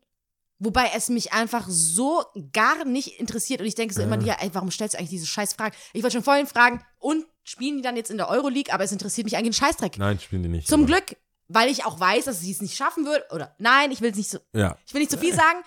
wobei 0.57 0.91
es 0.95 1.09
mich 1.09 1.31
einfach 1.31 1.65
so 1.69 2.23
gar 2.51 2.83
nicht 2.85 3.19
interessiert 3.19 3.61
und 3.61 3.67
ich 3.67 3.75
denke 3.75 3.93
so 3.93 4.01
immer, 4.01 4.19
ja, 4.23 4.35
ey, 4.41 4.49
warum 4.53 4.71
stellst 4.71 4.93
du 4.95 4.97
eigentlich 4.99 5.11
diese 5.11 5.25
scheiß 5.27 5.53
Fragen? 5.53 5.75
Ich 5.93 6.03
wollte 6.03 6.15
schon 6.17 6.23
vorhin 6.23 6.47
fragen, 6.47 6.83
und 6.97 7.25
spielen 7.43 7.77
die 7.77 7.81
dann 7.81 7.95
jetzt 7.95 8.11
in 8.11 8.17
der 8.17 8.29
Euroleague, 8.29 8.73
aber 8.73 8.83
es 8.83 8.91
interessiert 8.91 9.23
mich 9.25 9.37
eigentlich 9.37 9.51
ein 9.57 9.65
Scheißdreck. 9.65 9.97
nein, 9.97 10.19
spielen 10.19 10.43
die 10.43 10.49
nicht. 10.49 10.67
Zum 10.67 10.81
aber- 10.83 10.87
Glück, 10.93 11.15
weil 11.49 11.69
ich 11.69 11.83
auch 11.85 11.99
weiß, 11.99 12.25
dass 12.25 12.39
sie 12.39 12.51
es 12.51 12.61
nicht 12.61 12.77
schaffen 12.77 13.05
wird, 13.05 13.31
oder 13.33 13.53
nein, 13.57 13.91
ich 13.91 13.99
will 14.01 14.11
es 14.11 14.17
nicht 14.17 14.29
so, 14.29 14.39
Ja. 14.53 14.77
ich 14.85 14.93
will 14.93 15.01
nicht 15.01 15.11
zu 15.11 15.17
viel 15.17 15.33
sagen. 15.35 15.59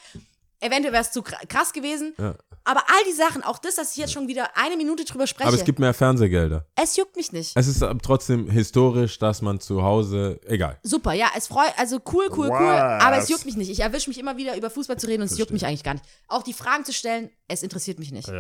Eventuell 0.61 0.93
wäre 0.93 1.03
es 1.03 1.11
zu 1.11 1.21
kr- 1.23 1.45
krass 1.49 1.73
gewesen. 1.73 2.15
Ja. 2.19 2.35
Aber 2.65 2.85
all 2.87 3.05
die 3.09 3.13
Sachen, 3.13 3.43
auch 3.43 3.59
das, 3.59 3.75
dass 3.75 3.91
ich 3.91 3.97
jetzt 3.97 4.13
schon 4.13 4.29
wieder 4.29 4.57
eine 4.57 4.77
Minute 4.77 5.05
drüber 5.05 5.27
spreche, 5.27 5.49
Aber 5.49 5.57
es 5.57 5.65
gibt 5.65 5.81
mehr 5.81 5.93
Fernsehgelder. 5.93 6.65
es 6.77 6.95
juckt 6.97 7.17
mich 7.17 7.33
nicht. 7.33 7.51
Es 7.57 7.67
ist 7.67 7.85
trotzdem 8.05 8.49
historisch, 8.49 9.19
dass 9.19 9.43
man 9.43 9.59
zu 9.59 9.83
Hause, 9.83 10.39
egal. 10.47 10.79
Super, 10.85 11.15
ja, 11.15 11.27
es 11.37 11.49
freut, 11.49 11.73
also 11.77 11.97
cool, 12.13 12.29
cool, 12.31 12.47
cool, 12.49 12.53
aber 12.77 13.17
es 13.17 13.29
juckt 13.29 13.45
mich 13.45 13.57
nicht. 13.57 13.69
Ich 13.73 13.81
erwische 13.81 14.09
mich 14.09 14.21
immer 14.21 14.37
wieder 14.37 14.57
über 14.57 14.71
Fußball 14.71 14.97
zu 14.97 15.09
reden 15.09 15.23
und 15.23 15.33
es 15.33 15.37
juckt 15.37 15.51
mich 15.51 15.67
eigentlich 15.67 15.83
gar 15.83 15.95
nicht. 15.95 16.05
Auch 16.29 16.45
die 16.45 16.53
Fragen 16.53 16.85
zu 16.85 16.93
stellen, 16.93 17.31
es 17.49 17.65
interessiert 17.65 17.99
mich 17.99 18.13
nicht. 18.13 18.31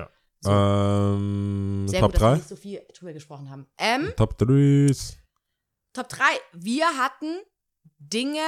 Ähm, 0.44 1.86
Sehr 1.88 2.00
Top 2.00 2.12
gut, 2.12 2.20
dass 2.20 2.22
wir 2.22 2.28
3? 2.30 2.34
nicht 2.36 2.48
so 2.48 2.56
viel 2.56 2.82
drüber 2.96 3.12
gesprochen 3.12 3.50
haben. 3.50 3.66
Ähm, 3.78 4.12
Top 4.16 4.38
3. 4.38 4.92
Top 5.92 6.08
3. 6.08 6.22
Wir 6.52 6.86
hatten 6.98 7.38
Dinge, 7.98 8.40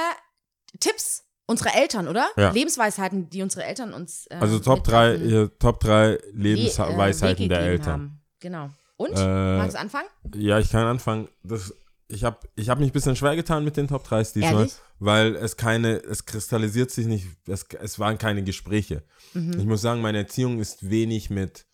Tipps 0.79 1.23
unserer 1.47 1.75
Eltern, 1.75 2.07
oder? 2.07 2.27
Ja. 2.37 2.51
Lebensweisheiten, 2.51 3.29
die 3.29 3.41
unsere 3.41 3.63
Eltern 3.65 3.93
uns. 3.93 4.27
Äh, 4.27 4.35
Also 4.35 4.59
Top 4.59 4.83
3, 4.83 5.11
mithaben, 5.13 5.29
hier, 5.29 5.59
Top 5.59 5.79
3 5.79 6.17
die, 6.17 6.23
äh, 6.23 6.31
Lebensweisheiten 6.33 7.43
Weg 7.43 7.49
der 7.49 7.59
Eltern. 7.59 7.91
Haben. 7.93 8.21
Genau. 8.39 8.69
Und? 8.97 9.13
Äh, 9.17 9.57
Magst 9.57 9.75
du 9.75 9.79
anfangen? 9.79 10.07
Ja, 10.35 10.59
ich 10.59 10.69
kann 10.71 10.85
anfangen. 10.87 11.27
Das, 11.43 11.73
ich 12.07 12.23
habe 12.23 12.39
ich 12.55 12.69
hab 12.69 12.79
mich 12.79 12.89
ein 12.89 12.93
bisschen 12.93 13.15
schwer 13.15 13.35
getan 13.35 13.63
mit 13.63 13.77
den 13.77 13.87
Top 13.87 14.03
3 14.03 14.23
diesmal, 14.23 14.53
Ehrlich? 14.53 14.73
weil 14.99 15.35
es 15.35 15.57
keine, 15.57 15.97
es 15.97 16.25
kristallisiert 16.25 16.91
sich 16.91 17.05
nicht, 17.07 17.27
es, 17.47 17.65
es 17.81 17.99
waren 17.99 18.17
keine 18.17 18.43
Gespräche. 18.43 19.03
Mhm. 19.33 19.59
Ich 19.59 19.65
muss 19.65 19.81
sagen, 19.81 20.01
meine 20.01 20.19
Erziehung 20.19 20.59
ist 20.59 20.89
wenig 20.89 21.29
mit, 21.29 21.65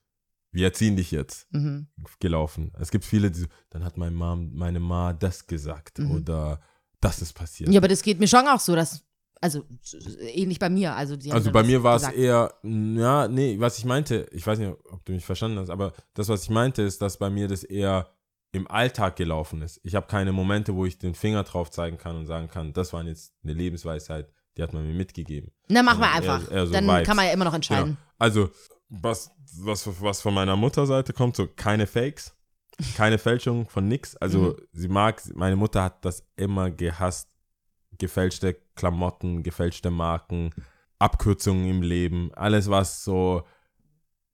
wir 0.51 0.65
erziehen 0.65 0.95
dich 0.97 1.11
jetzt, 1.11 1.47
Mhm. 1.53 1.87
gelaufen. 2.19 2.71
Es 2.79 2.91
gibt 2.91 3.05
viele, 3.05 3.31
die 3.31 3.39
so, 3.41 3.47
dann 3.69 3.83
hat 3.85 3.97
meine 3.97 4.15
Mom, 4.15 4.51
meine 4.53 4.79
Ma 4.79 5.13
das 5.13 5.47
gesagt 5.47 5.99
oder 5.99 6.59
das 6.99 7.21
ist 7.21 7.33
passiert. 7.33 7.69
Mhm. 7.69 7.73
Ja, 7.73 7.79
aber 7.79 7.87
das 7.87 8.01
geht 8.03 8.19
mir 8.19 8.27
schon 8.27 8.47
auch 8.47 8.59
so, 8.59 8.75
dass. 8.75 9.03
Also 9.43 9.65
ähnlich 10.19 10.59
bei 10.59 10.69
mir. 10.69 10.93
Also, 10.95 11.17
Also 11.31 11.51
bei 11.51 11.63
mir 11.63 11.81
war 11.81 11.95
es 11.95 12.03
eher, 12.03 12.53
ja, 12.61 13.27
nee, 13.27 13.59
was 13.59 13.79
ich 13.79 13.85
meinte, 13.85 14.27
ich 14.31 14.45
weiß 14.45 14.59
nicht, 14.59 14.71
ob 14.91 15.03
du 15.03 15.13
mich 15.13 15.25
verstanden 15.25 15.57
hast, 15.57 15.71
aber 15.71 15.93
das, 16.13 16.29
was 16.29 16.43
ich 16.43 16.51
meinte, 16.51 16.83
ist, 16.83 17.01
dass 17.01 17.17
bei 17.17 17.31
mir 17.31 17.47
das 17.47 17.63
eher 17.63 18.07
im 18.51 18.69
Alltag 18.69 19.15
gelaufen 19.15 19.63
ist. 19.63 19.79
Ich 19.81 19.95
habe 19.95 20.05
keine 20.05 20.31
Momente, 20.31 20.75
wo 20.75 20.85
ich 20.85 20.99
den 20.99 21.15
Finger 21.15 21.43
drauf 21.43 21.71
zeigen 21.71 21.97
kann 21.97 22.17
und 22.17 22.27
sagen 22.27 22.49
kann, 22.49 22.71
das 22.73 22.93
war 22.93 23.03
jetzt 23.03 23.33
eine 23.43 23.53
Lebensweisheit, 23.53 24.31
die 24.57 24.61
hat 24.61 24.73
man 24.73 24.85
mir 24.85 24.93
mitgegeben. 24.93 25.51
Na, 25.69 25.81
mach 25.81 25.97
mal 25.97 26.07
Eher- 26.09 26.13
einfach. 26.35 26.51
eher 26.51 26.67
so 26.67 26.73
Dann 26.73 26.85
Vibes. 26.85 27.07
kann 27.07 27.15
man 27.15 27.25
ja 27.25 27.31
immer 27.31 27.45
noch 27.45 27.53
entscheiden. 27.55 27.85
Genau. 27.95 27.97
Also, 28.19 28.51
was, 28.93 29.31
was, 29.57 29.87
was 30.01 30.21
von 30.21 30.33
meiner 30.33 30.55
Mutterseite 30.57 31.13
kommt, 31.13 31.35
so 31.37 31.47
keine 31.47 31.87
Fakes, 31.87 32.33
keine 32.95 33.17
Fälschung 33.17 33.67
von 33.69 33.87
nix. 33.87 34.15
Also, 34.17 34.39
Mhm. 34.39 34.55
sie 34.73 34.87
mag, 34.89 35.21
meine 35.33 35.55
Mutter 35.55 35.83
hat 35.83 36.03
das 36.05 36.23
immer 36.35 36.69
gehasst. 36.69 37.29
Gefälschte 37.97 38.55
Klamotten, 38.75 39.43
gefälschte 39.43 39.91
Marken, 39.91 40.49
Abkürzungen 40.99 41.69
im 41.69 41.81
Leben, 41.83 42.31
alles, 42.33 42.69
was 42.69 43.03
so 43.03 43.43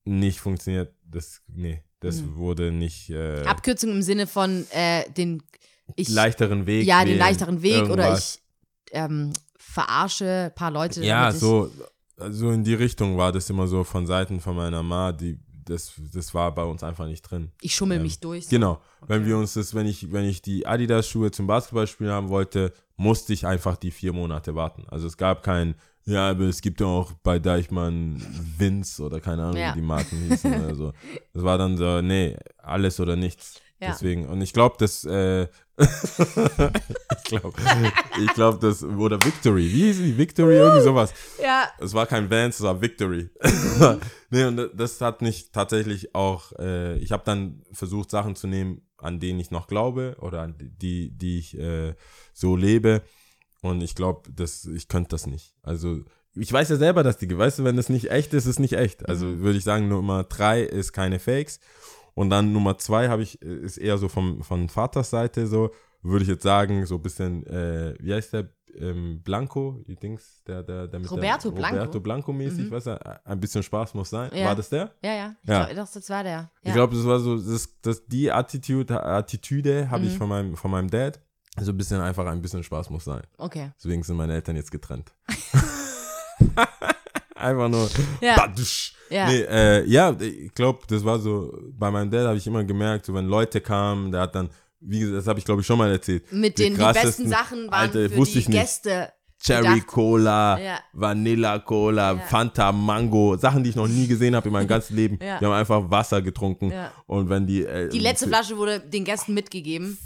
nicht 0.06 0.40
funktioniert, 0.40 0.94
das, 1.04 1.42
nee, 1.48 1.84
das 2.00 2.22
Mhm. 2.22 2.36
wurde 2.38 2.72
nicht 2.72 3.10
äh, 3.10 3.44
Abkürzung 3.46 3.92
im 3.92 4.02
Sinne 4.02 4.26
von 4.28 4.66
äh, 4.72 5.10
den. 5.12 5.44
Ich, 5.96 6.08
leichteren 6.10 6.66
Weg. 6.66 6.86
ja, 6.86 7.00
den 7.02 7.10
wählen, 7.10 7.20
leichteren 7.20 7.62
Weg 7.62 7.84
oder 7.90 8.04
irgendwas. 8.06 8.40
ich 8.88 8.94
ähm, 8.94 9.34
verarsche 9.58 10.46
ein 10.52 10.56
paar 10.56 10.72
Leute. 10.72 11.04
Ja, 11.04 11.32
damit 11.32 11.36
ich, 11.36 11.88
so, 12.18 12.32
so 12.32 12.52
in 12.52 12.64
die 12.64 12.74
Richtung 12.74 13.18
war 13.18 13.32
das 13.32 13.50
immer 13.50 13.68
so 13.68 13.84
von 13.84 14.06
Seiten 14.06 14.40
von 14.40 14.56
meiner 14.56 14.84
Ma, 14.84 15.12
die, 15.12 15.40
das, 15.66 15.94
das 16.14 16.34
war 16.34 16.54
bei 16.56 16.64
uns 16.64 16.84
einfach 16.84 17.06
nicht 17.08 17.22
drin. 17.24 17.52
Ich 17.62 17.76
schummel 17.76 17.98
Ähm, 17.98 18.04
mich 18.04 18.20
durch. 18.20 18.46
so. 18.46 18.50
Genau. 18.50 18.82
Wenn 19.06 19.22
Okay. 19.22 19.30
wir 19.30 19.38
uns 19.38 19.54
das, 19.54 19.74
wenn 19.76 19.86
ich, 19.86 20.12
wenn 20.12 20.26
ich 20.26 20.42
die 20.42 20.66
Adidas-Schuhe 20.66 21.32
zum 21.32 21.46
Basketballspielen 21.48 22.12
haben 22.12 22.30
wollte, 22.30 22.74
musste 22.96 23.34
ich 23.34 23.46
einfach 23.46 23.76
die 23.76 23.92
vier 23.92 24.14
Monate 24.14 24.56
warten. 24.56 24.86
Also 24.90 25.08
es 25.08 25.18
gab 25.18 25.44
kein, 25.44 25.76
ja, 26.06 26.30
aber 26.30 26.46
es 26.46 26.62
gibt 26.62 26.80
ja 26.80 26.88
auch 26.88 27.12
bei 27.22 27.38
Deichmann 27.38 28.22
Vince 28.58 29.04
oder 29.04 29.20
keine 29.20 29.44
Ahnung, 29.44 29.58
Ja. 29.58 29.72
wie 29.76 29.82
die 29.82 29.86
Marken 29.86 30.18
hießen 30.30 30.54
oder 30.66 30.76
so. 30.76 30.94
Das 31.34 31.44
war 31.44 31.58
dann 31.58 31.78
so, 31.78 32.02
nee, 32.02 32.36
alles 32.58 33.00
oder 33.00 33.16
nichts. 33.16 33.62
Ja. 33.80 33.90
Deswegen, 33.92 34.28
und 34.28 34.42
ich 34.42 34.54
glaube, 34.54 34.76
das, 34.80 35.04
äh, 35.06 35.44
ich 35.78 37.24
glaube, 37.26 37.54
ich 38.20 38.34
glaube, 38.34 38.58
das, 38.60 38.84
oder 38.84 39.24
Victory, 39.24 39.72
wie 39.72 39.84
hieß 39.84 39.98
die? 39.98 40.18
Victory, 40.18 40.56
irgendwie 40.56 40.84
sowas. 40.84 41.14
Ja, 41.42 41.70
Es 41.78 41.94
war 41.94 42.08
kein 42.08 42.30
Vans, 42.30 42.56
es 42.56 42.64
war 42.64 42.82
Victory. 42.82 43.30
nee, 44.32 44.46
und 44.46 44.72
das 44.74 45.00
hat 45.02 45.22
mich 45.22 45.52
tatsächlich 45.52 46.16
auch, 46.16 46.54
äh, 46.58 46.98
ich 46.98 47.12
habe 47.12 47.24
dann 47.26 47.62
versucht, 47.72 48.10
Sachen 48.10 48.36
zu 48.36 48.48
nehmen, 48.48 48.82
an 48.98 49.20
denen 49.20 49.40
ich 49.40 49.52
noch 49.52 49.68
glaube 49.68 50.16
oder 50.22 50.42
an 50.42 50.56
die, 50.58 51.12
die 51.16 51.38
ich 51.38 51.58
äh, 51.60 51.94
so 52.34 52.56
lebe. 52.56 53.04
Und 53.62 53.82
ich 53.82 53.94
glaube, 53.94 54.32
dass 54.32 54.66
ich 54.66 54.88
könnte 54.88 55.10
das 55.10 55.28
nicht. 55.28 55.54
Also, 55.62 56.04
ich 56.36 56.52
weiß 56.52 56.70
ja 56.70 56.76
selber, 56.78 57.04
dass 57.04 57.18
die, 57.18 57.36
weißt 57.36 57.60
du, 57.60 57.64
wenn 57.64 57.76
das 57.76 57.90
nicht 57.90 58.10
echt 58.10 58.34
ist, 58.34 58.46
ist 58.46 58.52
es 58.52 58.60
nicht 58.60 58.74
echt. 58.74 59.08
Also 59.08 59.40
würde 59.40 59.58
ich 59.58 59.64
sagen, 59.64 59.88
Nummer 59.88 60.24
drei 60.24 60.62
ist 60.62 60.94
keine 60.94 61.20
Fakes. 61.20 61.60
Und 62.18 62.32
dann 62.32 62.52
Nummer 62.52 62.80
zwei 62.80 63.10
habe 63.10 63.22
ich, 63.22 63.40
äh, 63.44 63.46
ist 63.58 63.78
eher 63.78 64.00
so 64.00 64.08
vom, 64.08 64.42
von 64.42 64.70
Vaters 64.70 65.12
Seite 65.12 65.46
so, 65.46 65.70
würde 66.02 66.24
ich 66.24 66.30
jetzt 66.30 66.42
sagen, 66.42 66.84
so 66.88 66.96
ein 66.96 67.02
bisschen, 67.04 67.46
äh, 67.46 67.94
wie 68.00 68.12
heißt 68.14 68.34
der? 68.34 68.50
Ähm, 68.76 69.22
Blanco, 69.24 69.82
die 69.88 69.96
Dings, 69.96 70.44
der, 70.48 70.62
der, 70.64 70.88
der 70.88 71.00
mit 71.00 71.10
Roberto 71.12 71.50
der, 71.52 71.56
Blanco? 71.58 71.76
Roberto 71.78 72.00
Blanco 72.00 72.34
mäßig, 72.34 72.66
Mhm. 72.66 72.72
weißt 72.72 72.88
du, 72.88 73.26
ein 73.26 73.40
bisschen 73.40 73.62
Spaß 73.64 73.94
muss 73.94 74.10
sein. 74.10 74.32
Ja. 74.34 74.46
War 74.48 74.56
das 74.56 74.70
der? 74.70 74.92
ja, 75.04 75.14
ja. 75.14 75.36
Ich 75.44 75.50
Ja. 75.50 75.66
glaube, 75.66 75.76
das, 75.94 76.10
war 76.10 76.24
der. 76.24 76.32
Ja. 76.34 76.50
Ich 76.64 76.74
glaube, 76.74 76.96
das 76.96 77.06
war 77.06 77.20
so, 77.20 77.38
das, 77.38 77.70
das, 77.84 78.06
die 78.08 78.32
Attitude, 78.32 79.04
Attitüde 79.04 79.90
habe 79.92 80.06
ich 80.06 80.14
Mhm. 80.14 80.18
von 80.18 80.30
meinem, 80.30 80.56
von 80.58 80.72
meinem 80.72 80.90
Dad. 80.90 81.20
So 81.60 81.72
ein 81.72 81.78
bisschen 81.78 82.02
einfach, 82.02 82.26
ein 82.26 82.42
bisschen 82.42 82.64
Spaß 82.64 82.90
muss 82.90 83.06
sein. 83.06 83.22
Okay. 83.38 83.72
Deswegen 83.78 84.02
sind 84.04 84.16
meine 84.18 84.34
Eltern 84.34 84.56
jetzt 84.56 84.72
getrennt. 84.72 85.12
einfach 87.40 87.70
nur. 87.70 87.90
Ja. 88.22 88.36
Badusch. 88.36 88.94
Ja. 89.10 89.28
Nee, 89.28 89.42
äh, 89.42 89.86
ja, 89.86 90.16
ich 90.20 90.54
glaube, 90.54 90.80
das 90.88 91.04
war 91.06 91.18
so, 91.20 91.58
bei 91.72 91.90
meinem 91.90 92.12
Dad 92.12 92.28
habe 92.28 92.38
ich 92.38 92.46
immer 92.46 92.64
gemerkt, 92.64 93.06
so 93.06 93.14
wenn 93.14 93.26
Leute 93.28 93.62
kamen, 93.62 94.12
der 94.12 94.22
hat 94.22 94.36
dann, 94.36 94.50
wie 94.82 95.00
gesagt, 95.00 95.18
das 95.20 95.28
habe 95.28 95.40
ich 95.40 95.46
glaube 95.46 95.62
ich 95.62 95.68
schon 95.68 95.78
mal 95.78 95.90
erzählt. 95.90 96.30
Mit 96.32 96.60
den 96.60 96.74
die 96.76 96.80
besten 96.84 97.30
Sachen 97.30 97.68
waren 97.72 97.74
Alter, 97.74 98.10
für 98.10 98.24
die. 98.26 98.44
Gäste 98.46 99.10
Cherry 99.40 99.76
gedacht- 99.76 99.88
Cola, 99.88 100.60
Ja. 100.60 100.80
Vanilla 100.94 101.60
Cola, 101.60 102.14
Ja. 102.14 102.18
Fanta 102.20 102.72
Mango, 102.72 103.38
Sachen, 103.38 103.64
die 103.64 103.70
ich 103.70 103.76
noch 103.76 103.88
nie 103.88 104.08
gesehen 104.08 104.36
habe 104.36 104.48
in 104.48 104.54
meinem 104.54 104.68
ganzen 104.76 104.96
Leben. 104.96 105.20
Ja. 105.22 105.40
Die 105.40 105.46
haben 105.46 105.54
einfach 105.54 105.90
Wasser 105.90 106.22
getrunken 106.22 106.74
und 107.06 107.30
wenn 107.30 107.46
die 107.48 107.64
äh, 107.64 107.88
Die 107.90 108.00
letzte 108.00 108.28
Flasche 108.28 108.58
wurde 108.58 108.80
den 108.82 109.06
Gästen 109.06 109.34
mitgegeben. 109.36 109.98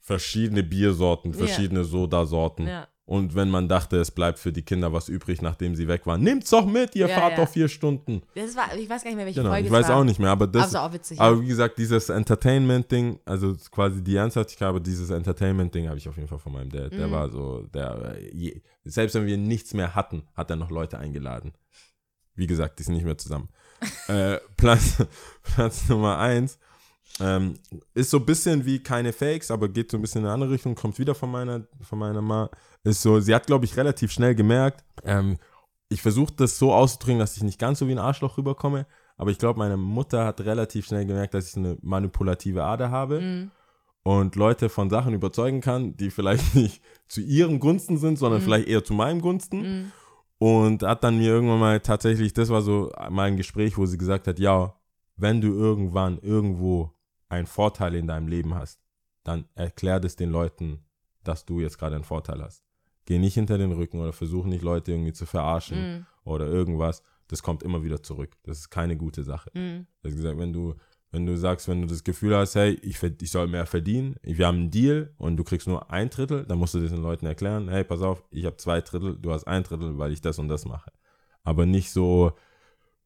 verschiedene 0.00 0.62
Biersorten, 0.62 1.34
verschiedene 1.34 1.84
Sodasorten. 1.84 2.66
Ja. 2.66 2.88
Und 3.10 3.34
wenn 3.34 3.50
man 3.50 3.66
dachte, 3.68 3.96
es 3.96 4.12
bleibt 4.12 4.38
für 4.38 4.52
die 4.52 4.62
Kinder 4.62 4.92
was 4.92 5.08
übrig, 5.08 5.42
nachdem 5.42 5.74
sie 5.74 5.88
weg 5.88 6.06
waren, 6.06 6.22
nimmt's 6.22 6.50
doch 6.50 6.64
mit, 6.64 6.94
ihr 6.94 7.08
Ja, 7.08 7.18
fahrt 7.18 7.32
ja. 7.36 7.44
doch 7.44 7.50
vier 7.50 7.66
Stunden. 7.66 8.22
Das 8.36 8.54
war, 8.54 8.72
ich 8.76 8.88
weiß 8.88 9.02
gar 9.02 9.10
nicht 9.10 9.16
mehr, 9.16 9.26
welche 9.26 9.40
Genau, 9.40 9.50
Folge 9.50 9.66
ich 9.66 9.72
weiß 9.72 9.88
war. 9.88 9.96
auch 9.96 10.04
nicht 10.04 10.20
mehr, 10.20 10.30
aber 10.30 10.46
das, 10.46 10.62
Also 10.62 10.78
auch 10.78 10.92
witzig. 10.92 11.18
aber 11.20 11.42
wie 11.42 11.46
gesagt, 11.48 11.76
dieses 11.78 12.08
Entertainment-Ding, 12.08 13.18
also 13.24 13.56
quasi 13.72 14.00
die 14.04 14.14
Ernsthaftigkeit, 14.14 14.68
aber 14.68 14.78
dieses 14.78 15.10
Entertainment-Ding 15.10 15.88
habe 15.88 15.98
ich 15.98 16.08
auf 16.08 16.14
jeden 16.14 16.28
Fall 16.28 16.38
von 16.38 16.52
meinem 16.52 16.70
Dad. 16.70 16.92
Der 16.92 17.08
Mhm. 17.08 17.10
war 17.10 17.28
so, 17.30 17.62
der, 17.74 18.14
äh, 18.32 18.60
selbst 18.84 19.14
wenn 19.16 19.26
wir 19.26 19.36
nichts 19.38 19.74
mehr 19.74 19.96
hatten, 19.96 20.22
hat 20.36 20.48
er 20.50 20.54
noch 20.54 20.70
Leute 20.70 20.96
eingeladen. 21.00 21.52
Wie 22.36 22.46
gesagt, 22.46 22.78
die 22.78 22.84
sind 22.84 22.94
nicht 22.94 23.04
mehr 23.06 23.18
zusammen. 23.18 23.48
äh, 24.06 24.38
Platz, 24.56 24.98
Platz 25.42 25.88
Nummer 25.88 26.18
eins 26.18 26.58
ähm, 27.18 27.54
ist 27.92 28.10
so 28.10 28.18
ein 28.18 28.24
bisschen 28.26 28.64
wie 28.64 28.78
keine 28.80 29.12
Fakes, 29.12 29.50
aber 29.50 29.68
geht 29.68 29.90
so 29.90 29.98
ein 29.98 30.00
bisschen 30.00 30.20
in 30.20 30.26
eine 30.26 30.34
andere 30.34 30.50
Richtung, 30.52 30.76
kommt 30.76 30.96
wieder 31.00 31.16
von 31.16 31.28
meiner, 31.28 31.66
von 31.82 31.98
meiner 31.98 32.22
Ma. 32.22 32.48
Ist 32.84 33.02
so, 33.02 33.20
sie 33.20 33.34
hat, 33.34 33.46
glaube 33.46 33.64
ich, 33.66 33.76
relativ 33.76 34.10
schnell 34.10 34.34
gemerkt, 34.34 34.84
ähm, 35.04 35.36
ich 35.88 36.02
versuche 36.02 36.32
das 36.34 36.58
so 36.58 36.72
auszudrücken, 36.72 37.18
dass 37.18 37.36
ich 37.36 37.42
nicht 37.42 37.58
ganz 37.58 37.78
so 37.80 37.88
wie 37.88 37.92
ein 37.92 37.98
Arschloch 37.98 38.38
rüberkomme, 38.38 38.86
aber 39.16 39.30
ich 39.30 39.38
glaube, 39.38 39.58
meine 39.58 39.76
Mutter 39.76 40.24
hat 40.24 40.40
relativ 40.40 40.86
schnell 40.86 41.04
gemerkt, 41.04 41.34
dass 41.34 41.48
ich 41.50 41.56
eine 41.56 41.76
manipulative 41.82 42.64
Ader 42.64 42.90
habe 42.90 43.20
Mhm. 43.20 43.50
und 44.02 44.34
Leute 44.36 44.68
von 44.68 44.88
Sachen 44.88 45.12
überzeugen 45.14 45.60
kann, 45.60 45.96
die 45.96 46.10
vielleicht 46.10 46.42
nicht 46.54 46.80
zu 47.08 47.20
ihrem 47.20 47.58
Gunsten 47.60 47.98
sind, 47.98 48.18
sondern 48.18 48.40
Mhm. 48.40 48.44
vielleicht 48.44 48.68
eher 48.68 48.84
zu 48.84 48.94
meinem 48.94 49.20
Gunsten. 49.20 49.60
Mhm. 49.62 49.92
Und 50.38 50.82
hat 50.84 51.04
dann 51.04 51.18
mir 51.18 51.26
irgendwann 51.26 51.60
mal 51.60 51.80
tatsächlich, 51.80 52.32
das 52.32 52.48
war 52.48 52.62
so 52.62 52.90
mal 53.10 53.24
ein 53.24 53.36
Gespräch, 53.36 53.76
wo 53.76 53.84
sie 53.84 53.98
gesagt 53.98 54.26
hat, 54.26 54.38
ja, 54.38 54.74
wenn 55.16 55.42
du 55.42 55.48
irgendwann 55.52 56.18
irgendwo 56.20 56.94
einen 57.28 57.46
Vorteil 57.46 57.94
in 57.94 58.06
deinem 58.06 58.26
Leben 58.26 58.54
hast, 58.54 58.80
dann 59.22 59.44
erklär 59.54 60.00
das 60.00 60.16
den 60.16 60.30
Leuten, 60.30 60.82
dass 61.24 61.44
du 61.44 61.60
jetzt 61.60 61.76
gerade 61.78 61.96
einen 61.96 62.04
Vorteil 62.04 62.40
hast. 62.42 62.64
Geh 63.06 63.18
nicht 63.18 63.34
hinter 63.34 63.58
den 63.58 63.72
Rücken 63.72 63.98
oder 64.00 64.12
versuch 64.12 64.44
nicht 64.46 64.62
Leute 64.62 64.92
irgendwie 64.92 65.12
zu 65.12 65.26
verarschen 65.26 65.78
Mhm. 65.98 66.06
oder 66.24 66.46
irgendwas. 66.46 67.02
Das 67.28 67.42
kommt 67.42 67.62
immer 67.62 67.82
wieder 67.82 68.02
zurück. 68.02 68.36
Das 68.44 68.58
ist 68.58 68.70
keine 68.70 68.96
gute 68.96 69.22
Sache. 69.24 69.50
Mhm. 69.54 69.86
Also 70.02 70.16
gesagt, 70.16 70.38
wenn 70.38 70.52
du, 70.52 70.74
wenn 71.12 71.26
du 71.26 71.36
sagst, 71.36 71.66
wenn 71.68 71.80
du 71.80 71.86
das 71.88 72.04
Gefühl 72.04 72.36
hast, 72.36 72.54
hey, 72.54 72.72
ich, 72.82 73.02
ich 73.02 73.30
soll 73.30 73.48
mehr 73.48 73.66
verdienen, 73.66 74.16
wir 74.22 74.46
haben 74.46 74.58
einen 74.58 74.70
Deal 74.70 75.12
und 75.18 75.36
du 75.36 75.44
kriegst 75.44 75.66
nur 75.66 75.90
ein 75.90 76.10
Drittel, 76.10 76.44
dann 76.44 76.58
musst 76.58 76.74
du 76.74 76.80
das 76.80 76.90
den 76.90 77.02
Leuten 77.02 77.26
erklären, 77.26 77.68
hey, 77.68 77.82
pass 77.84 78.02
auf, 78.02 78.22
ich 78.30 78.44
habe 78.44 78.56
zwei 78.58 78.80
Drittel, 78.80 79.16
du 79.18 79.32
hast 79.32 79.44
ein 79.44 79.62
Drittel, 79.64 79.98
weil 79.98 80.12
ich 80.12 80.20
das 80.20 80.38
und 80.38 80.48
das 80.48 80.64
mache. 80.64 80.92
Aber 81.42 81.66
nicht 81.66 81.90
so 81.90 82.32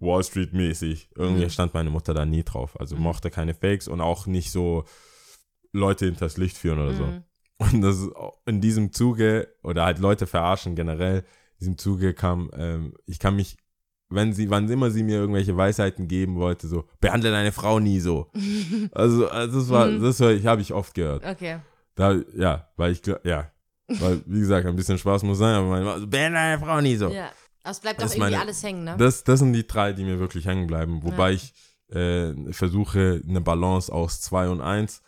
Wall 0.01 0.23
Street 0.25 0.53
mäßig. 0.53 1.09
Irgendwie 1.17 1.45
Mhm. 1.45 1.51
stand 1.51 1.73
meine 1.73 1.89
Mutter 1.91 2.13
da 2.15 2.27
nie 2.27 2.43
drauf. 2.45 2.79
Also 2.81 2.97
Mhm. 2.97 3.03
mochte 3.03 3.31
keine 3.31 3.55
Fakes 3.55 3.89
und 3.89 4.01
auch 4.01 4.27
nicht 4.27 4.51
so 4.51 4.85
Leute 5.73 6.05
hinters 6.07 6.37
Licht 6.37 6.57
führen 6.59 6.79
oder 6.79 6.95
so. 6.95 7.05
Und 7.73 7.81
das 7.83 8.09
auch 8.15 8.39
in 8.47 8.61
diesem 8.61 8.93
Zuge, 8.93 9.49
oder 9.63 9.85
halt 9.85 9.99
Leute 9.99 10.27
verarschen 10.27 10.75
generell, 10.75 11.19
in 11.19 11.59
diesem 11.61 11.79
Zuge 11.79 12.15
kam, 12.15 12.51
ähm, 12.57 12.95
ich 13.07 13.19
kann 13.19 13.37
mich, 13.37 13.57
wenn 14.11 14.33
sie, 14.33 14.51
wann 14.51 14.69
immer 14.69 14.91
sie 14.91 15.03
mir 15.03 15.17
irgendwelche 15.17 15.57
Weisheiten 15.57 16.09
geben 16.09 16.37
wollte, 16.37 16.67
so, 16.69 16.85
behandle 17.01 17.31
deine 17.31 17.53
Frau 17.53 17.79
nie 17.81 18.01
so. 18.01 18.31
Also, 18.93 19.29
also 19.29 19.61
das 19.61 19.69
war, 19.71 19.87
Mhm. 19.87 20.03
das 20.03 20.21
war, 20.21 20.31
ich 20.33 20.47
habe 20.47 20.61
ich 20.63 20.73
oft 20.73 20.95
gehört. 20.95 21.25
Okay. 21.25 21.59
Da, 21.95 22.17
ja, 22.37 22.69
weil 22.77 22.93
ich, 22.93 23.03
ja, 23.25 23.51
weil, 23.89 24.23
wie 24.27 24.41
gesagt, 24.41 24.67
ein 24.67 24.77
bisschen 24.77 24.99
Spaß 24.99 25.23
muss 25.23 25.39
sein, 25.39 25.55
aber 25.55 25.69
meine, 25.69 25.91
also, 25.91 26.07
behandle 26.07 26.39
deine 26.41 26.59
Frau 26.63 26.81
nie 26.81 26.97
so. 26.97 27.09
Ja. 27.09 27.31
Aber 27.63 27.71
es 27.71 27.81
bleibt 27.81 28.01
doch 28.01 28.07
ist 28.07 28.15
irgendwie 28.17 28.33
meine- 28.33 28.43
alles 28.43 28.63
hängen, 28.63 28.85
ne? 28.85 28.97
Das, 28.99 29.25
das 29.25 29.39
sind 29.39 29.53
die 29.55 29.67
drei, 29.67 29.93
die 29.95 30.05
mir 30.05 30.19
wirklich 30.19 30.45
hängen 30.47 30.67
bleiben. 30.67 31.03
Wobei 31.03 31.31
Ja. 31.31 31.37
ich 31.37 31.55
äh, 31.95 32.53
versuche, 32.53 33.23
eine 33.29 33.41
Balance 33.41 33.93
aus 33.93 34.21
zwei 34.21 34.49
und 34.49 34.61
eins 34.61 35.01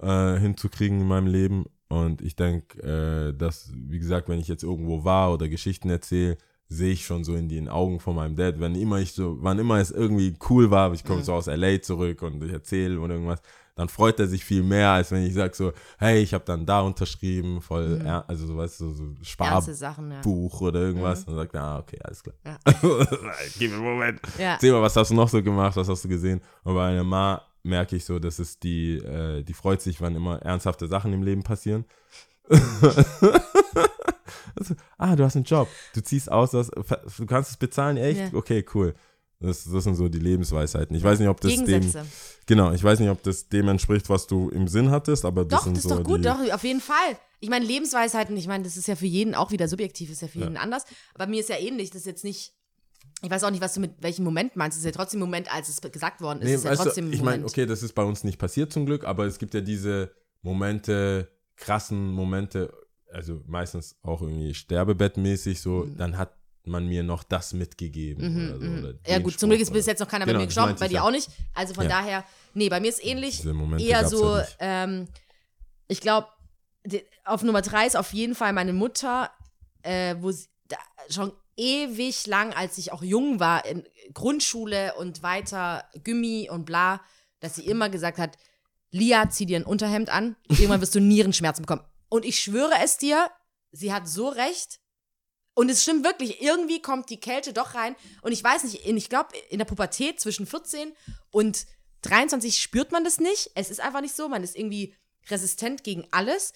äh, 0.00 0.38
hinzukriegen 0.38 1.00
in 1.02 1.06
meinem 1.08 1.26
Leben. 1.26 1.66
Und 1.90 2.22
ich 2.22 2.36
denke, 2.36 2.80
äh, 2.82 3.36
dass, 3.36 3.70
wie 3.74 3.98
gesagt, 3.98 4.28
wenn 4.28 4.38
ich 4.38 4.48
jetzt 4.48 4.62
irgendwo 4.62 5.04
war 5.04 5.32
oder 5.32 5.48
Geschichten 5.48 5.90
erzähle, 5.90 6.38
sehe 6.68 6.92
ich 6.92 7.04
schon 7.04 7.24
so 7.24 7.34
in 7.34 7.48
den 7.48 7.68
Augen 7.68 7.98
von 7.98 8.14
meinem 8.14 8.36
Dad, 8.36 8.60
wenn 8.60 8.76
immer 8.76 9.00
ich 9.00 9.12
so, 9.12 9.36
wann 9.40 9.58
immer 9.58 9.78
es 9.78 9.90
irgendwie 9.90 10.36
cool 10.48 10.70
war, 10.70 10.92
ich 10.92 11.02
komme 11.04 11.18
Mhm. 11.18 11.24
so 11.24 11.32
aus 11.34 11.48
LA 11.48 11.82
zurück 11.82 12.22
und 12.22 12.42
ich 12.44 12.52
erzähle 12.52 13.00
oder 13.00 13.14
irgendwas, 13.14 13.42
dann 13.74 13.88
freut 13.88 14.20
er 14.20 14.28
sich 14.28 14.44
viel 14.44 14.62
mehr, 14.62 14.90
als 14.90 15.10
wenn 15.10 15.24
ich 15.26 15.34
sage 15.34 15.52
so, 15.56 15.72
hey, 15.98 16.20
ich 16.22 16.32
habe 16.32 16.44
dann 16.44 16.64
da 16.66 16.82
unterschrieben, 16.82 17.60
voll, 17.60 17.98
Mhm. 17.98 18.06
er, 18.06 18.28
also 18.28 18.46
so, 18.46 18.56
weißt 18.56 18.80
du, 18.82 18.90
so 18.92 19.02
Ernste 19.04 19.24
Spar, 19.24 19.60
Sachen, 19.62 20.12
ja. 20.12 20.20
Oder 20.24 20.80
irgendwas. 20.80 21.26
Mhm. 21.26 21.32
Und 21.32 21.36
dann 21.38 21.44
sagt 21.46 21.54
er, 21.56 21.62
ah, 21.64 21.78
okay, 21.80 21.98
alles 22.04 22.22
klar. 22.22 22.36
Ja. 22.46 22.56
Gib 23.58 23.70
mir 23.70 23.76
einen 23.76 23.84
Moment. 23.84 24.20
Ja. 24.38 24.52
Erzähl 24.52 24.70
mal, 24.72 24.82
was 24.82 24.94
hast 24.94 25.10
du 25.10 25.14
noch 25.14 25.28
so 25.28 25.42
gemacht, 25.42 25.74
was 25.76 25.88
hast 25.88 26.04
du 26.04 26.08
gesehen? 26.08 26.40
Und 26.62 26.74
bei 26.74 26.86
einer 26.90 27.02
Ma 27.04 27.42
merke 27.62 27.96
ich 27.96 28.04
so, 28.04 28.18
dass 28.18 28.38
es 28.38 28.58
die, 28.58 28.96
äh, 28.96 29.42
die 29.42 29.54
freut 29.54 29.82
sich, 29.82 30.00
wann 30.00 30.14
immer 30.14 30.40
ernsthafte 30.42 30.88
Sachen 30.88 31.12
im 31.12 31.22
Leben 31.22 31.42
passieren. 31.42 31.84
also, 32.48 33.04
ah, 34.98 35.14
du 35.14 35.24
hast 35.24 35.36
einen 35.36 35.44
Job, 35.44 35.68
du 35.94 36.02
ziehst 36.02 36.30
aus, 36.30 36.50
du, 36.50 36.58
hast, 36.58 36.72
du 37.18 37.26
kannst 37.26 37.50
es 37.50 37.56
bezahlen, 37.56 37.96
echt? 37.96 38.32
Ja. 38.32 38.38
Okay, 38.38 38.64
cool. 38.74 38.94
Das, 39.40 39.64
das 39.64 39.84
sind 39.84 39.94
so 39.94 40.08
die 40.08 40.18
Lebensweisheiten. 40.18 40.94
Ich 40.94 41.02
weiß 41.02 41.18
nicht, 41.18 41.28
ob 41.28 41.40
das 41.40 41.64
dem, 41.64 41.90
genau, 42.44 42.72
ich 42.72 42.84
weiß 42.84 43.00
nicht, 43.00 43.08
ob 43.08 43.22
das 43.22 43.48
dem 43.48 43.68
entspricht, 43.68 44.10
was 44.10 44.26
du 44.26 44.50
im 44.50 44.68
Sinn 44.68 44.90
hattest, 44.90 45.24
aber 45.24 45.46
das 45.46 45.60
Doch, 45.60 45.64
sind 45.64 45.78
das 45.78 45.84
ist 45.84 45.90
so 45.90 45.96
doch 45.96 46.04
gut, 46.04 46.18
die, 46.18 46.24
doch, 46.24 46.52
auf 46.52 46.62
jeden 46.62 46.82
Fall. 46.82 47.16
Ich 47.40 47.48
meine, 47.48 47.64
Lebensweisheiten, 47.64 48.36
ich 48.36 48.46
meine, 48.46 48.64
das 48.64 48.76
ist 48.76 48.86
ja 48.86 48.96
für 48.96 49.06
jeden 49.06 49.34
auch 49.34 49.50
wieder 49.50 49.66
subjektiv, 49.66 50.10
ist 50.10 50.20
ja 50.20 50.28
für 50.28 50.40
jeden 50.40 50.58
anders. 50.58 50.84
Aber 51.14 51.26
mir 51.26 51.40
ist 51.40 51.48
ja 51.48 51.56
ähnlich, 51.56 51.88
das 51.88 52.00
ist 52.00 52.06
jetzt 52.06 52.24
nicht. 52.24 52.52
Ich 53.22 53.30
weiß 53.30 53.44
auch 53.44 53.50
nicht, 53.50 53.60
was 53.60 53.74
du 53.74 53.80
mit 53.80 53.92
welchem 54.00 54.24
Moment 54.24 54.56
meinst. 54.56 54.76
Es 54.78 54.80
ist 54.84 54.86
ja 54.86 54.92
trotzdem 54.92 55.18
ein 55.18 55.24
Moment, 55.24 55.52
als 55.54 55.68
es 55.68 55.80
gesagt 55.80 56.20
worden 56.20 56.40
ist. 56.40 56.46
Nee, 56.46 56.54
es 56.54 56.64
ist 56.64 56.64
ja 56.64 56.74
trotzdem 56.76 57.08
du, 57.10 57.14
ich 57.14 57.22
meine, 57.22 57.44
okay, 57.44 57.66
das 57.66 57.82
ist 57.82 57.92
bei 57.94 58.02
uns 58.02 58.24
nicht 58.24 58.38
passiert 58.38 58.72
zum 58.72 58.86
Glück, 58.86 59.04
aber 59.04 59.26
es 59.26 59.38
gibt 59.38 59.52
ja 59.54 59.60
diese 59.60 60.12
Momente, 60.42 61.30
krassen 61.56 62.12
Momente, 62.12 62.72
also 63.12 63.42
meistens 63.46 63.96
auch 64.02 64.22
irgendwie 64.22 64.54
sterbebettmäßig, 64.54 65.60
so, 65.60 65.84
Mhm. 65.84 65.96
dann 65.96 66.16
hat 66.16 66.34
man 66.64 66.86
mir 66.86 67.02
noch 67.02 67.22
das 67.24 67.52
mitgegeben 67.52 68.34
Mhm, 68.34 68.44
oder 68.50 68.58
so. 68.60 68.66
mhm. 68.66 68.78
Oder 68.78 68.94
ja, 69.06 69.18
gut, 69.18 69.38
zum 69.38 69.50
Glück 69.50 69.60
ist 69.60 69.72
bis 69.72 69.86
jetzt 69.86 69.98
noch 70.00 70.08
keiner 70.08 70.24
Genau, 70.26 70.38
bei 70.38 70.42
mir 70.42 70.46
gestorben, 70.46 70.76
bei 70.78 70.88
dir 70.88 70.94
ja. 70.96 71.02
auch 71.02 71.10
nicht. 71.10 71.28
Also 71.54 71.74
von 71.74 71.84
Ja. 71.84 71.90
daher, 71.90 72.24
nee, 72.54 72.68
bei 72.68 72.80
mir 72.80 72.88
ist 72.88 73.04
ähnlich. 73.04 73.44
Eher 73.78 74.06
so, 74.08 74.36
nicht. 74.36 74.56
ähm, 74.60 75.08
ich 75.88 76.00
glaube, 76.00 76.28
auf 77.24 77.42
Nummer 77.42 77.62
drei 77.62 77.86
ist 77.86 77.96
auf 77.96 78.12
jeden 78.12 78.34
Fall 78.34 78.52
meine 78.52 78.72
Mutter, 78.72 79.30
äh, 79.82 80.14
wo 80.20 80.30
sie 80.30 80.46
da, 80.68 80.76
schon 81.10 81.32
ewig 81.60 82.26
lang, 82.26 82.54
als 82.54 82.78
ich 82.78 82.90
auch 82.90 83.02
jung 83.02 83.38
war, 83.38 83.66
in 83.66 83.86
Grundschule 84.14 84.94
und 84.94 85.22
weiter 85.22 85.84
Gummi 86.04 86.48
und 86.50 86.64
bla, 86.64 87.02
dass 87.40 87.56
sie 87.56 87.66
immer 87.66 87.90
gesagt 87.90 88.18
hat, 88.18 88.38
Lia, 88.90 89.28
zieh 89.28 89.46
dir 89.46 89.58
ein 89.58 89.64
Unterhemd 89.64 90.08
an, 90.08 90.36
irgendwann 90.48 90.80
wirst 90.80 90.94
du 90.94 91.00
Nierenschmerzen 91.00 91.62
bekommen. 91.62 91.84
Und 92.08 92.24
ich 92.24 92.40
schwöre 92.40 92.74
es 92.82 92.96
dir, 92.96 93.30
sie 93.72 93.92
hat 93.92 94.08
so 94.08 94.28
recht. 94.28 94.80
Und 95.54 95.68
es 95.68 95.82
stimmt 95.82 96.04
wirklich, 96.04 96.40
irgendwie 96.40 96.80
kommt 96.80 97.10
die 97.10 97.20
Kälte 97.20 97.52
doch 97.52 97.74
rein. 97.74 97.94
Und 98.22 98.32
ich 98.32 98.42
weiß 98.42 98.64
nicht, 98.64 98.86
ich 98.86 99.08
glaube, 99.08 99.36
in 99.50 99.58
der 99.58 99.66
Pubertät 99.66 100.18
zwischen 100.18 100.46
14 100.46 100.92
und 101.30 101.66
23 102.02 102.60
spürt 102.60 102.90
man 102.90 103.04
das 103.04 103.20
nicht. 103.20 103.50
Es 103.54 103.70
ist 103.70 103.80
einfach 103.80 104.00
nicht 104.00 104.16
so. 104.16 104.28
Man 104.28 104.42
ist 104.42 104.56
irgendwie 104.56 104.94
resistent 105.28 105.84
gegen 105.84 106.06
alles. 106.10 106.54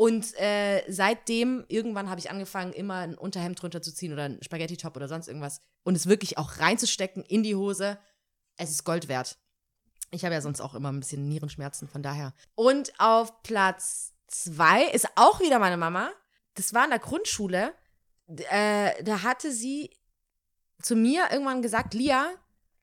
Und 0.00 0.34
äh, 0.40 0.82
seitdem, 0.90 1.66
irgendwann 1.68 2.08
habe 2.08 2.20
ich 2.20 2.30
angefangen, 2.30 2.72
immer 2.72 3.00
ein 3.00 3.18
Unterhemd 3.18 3.60
drunter 3.60 3.82
zu 3.82 3.92
ziehen 3.92 4.14
oder 4.14 4.22
ein 4.22 4.42
Spaghetti-Top 4.42 4.96
oder 4.96 5.08
sonst 5.08 5.28
irgendwas. 5.28 5.60
Und 5.82 5.94
es 5.94 6.06
wirklich 6.06 6.38
auch 6.38 6.58
reinzustecken 6.58 7.22
in 7.22 7.42
die 7.42 7.54
Hose. 7.54 7.98
Es 8.56 8.70
ist 8.70 8.84
Gold 8.84 9.08
wert. 9.08 9.38
Ich 10.10 10.24
habe 10.24 10.32
ja 10.32 10.40
sonst 10.40 10.62
auch 10.62 10.74
immer 10.74 10.90
ein 10.90 11.00
bisschen 11.00 11.28
Nierenschmerzen, 11.28 11.86
von 11.86 12.02
daher. 12.02 12.32
Und 12.54 12.98
auf 12.98 13.42
Platz 13.42 14.14
zwei 14.26 14.84
ist 14.84 15.06
auch 15.16 15.38
wieder 15.40 15.58
meine 15.58 15.76
Mama. 15.76 16.10
Das 16.54 16.72
war 16.72 16.84
in 16.84 16.90
der 16.92 16.98
Grundschule. 16.98 17.74
Äh, 18.26 19.04
da 19.04 19.22
hatte 19.22 19.52
sie 19.52 19.90
zu 20.80 20.96
mir 20.96 21.28
irgendwann 21.30 21.60
gesagt, 21.60 21.92
Lia, 21.92 22.26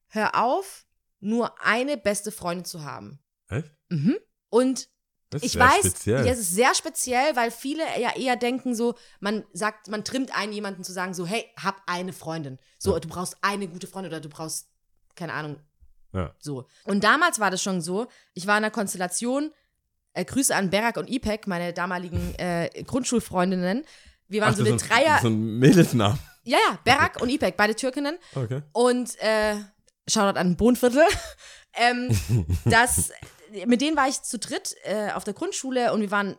hör 0.09 0.35
auf, 0.35 0.85
nur 1.19 1.65
eine 1.65 1.97
beste 1.97 2.31
Freundin 2.31 2.65
zu 2.65 2.83
haben. 2.83 3.17
Echt? 3.49 3.75
Mhm. 3.89 4.17
Und 4.49 4.87
Das 5.29 5.43
ist 5.43 5.53
ich 5.55 5.59
weiß, 5.59 5.79
speziell. 5.79 6.25
ja, 6.25 6.31
es 6.31 6.39
ist 6.39 6.51
sehr 6.55 6.73
speziell, 6.73 7.35
weil 7.35 7.51
viele 7.51 7.83
ja 7.99 8.15
eher 8.15 8.35
denken 8.37 8.75
so, 8.75 8.95
man 9.19 9.43
sagt, 9.51 9.89
man 9.89 10.03
trimmt 10.05 10.33
einen 10.35 10.53
jemanden 10.53 10.83
zu 10.85 10.93
sagen 10.93 11.13
so, 11.13 11.25
hey, 11.25 11.45
hab 11.61 11.81
eine 11.85 12.13
Freundin. 12.13 12.59
So, 12.77 12.93
Ja. 12.93 12.99
du 12.99 13.09
brauchst 13.09 13.35
eine 13.41 13.67
gute 13.67 13.87
Freundin 13.87 14.11
oder 14.13 14.21
du 14.21 14.29
brauchst, 14.29 14.67
keine 15.15 15.33
Ahnung, 15.33 15.57
Ja. 16.13 16.33
so. 16.39 16.65
Und 16.85 17.03
damals 17.03 17.39
war 17.39 17.51
das 17.51 17.61
schon 17.61 17.81
so, 17.81 18.07
ich 18.33 18.47
war 18.47 18.57
in 18.57 18.63
einer 18.63 18.71
Konstellation, 18.71 19.51
äh, 20.13 20.23
Grüße 20.23 20.55
an 20.55 20.69
Berak 20.69 20.95
und 20.97 21.09
Ipek, 21.09 21.45
meine 21.47 21.73
damaligen 21.73 22.33
äh, 22.39 22.69
Grundschulfreundinnen. 22.83 23.83
Wir 24.29 24.41
waren 24.41 24.53
Ach, 24.53 24.57
so 24.57 24.63
eine 24.63 24.79
sind, 24.79 24.89
Dreier, 24.89 25.13
Das 25.15 25.21
sind 25.23 25.59
Mädelsnamen. 25.59 26.17
ja, 26.43 26.57
ja, 26.69 26.79
Berak 26.85 27.21
und 27.21 27.29
Ipek, 27.29 27.57
beide 27.57 27.75
Türkinnen. 27.75 28.17
Okay. 28.33 28.61
Und 28.71 29.19
äh, 29.19 29.55
Shoutout 30.07 30.39
an 30.39 30.55
Bohnviertel. 30.55 31.03
ähm, 31.73 32.09
das, 32.65 33.11
mit 33.65 33.81
denen 33.81 33.97
war 33.97 34.07
ich 34.07 34.21
zu 34.21 34.39
dritt 34.39 34.75
äh, 34.83 35.11
auf 35.11 35.23
der 35.23 35.33
Grundschule 35.33 35.93
und 35.93 36.01
wir 36.01 36.11
waren 36.11 36.37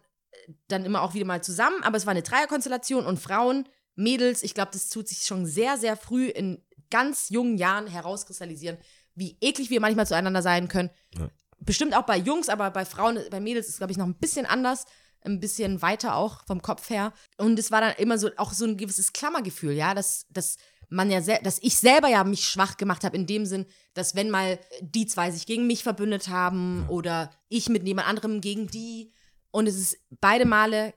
dann 0.69 0.85
immer 0.85 1.03
auch 1.03 1.15
wieder 1.15 1.27
mal 1.27 1.43
zusammen, 1.43 1.83
aber 1.83 1.97
es 1.97 2.07
war 2.07 2.13
eine 2.13 2.23
Dreierkonstellation 2.23 3.07
und 3.07 3.19
Frauen, 3.19 3.69
Mädels, 3.95 4.43
ich 4.43 4.55
glaube, 4.55 4.71
das 4.73 4.89
tut 4.89 5.09
sich 5.09 5.27
schon 5.27 5.45
sehr, 5.45 5.77
sehr 5.77 5.97
früh 5.97 6.29
in 6.29 6.63
ganz 6.91 7.29
jungen 7.29 7.59
Jahren 7.59 7.87
herauskristallisieren, 7.87 8.79
wie 9.15 9.37
eklig 9.41 9.71
wir 9.71 9.81
manchmal 9.81 10.07
zueinander 10.07 10.43
sein 10.43 10.69
können. 10.69 10.91
Ja. 11.19 11.29
Bestimmt 11.59 11.97
auch 11.97 12.07
bei 12.07 12.17
Jungs, 12.17 12.49
aber 12.49 12.71
bei 12.71 12.85
Frauen, 12.85 13.19
bei 13.31 13.41
Mädels 13.41 13.67
ist 13.67 13.73
es, 13.73 13.79
glaube 13.79 13.91
ich, 13.91 13.99
noch 13.99 14.07
ein 14.07 14.15
bisschen 14.15 14.47
anders, 14.47 14.87
ein 15.23 15.41
bisschen 15.41 15.83
weiter 15.83 16.15
auch 16.15 16.45
vom 16.47 16.63
Kopf 16.63 16.89
her. 16.91 17.13
Und 17.37 17.59
es 17.59 17.73
war 17.73 17.81
dann 17.81 17.95
immer 17.97 18.19
so 18.19 18.31
auch 18.37 18.53
so 18.53 18.65
ein 18.65 18.77
gewisses 18.77 19.13
Klammergefühl, 19.13 19.73
ja, 19.73 19.95
dass, 19.95 20.27
dass 20.31 20.57
man 20.89 21.11
ja, 21.11 21.21
dass 21.21 21.59
ich 21.63 21.77
selber 21.77 22.09
ja 22.09 22.25
mich 22.25 22.47
schwach 22.47 22.77
gemacht 22.77 23.05
habe 23.05 23.17
in 23.17 23.27
dem 23.27 23.47
Sinn, 23.47 23.67
dass 23.95 24.15
wenn 24.15 24.31
mal 24.31 24.59
die 24.81 25.07
zwei 25.07 25.31
sich 25.31 25.47
gegen 25.47 25.67
mich 25.67 25.83
verbündet 25.83 26.29
haben 26.29 26.87
oder 26.89 27.31
ich 27.49 27.69
mit 27.69 27.87
jemand 27.87 28.09
anderem 28.09 28.41
gegen 28.41 28.69
die 28.69 29.13
und 29.51 29.67
es 29.67 29.77
ist 29.77 29.99
beide 30.21 30.47
Male 30.47 30.95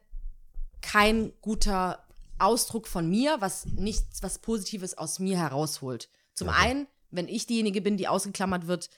kein 0.82 1.34
guter 1.42 2.06
Ausdruck 2.40 2.88
von 2.88 3.10
mir, 3.10 3.38
was 3.40 3.66
nichts, 3.66 4.24
was 4.24 4.40
Positives 4.40 4.98
aus 4.98 5.20
mir 5.20 5.38
herausholt. 5.38 6.10
Zum 6.34 6.50
einen, 6.50 6.88
wenn 7.12 7.28
ich 7.28 7.46
diejenige 7.46 7.82
bin, 7.82 7.98
die 7.98 8.08
ausgeklammert 8.08 8.68
wird, 8.68 8.90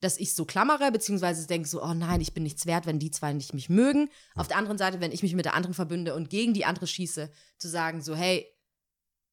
dass 0.00 0.16
ich 0.16 0.34
so 0.34 0.44
klammere, 0.44 0.92
beziehungsweise 0.92 1.46
denke 1.46 1.68
so, 1.68 1.82
oh 1.82 1.92
nein, 1.92 2.20
ich 2.20 2.32
bin 2.32 2.44
nichts 2.44 2.66
wert, 2.66 2.86
wenn 2.86 3.00
die 3.00 3.10
zwei 3.10 3.32
nicht 3.32 3.52
mich 3.52 3.68
mögen. 3.68 4.08
Auf 4.36 4.46
der 4.46 4.56
anderen 4.56 4.78
Seite, 4.78 5.00
wenn 5.00 5.12
ich 5.12 5.22
mich 5.22 5.34
mit 5.34 5.44
der 5.44 5.54
anderen 5.54 5.74
verbünde 5.74 6.14
und 6.14 6.30
gegen 6.30 6.54
die 6.54 6.64
andere 6.64 6.86
schieße, 6.86 7.30
zu 7.58 7.68
sagen 7.68 8.00
so, 8.00 8.14
hey, 8.14 8.46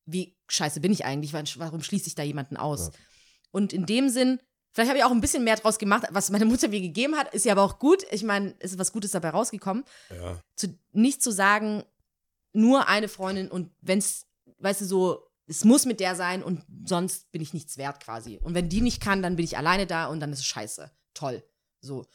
wie 0.06 0.38
scheiße 0.48 0.80
bin 0.80 0.92
ich 0.92 1.06
eigentlich? 1.06 1.34
Warum 1.34 1.82
schließe 1.82 2.08
ich 2.08 2.16
da 2.16 2.24
jemanden 2.24 2.58
aus? 2.58 2.92
Und 3.52 3.74
in 3.74 3.86
dem 3.86 4.10
Sinn, 4.10 4.40
vielleicht 4.72 4.90
habe 4.90 5.00
ich 5.00 5.06
auch 5.06 5.12
ein 5.12 5.22
bisschen 5.22 5.44
mehr 5.44 5.56
draus 5.56 5.80
gemacht, 5.80 6.06
was 6.12 6.30
meine 6.30 6.46
Mutter 6.46 6.68
mir 6.68 6.82
gegeben 6.82 7.16
hat, 7.16 7.34
ist 7.34 7.46
ja 7.46 7.54
aber 7.54 7.64
auch 7.64 7.80
gut. 7.80 8.04
Ich 8.12 8.24
meine, 8.24 8.56
es 8.60 8.74
ist 8.74 8.80
was 8.80 8.92
Gutes 8.92 9.12
dabei 9.12 9.30
rausgekommen. 9.30 9.84
Ja. 10.10 10.40
Zu, 10.56 10.78
nicht 10.92 11.24
zu 11.24 11.32
sagen, 11.32 11.84
nur 12.54 12.88
eine 12.88 13.08
Freundin 13.08 13.50
und 13.50 13.72
wenn 13.82 14.00
es, 14.00 14.28
weißt 14.60 14.82
du, 14.82 14.86
so, 14.86 15.28
es 15.48 15.64
muss 15.64 15.86
mit 15.86 16.00
der 16.00 16.16
sein 16.16 16.42
und 16.42 16.64
sonst 16.86 17.32
bin 17.32 17.42
ich 17.42 17.54
nichts 17.54 17.78
wert 17.78 18.04
quasi. 18.04 18.40
Und 18.42 18.56
wenn 18.56 18.70
die 18.70 18.82
nicht 18.82 19.02
kann, 19.02 19.22
dann 19.22 19.36
bin 19.36 19.46
ich 19.46 19.58
alleine 19.58 19.86
da 19.86 20.08
und 20.08 20.20
dann 20.20 20.32
ist 20.32 20.40
es 20.40 20.46
scheiße. 20.46 20.92
Toll. 21.14 21.44
So. 21.82 22.06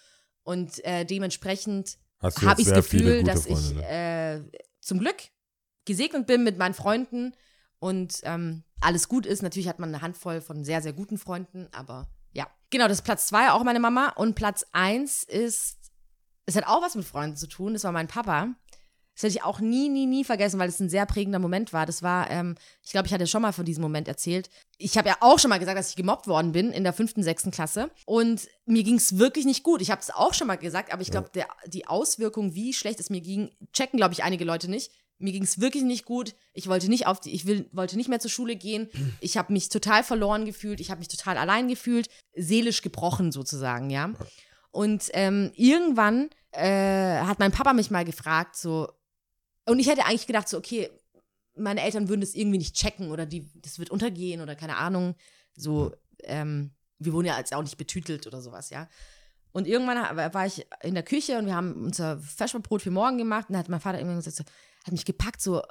Und 0.43 0.84
äh, 0.84 1.05
dementsprechend 1.05 1.99
habe 2.20 2.61
ich 2.61 2.66
das 2.68 2.76
Gefühl, 2.76 3.22
dass 3.22 3.47
Freunde, 3.47 3.80
ich 3.80 3.86
äh, 3.86 4.43
zum 4.80 4.99
Glück 4.99 5.16
gesegnet 5.84 6.26
bin 6.26 6.43
mit 6.43 6.59
meinen 6.59 6.74
Freunden 6.74 7.34
und 7.80 8.20
ähm, 8.22 8.62
alles 8.80 9.08
gut 9.08 9.26
ist. 9.26 9.42
Natürlich 9.42 9.68
hat 9.68 9.80
man 9.80 9.88
eine 9.88 10.02
Handvoll 10.02 10.40
von 10.40 10.64
sehr, 10.64 10.80
sehr 10.80 10.92
guten 10.92 11.18
Freunden, 11.18 11.68
aber 11.72 12.08
ja. 12.32 12.46
Genau, 12.70 12.86
das 12.86 12.98
ist 12.98 13.04
Platz 13.04 13.26
zwei, 13.26 13.50
auch 13.50 13.64
meine 13.64 13.80
Mama. 13.80 14.10
Und 14.10 14.36
Platz 14.36 14.64
eins 14.72 15.24
ist, 15.24 15.78
es 16.46 16.54
hat 16.56 16.66
auch 16.66 16.82
was 16.82 16.94
mit 16.94 17.04
Freunden 17.04 17.36
zu 17.36 17.48
tun, 17.48 17.72
das 17.72 17.84
war 17.84 17.92
mein 17.92 18.06
Papa. 18.06 18.54
Das 19.14 19.24
werde 19.24 19.36
ich 19.36 19.44
auch 19.44 19.60
nie, 19.60 19.90
nie, 19.90 20.06
nie 20.06 20.24
vergessen, 20.24 20.58
weil 20.58 20.70
es 20.70 20.80
ein 20.80 20.88
sehr 20.88 21.04
prägender 21.04 21.40
Moment 21.40 21.74
war. 21.74 21.84
Das 21.84 22.02
war, 22.02 22.30
ähm, 22.30 22.54
ich 22.82 22.92
glaube, 22.92 23.06
ich 23.06 23.12
hatte 23.12 23.26
schon 23.26 23.42
mal 23.42 23.52
von 23.52 23.66
diesem 23.66 23.82
Moment 23.82 24.08
erzählt. 24.08 24.48
Ich 24.78 24.96
habe 24.96 25.08
ja 25.08 25.16
auch 25.20 25.38
schon 25.38 25.50
mal 25.50 25.58
gesagt, 25.58 25.76
dass 25.76 25.90
ich 25.90 25.96
gemobbt 25.96 26.26
worden 26.26 26.52
bin 26.52 26.70
in 26.70 26.84
der 26.84 26.94
fünften, 26.94 27.22
sechsten 27.22 27.50
Klasse. 27.50 27.90
Und 28.06 28.48
mir 28.64 28.82
ging 28.82 28.94
es 28.94 29.18
wirklich 29.18 29.44
nicht 29.44 29.62
gut. 29.62 29.82
Ich 29.82 29.90
habe 29.90 30.00
es 30.00 30.10
auch 30.10 30.32
schon 30.32 30.46
mal 30.46 30.56
gesagt, 30.56 30.90
aber 30.90 31.02
ich 31.02 31.10
glaube, 31.10 31.30
die 31.66 31.86
Auswirkung, 31.86 32.54
wie 32.54 32.72
schlecht 32.72 32.98
es 32.98 33.10
mir 33.10 33.20
ging, 33.20 33.50
checken, 33.74 33.98
glaube 33.98 34.14
ich, 34.14 34.24
einige 34.24 34.46
Leute 34.46 34.70
nicht. 34.70 34.90
Mir 35.20 35.32
ging 35.32 35.42
es 35.42 35.60
wirklich 35.60 35.84
nicht 35.84 36.04
gut. 36.04 36.34
Ich 36.54 36.68
wollte 36.68 36.88
nicht 36.88 37.06
auf 37.06 37.20
die, 37.20 37.30
ich 37.30 37.46
will, 37.46 37.68
wollte 37.72 37.96
nicht 37.96 38.08
mehr 38.08 38.20
zur 38.20 38.30
Schule 38.30 38.56
gehen. 38.56 38.88
Ich 39.20 39.36
habe 39.36 39.52
mich 39.52 39.68
total 39.68 40.02
verloren 40.02 40.46
gefühlt. 40.46 40.80
Ich 40.80 40.90
habe 40.90 40.98
mich 40.98 41.08
total 41.08 41.36
allein 41.36 41.68
gefühlt, 41.68 42.08
seelisch 42.34 42.82
gebrochen 42.82 43.32
sozusagen, 43.32 43.90
ja. 43.90 44.12
Und 44.70 45.10
ähm, 45.12 45.52
irgendwann 45.54 46.30
äh, 46.52 47.20
hat 47.20 47.38
mein 47.38 47.52
Papa 47.52 47.72
mich 47.74 47.90
mal 47.90 48.04
gefragt, 48.04 48.56
so, 48.56 48.88
und 49.66 49.78
ich 49.78 49.88
hätte 49.88 50.06
eigentlich 50.06 50.26
gedacht, 50.26 50.48
so, 50.48 50.56
okay, 50.56 50.90
meine 51.56 51.82
Eltern 51.82 52.08
würden 52.08 52.20
das 52.20 52.34
irgendwie 52.34 52.58
nicht 52.58 52.76
checken 52.76 53.10
oder 53.10 53.26
die, 53.26 53.50
das 53.56 53.78
wird 53.78 53.90
untergehen 53.90 54.40
oder 54.40 54.56
keine 54.56 54.76
Ahnung. 54.76 55.14
So, 55.54 55.92
ähm, 56.24 56.70
wir 56.98 57.12
wurden 57.12 57.26
ja 57.26 57.38
jetzt 57.38 57.54
auch 57.54 57.62
nicht 57.62 57.76
betütelt 57.76 58.26
oder 58.26 58.40
sowas, 58.40 58.70
ja. 58.70 58.88
Und 59.52 59.66
irgendwann 59.66 60.16
war 60.32 60.46
ich 60.46 60.66
in 60.82 60.94
der 60.94 61.02
Küche 61.02 61.36
und 61.38 61.46
wir 61.46 61.56
haben 61.56 61.84
unser 61.84 62.18
Feschbrot 62.18 62.82
für 62.82 62.92
morgen 62.92 63.18
gemacht 63.18 63.48
und 63.48 63.54
da 63.54 63.58
hat 63.58 63.68
mein 63.68 63.80
Vater 63.80 63.98
irgendwann 63.98 64.18
gesagt, 64.18 64.36
so, 64.36 64.44
hat 64.91 64.93
mich 64.93 65.05
gepackt, 65.05 65.41
so, 65.41 65.62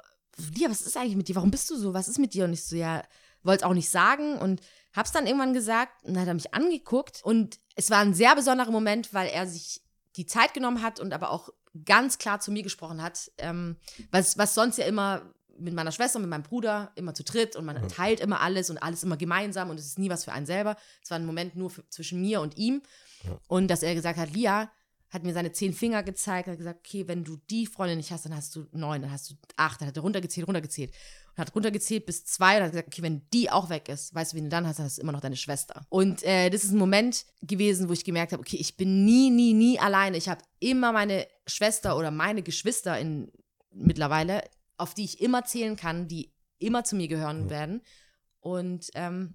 Lia, 0.54 0.70
was 0.70 0.82
ist 0.82 0.96
eigentlich 0.96 1.16
mit 1.16 1.28
dir? 1.28 1.36
Warum 1.36 1.50
bist 1.50 1.68
du 1.70 1.76
so? 1.76 1.92
Was 1.92 2.08
ist 2.08 2.18
mit 2.18 2.34
dir? 2.34 2.44
Und 2.44 2.52
ich 2.52 2.64
so, 2.64 2.76
ja, 2.76 3.02
wollte 3.42 3.66
auch 3.66 3.74
nicht 3.74 3.90
sagen 3.90 4.38
und 4.38 4.60
hab's 4.94 5.12
dann 5.12 5.26
irgendwann 5.26 5.54
gesagt 5.54 6.04
und 6.04 6.14
dann 6.14 6.22
hat 6.22 6.28
er 6.28 6.34
mich 6.34 6.52
angeguckt 6.54 7.20
und 7.22 7.58
es 7.74 7.90
war 7.90 7.98
ein 7.98 8.14
sehr 8.14 8.34
besonderer 8.34 8.70
Moment, 8.70 9.14
weil 9.14 9.28
er 9.28 9.46
sich 9.46 9.82
die 10.16 10.26
Zeit 10.26 10.52
genommen 10.52 10.82
hat 10.82 11.00
und 11.00 11.12
aber 11.12 11.30
auch 11.30 11.50
ganz 11.84 12.18
klar 12.18 12.40
zu 12.40 12.50
mir 12.50 12.62
gesprochen 12.62 13.00
hat, 13.00 13.30
ähm, 13.38 13.76
was, 14.10 14.36
was 14.36 14.54
sonst 14.54 14.78
ja 14.78 14.84
immer 14.86 15.22
mit 15.56 15.74
meiner 15.74 15.92
Schwester 15.92 16.16
und 16.16 16.22
mit 16.22 16.30
meinem 16.30 16.42
Bruder 16.42 16.90
immer 16.96 17.14
zu 17.14 17.22
dritt 17.22 17.54
und 17.54 17.64
man 17.64 17.88
teilt 17.88 18.20
immer 18.20 18.40
alles 18.40 18.70
und 18.70 18.78
alles 18.78 19.02
immer 19.04 19.16
gemeinsam 19.16 19.70
und 19.70 19.78
es 19.78 19.86
ist 19.86 19.98
nie 19.98 20.10
was 20.10 20.24
für 20.24 20.32
einen 20.32 20.46
selber. 20.46 20.76
Es 21.02 21.10
war 21.10 21.18
ein 21.18 21.26
Moment 21.26 21.54
nur 21.54 21.70
für, 21.70 21.88
zwischen 21.90 22.20
mir 22.20 22.40
und 22.40 22.56
ihm. 22.56 22.82
Und 23.46 23.68
dass 23.68 23.82
er 23.82 23.94
gesagt 23.94 24.18
hat, 24.18 24.32
Lia, 24.32 24.70
hat 25.10 25.24
mir 25.24 25.32
seine 25.32 25.52
zehn 25.52 25.72
Finger 25.72 26.02
gezeigt, 26.02 26.48
hat 26.48 26.58
gesagt, 26.58 26.80
okay, 26.86 27.06
wenn 27.08 27.24
du 27.24 27.36
die 27.50 27.66
Freundin 27.66 27.98
nicht 27.98 28.12
hast, 28.12 28.24
dann 28.24 28.34
hast 28.34 28.54
du 28.54 28.66
neun, 28.72 29.02
dann 29.02 29.10
hast 29.10 29.30
du 29.30 29.34
acht, 29.56 29.80
dann 29.80 29.88
hat 29.88 29.96
er 29.96 30.02
runtergezählt, 30.02 30.46
runtergezählt. 30.46 30.92
Und 31.30 31.38
hat 31.38 31.54
runtergezählt 31.54 32.06
bis 32.06 32.24
zwei 32.24 32.56
und 32.56 32.62
hat 32.64 32.70
gesagt, 32.70 32.88
okay, 32.88 33.02
wenn 33.02 33.28
die 33.32 33.50
auch 33.50 33.70
weg 33.70 33.88
ist, 33.88 34.14
weißt 34.14 34.32
du, 34.32 34.36
wen 34.36 34.44
du 34.44 34.50
dann 34.50 34.66
hast, 34.66 34.78
dann 34.78 34.86
hast 34.86 34.98
du 34.98 35.02
immer 35.02 35.12
noch 35.12 35.20
deine 35.20 35.36
Schwester. 35.36 35.84
Und 35.88 36.22
äh, 36.22 36.48
das 36.50 36.62
ist 36.62 36.70
ein 36.70 36.78
Moment 36.78 37.26
gewesen, 37.42 37.88
wo 37.88 37.92
ich 37.92 38.04
gemerkt 38.04 38.32
habe, 38.32 38.40
okay, 38.40 38.56
ich 38.56 38.76
bin 38.76 39.04
nie, 39.04 39.30
nie, 39.30 39.52
nie 39.52 39.78
alleine. 39.80 40.16
Ich 40.16 40.28
habe 40.28 40.42
immer 40.60 40.92
meine 40.92 41.26
Schwester 41.46 41.96
oder 41.96 42.10
meine 42.10 42.42
Geschwister 42.42 42.98
in 42.98 43.32
mittlerweile, 43.72 44.44
auf 44.76 44.94
die 44.94 45.04
ich 45.04 45.20
immer 45.20 45.44
zählen 45.44 45.76
kann, 45.76 46.08
die 46.08 46.32
immer 46.58 46.84
zu 46.84 46.94
mir 46.94 47.08
gehören 47.08 47.50
werden. 47.50 47.82
Und 48.40 48.90
ähm, 48.94 49.34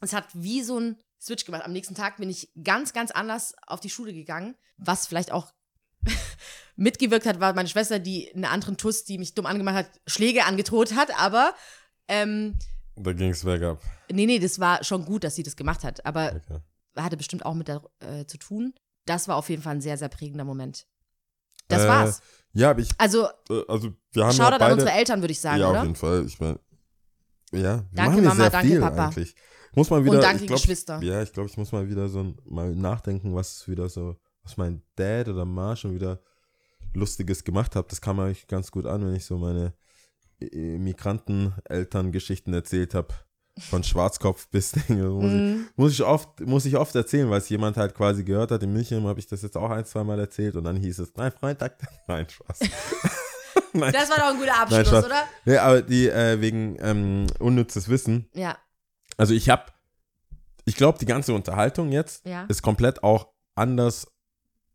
es 0.00 0.12
hat 0.12 0.28
wie 0.34 0.62
so 0.62 0.78
ein 0.78 0.96
Switch 1.24 1.44
gemacht. 1.44 1.64
Am 1.64 1.72
nächsten 1.72 1.94
Tag 1.94 2.18
bin 2.18 2.28
ich 2.30 2.50
ganz, 2.62 2.92
ganz 2.92 3.10
anders 3.10 3.54
auf 3.66 3.80
die 3.80 3.90
Schule 3.90 4.12
gegangen, 4.12 4.56
was 4.76 5.06
vielleicht 5.06 5.32
auch 5.32 5.52
mitgewirkt 6.76 7.26
hat, 7.26 7.40
war 7.40 7.54
meine 7.54 7.68
Schwester, 7.68 7.98
die 7.98 8.32
einen 8.34 8.44
anderen 8.44 8.76
Tuss, 8.76 9.04
die 9.04 9.18
mich 9.18 9.34
dumm 9.34 9.46
angemacht 9.46 9.76
hat, 9.76 9.90
Schläge 10.06 10.44
angedroht 10.44 10.94
hat, 10.94 11.18
aber 11.18 11.54
ähm, 12.08 12.56
Da 12.96 13.12
ging 13.12 13.30
es 13.30 13.42
bergab. 13.44 13.80
nee, 14.12 14.26
nee, 14.26 14.38
das 14.38 14.58
war 14.60 14.84
schon 14.84 15.04
gut, 15.04 15.24
dass 15.24 15.34
sie 15.34 15.42
das 15.42 15.56
gemacht 15.56 15.82
hat, 15.84 16.04
aber 16.04 16.34
Okay. 16.36 16.60
hatte 16.96 17.16
bestimmt 17.16 17.44
auch 17.46 17.54
mit 17.54 17.68
der, 17.68 17.82
äh, 18.00 18.26
zu 18.26 18.36
tun. 18.38 18.74
Das 19.06 19.28
war 19.28 19.36
auf 19.36 19.48
jeden 19.48 19.62
Fall 19.62 19.76
ein 19.76 19.80
sehr, 19.80 19.96
sehr 19.98 20.08
prägender 20.08 20.44
Moment. 20.44 20.86
Das 21.68 21.82
Äh, 21.82 21.88
war's. 21.88 22.20
Ja, 22.52 22.70
aber 22.70 22.80
ich, 22.80 22.90
Also, 22.98 23.28
äh, 23.48 23.62
also 23.68 23.92
wir 24.12 24.26
haben 24.26 24.36
Shoutout 24.36 24.42
ja 24.42 24.50
an 24.50 24.58
beide, 24.58 24.72
unsere 24.74 24.92
Eltern, 24.92 25.20
würde 25.22 25.32
ich 25.32 25.40
sagen, 25.40 25.60
ja, 25.60 25.66
auf 25.66 25.72
oder? 25.72 25.82
jeden 25.82 25.96
Fall. 25.96 26.26
Ich 26.26 26.38
meine, 26.38 26.60
ja, 27.52 27.60
wir 27.60 27.84
Danke, 27.92 28.10
machen 28.10 28.24
Mama, 28.24 28.42
sehr 28.42 28.50
danke, 28.50 28.68
viel 28.68 28.80
Papa. 28.80 29.06
eigentlich. 29.06 29.34
Muss 29.74 29.90
mal 29.90 30.04
wieder, 30.04 30.14
Und 30.14 30.22
danke, 30.22 30.42
ich 30.42 30.46
glaub, 30.48 30.60
Geschwister. 30.60 31.00
Ja, 31.02 31.22
ich 31.22 31.32
glaube, 31.32 31.48
ich 31.48 31.56
muss 31.56 31.72
mal 31.72 31.88
wieder 31.88 32.08
so 32.08 32.34
mal 32.44 32.74
nachdenken, 32.74 33.34
was 33.34 33.66
wieder 33.68 33.88
so, 33.88 34.16
was 34.42 34.56
mein 34.56 34.82
Dad 34.96 35.28
oder 35.28 35.44
Ma 35.44 35.74
schon 35.76 35.94
wieder 35.94 36.20
Lustiges 36.94 37.42
gemacht 37.44 37.74
hat. 37.76 37.90
Das 37.90 38.00
kam 38.00 38.20
eigentlich 38.20 38.46
ganz 38.46 38.70
gut 38.70 38.86
an, 38.86 39.04
wenn 39.04 39.14
ich 39.14 39.24
so 39.24 39.36
meine 39.38 39.72
äh, 40.40 40.78
Migranten-Eltern-Geschichten 40.78 42.52
erzählt 42.52 42.94
habe. 42.94 43.08
Von 43.70 43.84
Schwarzkopf 43.84 44.48
bis 44.48 44.72
Dinge. 44.72 45.08
Muss, 45.08 45.32
Mhm. 45.32 45.66
ich, 45.70 45.76
muss, 45.76 45.92
ich 45.92 46.02
oft, 46.02 46.40
muss 46.40 46.64
ich 46.66 46.76
oft 46.76 46.94
erzählen, 46.94 47.30
weil 47.30 47.38
es 47.38 47.48
jemand 47.48 47.76
halt 47.76 47.94
quasi 47.94 48.24
gehört 48.24 48.50
hat. 48.50 48.62
In 48.62 48.72
München 48.72 49.04
habe 49.06 49.20
ich 49.20 49.26
das 49.26 49.42
jetzt 49.42 49.56
auch 49.56 49.70
ein, 49.70 49.84
zwei 49.84 50.02
Mal 50.04 50.18
erzählt 50.18 50.56
und 50.56 50.64
dann 50.64 50.76
hieß 50.76 50.98
es, 50.98 51.12
nein, 51.16 51.32
Freitag, 51.32 51.78
nein, 52.08 52.28
Spaß. 52.28 52.60
nein, 53.72 53.92
Das 53.92 54.10
war 54.10 54.16
doch 54.18 54.30
ein 54.30 54.36
guter 54.38 54.46
Nein, 54.46 54.60
Abschluss, 54.60 54.88
Spaß. 54.88 55.04
oder? 55.06 55.22
Nee, 55.44 55.56
aber 55.56 55.82
die 55.82 56.08
äh, 56.08 56.40
wegen 56.40 56.76
ähm, 56.80 57.26
unnützes 57.38 57.88
Wissen. 57.88 58.28
Ja, 58.34 58.56
Also 59.16 59.34
ich 59.34 59.48
habe, 59.48 59.64
ich 60.64 60.76
glaube, 60.76 60.98
die 60.98 61.06
ganze 61.06 61.34
Unterhaltung 61.34 61.92
jetzt 61.92 62.26
ja. 62.26 62.44
ist 62.48 62.62
komplett 62.62 63.02
auch 63.02 63.28
anders 63.54 64.06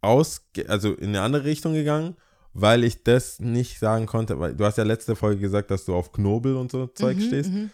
aus, 0.02 0.48
also 0.68 0.94
in 0.94 1.10
eine 1.10 1.22
andere 1.22 1.44
Richtung 1.44 1.74
gegangen, 1.74 2.16
weil 2.54 2.84
ich 2.84 3.04
das 3.04 3.40
nicht 3.40 3.80
sagen 3.80 4.06
konnte, 4.06 4.40
weil 4.40 4.56
du 4.56 4.66
hast 4.66 4.78
ja 4.78 4.84
letzte 4.84 5.16
Folge 5.16 5.42
gesagt, 5.42 5.72
dass 5.72 5.86
du 5.86 5.96
auf 5.96 6.12
Knobel 6.12 6.56
und 6.56 6.72
so 6.72 6.88
Zeug 6.88 7.18
Mhm, 7.18 7.22
stehst. 7.22 7.52
mhm. 7.52 7.70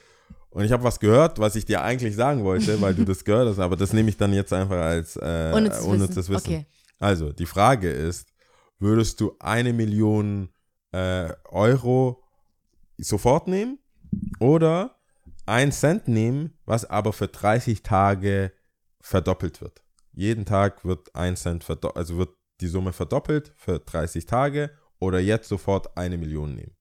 Und 0.49 0.63
ich 0.63 0.71
habe 0.71 0.83
was 0.83 0.99
gehört, 0.99 1.37
was 1.37 1.55
ich 1.55 1.65
dir 1.65 1.81
eigentlich 1.81 2.15
sagen 2.15 2.43
wollte, 2.43 2.79
weil 2.81 2.93
du 2.95 3.03
das 3.03 3.23
gehört 3.25 3.49
hast, 3.49 3.59
aber 3.59 3.75
das 3.75 3.91
nehme 3.93 4.09
ich 4.09 4.17
dann 4.17 4.33
jetzt 4.33 4.53
einfach 4.53 4.77
als 4.77 5.17
äh, 5.17 5.51
Unnützes 5.53 5.83
unnützes, 5.83 6.29
Wissen. 6.29 6.33
Wissen. 6.33 6.53
Okay. 6.53 6.65
Also, 6.99 7.33
die 7.33 7.45
Frage 7.45 7.89
ist, 7.91 8.29
würdest 8.79 9.19
du 9.19 9.35
eine 9.39 9.73
Million 9.73 10.49
äh, 10.93 11.33
Euro 11.45 12.23
sofort 12.97 13.47
nehmen 13.49 13.79
oder 14.39 14.95
ein 15.45 15.71
Cent 15.71 16.07
nehmen, 16.07 16.57
was 16.65 16.85
aber 16.85 17.13
für 17.13 17.27
30 17.27 17.83
Tage 17.83 18.51
verdoppelt 19.01 19.61
wird? 19.61 19.83
Jeden 20.11 20.45
Tag 20.45 20.85
wird 20.85 21.13
ein 21.15 21.35
Cent 21.35 21.63
verdoppelt, 21.63 21.97
also 21.97 22.17
wird 22.17 22.35
die 22.61 22.67
Summe 22.67 22.93
verdoppelt 22.93 23.53
für 23.57 23.79
30 23.79 24.25
Tage 24.25 24.71
oder 24.99 25.19
jetzt 25.19 25.49
sofort 25.49 25.97
eine 25.97 26.17
Million 26.17 26.55
nehmen. 26.55 26.75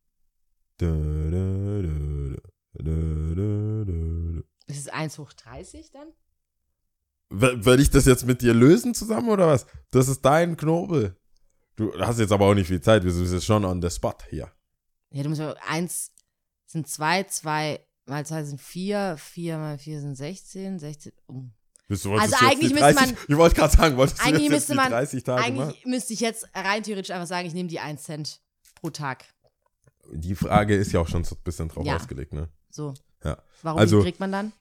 Dö. 0.80 2.36
Ist 4.66 4.78
es 4.78 4.88
1 4.88 5.18
hoch 5.18 5.32
30 5.32 5.90
dann? 5.90 6.08
Werde 7.30 7.82
ich 7.82 7.90
das 7.90 8.06
jetzt 8.06 8.26
mit 8.26 8.42
dir 8.42 8.54
lösen 8.54 8.94
zusammen 8.94 9.28
oder 9.28 9.48
was? 9.48 9.66
Das 9.90 10.08
ist 10.08 10.24
dein 10.24 10.56
Knobel. 10.56 11.16
Du 11.76 11.92
hast 11.98 12.20
jetzt 12.20 12.32
aber 12.32 12.46
auch 12.46 12.54
nicht 12.54 12.68
viel 12.68 12.80
Zeit, 12.80 13.04
wir 13.04 13.10
sind 13.10 13.30
jetzt 13.30 13.44
schon 13.44 13.64
on 13.64 13.82
the 13.82 13.90
spot 13.90 14.18
hier. 14.30 14.52
Ja, 15.10 15.22
du 15.22 15.28
musst 15.28 15.40
mal, 15.40 15.56
eins 15.66 16.12
sind 16.66 16.88
zwei, 16.88 17.24
zwei 17.24 17.84
mal 18.06 18.24
zwei 18.26 18.44
sind 18.44 18.60
vier, 18.60 19.16
vier 19.18 19.58
mal 19.58 19.78
vier 19.78 20.00
sind 20.00 20.16
16, 20.16 20.78
16, 20.78 21.12
oh. 21.28 21.42
Bist 21.86 22.04
du, 22.06 22.14
Also 22.14 22.34
du 22.38 22.46
eigentlich 22.46 22.72
müsste 22.72 22.94
30, 22.94 23.12
man- 23.12 23.16
Ich 23.28 23.36
wollte 23.36 23.54
gerade 23.56 23.76
sagen, 23.76 23.96
wolltest 23.98 24.18
du 24.20 24.24
Eigentlich 24.24 24.44
jetzt 24.44 24.52
müsste 24.52 24.72
die 24.72 24.76
man, 24.76 24.90
30 24.90 25.22
Tage 25.24 25.52
machen? 25.52 25.68
eigentlich 25.68 25.84
müsste 25.86 26.12
ich 26.14 26.20
jetzt 26.20 26.48
rein 26.54 26.82
theoretisch 26.82 27.10
einfach 27.10 27.26
sagen, 27.26 27.46
ich 27.46 27.52
nehme 27.54 27.68
die 27.68 27.78
1 27.80 28.02
Cent 28.02 28.40
pro 28.80 28.88
Tag. 28.90 29.24
Die 30.12 30.34
Frage 30.34 30.74
ist 30.76 30.92
ja 30.92 31.00
auch 31.00 31.08
schon 31.08 31.24
so 31.24 31.34
ein 31.34 31.42
bisschen 31.44 31.68
drauf 31.68 31.84
Ja. 31.86 31.96
ausgelegt, 31.96 32.32
ne? 32.32 32.48
So. 32.70 32.94
Ja. 33.22 33.36
Warum 33.62 33.78
Also- 33.80 34.00
kriegt 34.02 34.18
man 34.20 34.32
dann? 34.32 34.52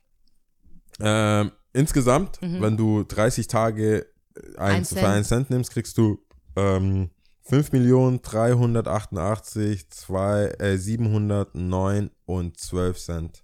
Ähm, 1.00 1.52
insgesamt, 1.74 2.42
Mhm. 2.42 2.62
wenn 2.62 2.78
du 2.78 3.04
30 3.04 3.48
Tage 3.48 4.06
äh, 4.36 4.58
Ein 4.58 4.76
eins 4.78 4.90
für 4.90 4.96
Cent. 4.96 5.08
1 5.08 5.28
Cent 5.28 5.50
nimmst, 5.50 5.72
kriegst 5.72 5.98
du 5.98 6.20
ähm, 6.56 7.10
5.388, 7.50 9.90
zwei, 9.90 10.46
äh, 10.60 10.78
709 10.78 12.12
und 12.26 12.58
12 12.60 13.00
Cent. 13.00 13.44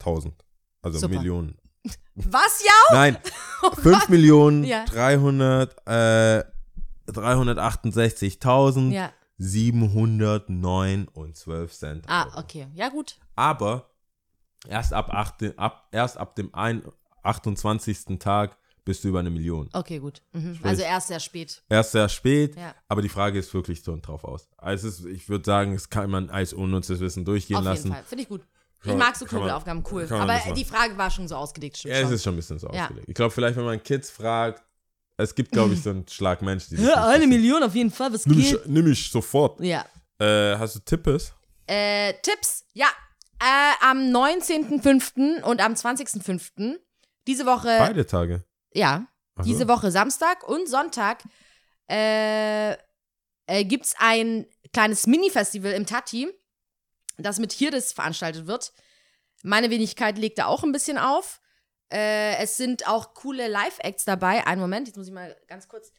1000. 0.00 0.34
Also 0.82 0.98
Super. 0.98 1.14
Millionen. 1.14 1.58
Was, 2.14 2.62
ja? 2.64 2.72
Nein, 2.94 3.18
5 3.82 4.08
Millionen 4.08 4.64
Ja. 4.64 4.84
300, 4.86 5.76
äh, 5.86 6.44
368.000, 7.08 8.92
Ja. 8.92 9.12
709 9.38 11.08
und 11.08 11.36
12 11.36 11.72
Cent. 11.72 12.04
Ah, 12.08 12.24
Euro. 12.26 12.38
okay. 12.40 12.66
Ja, 12.74 12.88
gut. 12.88 13.18
Aber 13.34 13.90
erst 14.66 14.92
ab, 14.92 15.10
acht, 15.12 15.42
ab, 15.58 15.88
erst 15.92 16.16
ab 16.16 16.34
dem 16.36 16.54
ein, 16.54 16.82
28. 17.22 18.18
Tag 18.18 18.56
bist 18.86 19.04
du 19.04 19.08
über 19.08 19.18
eine 19.18 19.28
Million. 19.28 19.68
Okay, 19.74 19.98
gut. 19.98 20.22
Mhm. 20.32 20.54
Sprich- 20.54 20.64
Also 20.70 20.82
erst 20.82 21.08
sehr 21.08 21.20
spät. 21.20 21.62
Erst 21.68 21.92
sehr 21.92 22.08
spät, 22.08 22.56
Ja. 22.56 22.74
aber 22.88 23.02
die 23.02 23.10
Frage 23.10 23.38
ist 23.38 23.52
wirklich 23.52 23.82
so 23.82 23.94
drauf 24.00 24.24
aus. 24.24 24.48
Also 24.56 24.88
es 24.88 25.00
ist, 25.00 25.06
ich 25.06 25.28
würde 25.28 25.44
sagen, 25.44 25.74
es 25.74 25.90
kann 25.90 26.08
man 26.08 26.30
als 26.30 26.54
unnützes 26.54 27.00
Wissen 27.00 27.24
durchgehen 27.26 27.58
Auf 27.58 27.64
lassen. 27.64 27.82
jeden 27.88 27.94
Fall. 27.96 28.04
Finde 28.04 28.22
ich 28.22 28.28
gut. 28.30 28.40
Ich 28.84 28.94
mag 28.94 29.16
so 29.16 29.24
Knobelaufgaben, 29.26 29.82
cool. 29.90 30.06
Aber 30.10 30.38
die 30.54 30.64
Frage 30.64 30.96
war 30.96 31.10
schon 31.10 31.26
so 31.26 31.34
ausgelegt, 31.34 31.82
Ja, 31.82 31.90
es 31.96 32.02
schon. 32.02 32.12
ist 32.12 32.22
schon 32.22 32.34
ein 32.34 32.36
bisschen 32.36 32.58
so 32.60 32.68
Ja. 32.72 32.84
ausgelegt. 32.84 33.08
Ich 33.08 33.14
glaube, 33.14 33.32
vielleicht, 33.32 33.56
wenn 33.56 33.64
man 33.64 33.82
Kids 33.82 34.08
fragt, 34.10 34.62
es 35.16 35.34
gibt, 35.34 35.50
glaube 35.50 35.74
ich, 35.74 35.82
so 35.82 35.90
einen 35.90 36.06
Schlag 36.08 36.40
Mensch, 36.42 36.68
die 36.68 36.76
Ja, 36.76 37.06
eine. 37.08 37.26
Million 37.26 37.62
auf 37.64 37.74
jeden 37.74 37.90
Fall, 37.90 38.12
was 38.12 38.24
Nimm 38.26 38.38
ich, 38.38 38.50
geht? 38.50 38.66
nimm 38.68 38.86
ich 38.90 39.10
sofort. 39.10 39.60
Ja. 39.60 39.84
Äh, 40.20 40.56
hast 40.56 40.76
du 40.76 40.80
Tippes? 40.80 41.32
Äh, 41.66 42.12
Tipps, 42.22 42.64
ja. 42.74 42.86
Äh, 43.40 43.84
am 43.84 43.98
19.05. 44.12 45.42
und 45.42 45.60
am 45.60 45.74
20.05. 45.74 46.76
Diese 47.26 47.44
Woche, 47.44 47.76
Beide 47.78 48.06
Tage. 48.06 48.44
Ja, 48.76 49.06
Ach 49.34 49.44
so. 49.44 49.48
diese 49.48 49.68
Woche 49.68 49.90
Samstag 49.90 50.46
und 50.48 50.68
Sonntag 50.68 51.24
äh, 51.90 52.72
äh, 53.46 53.64
gibt 53.64 53.86
es 53.86 53.94
ein 53.98 54.46
kleines 54.72 55.06
Mini-Festival 55.06 55.72
im 55.72 55.86
Tati, 55.86 56.28
das 57.16 57.38
mit 57.38 57.52
Hirdes 57.52 57.92
veranstaltet 57.92 58.46
wird. 58.46 58.72
Meine 59.42 59.70
Wenigkeit 59.70 60.18
legt 60.18 60.38
da 60.38 60.46
auch 60.46 60.64
ein 60.64 60.72
bisschen 60.72 60.98
auf. 60.98 61.40
Äh, 61.92 62.36
es 62.38 62.56
sind 62.56 62.88
auch 62.88 63.14
coole 63.14 63.48
Live-Acts 63.48 64.04
dabei. 64.04 64.46
Einen 64.46 64.60
Moment, 64.60 64.88
jetzt 64.88 64.96
muss 64.96 65.06
ich 65.06 65.12
mal 65.12 65.36
ganz 65.46 65.68
kurz. 65.68 65.92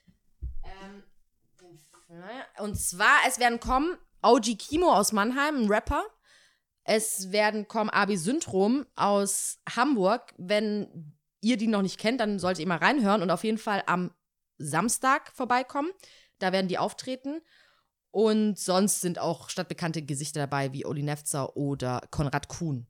Ähm, 0.64 1.04
und 2.60 2.76
zwar, 2.76 3.16
es 3.28 3.40
werden 3.40 3.60
kommen 3.60 3.98
OG 4.22 4.58
Kimo 4.58 4.92
aus 4.94 5.12
Mannheim, 5.12 5.64
ein 5.64 5.70
Rapper. 5.70 6.04
Es 6.84 7.32
werden 7.32 7.68
kommen 7.68 7.90
Abi 7.90 8.18
Syndrom 8.18 8.86
aus 8.96 9.60
Hamburg. 9.76 10.34
Wenn 10.38 11.17
ihr 11.48 11.58
die 11.58 11.68
noch 11.68 11.82
nicht 11.82 12.00
kennt, 12.00 12.20
dann 12.22 12.40
solltet 12.40 12.62
ihr 12.62 12.68
mal 12.68 12.78
reinhören 12.78 13.22
und 13.22 13.32
auf 13.32 13.44
jeden 13.44 13.58
Fall 13.58 13.84
am 13.86 14.12
Samstag 14.58 15.32
vorbeikommen. 15.34 15.90
Da 16.40 16.52
werden 16.52 16.68
die 16.68 16.78
auftreten. 16.78 17.42
Und 18.12 18.58
sonst 18.58 19.02
sind 19.02 19.20
auch 19.20 19.50
stadtbekannte 19.50 20.02
Gesichter 20.02 20.40
dabei, 20.42 20.74
wie 20.74 20.86
Oli 20.86 21.04
Nefzer 21.04 21.56
oder 21.56 22.02
Konrad 22.10 22.48
Kuhn. 22.48 22.88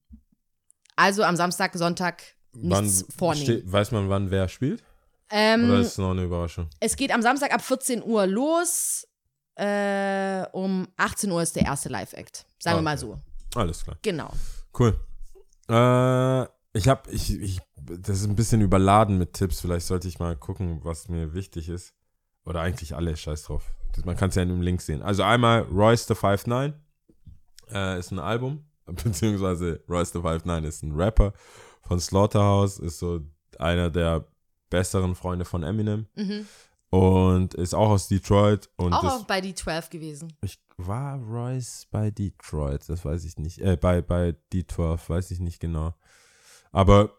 Also 0.95 1.23
am 1.23 1.35
Samstag, 1.35 1.73
Sonntag 1.75 2.23
nichts 2.53 3.05
vornehmen. 3.17 3.43
ste- 3.61 3.71
weiß 3.71 3.91
man, 3.91 4.09
wann 4.09 4.31
wer 4.31 4.47
spielt? 4.47 4.83
Ähm, 5.29 5.65
Oder 5.69 5.79
ist 5.81 5.87
es 5.87 5.97
noch 5.97 6.11
eine 6.11 6.23
Überraschung? 6.23 6.69
es 6.79 6.95
geht 6.95 7.11
am 7.11 7.21
Samstag 7.21 7.53
ab 7.53 7.61
14 7.61 8.01
Uhr 8.03 8.25
los. 8.27 9.05
Äh, 9.55 10.45
um 10.53 10.87
18 10.97 11.31
Uhr 11.31 11.41
ist 11.41 11.55
der 11.55 11.63
erste 11.65 11.89
Live-Act. 11.89 12.45
Sagen 12.59 12.75
wir 12.77 12.79
Ah, 12.79 12.81
mal 12.81 12.97
okay. 13.03 13.19
so. 13.53 13.59
Alles 13.59 13.83
klar. 13.83 13.97
Genau. 14.03 14.31
Cool. 14.77 14.97
Äh, 15.67 16.43
ich 16.77 16.87
habe, 16.87 17.09
ich, 17.11 17.33
ich, 17.41 17.59
das 17.89 18.19
ist 18.21 18.25
ein 18.27 18.35
bisschen 18.35 18.61
überladen 18.61 19.17
mit 19.17 19.33
Tipps. 19.33 19.61
Vielleicht 19.61 19.85
sollte 19.87 20.07
ich 20.07 20.19
mal 20.19 20.35
gucken, 20.35 20.79
was 20.83 21.07
mir 21.09 21.33
wichtig 21.33 21.69
ist. 21.69 21.93
Oder 22.45 22.61
eigentlich 22.61 22.95
alle, 22.95 23.15
scheiß 23.15 23.43
drauf. 23.43 23.73
Das, 23.93 24.05
man 24.05 24.15
kann 24.15 24.29
es 24.29 24.35
ja 24.35 24.43
in 24.43 24.49
dem 24.49 24.61
Link 24.61 24.81
sehen. 24.81 25.01
Also 25.01 25.23
einmal 25.23 25.61
Royce 25.63 26.07
the 26.07 26.13
59 26.13 26.73
äh, 27.71 27.99
ist 27.99 28.11
ein 28.11 28.19
Album, 28.19 28.65
beziehungsweise 28.85 29.81
Royce 29.89 30.11
the 30.13 30.19
59 30.19 30.65
ist 30.67 30.83
ein 30.83 30.93
Rapper 30.93 31.33
von 31.81 31.99
Slaughterhouse, 31.99 32.79
ist 32.79 32.99
so 32.99 33.21
einer 33.59 33.89
der 33.89 34.25
besseren 34.69 35.15
Freunde 35.15 35.45
von 35.45 35.63
Eminem 35.63 36.07
Mhm. 36.15 36.45
und 36.89 37.53
ist 37.53 37.73
auch 37.73 37.89
aus 37.89 38.07
Detroit. 38.07 38.69
Und 38.77 38.93
Auch 38.93 39.03
auf 39.03 39.27
bei 39.27 39.39
D12 39.39 39.89
gewesen. 39.89 40.33
ich 40.41 40.59
war 40.77 41.17
Royce 41.17 41.87
bei 41.91 42.11
Detroit, 42.11 42.87
das 42.87 43.03
weiß 43.03 43.23
ich 43.25 43.37
nicht. 43.37 43.59
Äh, 43.59 43.77
bei, 43.77 44.01
bei 44.01 44.35
D12, 44.53 44.99
weiß 45.09 45.31
ich 45.31 45.39
nicht 45.39 45.59
genau. 45.59 45.93
Aber 46.71 47.11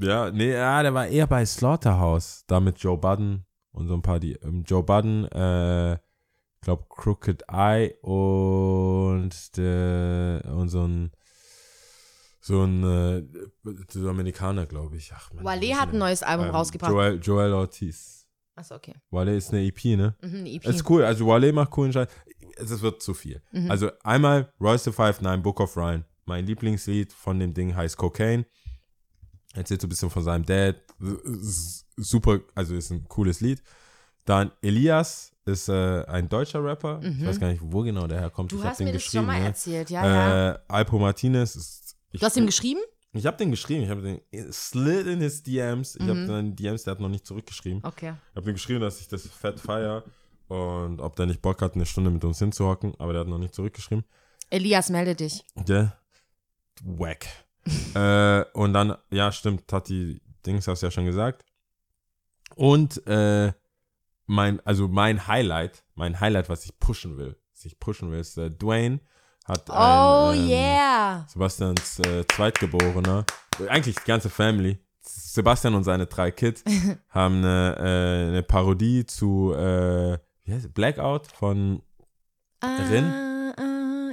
ja, 0.00 0.30
nee, 0.30 0.52
ja, 0.52 0.82
der 0.82 0.94
war 0.94 1.06
eher 1.06 1.26
bei 1.26 1.44
Slaughterhouse, 1.44 2.44
da 2.46 2.60
mit 2.60 2.78
Joe 2.78 2.98
Budden 2.98 3.44
und 3.72 3.88
so 3.88 3.94
ein 3.94 4.02
paar, 4.02 4.20
die, 4.20 4.32
ähm, 4.42 4.64
Joe 4.66 4.82
Budden, 4.82 5.26
äh, 5.32 5.94
ich 5.94 6.60
glaube 6.62 6.84
Crooked 6.88 7.44
Eye 7.48 7.94
und 8.02 9.56
der, 9.56 10.42
und 10.46 10.68
so 10.68 10.86
ein, 10.86 11.10
so 12.40 12.64
ein, 12.64 12.82
äh, 12.84 13.22
so 13.88 14.08
Amerikaner, 14.08 14.66
glaube 14.66 14.96
ich. 14.96 15.12
Ach, 15.14 15.32
Mann, 15.32 15.44
Wale 15.44 15.74
hat 15.78 15.92
ein 15.92 15.98
neues 15.98 16.22
Album 16.22 16.46
Ähm, 16.46 16.52
rausgebracht. 16.52 16.90
Joel, 16.90 17.20
Joel 17.20 17.52
Ortiz. 17.52 18.26
Achso, 18.56 18.74
okay. 18.74 18.94
Wale 19.10 19.36
ist 19.36 19.52
eine 19.52 19.62
EP, 19.64 19.84
ne? 19.96 20.16
Mhm, 20.22 20.34
eine 20.36 20.50
EP. 20.50 20.64
Es 20.66 20.76
ist 20.76 20.90
cool, 20.90 21.04
also 21.04 21.26
Wale 21.26 21.52
macht 21.52 21.70
coolen 21.70 21.92
Scheiß. 21.92 22.08
Es 22.56 22.82
wird 22.82 23.00
zu 23.02 23.14
viel. 23.14 23.42
Mhm. 23.52 23.70
Also 23.70 23.90
einmal 24.02 24.52
Royce 24.60 24.84
the 24.84 24.92
Five 24.92 25.20
Nine 25.20 25.38
Book 25.38 25.60
of 25.60 25.76
Ryan. 25.76 26.04
Mein 26.26 26.46
Lieblingslied 26.46 27.12
von 27.12 27.38
dem 27.38 27.54
Ding 27.54 27.74
heißt 27.74 27.96
Cocaine. 27.96 28.44
Erzählt 29.54 29.80
so 29.80 29.86
ein 29.86 29.90
bisschen 29.90 30.10
von 30.10 30.22
seinem 30.22 30.44
Dad. 30.46 30.76
Super, 31.96 32.40
also 32.54 32.74
ist 32.74 32.90
ein 32.90 33.04
cooles 33.08 33.40
Lied. 33.40 33.62
Dann 34.24 34.52
Elias 34.62 35.32
ist 35.44 35.68
äh, 35.68 36.04
ein 36.06 36.28
deutscher 36.28 36.62
Rapper. 36.62 37.00
Ich 37.02 37.24
weiß 37.26 37.40
gar 37.40 37.48
nicht, 37.48 37.60
wo 37.64 37.82
genau 37.82 38.06
der 38.06 38.20
herkommt. 38.20 38.52
Mhm. 38.52 38.56
du 38.56 38.62
ich 38.62 38.68
hast 38.68 38.78
den 38.80 38.86
mir 38.86 38.92
das 38.92 39.02
schon 39.02 39.26
mal 39.26 39.40
ne? 39.40 39.46
erzählt, 39.46 39.90
ja, 39.90 40.04
ja. 40.06 40.50
Äh, 40.52 40.58
Alpo 40.68 40.98
Martinez 40.98 41.56
ist. 41.56 41.96
Ich, 42.12 42.20
Du 42.20 42.26
hast 42.26 42.36
ihm 42.36 42.46
geschrieben? 42.46 42.80
Ich 43.12 43.26
habe 43.26 43.36
den 43.38 43.50
geschrieben. 43.50 43.82
Ich 43.82 43.90
habe 43.90 44.02
den 44.02 44.52
slid 44.52 45.06
in 45.06 45.20
his 45.20 45.42
DMs. 45.42 45.96
Ich 45.96 46.02
Mhm. 46.02 46.08
habe 46.08 46.26
dann 46.26 46.54
DMs, 46.56 46.84
der 46.84 46.92
hat 46.92 47.00
noch 47.00 47.08
nicht 47.08 47.26
zurückgeschrieben. 47.26 47.82
Okay. 47.84 48.14
Ich 48.30 48.36
habe 48.36 48.50
ihm 48.50 48.54
geschrieben, 48.54 48.80
dass 48.80 49.00
ich 49.00 49.08
das 49.08 49.26
fett 49.26 49.58
feier 49.58 50.04
und 50.46 51.00
ob 51.00 51.16
der 51.16 51.26
nicht 51.26 51.42
Bock 51.42 51.60
hat, 51.62 51.74
eine 51.74 51.86
Stunde 51.86 52.10
mit 52.10 52.22
uns 52.24 52.38
hinzuhocken, 52.38 52.94
aber 52.98 53.12
der 53.12 53.20
hat 53.22 53.28
noch 53.28 53.38
nicht 53.38 53.54
zurückgeschrieben. 53.54 54.04
Elias, 54.50 54.90
melde 54.90 55.14
dich. 55.16 55.44
Der 55.56 55.98
Wack. 56.84 57.26
äh, 57.94 58.44
und 58.52 58.72
dann, 58.72 58.96
ja, 59.10 59.32
stimmt, 59.32 59.68
Tati 59.68 60.20
Dings 60.46 60.66
hast 60.68 60.82
du 60.82 60.86
ja 60.86 60.90
schon 60.90 61.06
gesagt. 61.06 61.44
Und 62.54 63.06
äh, 63.06 63.52
mein, 64.26 64.60
also 64.66 64.88
mein 64.88 65.26
Highlight, 65.26 65.84
mein 65.94 66.20
Highlight, 66.20 66.48
was 66.48 66.64
ich 66.64 66.78
pushen 66.78 67.18
will, 67.18 67.36
was 67.52 67.64
ich 67.64 67.78
pushen 67.78 68.10
will, 68.10 68.20
ist 68.20 68.38
äh, 68.38 68.50
Dwayne 68.50 69.00
hat 69.44 69.68
Oh 69.68 70.30
ein, 70.30 70.38
ähm, 70.38 70.48
yeah. 70.48 71.26
Sebastians 71.28 71.98
äh, 72.00 72.24
Zweitgeborener, 72.26 73.24
eigentlich 73.68 73.96
die 73.96 74.06
ganze 74.06 74.30
Family, 74.30 74.78
Sebastian 75.00 75.74
und 75.74 75.84
seine 75.84 76.06
drei 76.06 76.30
Kids 76.30 76.62
haben 77.08 77.38
eine, 77.38 77.76
äh, 77.78 78.28
eine 78.28 78.42
Parodie 78.42 79.04
zu 79.06 79.52
äh, 79.54 80.18
wie 80.44 80.54
heißt 80.54 80.66
es? 80.66 80.72
Blackout 80.72 81.26
von 81.28 81.82
Rin? 82.62 83.29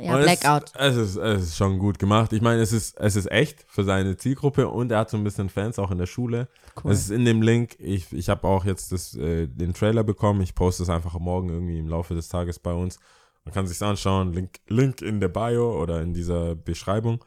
Ja, 0.01 0.15
und 0.15 0.21
Blackout. 0.23 0.71
Es, 0.75 0.95
es, 0.95 1.09
ist, 1.11 1.15
es 1.17 1.43
ist 1.43 1.57
schon 1.57 1.79
gut 1.79 1.99
gemacht. 1.99 2.33
Ich 2.33 2.41
meine, 2.41 2.61
es 2.61 2.71
ist, 2.71 2.97
es 2.97 3.15
ist 3.15 3.31
echt 3.31 3.65
für 3.67 3.83
seine 3.83 4.17
Zielgruppe 4.17 4.67
und 4.67 4.91
er 4.91 4.99
hat 4.99 5.09
so 5.09 5.17
ein 5.17 5.23
bisschen 5.23 5.49
Fans 5.49 5.79
auch 5.79 5.91
in 5.91 5.97
der 5.97 6.05
Schule. 6.05 6.47
Cool. 6.83 6.91
Es 6.91 6.99
ist 7.01 7.09
in 7.11 7.25
dem 7.25 7.41
Link. 7.41 7.75
Ich, 7.79 8.11
ich 8.13 8.29
habe 8.29 8.47
auch 8.47 8.65
jetzt 8.65 8.91
das, 8.91 9.15
äh, 9.15 9.47
den 9.47 9.73
Trailer 9.73 10.03
bekommen. 10.03 10.41
Ich 10.41 10.55
poste 10.55 10.83
es 10.83 10.89
einfach 10.89 11.17
morgen 11.19 11.49
irgendwie 11.49 11.79
im 11.79 11.87
Laufe 11.87 12.13
des 12.13 12.29
Tages 12.29 12.59
bei 12.59 12.73
uns. 12.73 12.99
Man 13.45 13.53
kann 13.53 13.67
sich 13.67 13.81
anschauen. 13.81 14.33
Link, 14.33 14.59
Link 14.67 15.01
in 15.01 15.19
der 15.19 15.29
Bio 15.29 15.81
oder 15.81 16.01
in 16.01 16.13
dieser 16.13 16.55
Beschreibung. 16.55 17.23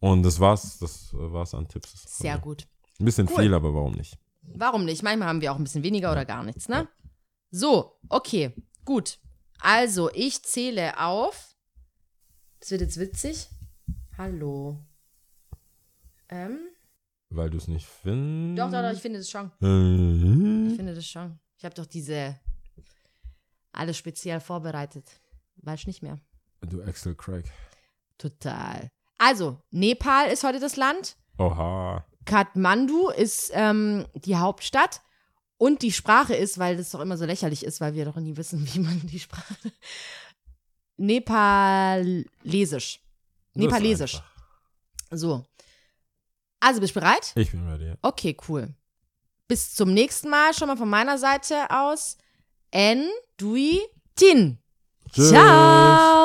Und 0.00 0.22
das 0.22 0.38
war's. 0.38 0.78
Das 0.78 1.10
war's 1.12 1.54
an 1.54 1.66
Tipps. 1.66 2.18
Sehr 2.18 2.38
gut. 2.38 2.66
Ein 3.00 3.06
bisschen 3.06 3.28
Cool. 3.28 3.42
viel, 3.42 3.54
aber 3.54 3.74
warum 3.74 3.92
nicht? 3.92 4.18
Warum 4.42 4.84
nicht? 4.84 5.02
Manchmal 5.02 5.28
haben 5.28 5.40
wir 5.40 5.52
auch 5.52 5.56
ein 5.56 5.64
bisschen 5.64 5.82
weniger 5.82 6.12
oder 6.12 6.24
gar 6.24 6.42
nichts, 6.44 6.68
ne? 6.68 6.86
So, 7.50 7.96
okay, 8.08 8.52
gut. 8.84 9.18
Also, 9.60 10.10
ich 10.12 10.42
zähle 10.42 11.00
auf. 11.00 11.53
Das 12.64 12.70
wird 12.70 12.80
jetzt 12.80 12.98
witzig. 12.98 13.46
Hallo. 14.16 14.78
Ähm, 16.30 16.60
Weil 17.28 17.50
du 17.50 17.58
es 17.58 17.68
nicht 17.68 17.86
findest. 17.86 18.58
doch, 18.58 18.72
doch, 18.72 18.80
doch, 18.80 18.96
ich 18.96 19.02
finde 19.02 19.18
das 19.18 19.28
schon. 19.28 19.50
Mhm. 19.60 20.68
Ich 20.70 20.76
finde 20.76 20.94
das 20.94 21.06
schon. 21.06 21.38
Ich 21.58 21.66
habe 21.66 21.74
doch 21.74 21.84
diese. 21.84 22.40
Alles 23.72 23.98
speziell 23.98 24.40
vorbereitet. 24.40 25.04
Weiß 25.56 25.86
nicht 25.86 26.00
mehr. 26.00 26.18
Du 26.62 26.82
Axel 26.82 27.14
Craig. 27.14 27.44
Total. 28.16 28.88
Also, 29.18 29.60
Nepal 29.70 30.30
ist 30.30 30.42
heute 30.42 30.58
das 30.58 30.76
Land. 30.76 31.16
Oha. 31.36 32.06
Kathmandu 32.24 33.10
ist 33.10 33.50
ähm, 33.52 34.06
die 34.14 34.36
Hauptstadt. 34.36 35.02
Und 35.58 35.82
die 35.82 35.92
Sprache 35.92 36.34
ist, 36.34 36.58
weil 36.58 36.78
das 36.78 36.92
doch 36.92 37.00
immer 37.00 37.18
so 37.18 37.26
lächerlich 37.26 37.62
ist, 37.62 37.82
weil 37.82 37.92
wir 37.92 38.06
doch 38.06 38.16
nie 38.16 38.38
wissen, 38.38 38.66
wie 38.72 38.78
man 38.78 39.06
die 39.06 39.20
Sprache. 39.20 39.70
Nepalesisch. 40.96 43.00
Nepalesisch. 43.54 44.20
So. 45.10 45.44
Also, 46.60 46.80
bist 46.80 46.96
du 46.96 47.00
bereit? 47.00 47.32
Ich 47.36 47.50
bin 47.50 47.68
ready. 47.68 47.92
Okay, 48.02 48.36
cool. 48.48 48.74
Bis 49.48 49.74
zum 49.74 49.92
nächsten 49.92 50.30
Mal 50.30 50.54
schon 50.54 50.68
mal 50.68 50.76
von 50.76 50.88
meiner 50.88 51.18
Seite 51.18 51.70
aus. 51.70 52.16
En, 52.70 53.08
Dui, 53.36 53.80
Tin. 54.16 54.58
Tschüss. 55.12 55.28
Ciao. 55.28 56.23